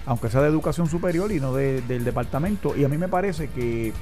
aunque 0.06 0.30
sea 0.30 0.42
de 0.42 0.48
educación 0.48 0.88
superior 0.88 1.32
y 1.32 1.40
no 1.40 1.54
del 1.54 2.04
departamento. 2.04 2.76
Y 2.76 2.84
a 2.84 2.90
mí 2.90 2.98
me 2.98 3.08
parece 3.08 3.50
que 3.50 3.94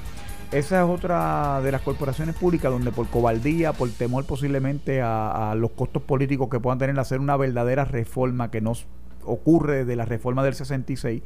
esa 0.52 0.82
es 0.82 0.88
otra 0.88 1.60
de 1.62 1.72
las 1.72 1.82
corporaciones 1.82 2.36
públicas 2.36 2.70
donde 2.70 2.92
por 2.92 3.08
cobardía, 3.08 3.72
por 3.72 3.90
temor 3.90 4.24
posiblemente 4.24 5.02
a, 5.02 5.50
a 5.50 5.54
los 5.54 5.70
costos 5.72 6.02
políticos 6.02 6.48
que 6.50 6.60
puedan 6.60 6.78
tener 6.78 6.98
hacer 6.98 7.20
una 7.20 7.36
verdadera 7.36 7.84
reforma 7.84 8.50
que 8.50 8.60
nos 8.60 8.86
ocurre 9.24 9.84
de 9.84 9.96
la 9.96 10.04
reforma 10.04 10.44
del 10.44 10.54
66, 10.54 11.22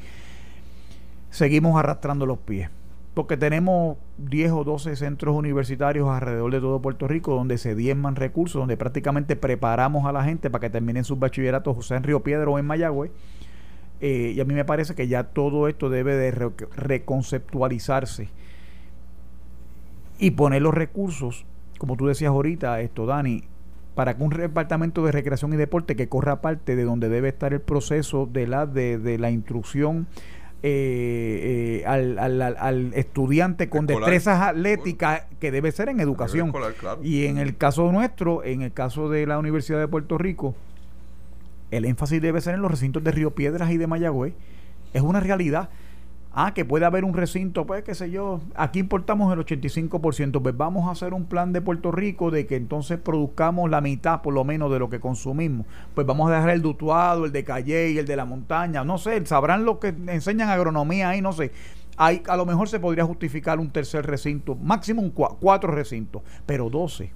seguimos 1.30 1.78
arrastrando 1.78 2.24
los 2.24 2.38
pies 2.38 2.70
porque 3.14 3.36
tenemos 3.36 3.96
10 4.18 4.52
o 4.52 4.64
12 4.64 4.94
centros 4.96 5.34
universitarios 5.34 6.08
alrededor 6.08 6.52
de 6.52 6.60
todo 6.60 6.80
Puerto 6.80 7.08
Rico 7.08 7.34
donde 7.34 7.58
se 7.58 7.74
diezman 7.74 8.14
recursos, 8.16 8.60
donde 8.60 8.76
prácticamente 8.76 9.34
preparamos 9.34 10.06
a 10.06 10.12
la 10.12 10.22
gente 10.24 10.48
para 10.48 10.60
que 10.60 10.70
terminen 10.70 11.04
sus 11.04 11.18
bachilleratos, 11.18 11.76
o 11.76 11.82
sea 11.82 11.96
en 11.96 12.04
Río 12.04 12.22
Piedro 12.22 12.52
o 12.52 12.58
en 12.58 12.66
Mayagüez. 12.66 13.10
Eh, 14.00 14.32
y 14.34 14.40
a 14.40 14.44
mí 14.44 14.54
me 14.54 14.64
parece 14.64 14.94
que 14.94 15.08
ya 15.08 15.24
todo 15.24 15.68
esto 15.68 15.90
debe 15.90 16.14
de 16.14 16.30
reconceptualizarse 16.30 18.28
y 20.18 20.30
poner 20.30 20.62
los 20.62 20.72
recursos, 20.72 21.44
como 21.78 21.96
tú 21.96 22.06
decías 22.06 22.30
ahorita, 22.30 22.80
esto, 22.80 23.06
Dani, 23.06 23.44
para 23.94 24.16
que 24.16 24.22
un 24.22 24.30
departamento 24.30 25.04
de 25.04 25.12
recreación 25.12 25.52
y 25.52 25.56
deporte 25.56 25.96
que 25.96 26.08
corra 26.08 26.40
parte 26.40 26.76
de 26.76 26.84
donde 26.84 27.08
debe 27.08 27.28
estar 27.28 27.52
el 27.52 27.60
proceso 27.60 28.26
de 28.30 28.46
la, 28.46 28.66
de, 28.66 28.98
de 28.98 29.18
la 29.18 29.30
instrucción 29.30 30.06
eh, 30.62 31.80
eh, 31.82 31.86
al, 31.86 32.18
al, 32.18 32.92
estudiante 32.94 33.70
con 33.70 33.86
destrezas 33.86 34.42
atléticas 34.42 35.22
que 35.38 35.50
debe 35.50 35.72
ser 35.72 35.88
en 35.88 36.00
educación. 36.00 36.52
Y 37.02 37.24
en 37.24 37.38
el 37.38 37.56
caso 37.56 37.90
nuestro, 37.92 38.44
en 38.44 38.60
el 38.62 38.72
caso 38.72 39.08
de 39.08 39.26
la 39.26 39.38
Universidad 39.38 39.78
de 39.78 39.88
Puerto 39.88 40.18
Rico, 40.18 40.54
el 41.70 41.86
énfasis 41.86 42.20
debe 42.20 42.40
ser 42.40 42.56
en 42.56 42.62
los 42.62 42.70
recintos 42.70 43.02
de 43.02 43.10
Río 43.10 43.30
Piedras 43.30 43.70
y 43.70 43.78
de 43.78 43.86
Mayagüez. 43.86 44.34
Es 44.92 45.02
una 45.02 45.20
realidad. 45.20 45.70
Ah, 46.32 46.54
que 46.54 46.64
puede 46.64 46.84
haber 46.84 47.04
un 47.04 47.12
recinto, 47.12 47.66
pues 47.66 47.82
qué 47.82 47.92
sé 47.92 48.08
yo, 48.08 48.40
aquí 48.54 48.78
importamos 48.78 49.32
el 49.32 49.40
85%, 49.40 50.40
pues 50.40 50.56
vamos 50.56 50.86
a 50.86 50.92
hacer 50.92 51.12
un 51.12 51.24
plan 51.24 51.52
de 51.52 51.60
Puerto 51.60 51.90
Rico 51.90 52.30
de 52.30 52.46
que 52.46 52.54
entonces 52.54 53.00
produzcamos 53.00 53.68
la 53.68 53.80
mitad 53.80 54.22
por 54.22 54.32
lo 54.32 54.44
menos 54.44 54.70
de 54.70 54.78
lo 54.78 54.88
que 54.88 55.00
consumimos. 55.00 55.66
Pues 55.92 56.06
vamos 56.06 56.30
a 56.30 56.34
dejar 56.34 56.50
el 56.50 56.62
dutuado, 56.62 57.24
el 57.24 57.32
de 57.32 57.42
Calle 57.42 57.90
y 57.90 57.98
el 57.98 58.06
de 58.06 58.14
la 58.14 58.26
montaña, 58.26 58.84
no 58.84 58.96
sé, 58.96 59.26
sabrán 59.26 59.64
lo 59.64 59.80
que 59.80 59.88
enseñan 59.88 60.50
agronomía 60.50 61.08
ahí, 61.08 61.20
no 61.20 61.32
sé. 61.32 61.50
Hay, 61.96 62.22
a 62.28 62.36
lo 62.36 62.46
mejor 62.46 62.68
se 62.68 62.78
podría 62.78 63.04
justificar 63.04 63.58
un 63.58 63.70
tercer 63.70 64.06
recinto, 64.06 64.54
máximo 64.54 65.02
un 65.02 65.10
cuatro 65.10 65.72
recintos, 65.72 66.22
pero 66.46 66.70
12 66.70 67.10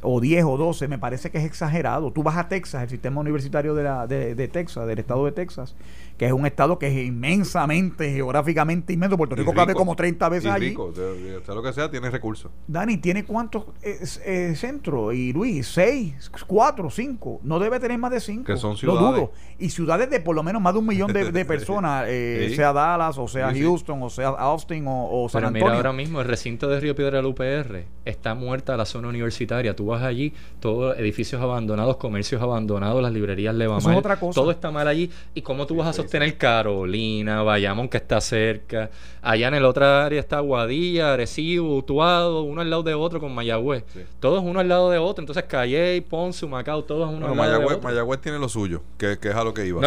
o 0.00 0.20
10 0.20 0.44
o 0.44 0.56
12, 0.56 0.88
me 0.88 0.98
parece 0.98 1.30
que 1.30 1.38
es 1.38 1.44
exagerado. 1.44 2.10
Tú 2.12 2.22
vas 2.22 2.36
a 2.36 2.48
Texas, 2.48 2.82
el 2.82 2.88
sistema 2.88 3.20
universitario 3.20 3.74
de, 3.74 3.82
la, 3.82 4.06
de, 4.06 4.34
de 4.34 4.48
Texas, 4.48 4.86
del 4.86 4.98
estado 4.98 5.24
de 5.26 5.32
Texas, 5.32 5.76
que 6.16 6.26
es 6.26 6.32
un 6.32 6.46
estado 6.46 6.78
que 6.78 6.88
es 6.88 7.06
inmensamente, 7.06 8.12
geográficamente 8.12 8.92
inmenso. 8.92 9.16
Puerto 9.16 9.34
Rico 9.34 9.52
cabe 9.52 9.74
como 9.74 9.96
30 9.96 10.28
veces 10.28 10.50
allí. 10.50 10.70
Rico, 10.70 10.92
sea 10.94 11.54
lo 11.54 11.62
que 11.62 11.72
sea, 11.72 11.90
tiene 11.90 12.10
recursos. 12.10 12.50
Dani, 12.66 12.96
¿tiene 12.98 13.24
cuántos 13.24 13.64
eh, 13.82 14.54
centros? 14.56 15.14
Y 15.14 15.32
Luis, 15.32 15.66
6, 15.68 16.30
4, 16.46 16.90
5. 16.90 17.40
No 17.42 17.58
debe 17.58 17.80
tener 17.80 17.98
más 17.98 18.10
de 18.10 18.20
5. 18.20 18.44
Que 18.44 18.56
son 18.56 18.76
ciudades. 18.76 19.02
Lo 19.02 19.12
dudo. 19.12 19.32
Y 19.58 19.70
ciudades 19.70 20.10
de 20.10 20.20
por 20.20 20.34
lo 20.34 20.42
menos 20.42 20.60
más 20.60 20.72
de 20.72 20.78
un 20.80 20.86
millón 20.86 21.12
de, 21.12 21.44
personas, 21.44 22.06
eh, 22.08 22.52
sea 22.54 22.72
Dallas, 22.72 23.18
o 23.18 23.28
sea 23.28 23.52
Houston, 23.52 24.02
o 24.02 24.10
sea 24.10 24.28
Austin, 24.28 24.84
o, 24.86 25.28
San 25.28 25.40
Pero 25.40 25.50
mira, 25.52 25.76
ahora 25.76 25.92
mismo 25.92 26.20
el 26.20 26.26
recinto 26.26 26.68
de 26.68 26.80
Río 26.80 26.94
Piedra 26.94 27.18
del 27.18 27.26
UPR 27.26 27.84
está 28.04 28.34
muerta 28.34 28.76
la 28.76 28.84
zona 28.84 29.08
universitaria. 29.08 29.74
Tú 29.76 29.86
vas 29.86 30.02
allí, 30.02 30.32
todos 30.60 30.96
edificios 30.98 31.40
abandonados, 31.40 31.96
comercios 31.96 32.42
abandonados, 32.42 33.02
las 33.02 33.12
librerías 33.12 33.54
le 33.54 33.66
van 33.66 33.82
mal. 33.82 34.02
Todo 34.34 34.50
está 34.50 34.70
mal 34.70 34.88
allí. 34.88 35.10
¿Y 35.34 35.42
cómo 35.42 35.66
tú 35.66 35.76
vas 35.76 35.98
a 35.98 36.01
sostener 36.02 36.36
Carolina, 36.36 37.42
Bayamón 37.42 37.88
que 37.88 37.96
está 37.96 38.20
cerca? 38.20 38.90
Allá 39.22 39.46
en 39.46 39.54
el 39.54 39.64
otro 39.64 39.86
área 39.86 40.18
está 40.18 40.40
Guadilla, 40.40 41.12
Arecibo, 41.12 41.76
Utuado, 41.76 42.42
uno 42.42 42.60
al 42.60 42.68
lado 42.68 42.82
de 42.82 42.94
otro 42.94 43.20
con 43.20 43.32
Mayagüez. 43.32 43.84
Todos 44.18 44.42
uno 44.42 44.58
al 44.58 44.68
lado 44.68 44.90
de 44.90 44.98
otro. 44.98 45.22
Entonces 45.22 45.44
Calle, 45.44 46.02
Ponce, 46.02 46.44
Macao, 46.46 46.82
todos 46.82 47.08
uno 47.08 47.18
al 47.18 47.22
lado 47.22 47.34
Mayagüez, 47.36 47.68
de 47.68 47.74
otro. 47.76 47.88
Mayagüez 47.88 48.20
tiene 48.20 48.38
lo 48.40 48.48
suyo, 48.48 48.82
que, 48.98 49.12
es 49.12 49.34
a 49.34 49.44
lo 49.44 49.54
que 49.54 49.64
iba. 49.64 49.80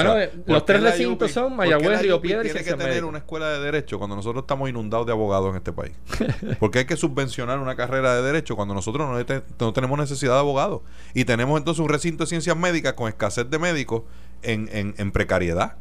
los 0.46 0.66
tres 0.66 0.82
recintos 0.82 1.32
son 1.32 1.54
Mayagüez, 1.56 2.02
Río 2.02 2.22
Piedra 2.22 2.46
y 2.48 2.52
Tiene 2.52 2.64
que 2.64 2.74
tener 2.76 3.04
una 3.04 3.18
escuela 3.18 3.50
de 3.50 3.60
derecho 3.60 3.98
cuando 3.98 4.16
nosotros 4.16 4.44
estamos 4.44 4.70
inundados 4.70 5.06
de 5.06 5.12
abogados 5.12 5.50
en 5.50 5.58
este 5.58 5.74
país. 5.74 5.94
Porque 6.60 6.80
hay 6.80 6.86
que 6.86 6.96
subvencionar 6.96 7.60
una 7.60 7.76
carrera 7.76 8.16
de 8.16 8.22
derecho 8.22 8.56
cuando 8.56 8.74
nosotros 8.74 9.06
no, 9.06 9.38
no 9.60 9.74
tenemos 9.74 10.00
necesidad 10.00 10.34
de 10.34 10.40
abogados. 10.40 10.82
Y 11.14 11.26
tenemos 11.26 11.58
entonces 11.58 11.82
un 11.82 11.90
recinto 11.90 12.24
de 12.24 12.28
ciencias 12.28 12.56
médicas 12.56 12.94
con 12.94 13.10
escasez 13.10 13.50
de 13.50 13.60
médicos 13.60 14.04
en, 14.44 14.70
en, 14.72 14.96
en 14.98 15.12
precariedad. 15.12 15.76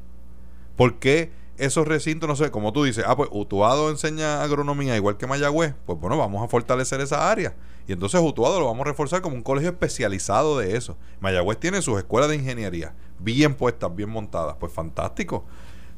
¿Por 0.77 0.99
qué 0.99 1.31
esos 1.57 1.87
recintos, 1.87 2.29
no 2.29 2.37
sé, 2.37 2.51
como 2.51 2.73
tú 2.73 2.85
dices, 2.85 3.05
ah, 3.07 3.17
pues 3.17 3.29
Utuado 3.33 3.91
enseña 3.91 4.43
agronomía 4.43 4.97
igual 4.97 5.17
que 5.17 5.27
Mayagüez? 5.27 5.75
Pues 5.87 5.99
bueno, 5.99 6.19
vamos 6.19 6.43
a 6.43 6.49
fortalecer 6.49 7.01
esa 7.01 7.31
área. 7.31 7.55
Y 7.87 7.93
entonces 7.93 8.21
Utuado 8.21 8.59
lo 8.61 8.67
vamos 8.67 8.83
a 8.83 8.91
reforzar 8.91 9.21
como 9.21 9.37
un 9.37 9.43
colegio 9.43 9.71
especializado 9.71 10.59
de 10.59 10.77
eso. 10.77 10.97
Mayagüez 11.21 11.59
tiene 11.59 11.83
sus 11.83 11.99
escuelas 11.99 12.29
de 12.31 12.37
ingeniería 12.37 12.95
bien 13.19 13.55
puestas, 13.55 13.95
bien 13.95 14.11
montadas. 14.11 14.57
Pues 14.59 14.73
fantástico. 14.73 15.45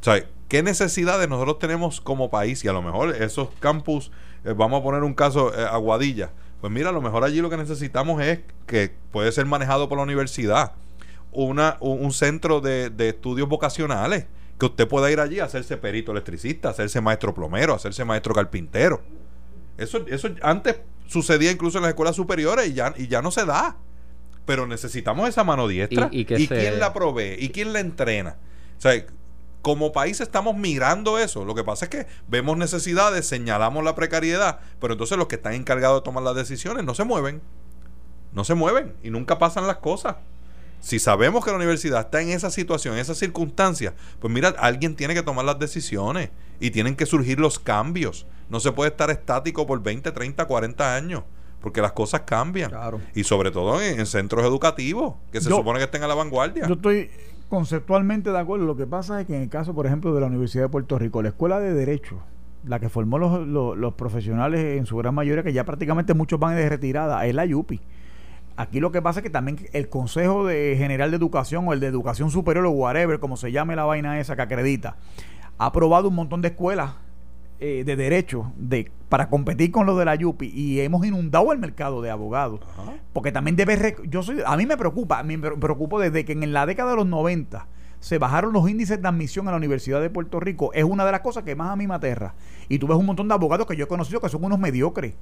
O 0.07 0.13
¿qué 0.49 0.63
necesidades 0.63 1.29
nosotros 1.29 1.59
tenemos 1.59 2.01
como 2.01 2.31
país? 2.31 2.65
Y 2.65 2.69
a 2.69 2.73
lo 2.73 2.83
mejor 2.83 3.15
esos 3.17 3.49
campus, 3.61 4.13
eh, 4.45 4.53
vamos 4.53 4.81
a 4.81 4.85
poner 4.85 5.03
un 5.03 5.15
caso, 5.15 5.53
eh, 5.59 5.65
Aguadilla 5.65 6.31
pues 6.61 6.73
mira, 6.73 6.89
a 6.89 6.93
lo 6.93 7.03
mejor 7.03 7.23
allí 7.25 7.41
lo 7.41 7.51
que 7.51 7.57
necesitamos 7.57 8.23
es 8.23 8.41
que 8.67 8.93
puede 9.13 9.31
ser 9.33 9.47
manejado 9.47 9.89
por 9.89 9.99
la 9.99 10.05
universidad, 10.05 10.73
una, 11.33 11.77
un, 11.81 12.13
centro 12.13 12.61
de, 12.61 12.91
estudios 12.99 13.49
vocacionales, 13.49 14.27
que 14.59 14.67
usted 14.67 14.89
pueda 14.89 15.11
ir 15.11 15.21
allí 15.21 15.41
a 15.41 15.45
hacerse 15.45 15.77
perito 15.77 16.13
electricista, 16.13 16.71
hacerse 16.71 17.01
maestro 17.01 17.35
plomero, 17.35 17.75
hacerse 17.75 18.05
maestro 18.05 18.35
carpintero. 18.35 19.03
Eso, 19.77 20.05
eso 20.07 20.29
antes 20.43 20.77
sucedía 21.07 21.51
incluso 21.51 21.79
en 21.79 21.83
las 21.83 21.91
escuelas 21.91 22.17
superiores 22.17 22.69
y 22.69 22.75
ya, 22.75 22.95
y 22.97 23.09
ya 23.09 23.23
no 23.23 23.31
se 23.31 23.45
da. 23.45 23.77
Pero 24.47 24.67
necesitamos 24.67 25.29
esa 25.29 25.45
mano 25.45 25.67
diestra. 25.67 26.09
¿Y, 26.13 26.25
quién 26.25 26.79
la 26.79 26.93
provee? 26.93 27.37
¿Y 27.39 27.51
quién 27.51 27.73
la 27.73 27.81
entrena? 27.81 28.37
O 28.79 28.81
sea, 28.81 29.05
como 29.61 29.91
país 29.91 30.21
estamos 30.21 30.57
mirando 30.57 31.19
eso. 31.19 31.45
Lo 31.45 31.55
que 31.55 31.65
pasa 31.65 31.87
es 31.87 31.89
que 31.91 32.07
vemos 32.29 32.57
necesidades, 32.57 33.27
señalamos 33.27 33.83
la 33.83 33.97
precariedad, 33.97 34.61
pero 34.81 34.93
entonces 34.93 35.19
los 35.19 35.27
que 35.27 35.35
están 35.35 35.55
encargados 35.55 36.01
de 36.01 36.05
tomar 36.05 36.23
las 36.23 36.37
decisiones 36.37 36.85
no 36.85 36.95
se 36.95 37.03
mueven. 37.03 37.43
No 38.33 38.45
se 38.45 38.55
mueven 38.55 38.95
y 39.03 39.11
nunca 39.11 39.39
pasan 39.39 39.67
las 39.67 39.79
cosas. 39.79 40.17
Si 40.87 41.01
sabemos 41.01 41.45
que 41.45 41.51
la 41.51 41.57
universidad 41.57 42.03
está 42.03 42.23
en 42.23 42.29
esa 42.29 42.49
situación, 42.49 42.95
en 42.95 43.01
esas 43.01 43.19
circunstancias, 43.19 43.93
pues 44.21 44.33
mira, 44.33 44.51
alguien 44.51 44.95
tiene 44.95 45.15
que 45.15 45.23
tomar 45.25 45.45
las 45.45 45.59
decisiones 45.59 46.31
y 46.61 46.71
tienen 46.71 46.95
que 46.95 47.07
surgir 47.07 47.41
los 47.41 47.59
cambios. 47.59 48.25
No 48.51 48.61
se 48.61 48.71
puede 48.71 48.91
estar 48.91 49.11
estático 49.11 49.67
por 49.67 49.83
20, 49.83 50.13
30, 50.13 50.45
40 50.45 50.95
años 50.95 51.25
porque 51.61 51.83
las 51.83 51.91
cosas 51.91 52.21
cambian. 52.21 52.71
Y 53.17 53.25
sobre 53.25 53.51
todo 53.51 53.83
en, 53.83 54.07
centros 54.07 54.45
educativos, 54.45 55.15
que 55.33 55.41
se 55.41 55.51
supone 55.51 55.81
que 55.81 55.87
estén 55.87 56.05
a 56.05 56.07
la 56.07 56.15
vanguardia. 56.15 56.69
Yo 56.69 56.75
estoy 56.75 57.11
conceptualmente 57.49 58.31
de 58.31 58.39
acuerdo. 58.39 58.65
Lo 58.65 58.77
que 58.77 58.87
pasa 58.87 59.21
es 59.21 59.27
que 59.27 59.35
en 59.35 59.43
el 59.43 59.49
caso, 59.49 59.75
por 59.75 59.87
ejemplo, 59.87 60.15
de 60.15 60.21
la 60.21 60.29
Universidad 60.29 60.67
de 60.67 60.69
Puerto 60.69 61.01
Rico, 61.01 61.21
la 61.21 61.31
Escuela 61.31 61.59
de 61.59 61.75
Derecho, 61.75 62.21
la 62.65 62.79
que 62.79 62.89
formó 62.89 63.19
los, 63.19 63.45
los, 63.45 63.95
profesionales 63.95 64.79
en 64.79 64.87
su 64.87 64.97
gran 64.99 65.17
mayoría, 65.17 65.43
que 65.43 65.53
ya 65.53 65.65
prácticamente 65.65 66.15
muchos 66.15 66.39
van 66.39 66.55
de 66.55 66.69
retirada, 66.69 67.27
es 67.27 67.35
la 67.35 67.45
YUPI. 67.45 67.81
Aquí 68.57 68.81
lo 68.81 68.91
que 68.91 69.03
pasa 69.03 69.21
es 69.21 69.23
que 69.23 69.31
también 69.31 69.59
el 69.73 69.89
Consejo 69.91 70.47
de 70.47 70.77
General 70.79 71.11
de 71.11 71.17
Educación 71.19 71.69
o 71.69 71.75
el 71.75 71.81
de 71.81 71.89
Educación 71.89 72.31
Superior 72.31 72.65
o 72.65 72.71
whatever, 72.71 73.19
como 73.21 73.37
se 73.37 73.53
llame 73.53 73.77
la 73.77 73.85
vaina 73.85 74.19
esa 74.19 74.35
que 74.35 74.43
acredita, 74.43 74.97
ha 75.59 75.67
aprobado 75.67 76.09
un 76.09 76.15
montón 76.15 76.41
de 76.41 76.49
escuelas 76.49 76.93
eh, 77.61 77.85
de 77.85 77.97
derecho 77.97 78.53
de, 78.57 78.91
para 79.11 79.29
competir 79.29 79.71
con 79.71 79.85
los 79.85 79.99
de 79.99 80.07
la 80.07 80.15
Yupi 80.15 80.53
y 80.55 80.81
hemos 80.81 81.07
inundado 81.07 81.53
el 81.53 81.59
mercado 81.59 82.01
de 82.01 82.11
abogados. 82.11 82.61
Porque 83.13 83.31
también 83.31 83.57
debe... 83.57 83.97
Yo 84.09 84.23
soy, 84.23 84.43
a 84.45 84.57
mí 84.57 84.65
me 84.65 84.79
preocupa, 84.79 85.23
me 85.23 85.39
preocupo 85.39 86.01
desde 86.01 86.25
que 86.25 86.33
en 86.33 86.53
la 86.55 86.65
década 86.65 86.91
de 86.91 86.97
los 86.97 87.07
90 87.07 87.67
se 88.01 88.19
bajaron 88.19 88.53
los 88.53 88.69
índices 88.71 89.03
de 89.03 89.09
admisión 89.09 89.49
a 89.49 89.51
la 89.51 89.57
Universidad 89.59 90.01
de 90.01 90.09
Puerto 90.09 90.41
Rico. 90.41 90.71
Es 90.73 90.85
una 90.85 91.05
de 91.05 91.13
las 91.13 91.21
cosas 91.21 91.45
que 91.45 91.55
más 91.55 91.71
a 91.71 91.77
mí 91.77 91.87
me 91.87 91.95
aterra. 91.95 92.35
Y 92.69 92.79
tú 92.79 92.87
ves 92.87 92.97
un 92.97 93.07
montón 93.07 93.29
de 93.29 93.35
abogados 93.35 93.67
que 93.67 93.77
yo 93.77 93.85
he 93.85 93.89
conocido 93.89 94.21
que 94.21 94.29
son 94.31 94.45
unos 94.45 94.59
mediocres 94.59 95.15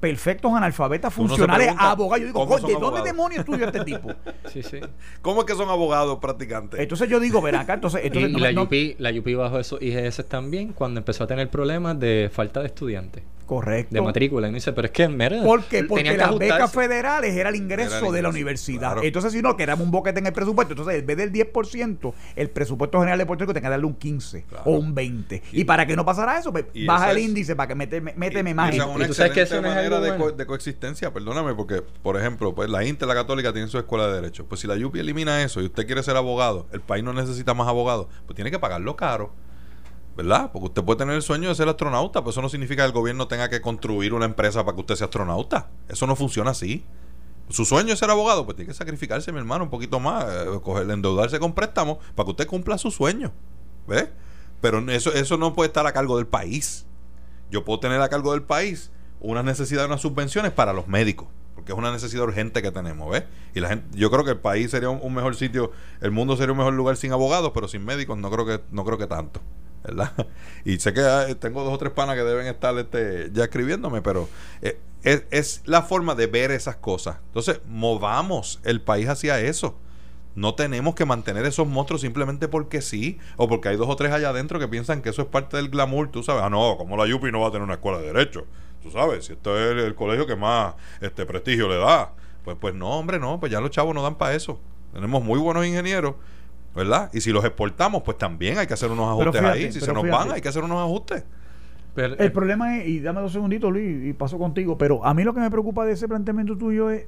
perfectos 0.00 0.52
analfabetas 0.52 1.12
funcionales, 1.12 1.74
abogados. 1.78 2.20
Yo 2.20 2.26
digo, 2.26 2.58
¿de 2.58 2.74
dónde 2.74 3.02
demonios 3.02 3.40
estudió 3.40 3.66
este 3.66 3.84
tipo? 3.84 4.12
sí, 4.52 4.62
sí. 4.62 4.80
¿Cómo 5.22 5.40
es 5.40 5.46
que 5.46 5.54
son 5.54 5.68
abogados 5.68 6.18
practicantes? 6.18 6.80
Entonces 6.80 7.08
yo 7.08 7.20
digo, 7.20 7.40
ven 7.42 7.56
acá, 7.56 7.74
entonces... 7.74 8.02
entonces 8.04 8.30
y, 8.30 8.40
la, 8.40 8.62
UP, 8.62 8.72
la 8.98 9.10
UP 9.10 9.36
bajó 9.36 9.58
esos 9.58 9.82
IGS 9.82 10.26
también 10.28 10.72
cuando 10.72 11.00
empezó 11.00 11.24
a 11.24 11.26
tener 11.26 11.50
problemas 11.50 11.98
de 11.98 12.30
falta 12.32 12.60
de 12.60 12.66
estudiantes. 12.66 13.22
Correcto. 13.48 13.94
De 13.94 14.02
matrícula. 14.02 14.46
Y 14.46 14.50
me 14.50 14.56
dice, 14.56 14.74
pero 14.74 14.88
es 14.88 14.92
que, 14.92 15.08
mira, 15.08 15.40
Porque, 15.42 15.82
porque 15.82 16.18
las 16.18 16.36
becas 16.36 16.70
federales 16.70 17.34
era 17.34 17.48
el 17.48 17.56
ingreso 17.56 18.12
de 18.12 18.20
la 18.20 18.28
universidad. 18.28 19.02
Entonces, 19.02 19.32
si 19.32 19.40
no, 19.40 19.56
queramos 19.56 19.86
un 19.86 19.90
boquete 19.90 20.18
en 20.18 20.26
el 20.26 20.34
presupuesto. 20.34 20.74
Entonces, 20.74 21.00
en 21.00 21.06
vez 21.06 21.16
del 21.16 21.32
10%, 21.32 22.12
el 22.36 22.50
presupuesto 22.50 22.98
general 22.98 23.18
de 23.18 23.24
Puerto 23.24 23.44
Rico 23.44 23.54
tenía 23.54 23.68
que 23.68 23.70
darle 23.70 23.86
un 23.86 23.94
15 23.94 24.44
o 24.66 24.72
un 24.72 24.94
20. 24.94 25.42
Y, 25.52 25.64
para 25.64 25.86
que 25.86 25.96
no 25.96 26.04
pasara 26.04 26.38
eso, 26.38 26.52
pues, 26.52 26.66
baja 26.86 27.10
el 27.10 27.18
índice 27.20 27.56
para 27.56 27.68
que 27.68 27.74
méteme, 27.74 28.12
méteme 28.16 28.52
más. 28.52 28.74
es 28.74 28.84
una 28.84 29.06
excelente 29.06 29.62
manera 29.62 29.98
de, 29.98 30.46
coexistencia, 30.46 31.10
perdóname, 31.10 31.54
porque, 31.54 31.82
por 32.02 32.18
ejemplo, 32.18 32.54
pues 32.54 32.68
la 32.68 32.84
Inter, 32.84 33.08
la 33.08 33.14
Católica, 33.14 33.54
tiene 33.54 33.68
su 33.68 33.78
escuela 33.78 34.08
de 34.08 34.20
Derecho. 34.20 34.44
Pues 34.44 34.60
si 34.60 34.66
la 34.66 34.74
UPI 34.74 35.00
elimina 35.00 35.42
eso 35.42 35.62
y 35.62 35.64
usted 35.64 35.86
quiere 35.86 36.02
ser 36.02 36.18
abogado, 36.18 36.66
el 36.70 36.82
país 36.82 37.02
no 37.02 37.14
necesita 37.14 37.54
más 37.54 37.66
abogados, 37.66 38.08
pues 38.26 38.34
tiene 38.34 38.50
que 38.50 38.58
pagarlo 38.58 38.94
caro. 38.94 39.32
¿Verdad? 40.18 40.50
Porque 40.52 40.66
usted 40.66 40.82
puede 40.82 40.98
tener 40.98 41.14
el 41.14 41.22
sueño 41.22 41.48
de 41.48 41.54
ser 41.54 41.68
astronauta, 41.68 42.22
pero 42.22 42.30
eso 42.30 42.42
no 42.42 42.48
significa 42.48 42.82
que 42.82 42.86
el 42.88 42.92
gobierno 42.92 43.28
tenga 43.28 43.48
que 43.48 43.60
construir 43.60 44.12
una 44.12 44.24
empresa 44.24 44.64
para 44.64 44.74
que 44.74 44.80
usted 44.80 44.96
sea 44.96 45.04
astronauta. 45.04 45.70
Eso 45.88 46.08
no 46.08 46.16
funciona 46.16 46.50
así. 46.50 46.84
Su 47.50 47.64
sueño 47.64 47.92
es 47.92 48.00
ser 48.00 48.10
abogado, 48.10 48.44
pues 48.44 48.56
tiene 48.56 48.72
que 48.72 48.74
sacrificarse, 48.74 49.30
mi 49.30 49.38
hermano, 49.38 49.62
un 49.62 49.70
poquito 49.70 50.00
más, 50.00 50.24
eh, 50.24 50.60
endeudarse 50.90 51.38
con 51.38 51.54
préstamos 51.54 51.98
para 52.16 52.24
que 52.24 52.30
usted 52.32 52.46
cumpla 52.48 52.78
su 52.78 52.90
sueño. 52.90 53.30
¿Ves? 53.86 54.08
Pero 54.60 54.80
eso, 54.90 55.12
eso 55.12 55.36
no 55.36 55.54
puede 55.54 55.68
estar 55.68 55.86
a 55.86 55.92
cargo 55.92 56.16
del 56.16 56.26
país. 56.26 56.84
Yo 57.52 57.64
puedo 57.64 57.78
tener 57.78 58.02
a 58.02 58.08
cargo 58.08 58.32
del 58.32 58.42
país 58.42 58.90
una 59.20 59.44
necesidad 59.44 59.82
de 59.82 59.86
unas 59.86 60.00
subvenciones 60.00 60.50
para 60.50 60.72
los 60.72 60.88
médicos 60.88 61.28
porque 61.54 61.72
es 61.72 61.78
una 61.78 61.90
necesidad 61.90 62.22
urgente 62.22 62.62
que 62.62 62.70
tenemos, 62.70 63.10
¿ves? 63.10 63.24
Y 63.52 63.58
la 63.58 63.68
gente, 63.68 63.98
yo 63.98 64.12
creo 64.12 64.24
que 64.24 64.30
el 64.30 64.38
país 64.38 64.70
sería 64.70 64.90
un, 64.90 65.00
un, 65.02 65.12
mejor 65.12 65.34
sitio, 65.34 65.72
el 66.00 66.12
mundo 66.12 66.36
sería 66.36 66.52
un 66.52 66.58
mejor 66.58 66.74
lugar 66.74 66.96
sin 66.96 67.10
abogados, 67.10 67.50
pero 67.52 67.66
sin 67.66 67.84
médicos 67.84 68.16
no 68.16 68.30
creo 68.30 68.46
que 68.46 68.60
no 68.70 68.84
creo 68.84 68.96
que 68.96 69.08
tanto. 69.08 69.40
¿Verdad? 69.82 70.12
Y 70.64 70.78
sé 70.78 70.92
que 70.92 71.00
ah, 71.00 71.26
tengo 71.38 71.64
dos 71.64 71.72
o 71.72 71.78
tres 71.78 71.92
panas 71.92 72.16
que 72.16 72.22
deben 72.22 72.46
estar 72.46 72.76
este, 72.76 73.30
ya 73.32 73.44
escribiéndome, 73.44 74.02
pero 74.02 74.28
eh, 74.60 74.78
es, 75.02 75.62
la 75.64 75.82
forma 75.82 76.14
de 76.14 76.26
ver 76.26 76.50
esas 76.50 76.76
cosas. 76.76 77.16
Entonces, 77.28 77.60
movamos 77.66 78.60
el 78.64 78.80
país 78.80 79.08
hacia 79.08 79.40
eso. 79.40 79.78
No 80.34 80.54
tenemos 80.54 80.94
que 80.94 81.04
mantener 81.04 81.46
esos 81.46 81.66
monstruos 81.66 82.02
simplemente 82.02 82.48
porque 82.48 82.82
sí, 82.82 83.18
o 83.36 83.48
porque 83.48 83.70
hay 83.70 83.76
dos 83.76 83.88
o 83.88 83.96
tres 83.96 84.12
allá 84.12 84.28
adentro 84.28 84.58
que 84.58 84.68
piensan 84.68 85.02
que 85.02 85.08
eso 85.08 85.22
es 85.22 85.28
parte 85.28 85.56
del 85.56 85.68
glamour, 85.68 86.10
tú 86.10 86.22
sabes. 86.22 86.42
Ah, 86.42 86.50
no, 86.50 86.76
como 86.76 86.96
la 86.96 87.06
Yupi 87.06 87.32
no 87.32 87.40
va 87.40 87.48
a 87.48 87.50
tener 87.50 87.64
una 87.64 87.74
escuela 87.74 87.98
de 87.98 88.12
derecho. 88.12 88.46
Tú 88.82 88.90
sabes, 88.90 89.24
si 89.24 89.32
esto 89.32 89.58
es 89.58 89.84
el, 89.84 89.94
colegio 89.94 90.26
que 90.26 90.36
más 90.36 90.74
este 91.00 91.26
prestigio 91.26 91.68
le 91.68 91.78
da. 91.78 92.12
Pues, 92.44 92.56
pues 92.60 92.74
no, 92.74 92.90
hombre, 92.90 93.18
no, 93.18 93.40
pues 93.40 93.50
ya 93.50 93.60
los 93.60 93.70
chavos 93.70 93.94
no 93.94 94.02
dan 94.02 94.16
para 94.16 94.34
eso. 94.34 94.60
Tenemos 94.92 95.22
muy 95.22 95.38
buenos 95.38 95.66
ingenieros 95.66 96.14
¿verdad? 96.78 97.10
Y 97.12 97.20
si 97.20 97.32
los 97.32 97.44
exportamos, 97.44 98.02
pues 98.02 98.16
también 98.16 98.56
hay 98.56 98.66
que 98.66 98.74
hacer 98.74 98.90
unos 98.90 99.08
ajustes 99.08 99.42
ahí. 99.42 99.72
Si 99.72 99.80
se 99.80 99.92
nos 99.92 100.08
van, 100.08 100.30
hay 100.30 100.40
que 100.40 100.48
hacer 100.48 100.62
unos 100.62 100.78
ajustes. 100.78 101.24
Pero, 101.94 102.16
el 102.16 102.30
problema 102.30 102.78
es, 102.78 102.86
y 102.86 103.00
dame 103.00 103.20
dos 103.20 103.32
segunditos, 103.32 103.72
Luis, 103.72 104.06
y 104.06 104.12
paso 104.12 104.38
contigo, 104.38 104.78
pero 104.78 105.04
a 105.04 105.12
mí 105.14 105.24
lo 105.24 105.34
que 105.34 105.40
me 105.40 105.50
preocupa 105.50 105.84
de 105.84 105.94
ese 105.94 106.06
planteamiento 106.06 106.56
tuyo 106.56 106.90
es 106.90 107.06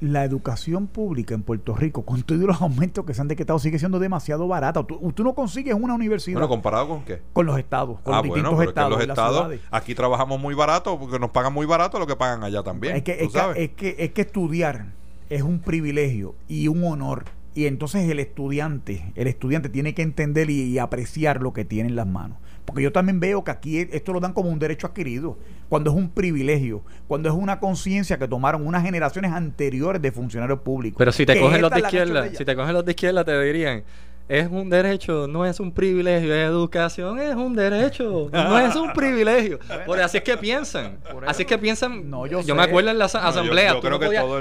la 0.00 0.24
educación 0.24 0.86
pública 0.86 1.34
en 1.34 1.42
Puerto 1.42 1.74
Rico, 1.74 2.02
con 2.02 2.22
todos 2.22 2.40
los 2.40 2.62
aumentos 2.62 3.04
que 3.04 3.12
se 3.12 3.20
han 3.20 3.28
decretado, 3.28 3.58
sigue 3.58 3.78
siendo 3.78 3.98
demasiado 3.98 4.48
barata. 4.48 4.82
Tú, 4.84 5.12
no 5.22 5.34
consigues 5.34 5.74
una 5.74 5.92
universidad. 5.92 6.36
Bueno, 6.36 6.48
¿comparado 6.48 6.88
con 6.88 7.04
qué? 7.04 7.20
Con 7.34 7.44
los 7.44 7.58
estados, 7.58 8.00
con 8.00 8.14
ah, 8.14 8.18
los 8.18 8.24
distintos 8.24 8.64
estados. 8.64 8.90
los 8.92 9.00
estados 9.02 9.60
aquí 9.70 9.94
trabajamos 9.94 10.40
muy 10.40 10.54
barato 10.54 10.98
porque 10.98 11.18
nos 11.18 11.30
pagan 11.30 11.52
muy 11.52 11.66
barato 11.66 11.98
lo 11.98 12.06
que 12.06 12.16
pagan 12.16 12.42
allá 12.42 12.62
también. 12.62 12.96
Es 12.96 13.02
que, 13.02 13.22
es 13.22 13.70
que, 13.72 13.96
es 13.98 14.10
que 14.12 14.20
estudiar 14.22 14.86
es 15.28 15.42
un 15.42 15.58
privilegio 15.58 16.34
y 16.48 16.68
un 16.68 16.84
honor 16.84 17.35
y 17.56 17.66
entonces 17.66 18.06
el 18.10 18.20
estudiante, 18.20 19.12
el 19.14 19.28
estudiante 19.28 19.70
tiene 19.70 19.94
que 19.94 20.02
entender 20.02 20.50
y, 20.50 20.78
apreciar 20.78 21.40
lo 21.40 21.54
que 21.54 21.64
tiene 21.64 21.88
en 21.88 21.96
las 21.96 22.06
manos. 22.06 22.36
Porque 22.66 22.82
yo 22.82 22.92
también 22.92 23.18
veo 23.18 23.44
que 23.44 23.50
aquí 23.50 23.78
esto 23.78 24.12
lo 24.12 24.20
dan 24.20 24.34
como 24.34 24.50
un 24.50 24.58
derecho 24.58 24.86
adquirido, 24.86 25.38
cuando 25.70 25.90
es 25.90 25.96
un 25.96 26.10
privilegio, 26.10 26.82
cuando 27.08 27.30
es 27.30 27.34
una 27.34 27.58
conciencia 27.58 28.18
que 28.18 28.28
tomaron 28.28 28.66
unas 28.66 28.82
generaciones 28.82 29.32
anteriores 29.32 30.02
de 30.02 30.12
funcionarios 30.12 30.60
públicos. 30.60 30.98
Pero 30.98 31.12
si 31.12 31.24
te 31.24 31.40
cogen 31.40 31.62
los 31.62 31.70
de 31.70 31.80
izquierda, 31.80 32.28
si 32.28 32.44
te 32.44 32.54
cogen 32.54 32.74
los 32.74 32.84
de 32.84 32.92
izquierda 32.92 33.24
te 33.24 33.40
dirían, 33.42 33.84
es 34.28 34.48
un 34.50 34.68
derecho, 34.68 35.26
no 35.28 35.46
es 35.46 35.60
un 35.60 35.72
privilegio. 35.72 36.34
Educación 36.34 37.20
es 37.20 37.34
un 37.34 37.54
derecho, 37.54 38.28
no 38.32 38.58
es 38.58 38.74
un 38.74 38.92
privilegio. 38.92 39.58
Por 39.86 40.00
así 40.00 40.18
es 40.18 40.24
que 40.24 40.36
piensan. 40.36 40.98
Así 41.26 41.42
es 41.42 41.48
que 41.48 41.58
piensan. 41.58 42.10
yo, 42.28 42.54
me 42.54 42.62
acuerdo 42.62 42.90
en 42.90 42.98
la 42.98 43.04
asamblea. 43.04 43.76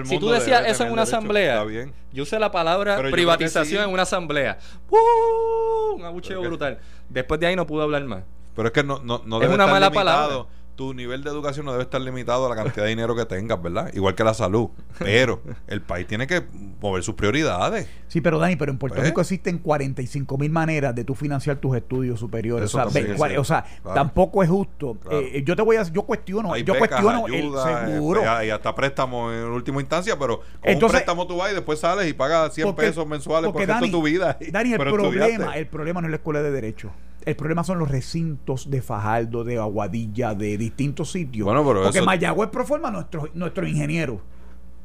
si 0.06 0.20
tú 0.20 0.30
decías 0.30 0.68
eso 0.68 0.86
en 0.86 0.92
una 0.92 1.04
asamblea, 1.04 1.66
yo 2.12 2.24
usé 2.24 2.40
la 2.40 2.52
palabra 2.52 2.98
privatización 3.12 3.84
en 3.84 3.90
una 3.90 4.04
asamblea. 4.04 4.58
Un 4.90 6.04
abucheo 6.04 6.42
brutal. 6.42 6.80
Después 7.10 7.40
de 7.40 7.48
ahí 7.48 7.56
no 7.56 7.68
pude 7.68 7.84
hablar 7.84 8.04
más. 8.06 8.24
Pero 8.56 8.70
es 8.70 8.74
que 8.74 8.84
no, 8.84 9.00
no, 9.04 9.22
no 9.26 9.42
es 9.42 9.50
una 9.50 9.68
mala 9.68 9.92
palabra 9.92 10.46
tu 10.76 10.94
nivel 10.94 11.24
de 11.24 11.30
educación 11.30 11.66
no 11.66 11.72
debe 11.72 11.84
estar 11.84 12.02
limitado 12.02 12.46
a 12.46 12.50
la 12.50 12.56
cantidad 12.56 12.84
de 12.84 12.90
dinero 12.90 13.16
que 13.16 13.26
tengas, 13.26 13.62
¿verdad? 13.62 13.92
Igual 13.94 14.16
que 14.16 14.24
la 14.24 14.34
salud. 14.34 14.70
Pero 15.00 15.42
el 15.68 15.82
país 15.82 16.06
tiene 16.06 16.28
que 16.28 16.44
mover 16.82 17.04
sus 17.04 17.16
prioridades. 17.16 17.88
Sí, 18.08 18.22
pero 18.22 18.40
Dani, 18.40 18.56
pero 18.56 18.72
en 18.72 18.78
Puerto 18.78 18.96
pues, 18.96 19.08
Rico 19.08 19.22
existen 19.22 19.60
45 19.60 20.38
mil 20.38 20.52
maneras 20.52 20.94
de 20.94 21.04
tú 21.04 21.16
financiar 21.16 21.58
tus 21.58 21.76
estudios 21.76 22.20
superiores. 22.20 22.74
o 22.76 23.44
sea, 23.44 23.66
tampoco 23.94 24.44
es 24.44 24.50
justo. 24.50 24.98
Eh, 25.12 25.44
yo 25.46 25.56
te 25.56 25.62
voy 25.62 25.78
a 25.78 25.84
yo 25.84 26.04
cuestiono, 26.04 26.56
yo 26.58 26.78
cuestiono 26.78 27.28
el 27.28 27.52
seguro. 27.88 28.22
Y 28.44 28.50
hasta 28.50 28.76
préstamo 28.76 29.32
en 29.32 29.46
última 29.46 29.80
instancia, 29.80 30.18
pero 30.20 30.42
con 30.62 30.84
un 30.84 30.90
préstamo 30.90 31.26
tú 31.26 31.38
vas 31.38 31.52
y 31.52 31.56
después 31.56 31.80
sales 31.80 32.10
y 32.10 32.14
pagas 32.14 32.54
100 32.54 32.76
pesos 32.76 33.08
mensuales 33.08 33.52
por 33.52 33.62
el 33.62 33.92
tu 33.92 34.02
vida. 34.02 34.38
Dani, 34.52 34.74
el 34.74 34.80
problema, 34.80 35.58
el 35.58 35.68
problema 35.68 36.02
no 36.02 36.08
es 36.08 36.12
la 36.12 36.18
escuela 36.18 36.42
de 36.42 36.52
derecho. 36.52 36.92
El 37.26 37.36
problema 37.36 37.64
son 37.64 37.80
los 37.80 37.90
recintos 37.90 38.70
de 38.70 38.82
Fajardo, 38.82 39.44
de 39.44 39.58
Aguadilla, 39.58 40.36
de 40.36 40.58
distintos 40.58 41.12
sitios. 41.12 41.46
Bueno, 41.46 41.66
pero 41.66 41.84
Porque 41.84 42.02
Mayagüez 42.02 42.50
proforma 42.50 42.92
nuestro, 42.92 43.30
nuestro 43.34 43.68
ingeniero. 43.68 44.22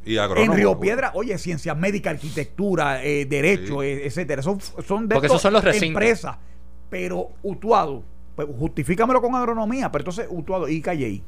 Y 0.05 0.17
en 0.17 0.53
Río 0.53 0.81
Piedra, 0.81 1.11
oye, 1.15 1.37
ciencias 1.37 1.77
médicas, 1.77 2.15
arquitectura, 2.15 3.05
eh, 3.05 3.27
derecho, 3.27 3.83
eh, 3.83 4.07
etcétera. 4.07 4.41
Son, 4.43 4.59
son 4.61 5.07
de 5.07 5.15
Porque 5.15 5.27
esos 5.27 5.43
son 5.43 5.53
los 5.53 5.63
recintos. 5.63 5.89
empresas. 5.89 6.37
Pero 6.89 7.29
Utuado, 7.43 8.03
pues 8.35 8.49
justifícamelo 8.59 9.21
con 9.21 9.35
agronomía, 9.35 9.93
pero 9.93 10.03
entonces 10.03 10.27
Utuado 10.31 10.67
y 10.69 10.81
Calley. 10.81 11.23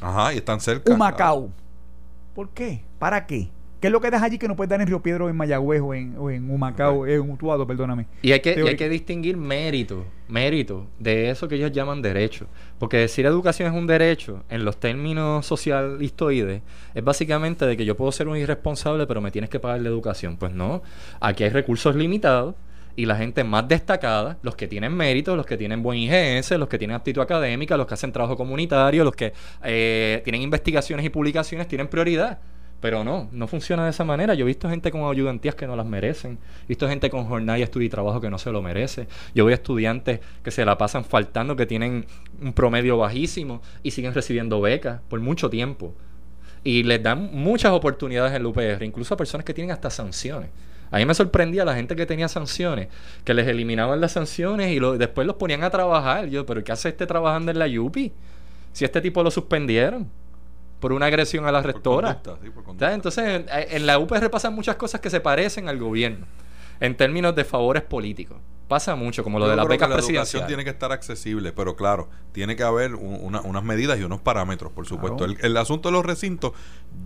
Ajá, 0.00 0.32
y 0.32 0.38
están 0.38 0.60
cerca. 0.60 0.92
Humacao. 0.92 1.50
¿Por 2.34 2.48
qué? 2.48 2.82
¿Para 2.98 3.26
qué? 3.26 3.50
¿Qué 3.82 3.88
es 3.88 3.92
lo 3.92 4.00
que 4.00 4.12
deja 4.12 4.24
allí 4.24 4.38
que 4.38 4.46
no 4.46 4.54
puedes 4.54 4.70
dar 4.70 4.80
en 4.80 4.86
Río 4.86 5.02
Piedro, 5.02 5.28
en 5.28 5.34
Mayagüez 5.34 5.80
o 5.80 5.92
en, 5.92 6.14
o 6.16 6.30
en 6.30 6.48
Humacao, 6.48 7.04
en 7.04 7.28
Utuado, 7.28 7.66
perdóname? 7.66 8.06
Y 8.22 8.30
hay 8.30 8.38
que, 8.38 8.50
hay 8.50 8.76
que 8.76 8.88
distinguir 8.88 9.36
mérito, 9.36 10.04
mérito 10.28 10.86
de 11.00 11.30
eso 11.30 11.48
que 11.48 11.56
ellos 11.56 11.72
llaman 11.72 12.00
derecho. 12.00 12.46
Porque 12.78 12.98
decir 12.98 13.26
educación 13.26 13.68
es 13.72 13.76
un 13.76 13.88
derecho, 13.88 14.44
en 14.50 14.64
los 14.64 14.78
términos 14.78 15.46
socialistoides, 15.46 16.62
es 16.94 17.02
básicamente 17.02 17.66
de 17.66 17.76
que 17.76 17.84
yo 17.84 17.96
puedo 17.96 18.12
ser 18.12 18.28
un 18.28 18.36
irresponsable, 18.36 19.04
pero 19.08 19.20
me 19.20 19.32
tienes 19.32 19.50
que 19.50 19.58
pagar 19.58 19.80
la 19.80 19.88
educación. 19.88 20.36
Pues 20.36 20.52
no, 20.52 20.84
aquí 21.18 21.42
hay 21.42 21.50
recursos 21.50 21.96
limitados 21.96 22.54
y 22.94 23.06
la 23.06 23.16
gente 23.16 23.42
más 23.42 23.66
destacada, 23.66 24.38
los 24.42 24.54
que 24.54 24.68
tienen 24.68 24.94
mérito, 24.94 25.34
los 25.34 25.44
que 25.44 25.56
tienen 25.56 25.82
buen 25.82 25.98
IGS, 25.98 26.52
los 26.52 26.68
que 26.68 26.78
tienen 26.78 26.94
aptitud 26.94 27.20
académica, 27.20 27.76
los 27.76 27.88
que 27.88 27.94
hacen 27.94 28.12
trabajo 28.12 28.36
comunitario, 28.36 29.02
los 29.02 29.16
que 29.16 29.32
eh, 29.64 30.20
tienen 30.22 30.42
investigaciones 30.42 31.04
y 31.04 31.08
publicaciones, 31.08 31.66
tienen 31.66 31.88
prioridad. 31.88 32.38
Pero 32.82 33.04
no, 33.04 33.28
no 33.30 33.46
funciona 33.46 33.84
de 33.84 33.90
esa 33.90 34.04
manera. 34.04 34.34
Yo 34.34 34.44
he 34.44 34.46
visto 34.46 34.68
gente 34.68 34.90
con 34.90 35.08
ayudantías 35.08 35.54
que 35.54 35.68
no 35.68 35.76
las 35.76 35.86
merecen. 35.86 36.36
He 36.64 36.70
visto 36.70 36.88
gente 36.88 37.10
con 37.10 37.26
jornada 37.26 37.56
y 37.60 37.62
estudio 37.62 37.86
y 37.86 37.88
trabajo 37.88 38.20
que 38.20 38.28
no 38.28 38.38
se 38.38 38.50
lo 38.50 38.60
merece. 38.60 39.06
Yo 39.36 39.44
veo 39.44 39.54
estudiantes 39.54 40.18
que 40.42 40.50
se 40.50 40.64
la 40.64 40.76
pasan 40.76 41.04
faltando, 41.04 41.54
que 41.54 41.64
tienen 41.64 42.04
un 42.40 42.52
promedio 42.52 42.98
bajísimo 42.98 43.62
y 43.84 43.92
siguen 43.92 44.12
recibiendo 44.12 44.60
becas 44.60 45.00
por 45.08 45.20
mucho 45.20 45.48
tiempo. 45.48 45.94
Y 46.64 46.82
les 46.82 47.00
dan 47.00 47.30
muchas 47.32 47.70
oportunidades 47.70 48.32
en 48.32 48.38
el 48.38 48.46
UPR, 48.46 48.82
incluso 48.82 49.14
a 49.14 49.16
personas 49.16 49.44
que 49.44 49.54
tienen 49.54 49.70
hasta 49.70 49.88
sanciones. 49.88 50.50
A 50.90 50.96
mí 50.96 51.06
me 51.06 51.14
sorprendía 51.14 51.64
la 51.64 51.76
gente 51.76 51.94
que 51.94 52.04
tenía 52.04 52.26
sanciones, 52.26 52.88
que 53.24 53.32
les 53.32 53.46
eliminaban 53.46 54.00
las 54.00 54.10
sanciones 54.10 54.72
y 54.72 54.80
después 54.98 55.24
los 55.24 55.36
ponían 55.36 55.62
a 55.62 55.70
trabajar. 55.70 56.28
Yo, 56.28 56.44
pero 56.44 56.64
¿qué 56.64 56.72
hace 56.72 56.88
este 56.88 57.06
trabajando 57.06 57.52
en 57.52 57.60
la 57.60 57.66
UPI? 57.80 58.12
Si 58.72 58.84
este 58.84 59.00
tipo 59.00 59.22
lo 59.22 59.30
suspendieron 59.30 60.10
por 60.82 60.92
una 60.92 61.06
agresión 61.06 61.46
a 61.46 61.52
la 61.52 61.62
rectora. 61.62 62.20
Entonces, 62.80 63.44
en, 63.48 63.86
la 63.86 64.00
UPR 64.00 64.28
pasan 64.30 64.52
muchas 64.52 64.74
cosas 64.74 65.00
que 65.00 65.10
se 65.10 65.20
parecen 65.20 65.68
al 65.68 65.78
gobierno, 65.78 66.26
en 66.80 66.96
términos 66.96 67.36
de 67.36 67.44
favores 67.44 67.84
políticos. 67.84 68.38
Pasa 68.66 68.96
mucho, 68.96 69.22
como 69.22 69.38
lo 69.38 69.48
de 69.48 69.54
las 69.54 69.68
becas 69.68 69.88
la 69.88 69.94
presidenciales. 69.94 70.34
educación 70.34 70.48
tiene 70.48 70.64
que 70.64 70.70
estar 70.70 70.90
accesible, 70.90 71.52
pero 71.52 71.76
claro, 71.76 72.08
tiene 72.32 72.56
que 72.56 72.64
haber 72.64 72.96
unas 72.96 73.62
medidas 73.62 74.00
y 74.00 74.02
unos 74.02 74.22
parámetros, 74.22 74.72
por 74.72 74.84
supuesto. 74.88 75.24
El, 75.24 75.56
asunto 75.56 75.88
de 75.88 75.92
los 75.92 76.04
recintos, 76.04 76.50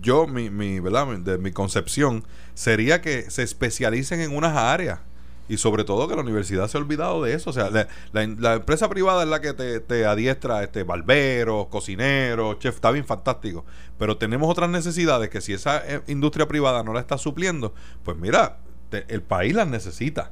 yo, 0.01 0.25
mi, 0.25 0.49
mi, 0.49 0.79
¿verdad? 0.79 1.05
de 1.19 1.37
mi 1.37 1.51
concepción, 1.51 2.23
sería 2.55 2.99
que 2.99 3.29
se 3.29 3.43
especialicen 3.43 4.21
en 4.21 4.35
unas 4.35 4.57
áreas 4.57 5.01
y 5.49 5.57
sobre 5.57 5.83
todo 5.83 6.07
que 6.07 6.15
la 6.15 6.21
universidad 6.21 6.67
se 6.67 6.77
ha 6.77 6.81
olvidado 6.81 7.23
de 7.23 7.33
eso. 7.33 7.49
O 7.49 7.53
sea, 7.53 7.69
la, 8.11 8.53
empresa 8.53 8.89
privada 8.89 9.23
es 9.23 9.29
la 9.29 9.41
que 9.41 9.53
te, 9.53 9.79
te, 9.79 10.05
adiestra 10.05 10.63
este 10.63 10.83
barberos, 10.83 11.67
cocineros, 11.67 12.59
chef, 12.59 12.75
está 12.75 12.91
bien 12.91 13.05
fantástico. 13.05 13.65
Pero 13.97 14.17
tenemos 14.17 14.49
otras 14.49 14.69
necesidades 14.69 15.29
que 15.29 15.41
si 15.41 15.53
esa 15.53 15.81
eh, 15.85 16.01
industria 16.07 16.47
privada 16.47 16.83
no 16.83 16.93
la 16.93 16.99
está 16.99 17.17
supliendo, 17.17 17.73
pues 18.03 18.17
mira, 18.17 18.57
el 18.91 19.21
país 19.21 19.53
las 19.53 19.67
necesita. 19.67 20.31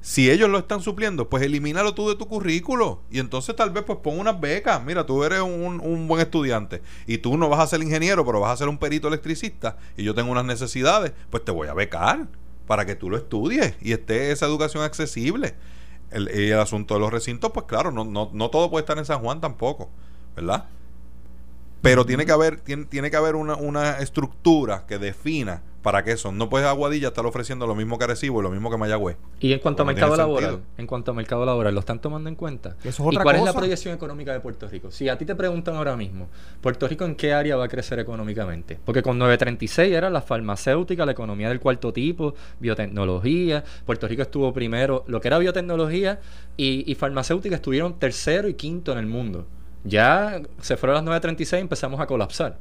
Si 0.00 0.30
ellos 0.30 0.48
lo 0.48 0.58
están 0.58 0.82
supliendo, 0.82 1.28
pues 1.28 1.42
elimínalo 1.42 1.92
tú 1.92 2.08
de 2.08 2.14
tu 2.14 2.28
currículo. 2.28 3.00
Y 3.10 3.18
entonces 3.18 3.56
tal 3.56 3.70
vez 3.70 3.82
pues 3.82 3.98
pon 3.98 4.20
unas 4.20 4.40
becas. 4.40 4.80
Mira, 4.84 5.04
tú 5.04 5.24
eres 5.24 5.40
un, 5.40 5.80
un, 5.82 6.06
buen 6.06 6.22
estudiante 6.22 6.80
y 7.08 7.18
tú 7.18 7.36
no 7.36 7.48
vas 7.48 7.58
a 7.58 7.66
ser 7.66 7.82
ingeniero, 7.82 8.24
pero 8.24 8.38
vas 8.38 8.52
a 8.52 8.56
ser 8.56 8.68
un 8.68 8.78
perito 8.78 9.08
electricista 9.08 9.78
y 9.96 10.04
yo 10.04 10.14
tengo 10.14 10.30
unas 10.30 10.44
necesidades, 10.44 11.12
pues 11.28 11.44
te 11.44 11.50
voy 11.50 11.66
a 11.66 11.74
becar 11.74 12.28
para 12.66 12.84
que 12.84 12.96
tú 12.96 13.10
lo 13.10 13.16
estudies 13.16 13.74
y 13.80 13.92
esté 13.92 14.32
esa 14.32 14.46
educación 14.46 14.82
accesible. 14.82 15.54
El, 16.10 16.28
el 16.28 16.58
asunto 16.58 16.94
de 16.94 17.00
los 17.00 17.12
recintos, 17.12 17.50
pues 17.52 17.66
claro, 17.66 17.90
no, 17.90 18.04
no, 18.04 18.30
no 18.32 18.50
todo 18.50 18.70
puede 18.70 18.82
estar 18.82 18.96
en 18.98 19.04
San 19.04 19.20
Juan 19.20 19.40
tampoco, 19.40 19.90
¿verdad? 20.36 20.66
Pero 21.82 22.06
tiene 22.06 22.26
que 22.26 22.32
haber, 22.32 22.60
tiene, 22.60 22.84
tiene 22.84 23.10
que 23.10 23.16
haber 23.16 23.34
una, 23.34 23.56
una 23.56 23.98
estructura 23.98 24.86
que 24.86 24.98
defina 24.98 25.62
para 25.86 26.02
qué 26.02 26.16
son. 26.16 26.36
No 26.36 26.48
puedes 26.48 26.66
Aguadilla 26.66 27.06
estar 27.06 27.24
ofreciendo 27.26 27.64
lo 27.64 27.76
mismo 27.76 27.96
que 27.96 28.02
Arecibo 28.02 28.40
y 28.40 28.42
lo 28.42 28.50
mismo 28.50 28.72
que 28.72 28.76
Mayagüez. 28.76 29.18
Y 29.38 29.52
en 29.52 29.60
cuanto 29.60 29.84
a 29.84 29.86
mercado 29.86 30.16
laboral, 30.16 30.62
en 30.76 30.84
cuanto 30.84 31.12
a 31.12 31.14
mercado 31.14 31.46
laboral, 31.46 31.72
¿lo 31.74 31.78
están 31.78 32.00
tomando 32.00 32.28
en 32.28 32.34
cuenta? 32.34 32.74
¿Y 32.82 33.16
cuál 33.18 33.36
es 33.36 33.44
la 33.44 33.52
proyección 33.52 33.94
económica 33.94 34.32
de 34.32 34.40
Puerto 34.40 34.66
Rico? 34.66 34.90
Si 34.90 35.08
a 35.08 35.16
ti 35.16 35.24
te 35.24 35.36
preguntan 35.36 35.76
ahora 35.76 35.96
mismo, 35.96 36.26
¿Puerto 36.60 36.88
Rico 36.88 37.04
en 37.04 37.14
qué 37.14 37.32
área 37.32 37.54
va 37.54 37.66
a 37.66 37.68
crecer 37.68 38.00
económicamente? 38.00 38.80
Porque 38.84 39.00
con 39.00 39.16
936 39.16 39.94
era 39.94 40.10
la 40.10 40.22
farmacéutica, 40.22 41.06
la 41.06 41.12
economía 41.12 41.50
del 41.50 41.60
cuarto 41.60 41.92
tipo, 41.92 42.34
biotecnología. 42.58 43.62
Puerto 43.84 44.08
Rico 44.08 44.22
estuvo 44.22 44.52
primero, 44.52 45.04
lo 45.06 45.20
que 45.20 45.28
era 45.28 45.38
biotecnología 45.38 46.18
y, 46.56 46.90
y 46.90 46.96
farmacéutica 46.96 47.54
estuvieron 47.54 48.00
tercero 48.00 48.48
y 48.48 48.54
quinto 48.54 48.90
en 48.90 48.98
el 48.98 49.06
mundo. 49.06 49.46
Ya 49.84 50.42
se 50.60 50.76
fueron 50.76 50.96
las 50.96 51.04
936 51.04 51.60
y 51.60 51.62
empezamos 51.62 52.00
a 52.00 52.06
colapsar. 52.08 52.58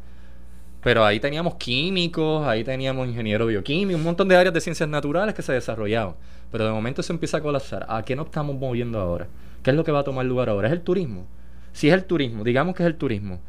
Pero 0.86 1.04
ahí 1.04 1.20
teníamos 1.20 1.56
químicos, 1.56 2.46
ahí 2.46 2.64
teníamos 2.64 3.08
ingenieros 3.08 3.48
bioquímicos, 3.48 4.00
un 4.00 4.06
montón 4.06 4.28
de 4.28 4.36
áreas 4.36 4.54
de 4.54 4.62
ciencias 4.62 4.88
naturales 4.88 5.34
que 5.34 5.42
se 5.42 5.52
desarrollaban. 5.52 6.14
Pero 6.52 6.64
de 6.64 6.72
momento 6.72 7.02
se 7.02 7.12
empieza 7.12 7.38
a 7.38 7.42
colapsar. 7.42 7.88
¿A 7.90 8.06
qué 8.06 8.16
nos 8.16 8.28
estamos 8.28 8.56
moviendo 8.56 9.00
ahora? 9.00 9.28
¿Qué 9.64 9.72
es 9.72 9.76
lo 9.76 9.84
que 9.84 9.92
va 9.92 10.02
a 10.02 10.04
tomar 10.04 10.28
lugar 10.28 10.48
ahora? 10.48 10.68
¿Es 10.68 10.74
el 10.74 10.82
turismo? 10.82 11.26
Si 11.74 11.88
es 11.88 11.94
el 11.96 12.06
turismo, 12.06 12.44
digamos 12.44 12.76
que 12.76 12.84
es 12.84 12.88
el 12.88 12.98
turismo. 12.98 13.42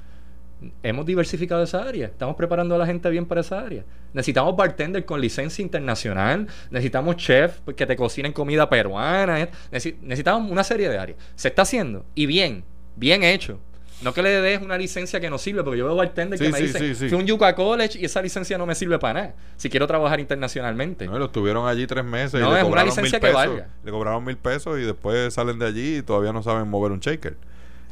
Hemos 0.82 1.04
diversificado 1.04 1.62
esa 1.62 1.82
área. 1.82 2.06
Estamos 2.06 2.36
preparando 2.36 2.74
a 2.74 2.78
la 2.78 2.86
gente 2.86 3.10
bien 3.10 3.26
para 3.26 3.42
esa 3.42 3.60
área. 3.60 3.84
Necesitamos 4.14 4.56
bartender 4.56 5.04
con 5.04 5.20
licencia 5.20 5.60
internacional. 5.60 6.46
Necesitamos 6.70 7.16
chef 7.16 7.60
que 7.76 7.84
te 7.84 7.96
cocinen 7.96 8.32
comida 8.32 8.70
peruana. 8.70 9.46
Necesitamos 9.70 10.50
una 10.50 10.64
serie 10.64 10.88
de 10.88 10.96
áreas. 10.96 11.18
Se 11.34 11.48
está 11.48 11.60
haciendo. 11.60 12.06
Y 12.14 12.24
bien, 12.24 12.64
bien 12.96 13.22
hecho. 13.22 13.60
No 14.02 14.12
que 14.12 14.22
le 14.22 14.28
des 14.42 14.60
una 14.60 14.76
licencia 14.76 15.20
que 15.20 15.30
no 15.30 15.38
sirve, 15.38 15.64
porque 15.64 15.78
yo 15.78 15.86
veo 15.86 15.96
bartender 15.96 16.38
que 16.38 16.50
me 16.50 16.60
dice 16.60 16.78
dicen, 16.78 17.08
fui 17.08 17.18
un 17.18 17.26
Yucca 17.26 17.54
College 17.54 17.98
y 17.98 18.04
esa 18.04 18.20
licencia 18.20 18.58
no 18.58 18.66
me 18.66 18.74
sirve 18.74 18.98
para 18.98 19.20
nada. 19.20 19.34
Si 19.56 19.70
quiero 19.70 19.86
trabajar 19.86 20.20
internacionalmente. 20.20 21.06
No, 21.06 21.18
lo 21.18 21.30
tuvieron 21.30 21.66
allí 21.66 21.86
tres 21.86 22.04
meses. 22.04 22.40
No, 22.40 22.50
y 22.50 22.54
le 22.54 22.60
es 22.60 22.66
una 22.66 22.84
licencia 22.84 23.18
que 23.18 23.30
valga. 23.30 23.68
Le 23.82 23.90
cobraron 23.90 24.22
mil 24.22 24.36
pesos 24.36 24.78
y 24.78 24.82
después 24.82 25.32
salen 25.32 25.58
de 25.58 25.66
allí 25.66 25.96
y 25.98 26.02
todavía 26.02 26.32
no 26.32 26.42
saben 26.42 26.68
mover 26.68 26.92
un 26.92 27.00
shaker. 27.00 27.36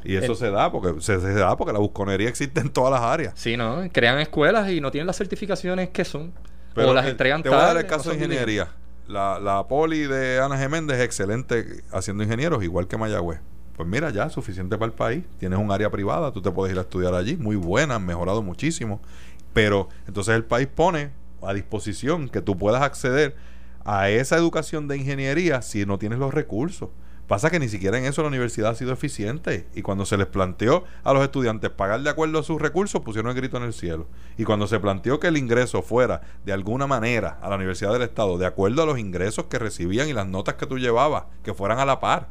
Y 0.04 0.16
eso 0.16 0.34
se 0.34 0.50
da 0.50 0.70
porque 0.70 1.00
se, 1.00 1.16
da 1.18 1.56
porque 1.56 1.72
la 1.72 1.78
busconería 1.78 2.28
existe 2.28 2.60
en 2.60 2.68
todas 2.68 2.92
las 2.92 3.00
áreas. 3.00 3.32
Sí, 3.36 3.56
¿no? 3.56 3.82
Crean 3.90 4.18
escuelas 4.18 4.70
y 4.70 4.82
no 4.82 4.90
tienen 4.90 5.06
las 5.06 5.16
certificaciones 5.16 5.88
que 5.88 6.04
son. 6.04 6.34
o 6.76 6.92
las 6.92 7.06
entregan 7.06 7.42
Te 7.42 7.48
voy 7.48 7.58
a 7.58 7.62
dar 7.62 7.76
el 7.78 7.86
caso 7.86 8.10
de 8.10 8.16
ingeniería. 8.16 8.68
La, 9.08 9.38
la 9.38 9.66
poli 9.66 10.00
de 10.00 10.40
Ana 10.40 10.58
Geméndez 10.58 10.98
es 10.98 11.04
excelente 11.04 11.82
haciendo 11.92 12.22
ingenieros, 12.22 12.62
igual 12.62 12.88
que 12.88 12.98
Mayagüez 12.98 13.40
pues 13.76 13.88
mira, 13.88 14.10
ya 14.10 14.30
suficiente 14.30 14.76
para 14.78 14.86
el 14.86 14.92
país. 14.92 15.24
Tienes 15.38 15.58
un 15.58 15.70
área 15.70 15.90
privada, 15.90 16.32
tú 16.32 16.40
te 16.40 16.50
puedes 16.50 16.72
ir 16.72 16.78
a 16.78 16.82
estudiar 16.82 17.14
allí, 17.14 17.36
muy 17.36 17.56
buena, 17.56 17.96
han 17.96 18.06
mejorado 18.06 18.42
muchísimo. 18.42 19.00
Pero 19.52 19.88
entonces 20.06 20.34
el 20.34 20.44
país 20.44 20.68
pone 20.72 21.10
a 21.42 21.52
disposición 21.52 22.28
que 22.28 22.40
tú 22.40 22.56
puedas 22.56 22.82
acceder 22.82 23.36
a 23.84 24.08
esa 24.08 24.36
educación 24.36 24.88
de 24.88 24.96
ingeniería 24.96 25.60
si 25.62 25.84
no 25.86 25.98
tienes 25.98 26.18
los 26.18 26.32
recursos. 26.32 26.90
Pasa 27.26 27.50
que 27.50 27.58
ni 27.58 27.68
siquiera 27.68 27.96
en 27.98 28.04
eso 28.04 28.20
la 28.20 28.28
universidad 28.28 28.72
ha 28.72 28.74
sido 28.74 28.92
eficiente. 28.92 29.66
Y 29.74 29.80
cuando 29.80 30.04
se 30.04 30.18
les 30.18 30.26
planteó 30.26 30.84
a 31.02 31.14
los 31.14 31.22
estudiantes 31.22 31.70
pagar 31.70 32.02
de 32.02 32.10
acuerdo 32.10 32.38
a 32.38 32.42
sus 32.42 32.60
recursos, 32.60 33.00
pusieron 33.00 33.30
el 33.30 33.36
grito 33.36 33.56
en 33.56 33.62
el 33.62 33.72
cielo. 33.72 34.06
Y 34.36 34.44
cuando 34.44 34.66
se 34.66 34.78
planteó 34.78 35.20
que 35.20 35.28
el 35.28 35.38
ingreso 35.38 35.80
fuera 35.80 36.20
de 36.44 36.52
alguna 36.52 36.86
manera 36.86 37.38
a 37.40 37.48
la 37.48 37.56
Universidad 37.56 37.94
del 37.94 38.02
Estado, 38.02 38.36
de 38.36 38.44
acuerdo 38.44 38.82
a 38.82 38.86
los 38.86 38.98
ingresos 38.98 39.46
que 39.46 39.58
recibían 39.58 40.08
y 40.08 40.12
las 40.12 40.26
notas 40.26 40.56
que 40.56 40.66
tú 40.66 40.78
llevabas, 40.78 41.24
que 41.42 41.54
fueran 41.54 41.78
a 41.78 41.86
la 41.86 41.98
par 41.98 42.28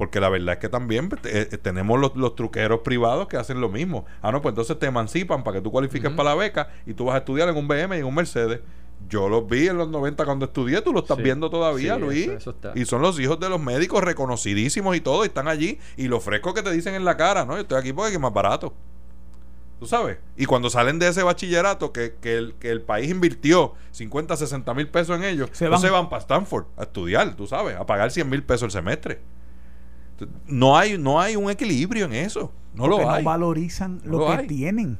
porque 0.00 0.18
la 0.18 0.30
verdad 0.30 0.54
es 0.54 0.60
que 0.60 0.70
también 0.70 1.10
pues, 1.10 1.20
eh, 1.26 1.58
tenemos 1.58 2.00
los, 2.00 2.34
truqueros 2.34 2.80
privados 2.80 3.28
que 3.28 3.36
hacen 3.36 3.60
lo 3.60 3.68
mismo. 3.68 4.06
Ah, 4.22 4.32
no, 4.32 4.40
pues 4.40 4.52
entonces 4.52 4.78
te 4.78 4.86
emancipan 4.86 5.44
para 5.44 5.58
que 5.58 5.62
tú 5.62 5.70
cualifiques 5.70 6.10
para 6.12 6.30
la 6.30 6.36
beca 6.36 6.70
y 6.86 6.94
tú 6.94 7.04
vas 7.04 7.16
a 7.16 7.18
estudiar 7.18 7.50
en 7.50 7.56
un 7.58 7.68
BM 7.68 7.94
y 7.96 7.98
en 8.00 8.06
un 8.06 8.14
Mercedes. 8.14 8.60
Yo 9.10 9.28
los 9.28 9.46
vi 9.46 9.68
en 9.68 9.76
los 9.76 9.90
90 9.90 10.24
cuando 10.24 10.46
estudié, 10.46 10.80
tú 10.80 10.94
lo 10.94 11.00
estás 11.00 11.18
viendo 11.18 11.50
todavía, 11.50 11.98
Luis. 11.98 12.30
y 12.74 12.86
son 12.86 13.02
los 13.02 13.20
hijos 13.20 13.38
de 13.40 13.50
los 13.50 13.60
médicos 13.60 14.02
reconocidísimos 14.02 14.96
y 14.96 15.02
todo, 15.02 15.22
y 15.24 15.26
están 15.26 15.48
allí. 15.48 15.78
Y 15.98 16.08
lo 16.08 16.18
fresco 16.18 16.54
que 16.54 16.62
te 16.62 16.72
dicen 16.72 16.94
en 16.94 17.04
la 17.04 17.18
cara, 17.18 17.44
¿no? 17.44 17.56
Yo 17.56 17.60
estoy 17.60 17.78
aquí 17.78 17.92
porque 17.92 18.14
es 18.14 18.18
más 18.18 18.32
barato. 18.32 18.72
¿Tú 19.78 19.86
sabes? 19.86 20.16
Y 20.34 20.46
cuando 20.46 20.70
salen 20.70 20.98
de 20.98 21.08
ese 21.08 21.22
bachillerato 21.22 21.92
que, 21.92 22.14
que, 22.22 22.38
el, 22.38 22.54
que 22.54 22.70
el 22.70 22.80
país 22.80 23.10
invirtió 23.10 23.74
50, 23.90 24.34
60 24.34 24.72
mil 24.72 24.88
pesos 24.88 25.14
en 25.18 25.24
ellos, 25.24 25.50
se 25.52 25.68
van. 25.68 25.78
se 25.78 25.90
van 25.90 26.08
para 26.08 26.22
Stanford 26.22 26.64
a 26.78 26.84
estudiar, 26.84 27.36
tú 27.36 27.46
sabes, 27.46 27.76
a 27.76 27.84
pagar 27.84 28.10
100 28.10 28.30
mil 28.30 28.42
pesos 28.42 28.62
el 28.62 28.70
semestre. 28.70 29.20
No 30.46 30.76
hay, 30.76 30.98
no 30.98 31.20
hay 31.20 31.36
un 31.36 31.50
equilibrio 31.50 32.06
en 32.06 32.14
eso. 32.14 32.52
No 32.74 32.86
lo 32.86 33.10
hay. 33.10 33.22
No 33.22 33.30
valorizan 33.30 34.00
lo, 34.04 34.36
que 34.36 34.44
tienen. 34.44 34.98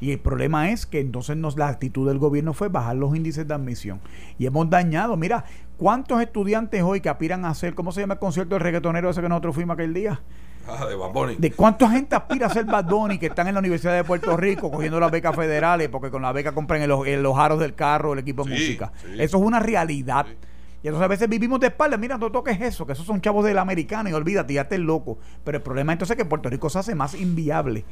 Y 0.00 0.10
el 0.10 0.18
problema 0.18 0.70
es 0.70 0.84
que 0.84 1.00
entonces 1.00 1.36
nos, 1.36 1.56
la 1.56 1.68
actitud 1.68 2.08
del 2.08 2.18
gobierno 2.18 2.54
fue 2.54 2.68
bajar 2.68 2.96
los 2.96 3.14
índices 3.14 3.46
de 3.46 3.54
admisión. 3.54 4.00
Y 4.38 4.46
hemos 4.46 4.68
dañado. 4.68 5.16
Mira, 5.16 5.44
¿cuántos 5.76 6.20
estudiantes 6.20 6.82
hoy 6.82 7.00
que 7.00 7.08
aspiran 7.08 7.44
a 7.44 7.50
hacer, 7.50 7.74
¿cómo 7.74 7.92
se 7.92 8.00
llama 8.00 8.14
el 8.14 8.20
concierto 8.20 8.56
del 8.56 8.62
reggaetonero 8.62 9.10
ese 9.10 9.20
que 9.20 9.28
nosotros 9.28 9.54
fuimos 9.54 9.74
aquel 9.74 9.94
día? 9.94 10.20
Ah, 10.66 10.86
de 10.86 10.94
Bad 10.94 11.12
Bunny. 11.12 11.36
¿De 11.36 11.52
cuánta 11.52 11.88
gente 11.90 12.16
aspira 12.16 12.46
a 12.46 12.50
ser 12.50 12.64
Bad 12.64 12.86
Bunny 12.86 13.18
que 13.18 13.26
están 13.26 13.48
en 13.48 13.54
la 13.54 13.60
Universidad 13.60 13.94
de 13.94 14.04
Puerto 14.04 14.36
Rico 14.36 14.70
cogiendo 14.70 14.98
las 14.98 15.10
becas 15.10 15.34
federales 15.34 15.88
porque 15.88 16.10
con 16.10 16.22
la 16.22 16.32
beca 16.32 16.52
compran 16.52 16.82
en 16.82 16.88
los, 17.22 17.38
aros 17.38 17.58
del 17.60 17.74
carro 17.74 18.12
el 18.12 18.20
equipo 18.20 18.44
de 18.44 18.50
música? 18.50 18.92
Eso 19.18 19.38
es 19.38 19.42
una 19.44 19.60
realidad. 19.60 20.26
Y 20.82 20.88
entonces 20.88 21.04
a 21.04 21.08
veces 21.08 21.28
vivimos 21.28 21.60
de 21.60 21.68
espalda, 21.68 21.96
mira, 21.96 22.18
no 22.18 22.30
toques 22.30 22.60
eso, 22.60 22.86
que 22.86 22.92
esos 22.92 23.06
son 23.06 23.20
chavos 23.20 23.44
del 23.44 23.58
americano 23.58 24.08
y 24.08 24.12
olvídate, 24.12 24.54
ya 24.54 24.68
te 24.68 24.78
loco. 24.78 25.18
Pero 25.44 25.58
el 25.58 25.62
problema 25.62 25.92
entonces 25.92 26.16
es 26.16 26.22
que 26.22 26.28
Puerto 26.28 26.48
Rico 26.48 26.68
se 26.70 26.78
hace 26.78 26.94
más 26.94 27.14
inviable 27.14 27.84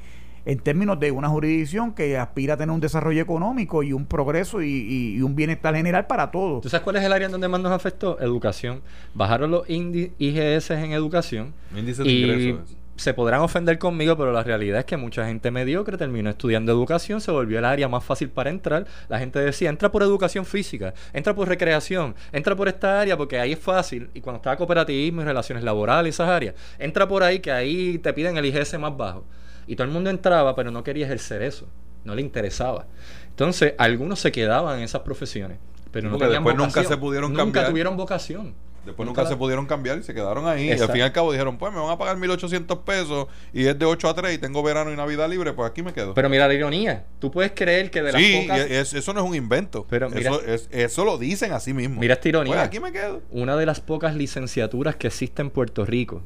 en 0.47 0.59
términos 0.59 0.99
de 0.99 1.11
una 1.11 1.29
jurisdicción 1.29 1.93
que 1.93 2.17
aspira 2.19 2.55
a 2.55 2.57
tener 2.57 2.73
un 2.73 2.81
desarrollo 2.81 3.21
económico 3.21 3.83
y 3.83 3.93
un 3.93 4.07
progreso 4.07 4.63
y, 4.63 5.21
un 5.23 5.37
bienestar 5.37 5.75
general 5.75 6.07
para 6.07 6.31
todos. 6.31 6.63
¿Tú 6.63 6.69
sabes 6.69 6.83
cuál 6.83 6.97
es 6.97 7.05
el 7.05 7.13
área 7.13 7.27
en 7.27 7.33
donde 7.33 7.49
más 7.49 7.61
nos 7.61 7.73
afectó? 7.73 8.19
Educación. 8.21 8.81
Bajaron 9.15 9.51
los 9.51 9.69
IGS 9.69 10.71
en 10.71 10.93
educación. 10.93 11.53
Índice 11.77 12.03
de 12.03 12.11
ingresos 12.11 12.80
se 13.01 13.15
podrán 13.15 13.41
ofender 13.41 13.79
conmigo, 13.79 14.17
pero 14.17 14.31
la 14.31 14.43
realidad 14.43 14.81
es 14.81 14.85
que 14.85 14.99
mucha 14.99 15.25
gente 15.27 15.51
mediocre 15.51 15.97
terminó 15.97 16.29
estudiando 16.29 16.71
educación, 16.71 17.21
se 17.23 17.31
volvió 17.31 17.59
el 17.59 17.65
área 17.65 17.89
más 17.89 18.05
fácil 18.05 18.29
para 18.29 18.51
entrar. 18.51 18.87
La 19.09 19.19
gente 19.19 19.39
decía, 19.39 19.71
entra 19.71 19.91
por 19.91 20.03
educación 20.03 20.45
física, 20.45 20.93
entra 21.15 21.35
por 21.35 21.49
recreación, 21.49 22.15
entra 22.31 22.55
por 22.55 22.69
esta 22.69 23.01
área 23.01 23.17
porque 23.17 23.41
ahí 23.41 23.53
es 23.53 23.59
fácil. 23.59 24.11
Y 24.13 24.21
cuando 24.21 24.37
estaba 24.37 24.57
cooperativismo 24.57 25.23
y 25.23 25.25
relaciones 25.25 25.65
laborales, 25.65 26.15
esas 26.15 26.29
áreas, 26.29 26.55
entra 26.79 27.09
por 27.09 27.23
ahí 27.23 27.41
que 27.41 27.51
ahí 27.51 27.99
te 27.99 28.13
piden 28.13 28.37
el 28.37 28.45
IGS 28.45 28.79
más 28.79 28.95
bajo. 28.95 29.25
Y 29.67 29.77
todo 29.77 29.87
el 29.87 29.93
mundo 29.93 30.11
entraba, 30.11 30.55
pero 30.55 30.71
no 30.71 30.85
quería 30.85 31.07
ejercer 31.07 31.41
eso, 31.43 31.67
no 32.05 32.15
le 32.15 32.21
interesaba. 32.21 32.87
Entonces, 33.31 33.75
algunos 33.79 34.21
se 34.21 34.31
quedaban 34.31 34.79
en 34.79 34.85
esas 34.85 35.01
profesiones, 35.01 35.59
pero 35.91 36.11
no 36.11 36.19
tenían 36.19 36.45
después 36.45 36.57
nunca 36.57 36.85
se 36.85 36.97
pudieron 36.99 37.33
nunca 37.33 37.67
tuvieron 37.67 37.97
vocación. 37.97 38.55
Después 38.85 39.07
nunca, 39.07 39.27
se 39.27 39.37
pudieron 39.37 39.67
cambiar 39.67 39.99
y 39.99 40.03
se 40.03 40.15
quedaron 40.15 40.47
ahí. 40.47 40.69
Y 40.69 40.73
al 40.73 40.89
fin 40.89 40.97
y 40.97 41.01
al 41.01 41.13
cabo 41.13 41.33
dijeron, 41.33 41.59
pues 41.59 41.73
me 41.73 41.81
van 41.81 41.91
a 41.91 41.99
pagar 41.99 42.17
1.800 42.17 42.83
pesos 42.83 43.27
y 43.53 43.67
es 43.67 43.79
de 43.79 43.85
8 43.85 44.09
a 44.09 44.15
3 44.15 44.35
y 44.35 44.39
tengo 44.39 44.63
verano 44.63 44.93
y 44.93 44.97
Navidad 44.97 45.29
libre, 45.29 45.53
pues 45.53 45.71
aquí 45.71 45.83
me 45.83 45.93
quedo. 45.93 46.15
Pero 46.15 46.29
mira 46.29 46.49
la 46.49 46.55
ironía. 46.55 47.05
Tú 47.19 47.31
puedes 47.31 47.53
creer 47.53 47.91
que 47.91 48.03
de 48.03 48.13
las 48.13 48.21
sí, 48.23 48.49
eso 48.97 49.13
no 49.13 49.21
es 49.21 49.27
un 49.27 49.35
invento. 49.35 49.87
Pero 49.89 50.09
eso, 50.09 50.41
eso 50.71 51.05
lo 51.05 51.19
dicen 51.19 51.53
así 51.53 51.73
mismo. 51.73 52.01
Mira 52.01 52.15
esta 52.15 52.29
ironía. 52.29 52.55
Pues 52.55 52.67
aquí 52.67 52.81
me 52.81 52.93
quedo. 52.93 53.23
Una 53.31 53.57
de 53.57 53.67
las 53.67 53.81
pocas 53.81 54.15
licenciaturas 54.15 54.97
que 54.97 55.09
existe 55.09 55.43
en 55.43 55.51
Puerto 55.51 55.85
Rico, 55.85 56.23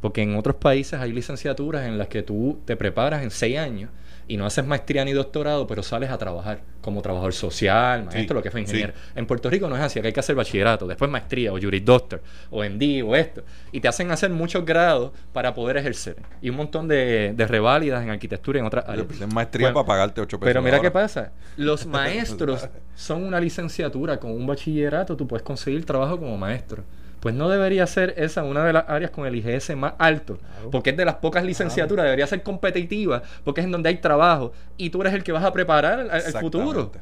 porque 0.00 0.22
en 0.22 0.36
otros 0.36 0.56
países 0.56 1.00
hay 1.00 1.12
licenciaturas 1.12 1.86
en 1.86 1.98
las 1.98 2.08
que 2.08 2.22
tú 2.22 2.60
te 2.64 2.76
preparas 2.76 3.22
en 3.22 3.30
6 3.30 3.58
años 3.58 3.90
y 4.28 4.36
no 4.36 4.46
haces 4.46 4.66
maestría 4.66 5.04
ni 5.04 5.12
doctorado, 5.12 5.66
pero 5.66 5.82
sales 5.82 6.10
a 6.10 6.18
trabajar 6.18 6.60
como 6.80 7.02
trabajador 7.02 7.32
social, 7.32 8.04
maestro, 8.04 8.34
lo 8.34 8.42
que 8.42 8.50
fue 8.50 8.60
ingeniero. 8.60 8.92
En 9.14 9.26
Puerto 9.26 9.48
Rico 9.50 9.68
no 9.68 9.76
es 9.76 9.82
así, 9.82 10.00
que 10.00 10.08
hay 10.08 10.12
que 10.12 10.20
hacer 10.20 10.34
bachillerato, 10.34 10.86
después 10.86 11.10
maestría 11.10 11.52
o 11.52 11.60
juris 11.60 11.84
doctor 11.84 12.22
o 12.50 12.64
MD 12.64 13.02
o 13.04 13.14
esto. 13.14 13.42
Y 13.72 13.80
te 13.80 13.88
hacen 13.88 14.10
hacer 14.10 14.30
muchos 14.30 14.64
grados 14.64 15.12
para 15.32 15.54
poder 15.54 15.76
ejercer. 15.76 16.16
Y 16.40 16.50
un 16.50 16.56
montón 16.56 16.88
de, 16.88 17.34
de 17.36 17.46
reválidas 17.46 18.02
en 18.02 18.10
arquitectura 18.10 18.58
y 18.58 18.60
en 18.60 18.66
otras 18.66 18.88
áreas. 18.88 19.06
maestría 19.32 19.72
para 19.72 19.86
pagarte 19.86 20.20
8 20.20 20.38
pesos. 20.38 20.48
Pero 20.48 20.62
mira 20.62 20.80
qué 20.80 20.90
pasa. 20.90 21.32
Los 21.56 21.86
maestros 21.86 22.68
son 22.94 23.24
una 23.24 23.40
licenciatura. 23.40 24.18
Con 24.18 24.32
un 24.32 24.46
bachillerato 24.46 25.16
tú 25.16 25.26
puedes 25.26 25.44
conseguir 25.44 25.84
trabajo 25.84 26.18
como 26.18 26.36
maestro 26.36 26.84
pues 27.26 27.34
no 27.34 27.48
debería 27.48 27.84
ser 27.88 28.14
esa 28.18 28.44
una 28.44 28.64
de 28.64 28.72
las 28.72 28.88
áreas 28.88 29.10
con 29.10 29.26
el 29.26 29.34
IGS 29.34 29.74
más 29.74 29.94
alto, 29.98 30.38
porque 30.70 30.90
es 30.90 30.96
de 30.96 31.04
las 31.04 31.16
pocas 31.16 31.42
licenciaturas, 31.42 32.04
debería 32.04 32.24
ser 32.24 32.44
competitiva, 32.44 33.20
porque 33.42 33.62
es 33.62 33.64
en 33.64 33.72
donde 33.72 33.88
hay 33.88 33.96
trabajo 33.96 34.52
y 34.76 34.90
tú 34.90 35.00
eres 35.00 35.12
el 35.12 35.24
que 35.24 35.32
vas 35.32 35.42
a 35.42 35.52
preparar 35.52 36.08
el, 36.08 36.32
futuro. 36.34 36.92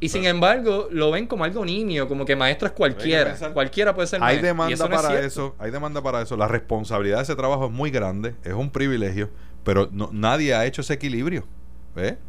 Y 0.00 0.10
sin 0.10 0.26
embargo, 0.26 0.88
lo 0.90 1.10
ven 1.10 1.26
como 1.26 1.44
algo 1.44 1.64
niño, 1.64 2.06
como 2.06 2.26
que 2.26 2.36
maestro 2.36 2.68
es 2.68 2.74
cualquiera. 2.74 3.34
Cualquiera 3.54 3.94
puede 3.94 4.06
ser 4.06 4.22
hay 4.22 4.38
Demanda 4.42 4.86
para 4.86 5.18
eso, 5.20 5.54
hay 5.58 5.70
demanda 5.70 6.02
para 6.02 6.20
eso. 6.20 6.36
La 6.36 6.46
responsabilidad 6.46 7.16
de 7.16 7.22
ese 7.22 7.34
trabajo 7.34 7.64
es 7.64 7.72
muy 7.72 7.90
grande, 7.90 8.34
es 8.44 8.52
un 8.52 8.68
privilegio, 8.68 9.30
pero 9.62 9.88
nadie 9.90 10.54
ha 10.54 10.66
hecho 10.66 10.82
ese 10.82 10.92
equilibrio. 10.92 11.46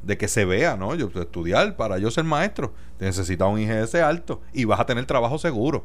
De 0.04 0.18
que 0.18 0.30
se 0.30 0.46
vea, 0.46 0.78
¿no? 0.78 0.96
Yo 0.96 1.10
estudiar 1.20 1.76
para 1.76 1.98
yo 1.98 2.10
ser 2.12 2.24
maestro, 2.24 2.72
necesitas 2.98 3.46
un 3.50 3.60
IGS 3.60 3.96
alto 3.96 4.42
y 4.54 4.64
vas 4.64 4.80
a 4.80 4.86
tener 4.86 5.06
trabajo 5.06 5.38
seguro 5.38 5.84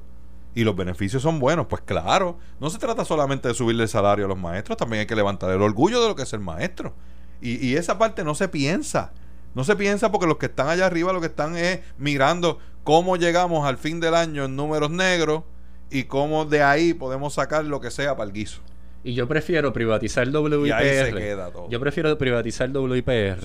y 0.55 0.65
los 0.65 0.75
beneficios 0.75 1.23
son 1.23 1.39
buenos, 1.39 1.67
pues 1.67 1.83
claro, 1.83 2.39
no 2.61 2.71
se 2.71 2.79
trata 2.79 3.05
solamente 3.05 3.49
de 3.49 3.55
subirle 3.55 3.85
el 3.85 3.89
salario 3.89 4.25
a 4.25 4.29
los 4.29 4.39
maestros, 4.39 4.77
también 4.77 5.01
hay 5.01 5.07
que 5.07 5.17
levantar 5.17 5.51
el 5.51 5.63
orgullo 5.63 6.03
de 6.03 6.09
lo 6.09 6.17
que 6.17 6.23
es 6.23 6.33
el 6.33 6.41
maestro. 6.41 6.95
Y, 7.41 7.65
y 7.67 7.77
esa 7.77 7.99
parte 7.99 8.25
no 8.25 8.35
se 8.35 8.49
piensa. 8.49 9.13
No 9.55 9.65
se 9.65 9.75
piensa 9.75 10.13
porque 10.13 10.27
los 10.27 10.37
que 10.37 10.47
están 10.47 10.69
allá 10.69 10.87
arriba 10.87 11.13
lo 11.13 11.21
que 11.21 11.27
están 11.27 11.57
es 11.57 11.81
mirando 11.99 12.59
cómo 12.85 13.17
llegamos 13.17 13.67
al 13.67 13.79
fin 13.79 14.01
del 14.01 14.15
año 14.15 14.45
en 14.45 14.57
números 14.57 14.91
negros 14.91 15.43
y 15.91 16.05
cómo 16.05 16.45
de 16.45 16.63
ahí 16.63 16.95
podemos 16.95 17.35
sacar 17.35 17.65
lo 17.65 17.81
que 17.81 17.91
sea 17.91 18.17
para 18.17 18.29
el 18.29 18.33
guiso. 18.33 18.61
Y 19.03 19.15
yo 19.15 19.27
prefiero 19.27 19.73
privatizar 19.73 20.27
el 20.27 20.37
WIPR. 20.37 21.49
Yo 21.71 21.81
prefiero 21.81 22.17
privatizar 22.19 22.69
el 22.69 22.77
WIPR 22.77 23.39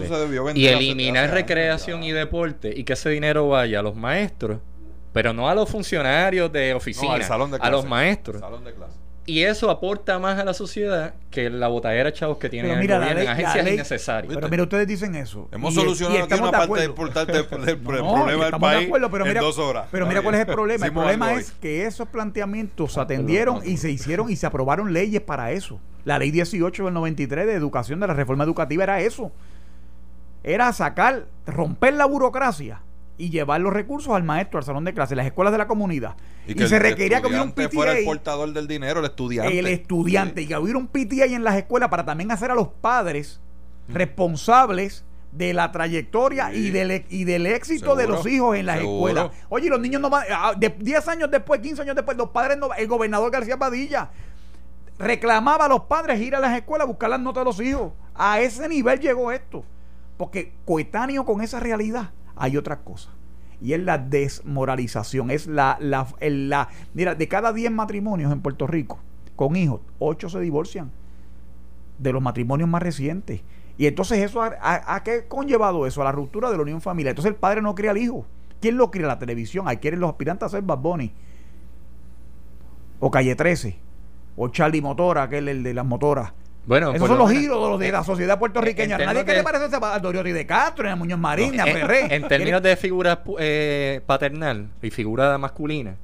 y 0.53 0.67
eliminar 0.67 1.31
recreación 1.31 2.03
y 2.03 2.11
deporte 2.11 2.73
y 2.75 2.83
que 2.83 2.93
ese 2.93 3.09
dinero 3.09 3.47
vaya 3.47 3.79
a 3.79 3.81
los 3.81 3.95
maestros 3.95 4.59
pero 5.15 5.31
no 5.31 5.47
a 5.47 5.55
los 5.55 5.69
funcionarios 5.69 6.51
de 6.51 6.73
oficina, 6.73 7.25
a 7.61 7.69
los 7.69 7.85
maestros. 7.85 8.43
Y 9.25 9.43
eso 9.43 9.69
aporta 9.69 10.19
más 10.19 10.37
a 10.37 10.43
la 10.43 10.53
sociedad 10.53 11.13
que 11.31 11.49
la 11.49 11.69
botadera, 11.69 12.11
chavos, 12.11 12.37
que 12.37 12.49
tienen 12.49 12.77
mira, 12.79 12.97
en 13.09 13.25
agencias 13.25 13.65
innecesarias. 13.65 14.33
Pero 14.35 14.49
mira, 14.49 14.63
ustedes 14.63 14.85
dicen 14.85 15.15
eso. 15.15 15.47
Hemos 15.53 15.73
solucionado 15.73 16.25
aquí 16.25 16.33
una 16.33 16.51
parte 16.51 16.83
importante 16.83 17.31
del, 17.31 17.45
problema 17.47 18.25
del 18.25 18.59
país 18.59 18.89
pero 19.09 19.25
en 19.25 19.33
dos 19.35 19.57
horas. 19.57 19.87
Pero 19.89 20.05
mira 20.05 20.21
cuál 20.21 20.35
es 20.35 20.41
el 20.41 20.47
problema. 20.47 20.85
el 20.85 20.91
problema 20.91 21.33
es 21.35 21.53
que 21.61 21.85
esos 21.85 22.09
planteamientos 22.09 22.91
se 22.91 22.99
atendieron 22.99 23.61
y 23.63 23.77
se 23.77 23.89
hicieron 23.91 24.29
y 24.29 24.35
se 24.35 24.45
aprobaron 24.45 24.91
leyes 24.91 25.21
para 25.21 25.53
eso. 25.53 25.79
La 26.03 26.19
ley 26.19 26.31
18 26.31 26.83
del 26.83 26.93
93 26.93 27.47
de 27.47 27.53
educación 27.53 28.01
de 28.01 28.07
la 28.07 28.13
reforma 28.13 28.43
educativa 28.43 28.83
era 28.83 28.99
eso. 28.99 29.31
Era 30.43 30.73
sacar, 30.73 31.27
romper 31.45 31.93
la 31.93 32.05
burocracia 32.05 32.81
y 33.17 33.29
llevar 33.29 33.61
los 33.61 33.73
recursos 33.73 34.13
al 34.13 34.23
maestro, 34.23 34.59
al 34.59 34.65
salón 34.65 34.83
de 34.83 34.93
clase, 34.93 35.15
las 35.15 35.25
escuelas 35.25 35.51
de 35.51 35.57
la 35.57 35.67
comunidad. 35.67 36.15
Y, 36.47 36.53
se 36.67 36.79
requería 36.79 37.21
que 37.21 37.27
hubiera 37.27 37.43
un 37.43 37.51
PTA. 37.51 37.69
fuera 37.69 37.97
el 37.97 38.05
portador 38.05 38.53
del 38.53 38.67
dinero, 38.67 38.99
el 38.99 39.05
estudiante. 39.05 39.59
El 39.59 39.67
estudiante. 39.67 40.41
Y 40.41 40.47
que 40.47 40.57
hubiera 40.57 40.77
un 40.77 40.87
PTA 40.87 41.25
en 41.25 41.43
las 41.43 41.55
escuelas 41.55 41.89
para 41.89 42.05
también 42.05 42.31
hacer 42.31 42.51
a 42.51 42.55
los 42.55 42.67
padres 42.67 43.39
responsables 43.87 45.05
de 45.31 45.53
la 45.53 45.71
trayectoria 45.71 46.53
y, 46.53 46.71
del, 46.71 46.91
e, 46.91 47.05
y 47.09 47.25
del 47.25 47.45
éxito 47.45 47.95
de 47.95 48.07
los 48.07 48.25
hijos 48.25 48.55
en 48.57 48.65
las 48.65 48.79
escuelas. 48.79 49.31
Oye, 49.49 49.69
los 49.69 49.79
niños 49.79 50.01
no 50.01 50.09
van. 50.09 50.25
10 50.59 51.07
años 51.07 51.31
después, 51.31 51.59
15 51.61 51.81
años 51.81 51.95
después, 51.95 52.17
los 52.17 52.29
padres 52.29 52.57
no. 52.57 52.73
El 52.73 52.87
gobernador 52.87 53.31
García 53.31 53.57
Padilla 53.57 54.09
reclamaba 54.97 55.65
a 55.65 55.67
los 55.67 55.81
padres 55.81 56.21
ir 56.21 56.35
a 56.35 56.39
las 56.39 56.55
escuelas 56.55 56.85
a 56.85 56.87
buscar 56.87 57.09
las 57.09 57.19
notas 57.19 57.41
de 57.41 57.45
los 57.45 57.59
hijos. 57.59 57.91
A 58.13 58.39
ese 58.39 58.67
nivel 58.69 58.99
llegó 58.99 59.31
esto. 59.31 59.63
Porque 60.17 60.53
coetáneo 60.63 61.25
con 61.25 61.41
esa 61.41 61.59
realidad 61.59 62.11
hay 62.35 62.57
otra 62.57 62.79
cosa. 62.79 63.11
Y 63.61 63.73
es 63.73 63.79
la 63.79 63.97
desmoralización. 63.97 65.31
Es 65.31 65.47
la, 65.47 65.77
la, 65.79 66.07
la 66.19 66.69
mira, 66.93 67.15
de 67.15 67.27
cada 67.27 67.53
10 67.53 67.71
matrimonios 67.71 68.31
en 68.31 68.41
Puerto 68.41 68.67
Rico 68.67 68.99
con 69.35 69.55
hijos, 69.55 69.81
8 69.99 70.29
se 70.29 70.39
divorcian 70.39 70.91
de 71.97 72.13
los 72.13 72.21
matrimonios 72.21 72.69
más 72.69 72.81
recientes. 72.81 73.41
Y 73.77 73.87
entonces 73.87 74.19
eso, 74.19 74.41
¿a, 74.41 75.03
qué 75.03 75.27
conllevado 75.27 75.85
eso? 75.85 76.01
A 76.01 76.05
la 76.05 76.11
ruptura 76.11 76.49
de 76.49 76.55
la 76.55 76.63
unión 76.63 76.81
familiar. 76.81 77.11
Entonces 77.11 77.31
el 77.31 77.37
padre 77.37 77.61
no 77.61 77.75
cría 77.75 77.91
al 77.91 77.97
hijo. 77.97 78.25
¿Quién 78.61 78.77
lo 78.77 78.89
cría? 78.89 79.07
La 79.07 79.19
televisión. 79.19 79.67
Ahí 79.67 79.77
quieren 79.77 79.99
los 79.99 80.09
aspirantes 80.09 80.45
a 80.45 80.49
ser 80.49 80.63
Bad. 80.63 80.79
O 82.99 83.11
Calle 83.11 83.35
13. 83.35 83.77
O 84.37 84.47
Charlie 84.47 84.81
Motora, 84.81 85.23
aquel 85.23 85.49
el 85.49 85.63
de 85.63 85.73
las 85.73 85.85
motoras. 85.85 86.31
Bueno, 86.65 86.93
esos 86.93 87.07
son 87.07 87.17
los 87.17 87.31
giros 87.31 87.79
de 87.79 87.91
la 87.91 88.03
sociedad 88.03 88.39
puertorriqueña. 88.39 88.97
Nadie 88.97 89.23
que 89.23 89.33
le 89.33 89.43
parece 89.43 89.65
a 89.79 89.99
Doriotti 89.99 90.31
de 90.31 90.45
Castro, 90.45 90.89
a 90.89 90.95
Muñoz 90.95 91.19
Marín, 91.19 91.59
a 91.59 91.65
Ferré. 91.65 92.13
En, 92.15 92.27
términos 92.27 92.61
de 92.61 92.75
figura 92.75 93.23
eh, 93.39 94.01
paternal 94.05 94.69
y 94.81 94.89
figura 94.89 95.37
masculina, 95.37 95.95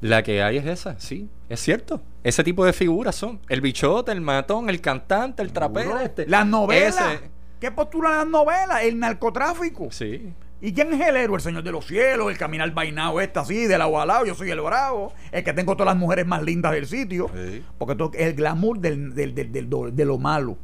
la 0.00 0.22
que 0.22 0.42
hay 0.42 0.58
es 0.58 0.66
esa, 0.66 0.98
sí, 0.98 1.28
es 1.48 1.60
cierto. 1.60 2.00
Ese 2.22 2.44
tipo 2.44 2.64
de 2.64 2.72
figuras 2.72 3.14
son 3.14 3.40
el 3.48 3.60
bichote, 3.60 4.12
el 4.12 4.20
matón, 4.20 4.68
el 4.68 4.80
cantante, 4.80 5.42
el 5.42 5.52
trapero. 5.52 5.98
Este, 5.98 6.26
las 6.26 6.46
novelas. 6.46 7.20
¿Qué 7.58 7.70
postulan 7.70 8.16
las 8.16 8.26
novelas? 8.26 8.82
El 8.82 8.98
narcotráfico. 8.98 9.88
Sí. 9.90 10.32
¿Y 10.62 10.72
quién 10.72 10.92
es 10.92 11.00
el 11.00 11.16
héroe? 11.16 11.36
El 11.36 11.42
Señor 11.42 11.62
de 11.62 11.72
los 11.72 11.86
Cielos, 11.86 12.30
el 12.30 12.36
caminar 12.36 12.70
vainado 12.72 13.20
este 13.20 13.38
así, 13.38 13.66
del 13.66 13.80
agua 13.80 14.02
al 14.02 14.08
lado, 14.08 14.26
yo 14.26 14.34
soy 14.34 14.50
el 14.50 14.60
bravo, 14.60 15.12
el 15.32 15.42
que 15.42 15.52
tengo 15.54 15.74
todas 15.74 15.94
las 15.94 15.96
mujeres 15.96 16.26
más 16.26 16.42
lindas 16.42 16.72
del 16.72 16.86
sitio, 16.86 17.30
porque 17.78 17.94
todo, 17.94 18.10
es 18.14 18.26
el 18.26 18.34
glamour 18.34 18.78
del, 18.78 19.14
del, 19.14 19.34
del, 19.34 19.70
de 19.94 20.04
lo 20.04 20.18
malo. 20.18 20.58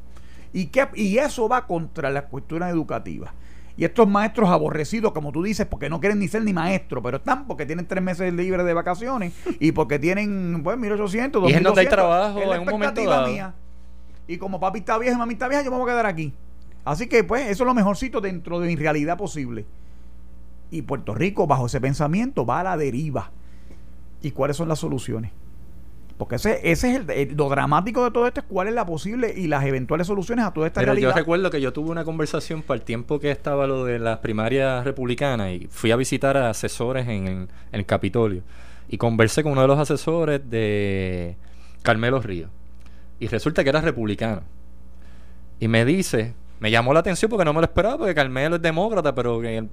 ¿Y, 0.53 0.67
qué, 0.67 0.87
y 0.95 1.19
eso 1.19 1.49
va 1.49 1.67
contra 1.67 2.11
la 2.11 2.27
cuestión 2.27 2.63
educativa. 2.63 3.33
Y 3.79 3.85
estos 3.85 4.09
maestros 4.09 4.49
aborrecidos, 4.49 5.13
como 5.13 5.33
tú 5.33 5.43
dices, 5.43 5.67
porque 5.67 5.91
no 5.91 6.01
quieren 6.01 6.19
ni 6.19 6.29
ser 6.29 6.43
ni 6.43 6.53
maestros, 6.53 7.03
pero 7.05 7.19
están 7.19 7.47
porque 7.47 7.67
tienen 7.67 7.87
tres 7.87 8.03
meses 8.03 8.33
libres 8.33 8.65
de 8.65 8.73
vacaciones 8.73 9.35
y 9.61 9.73
porque 9.73 9.99
tienen, 9.99 10.63
pues, 10.63 10.79
1800, 10.79 11.43
2200. 11.43 11.51
Y 11.51 11.55
es 11.55 11.63
donde 11.63 11.81
hay 11.81 11.87
trabajo 11.87 12.55
en 12.55 12.61
un 12.61 12.67
momento 12.67 13.05
dado. 13.05 13.29
Mía. 13.29 13.55
Y 14.27 14.39
como 14.39 14.59
papi 14.59 14.79
está 14.79 14.99
viejo 14.99 15.15
y 15.15 15.19
mami 15.19 15.35
está 15.35 15.49
vieja, 15.49 15.63
yo 15.63 15.71
me 15.71 15.77
voy 15.77 15.89
a 15.89 15.93
quedar 15.93 16.07
aquí. 16.07 16.33
Así 16.85 17.07
que, 17.07 17.23
pues, 17.23 17.51
eso 17.51 17.65
es 17.65 17.67
lo 17.67 17.75
mejorcito 17.75 18.21
dentro 18.21 18.59
de 18.61 18.67
mi 18.67 18.77
realidad 18.77 19.19
posible. 19.19 19.67
Y 20.71 20.83
Puerto 20.83 21.15
Rico, 21.15 21.47
bajo 21.47 21.67
ese 21.67 21.81
pensamiento, 21.81 22.45
va 22.45 22.61
a 22.61 22.65
la 22.65 22.77
deriva. 22.77 23.31
¿Y 24.23 24.33
cuáles 24.33 24.57
son 24.57 24.69
las 24.69 24.79
soluciones? 24.79 25.33
Porque 26.19 26.37
ese, 26.37 26.61
ese 26.71 26.97
es 26.97 27.09
el, 27.09 27.37
lo 27.37 27.49
dramático 27.51 28.03
de 28.03 28.11
todo 28.11 28.27
esto, 28.27 28.41
es 28.41 28.47
cuál 28.49 28.69
es 28.69 28.75
la 28.75 28.87
posible 28.87 29.35
y 29.37 29.49
las 29.49 29.65
eventuales 29.65 30.07
soluciones 30.07 30.47
a 30.47 30.53
toda 30.53 30.67
esta 30.67 30.81
Pero 30.81 30.93
realidad. 30.93 31.11
Yo 31.11 31.17
recuerdo 31.17 31.51
que 31.51 31.61
yo 31.61 31.73
tuve 31.73 31.91
una 31.91 32.05
conversación 32.05 32.63
para 32.63 32.79
el 32.79 32.85
tiempo 32.85 33.21
que 33.21 33.31
estaba 33.31 33.67
lo 33.67 33.85
de 33.85 33.99
las 33.99 34.19
primarias 34.19 34.83
republicanas 34.85 35.53
y 35.53 35.69
fui 35.71 35.91
a 35.91 35.97
visitar 35.97 36.39
a 36.39 36.49
asesores 36.49 37.07
en 37.07 37.27
el, 37.27 37.35
en 37.35 37.49
el 37.73 37.85
Capitolio. 37.85 38.43
Y 38.89 38.97
conversé 38.97 39.43
con 39.43 39.53
uno 39.53 39.63
de 39.63 39.69
los 39.69 39.79
asesores 39.79 40.41
de 40.49 41.37
Carmelo 41.83 42.21
Río. 42.21 42.49
Y 43.21 43.29
resulta 43.29 43.63
que 43.63 43.71
era 43.71 43.83
republicano. 43.83 44.43
Y 45.61 45.69
me 45.69 45.85
dice, 45.85 46.35
me 46.61 46.71
llamó 46.71 46.95
la 46.95 47.01
atención 47.01 47.29
porque 47.29 47.45
no 47.45 47.53
me 47.53 47.61
lo 47.61 47.67
esperaba, 47.67 47.99
porque 47.99 48.15
Carmelo 48.15 48.57
es 48.57 48.63
demócrata, 48.63 49.15
pero 49.15 49.41
que 49.41 49.67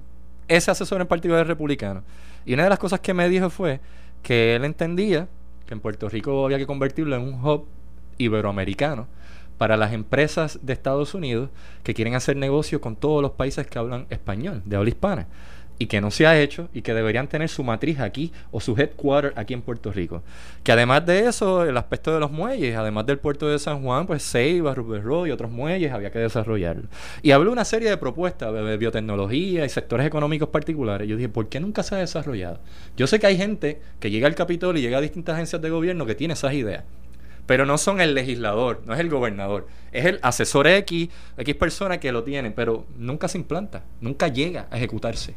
ese 0.48 0.70
asesor 0.70 1.00
en 1.00 1.06
particular 1.06 1.46
republicano. 1.46 2.02
Y 2.44 2.54
una 2.54 2.64
de 2.64 2.70
las 2.70 2.78
cosas 2.78 3.00
que 3.00 3.14
me 3.14 3.28
dijo 3.28 3.50
fue 3.50 3.80
que 4.22 4.56
él 4.56 4.64
entendía 4.64 5.28
que 5.66 5.74
en 5.74 5.80
Puerto 5.80 6.08
Rico 6.08 6.44
había 6.44 6.58
que 6.58 6.66
convertirlo 6.66 7.16
en 7.16 7.22
un 7.22 7.44
hub 7.44 7.66
iberoamericano 8.18 9.06
para 9.58 9.76
las 9.76 9.92
empresas 9.92 10.58
de 10.62 10.72
Estados 10.72 11.14
Unidos 11.14 11.50
que 11.82 11.94
quieren 11.94 12.14
hacer 12.14 12.36
negocio 12.36 12.80
con 12.80 12.96
todos 12.96 13.22
los 13.22 13.32
países 13.32 13.66
que 13.66 13.78
hablan 13.78 14.06
español, 14.10 14.62
de 14.64 14.76
habla 14.76 14.88
hispana 14.88 15.26
y 15.78 15.86
que 15.86 16.00
no 16.00 16.10
se 16.10 16.26
ha 16.26 16.40
hecho 16.40 16.68
y 16.72 16.82
que 16.82 16.94
deberían 16.94 17.28
tener 17.28 17.48
su 17.48 17.64
matriz 17.64 18.00
aquí 18.00 18.32
o 18.52 18.60
su 18.60 18.76
headquarter 18.76 19.32
aquí 19.36 19.54
en 19.54 19.62
Puerto 19.62 19.92
Rico. 19.92 20.22
Que 20.62 20.72
además 20.72 21.04
de 21.06 21.26
eso, 21.26 21.64
el 21.64 21.76
aspecto 21.76 22.12
de 22.12 22.20
los 22.20 22.30
muelles, 22.30 22.76
además 22.76 23.06
del 23.06 23.18
puerto 23.18 23.48
de 23.48 23.58
San 23.58 23.82
Juan, 23.82 24.06
pues 24.06 24.22
Ceiba, 24.22 24.74
Rupert 24.74 25.04
Road 25.04 25.26
y 25.26 25.30
otros 25.30 25.50
muelles 25.50 25.92
había 25.92 26.10
que 26.10 26.18
desarrollarlo. 26.18 26.84
Y 27.22 27.32
habló 27.32 27.52
una 27.52 27.64
serie 27.64 27.90
de 27.90 27.96
propuestas 27.96 28.52
de 28.52 28.76
biotecnología 28.76 29.64
y 29.64 29.68
sectores 29.68 30.06
económicos 30.06 30.48
particulares. 30.48 31.08
Yo 31.08 31.16
dije, 31.16 31.28
¿por 31.28 31.48
qué 31.48 31.60
nunca 31.60 31.82
se 31.82 31.94
ha 31.94 31.98
desarrollado? 31.98 32.60
Yo 32.96 33.06
sé 33.06 33.18
que 33.18 33.26
hay 33.26 33.36
gente 33.36 33.80
que 34.00 34.10
llega 34.10 34.26
al 34.26 34.34
Capitolio 34.34 34.80
y 34.80 34.82
llega 34.82 34.98
a 34.98 35.00
distintas 35.00 35.34
agencias 35.34 35.60
de 35.60 35.70
gobierno 35.70 36.06
que 36.06 36.14
tiene 36.14 36.34
esas 36.34 36.54
ideas 36.54 36.84
pero 37.46 37.66
no 37.66 37.78
son 37.78 38.00
el 38.00 38.14
legislador, 38.14 38.82
no 38.86 38.94
es 38.94 39.00
el 39.00 39.10
gobernador, 39.10 39.66
es 39.92 40.06
el 40.06 40.18
asesor 40.22 40.66
X, 40.66 41.10
X 41.36 41.54
persona 41.56 42.00
que 42.00 42.12
lo 42.12 42.24
tiene, 42.24 42.50
pero 42.50 42.86
nunca 42.96 43.28
se 43.28 43.38
implanta, 43.38 43.82
nunca 44.00 44.28
llega 44.28 44.66
a 44.70 44.76
ejecutarse. 44.76 45.34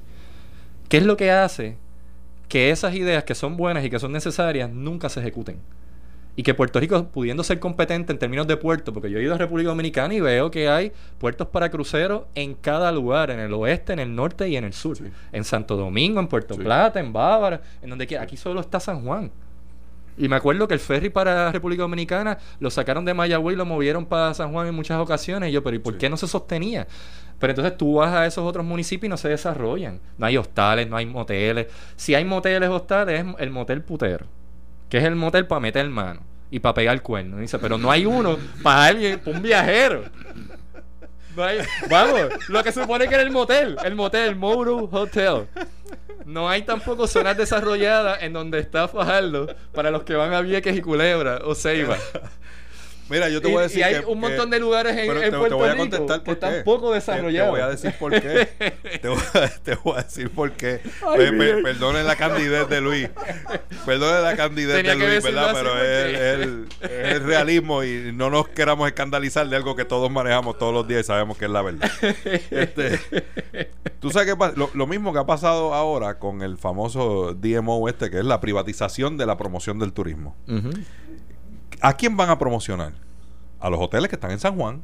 ¿Qué 0.90 0.98
es 0.98 1.06
lo 1.06 1.18
que 1.18 1.32
hace 1.32 1.78
que 2.48 2.72
esas 2.72 2.96
ideas 2.96 3.24
que 3.24 3.36
son 3.36 3.58
buenas 3.58 3.84
y 3.84 3.90
que 3.90 4.00
son 4.00 4.12
necesarias 4.12 4.70
nunca 4.70 5.10
se 5.10 5.20
ejecuten? 5.20 5.60
y 6.38 6.44
que 6.44 6.54
Puerto 6.54 6.80
Rico, 6.80 7.08
pudiendo 7.08 7.44
ser 7.44 7.60
competente 7.60 8.14
en 8.14 8.20
términos 8.20 8.46
de 8.46 8.58
puertos, 8.58 8.94
porque 8.94 9.10
yo 9.10 9.18
he 9.18 9.24
ido 9.24 9.34
a 9.34 9.40
República 9.40 9.70
Dominicana 9.70 10.14
y 10.14 10.22
veo 10.22 10.52
que 10.52 10.70
hay 10.70 10.92
puertos 11.18 11.48
para 11.48 11.72
cruceros 11.72 12.26
en 12.36 12.54
cada 12.54 12.92
lugar, 12.92 13.32
en 13.32 13.40
el 13.40 13.52
oeste, 13.56 13.94
en 13.94 13.98
el 14.00 14.16
norte 14.16 14.48
y 14.48 14.56
en 14.56 14.64
el 14.64 14.74
sur. 14.74 15.00
En 15.32 15.44
Santo 15.44 15.76
Domingo, 15.76 16.20
en 16.20 16.28
Puerto 16.28 16.56
Plata, 16.56 17.00
en 17.00 17.12
Bávara, 17.12 17.60
en 17.82 17.90
donde 17.90 18.06
quiera. 18.06 18.24
Aquí 18.24 18.38
solo 18.38 18.62
está 18.62 18.80
San 18.80 19.04
Juan. 19.04 19.32
Y 20.16 20.30
me 20.30 20.36
acuerdo 20.36 20.68
que 20.68 20.76
el 20.76 20.80
ferry 20.80 21.10
para 21.10 21.52
República 21.52 21.82
Dominicana 21.82 22.38
lo 22.60 22.70
sacaron 22.70 23.04
de 23.04 23.16
Mayagüez 23.16 23.56
y 23.56 23.58
lo 23.58 23.66
movieron 23.66 24.06
para 24.06 24.36
San 24.36 24.52
Juan 24.52 24.68
en 24.68 24.76
muchas 24.76 25.00
ocasiones. 25.00 25.50
Y 25.50 25.54
yo, 25.54 25.64
pero 25.64 25.76
¿y 25.76 25.80
por 25.80 25.98
qué 25.98 26.08
no 26.08 26.18
se 26.18 26.28
sostenía? 26.28 26.86
Pero 27.40 27.52
entonces 27.52 27.78
tú 27.78 27.96
vas 27.96 28.14
a 28.14 28.26
esos 28.26 28.46
otros 28.46 28.66
municipios 28.66 29.08
y 29.08 29.10
no 29.10 29.18
se 29.18 29.30
desarrollan. 29.30 30.00
No 30.18 30.26
hay 30.26 30.38
hostales, 30.38 30.88
no 30.90 30.98
hay 30.98 31.06
moteles. 31.06 31.68
Si 31.96 32.16
hay 32.16 32.26
moteles, 32.26 32.70
hostales, 32.70 33.26
es 33.26 33.36
el 33.40 33.50
motel 33.52 33.84
putero 33.84 34.26
que 34.90 34.98
es 34.98 35.04
el 35.04 35.16
motel 35.16 35.48
para 35.48 35.60
meter 35.60 35.88
mano 35.90 36.22
y 36.50 36.60
para 36.60 36.74
pegar 36.74 36.96
el 36.96 37.02
cuerno. 37.02 37.38
Dice, 37.38 37.60
pero 37.60 37.78
no 37.78 37.92
hay 37.92 38.06
uno 38.06 38.38
para 38.64 38.86
alguien, 38.86 39.20
para 39.20 39.38
un 39.38 39.44
viajero. 39.44 40.04
vamos, 41.90 42.22
lo 42.48 42.64
que 42.64 42.72
supone 42.72 43.08
que 43.08 43.14
era 43.14 43.24
el 43.24 43.32
motel, 43.32 43.78
el 43.84 43.96
motel, 43.96 44.30
el 44.30 44.44
Hotel. 44.44 45.48
No 46.26 46.50
hay 46.50 46.64
tampoco 46.64 47.08
zonas 47.08 47.38
desarrolladas 47.38 48.24
en 48.24 48.34
donde 48.34 48.60
está 48.60 48.88
Fajardo 48.88 49.56
para 49.72 49.92
los 49.92 50.04
que 50.04 50.16
van 50.16 50.34
a 50.34 50.42
Vieques 50.42 50.76
y 50.76 50.82
Culebra 50.82 51.42
o 51.44 51.54
Ceiba. 51.54 51.98
Mira, 53.10 53.30
yo 53.30 53.42
te 53.42 53.48
voy 53.48 53.60
a 53.60 53.62
decir. 53.64 53.80
Y 53.80 53.84
hay 53.84 54.04
un 54.06 54.20
montón 54.20 54.50
de 54.50 54.60
lugares 54.60 54.96
en, 54.98 55.10
en 55.12 55.32
te, 55.32 55.38
Puerto 55.38 55.58
voy 55.58 55.70
a 55.70 55.78
contestar 55.78 56.24
que 56.24 56.32
están 56.32 56.64
poco 56.64 56.94
desarrollados. 56.94 57.38
Te, 57.38 57.52
voy 57.52 57.62
a 57.62 57.70
decir 57.70 57.94
por 58.00 58.12
qué. 58.12 58.48
te, 59.02 59.08
voy 59.76 59.98
a, 59.98 60.04
decir 60.04 60.30
por 60.30 60.52
qué. 60.52 60.82
perdone 61.64 62.04
la 62.04 62.16
candidez 62.16 62.68
de 62.70 62.82
Luis. 62.82 63.10
Perdone 63.86 64.22
la 64.22 64.36
candidez 64.36 64.84
de 64.84 64.96
Luis, 64.96 65.24
¿verdad? 65.24 65.54
Pero 65.54 65.82
es 65.82 66.40
el, 66.82 67.24
realismo 67.24 67.84
y 67.84 68.12
no 68.14 68.30
nos 68.30 68.48
queramos 68.50 68.88
escandalizar 68.88 69.48
de 69.48 69.56
algo 69.56 69.76
que 69.76 69.86
todos 69.86 70.10
manejamos 70.12 70.58
todos 70.58 70.74
los 70.74 70.88
días 70.88 71.02
y 71.02 71.04
sabemos 71.04 71.38
que 71.38 71.46
es 71.46 71.52
la 71.52 71.62
verdad. 71.62 71.92
Este, 72.52 73.00
Tú 74.00 74.12
sabes 74.12 74.34
que 74.34 74.54
lo, 74.56 74.70
lo 74.74 74.88
mismo 74.88 75.12
que 75.12 75.20
ha 75.20 75.26
pasado 75.26 75.74
ahora 75.74 76.20
con 76.20 76.42
el 76.42 76.58
famoso 76.58 77.34
DMO 77.34 77.88
este, 77.90 78.10
que 78.10 78.20
es 78.20 78.26
la 78.26 78.40
privatización 78.40 79.18
de 79.18 79.26
la 79.26 79.38
promoción 79.38 79.80
del 79.80 79.94
turismo. 79.94 80.36
¿A 81.82 81.94
quién 81.94 82.18
van 82.18 82.30
a 82.30 82.38
promocionar? 82.38 82.94
A 83.60 83.70
los 83.70 83.80
hoteles 83.80 84.10
que 84.10 84.16
están 84.16 84.32
en 84.32 84.40
San 84.40 84.56
Juan. 84.56 84.84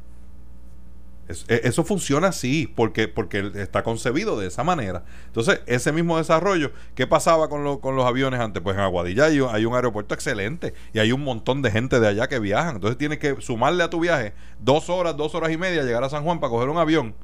E, 1.28 1.60
eso 1.64 1.84
funciona 1.84 2.28
así, 2.28 2.66
porque, 2.66 3.08
porque 3.08 3.50
está 3.54 3.82
concebido 3.82 4.38
de 4.38 4.46
esa 4.46 4.62
manera. 4.64 5.04
Entonces, 5.26 5.62
ese 5.66 5.92
mismo 5.92 6.18
desarrollo, 6.18 6.72
¿qué 6.94 7.06
pasaba 7.06 7.48
con, 7.48 7.64
los 7.64 8.04
aviones 8.04 8.40
antes? 8.40 8.62
Pues 8.62 8.76
en 8.76 8.82
Aguadilla 8.82 9.26
hay, 9.26 9.40
hay, 9.50 9.64
un 9.64 9.74
aeropuerto 9.74 10.14
excelente 10.14 10.74
y 10.92 10.98
hay 10.98 11.12
un 11.12 11.24
montón 11.24 11.62
de 11.62 11.70
gente 11.70 12.00
de 12.00 12.08
allá 12.08 12.28
que 12.28 12.38
viajan. 12.38 12.76
Entonces, 12.76 12.98
tienes 12.98 13.18
que 13.18 13.40
sumarle 13.40 13.82
a 13.84 13.90
tu 13.90 14.00
viaje 14.00 14.34
dos 14.60 14.90
horas, 14.90 15.16
dos 15.16 15.34
horas 15.34 15.50
y 15.50 15.56
media, 15.56 15.82
llegar 15.82 16.04
a 16.04 16.10
San 16.10 16.24
Juan 16.24 16.40
para 16.40 16.50
coger 16.50 16.68
un 16.68 16.78
avión, 16.78 17.14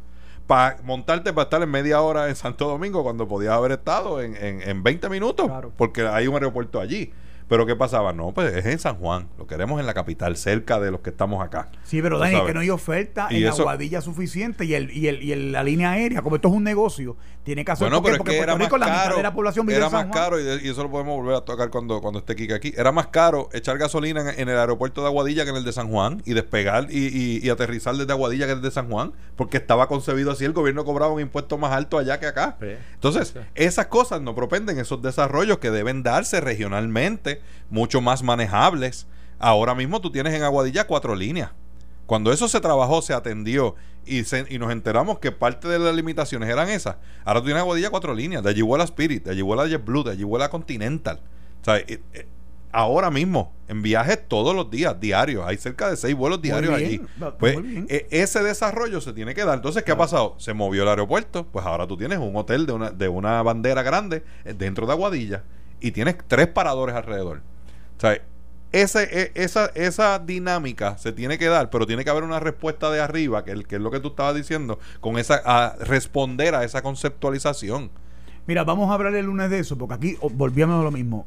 para 0.46 0.78
montarte 0.82 1.32
para 1.32 1.44
estar 1.44 1.62
en 1.62 1.70
media 1.70 2.00
hora 2.00 2.28
en 2.28 2.36
Santo 2.36 2.66
Domingo 2.66 3.02
cuando 3.02 3.28
podías 3.28 3.52
haber 3.52 3.72
estado 3.72 4.20
en, 4.22 4.34
en, 4.36 4.82
20 4.82 5.08
minutos, 5.08 5.50
porque 5.76 6.06
hay 6.06 6.26
un 6.26 6.34
aeropuerto 6.34 6.80
allí. 6.80 7.12
Pero 7.50 7.66
¿qué 7.66 7.74
pasaba? 7.74 8.12
No, 8.12 8.30
pues 8.30 8.54
es 8.54 8.64
en 8.64 8.78
San 8.78 8.94
Juan. 8.94 9.26
Lo 9.36 9.48
queremos 9.48 9.80
en 9.80 9.86
la 9.86 9.92
capital, 9.92 10.36
cerca 10.36 10.78
de 10.78 10.92
los 10.92 11.00
que 11.00 11.10
estamos 11.10 11.44
acá. 11.44 11.66
Sí, 11.82 12.00
pero 12.00 12.16
Dani, 12.16 12.46
que 12.46 12.54
no 12.54 12.60
hay 12.60 12.70
oferta 12.70 13.26
en 13.28 13.44
Aguadilla 13.44 14.00
suficiente 14.00 14.64
y, 14.64 14.74
el, 14.74 14.96
y, 14.96 15.08
el, 15.08 15.20
y 15.20 15.32
el, 15.32 15.50
la 15.50 15.64
línea 15.64 15.90
aérea, 15.90 16.22
como 16.22 16.36
esto 16.36 16.46
es 16.46 16.54
un 16.54 16.62
negocio, 16.62 17.16
tiene 17.42 17.64
que 17.64 17.72
hacer 17.72 17.88
bueno, 17.88 18.04
pero 18.04 18.18
porque, 18.18 18.38
era 18.38 18.54
más 18.54 18.68
caro, 18.68 18.78
la 18.78 18.86
mitad 18.86 19.16
de 19.16 19.22
la 19.24 19.34
población 19.34 19.66
vive 19.66 19.78
Era 19.78 19.90
más 19.90 20.06
caro 20.06 20.38
y, 20.40 20.68
eso 20.68 20.84
lo 20.84 20.92
podemos 20.92 21.16
volver 21.16 21.34
a 21.34 21.40
tocar 21.40 21.70
cuando, 21.70 22.00
cuando 22.00 22.20
esté 22.20 22.36
Kika 22.36 22.54
aquí. 22.54 22.72
Era 22.76 22.92
más 22.92 23.08
caro 23.08 23.48
echar 23.52 23.78
gasolina 23.78 24.30
en, 24.30 24.48
el 24.48 24.56
aeropuerto 24.56 25.00
de 25.00 25.08
Aguadilla 25.08 25.42
que 25.42 25.50
en 25.50 25.56
el 25.56 25.64
de 25.64 25.72
San 25.72 25.88
Juan 25.88 26.22
y 26.26 26.34
despegar 26.34 26.86
y, 26.88 27.44
y, 27.44 27.50
aterrizar 27.50 27.96
desde 27.96 28.12
Aguadilla 28.12 28.46
que 28.46 28.54
desde 28.54 28.70
San 28.70 28.88
Juan, 28.88 29.12
porque 29.34 29.56
estaba 29.56 29.88
concebido 29.88 30.30
así. 30.30 30.44
El 30.44 30.52
gobierno 30.52 30.84
cobraba 30.84 31.12
un 31.12 31.20
impuesto 31.20 31.58
más 31.58 31.72
alto 31.72 31.98
allá 31.98 32.20
que 32.20 32.26
acá. 32.26 32.58
Entonces, 32.94 33.34
esas 33.56 33.86
cosas 33.86 34.20
no 34.20 34.36
propenden 34.36 34.78
esos 34.78 35.02
desarrollos 35.02 35.58
que 35.58 35.72
deben 35.72 36.04
darse 36.04 36.40
regionalmente 36.40 37.39
mucho 37.70 38.00
más 38.00 38.22
manejables. 38.22 39.06
Ahora 39.38 39.74
mismo 39.74 40.00
tú 40.00 40.10
tienes 40.10 40.34
en 40.34 40.42
Aguadilla 40.42 40.86
cuatro 40.86 41.14
líneas. 41.14 41.50
Cuando 42.06 42.32
eso 42.32 42.48
se 42.48 42.60
trabajó, 42.60 43.02
se 43.02 43.14
atendió 43.14 43.76
y, 44.04 44.22
y 44.48 44.58
nos 44.58 44.72
enteramos 44.72 45.20
que 45.20 45.30
parte 45.30 45.68
de 45.68 45.78
las 45.78 45.94
limitaciones 45.94 46.48
eran 46.48 46.68
esas. 46.68 46.96
Ahora 47.24 47.40
tú 47.40 47.46
tienes 47.46 47.62
Aguadilla 47.62 47.90
cuatro 47.90 48.14
líneas. 48.14 48.42
De 48.42 48.50
allí 48.50 48.62
vuela 48.62 48.84
Spirit, 48.84 49.24
de 49.24 49.30
allí 49.30 49.42
vuela 49.42 49.66
JetBlue, 49.68 50.02
de 50.02 50.10
allí 50.10 50.24
vuela 50.24 50.50
Continental. 50.50 51.20
O 51.60 51.64
sea, 51.64 51.76
eh, 51.78 52.02
eh, 52.12 52.26
ahora 52.72 53.10
mismo, 53.10 53.52
en 53.68 53.82
viajes 53.82 54.26
todos 54.26 54.56
los 54.56 54.70
días, 54.70 54.98
diarios. 54.98 55.46
Hay 55.46 55.56
cerca 55.56 55.88
de 55.88 55.96
seis 55.96 56.16
vuelos 56.16 56.42
diarios 56.42 56.74
allí. 56.74 57.00
Pues 57.38 57.58
e, 57.88 58.08
ese 58.10 58.42
desarrollo 58.42 59.00
se 59.00 59.12
tiene 59.12 59.34
que 59.34 59.44
dar. 59.44 59.54
Entonces, 59.54 59.84
¿qué 59.84 59.92
ha 59.92 59.96
pasado? 59.96 60.34
Se 60.38 60.52
movió 60.52 60.82
el 60.82 60.88
aeropuerto. 60.88 61.46
Pues 61.46 61.64
ahora 61.64 61.86
tú 61.86 61.96
tienes 61.96 62.18
un 62.18 62.34
hotel 62.34 62.66
de 62.66 62.72
una, 62.72 62.90
de 62.90 63.08
una 63.08 63.40
bandera 63.42 63.82
grande 63.82 64.24
eh, 64.44 64.52
dentro 64.52 64.84
de 64.86 64.92
Aguadilla 64.92 65.44
y 65.80 65.92
tienes 65.92 66.16
tres 66.28 66.48
paradores 66.48 66.94
alrededor. 66.94 67.42
O 67.96 68.00
sea, 68.00 68.20
ese, 68.72 69.02
e, 69.02 69.32
esa, 69.34 69.66
esa 69.74 70.18
dinámica 70.18 70.96
se 70.98 71.12
tiene 71.12 71.38
que 71.38 71.46
dar, 71.46 71.70
pero 71.70 71.86
tiene 71.86 72.04
que 72.04 72.10
haber 72.10 72.22
una 72.22 72.40
respuesta 72.40 72.90
de 72.90 73.00
arriba, 73.00 73.44
que, 73.44 73.64
que 73.64 73.76
es 73.76 73.80
lo 73.80 73.90
que 73.90 74.00
tú 74.00 74.08
estabas 74.08 74.34
diciendo, 74.34 74.78
con 75.00 75.18
esa, 75.18 75.40
a 75.44 75.76
responder 75.76 76.54
a 76.54 76.64
esa 76.64 76.82
conceptualización. 76.82 77.90
Mira, 78.46 78.64
vamos 78.64 78.90
a 78.90 78.94
hablar 78.94 79.14
el 79.14 79.26
lunes 79.26 79.50
de 79.50 79.58
eso, 79.58 79.76
porque 79.76 79.94
aquí 79.94 80.16
volvíamos 80.32 80.80
a 80.80 80.84
lo 80.84 80.90
mismo. 80.90 81.26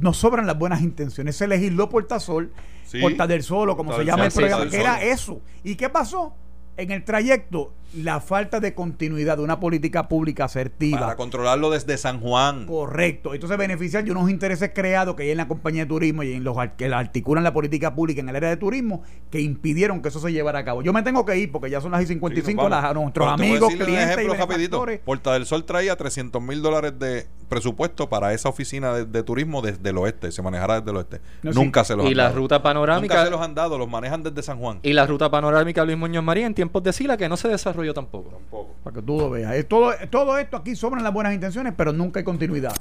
nos 0.00 0.16
sobran 0.16 0.46
las 0.46 0.58
buenas 0.58 0.82
intenciones. 0.82 1.36
Se 1.36 1.46
legisló 1.46 1.88
Puerta 1.88 2.20
Sol, 2.20 2.52
sí, 2.86 3.00
Puerta 3.00 3.26
del 3.26 3.42
Sol, 3.42 3.70
o 3.70 3.76
como 3.76 3.96
se 3.96 4.04
llama 4.04 4.26
el 4.26 4.32
programa, 4.32 4.68
que 4.68 4.80
era 4.80 5.02
eso. 5.02 5.40
¿Y 5.62 5.76
qué 5.76 5.88
pasó? 5.88 6.34
En 6.76 6.90
el 6.90 7.04
trayecto 7.04 7.72
la 7.96 8.20
falta 8.20 8.60
de 8.60 8.74
continuidad 8.74 9.36
de 9.36 9.42
una 9.42 9.60
política 9.60 10.08
pública 10.08 10.44
asertiva. 10.44 11.00
Para 11.00 11.16
controlarlo 11.16 11.70
desde 11.70 11.96
San 11.96 12.20
Juan. 12.20 12.66
Correcto. 12.66 13.34
Entonces 13.34 13.56
beneficiar 13.56 14.04
de 14.04 14.10
unos 14.10 14.30
intereses 14.30 14.72
creados 14.74 15.14
que 15.14 15.24
hay 15.24 15.30
en 15.30 15.36
la 15.36 15.48
compañía 15.48 15.82
de 15.82 15.88
turismo 15.88 16.22
y 16.22 16.32
en 16.32 16.44
los 16.44 16.56
que 16.76 16.86
articulan 16.86 17.44
la 17.44 17.52
política 17.52 17.94
pública 17.94 18.20
en 18.20 18.28
el 18.28 18.36
área 18.36 18.50
de 18.50 18.56
turismo 18.56 19.02
que 19.30 19.40
impidieron 19.40 20.02
que 20.02 20.08
eso 20.08 20.20
se 20.20 20.32
llevara 20.32 20.60
a 20.60 20.64
cabo. 20.64 20.82
Yo 20.82 20.92
me 20.92 21.02
tengo 21.02 21.24
que 21.24 21.36
ir 21.36 21.52
porque 21.52 21.70
ya 21.70 21.80
son 21.80 21.92
las 21.92 22.02
y 22.02 22.06
55. 22.06 22.68
las, 22.68 22.94
nuestros 22.94 23.28
amigos, 23.28 23.72
clientes 23.74 24.16
un 24.16 24.34
ejemplo 24.34 24.92
y 24.92 24.98
Porta 24.98 25.32
del 25.32 25.46
Sol 25.46 25.64
traía 25.64 25.96
300 25.96 26.42
mil 26.42 26.62
dólares 26.62 26.98
de 26.98 27.26
presupuesto 27.48 28.08
para 28.08 28.32
esa 28.32 28.48
oficina 28.48 28.92
de, 28.94 29.22
turismo 29.22 29.62
desde 29.62 29.90
el 29.90 29.98
oeste. 29.98 30.32
Se 30.32 30.42
manejara 30.42 30.80
desde 30.80 30.90
el 30.90 30.96
oeste. 30.96 31.20
Nunca 31.42 31.84
se 31.84 31.94
los 31.94 32.06
y 32.06 32.10
han 32.10 32.16
la 32.16 32.30
ruta 32.30 32.62
panorámica. 32.62 33.14
Nunca 33.14 33.24
se 33.24 33.30
los 33.30 33.40
han 33.40 33.54
dado. 33.54 33.78
Los 33.78 33.88
manejan 33.88 34.22
desde 34.22 34.42
San 34.42 34.58
Juan. 34.58 34.80
Y 34.82 34.92
la 34.92 35.06
ruta 35.06 35.30
panorámica 35.30 35.84
Luis 35.84 35.98
Muñoz 35.98 36.24
María 36.24 36.46
en 36.46 36.54
tiempos 36.54 36.82
de 36.82 36.92
Sila 36.92 37.16
que 37.16 37.28
no 37.28 37.36
se 37.36 37.48
desarrolló 37.48 37.83
yo 37.84 37.94
tampoco. 37.94 38.30
Tampoco. 38.30 38.74
Para 38.82 38.94
que 38.94 39.02
tú 39.02 39.18
lo 39.18 39.30
veas. 39.30 39.66
todo, 39.68 39.92
todo 40.10 40.38
esto 40.38 40.56
aquí 40.56 40.74
sobran 40.76 41.02
las 41.02 41.12
buenas 41.12 41.34
intenciones, 41.34 41.72
pero 41.76 41.92
nunca 41.92 42.20
hay 42.20 42.24
continuidad. 42.24 42.74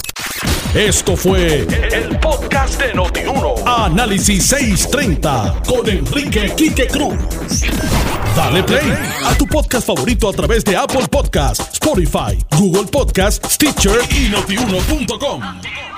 Esto 0.74 1.16
fue 1.16 1.68
el, 1.92 2.20
podcast 2.20 2.82
de 2.82 2.96
Notiuno. 2.96 3.54
Análisis 3.66 4.48
630 4.48 5.62
con 5.68 5.88
Enrique 5.88 6.52
Quique 6.58 6.88
Cruz. 6.88 7.16
Dale 8.36 8.64
play 8.64 8.92
a 9.24 9.36
tu 9.36 9.46
podcast 9.46 9.86
favorito 9.86 10.30
a 10.30 10.34
través 10.34 10.64
de 10.64 10.76
Apple 10.76 11.08
Podcasts, 11.12 11.74
Spotify, 11.74 12.44
Google 12.58 12.90
Podcasts, 12.92 13.54
Stitcher 13.54 14.00
y 14.10 14.30
notiuno.com. 14.30 15.93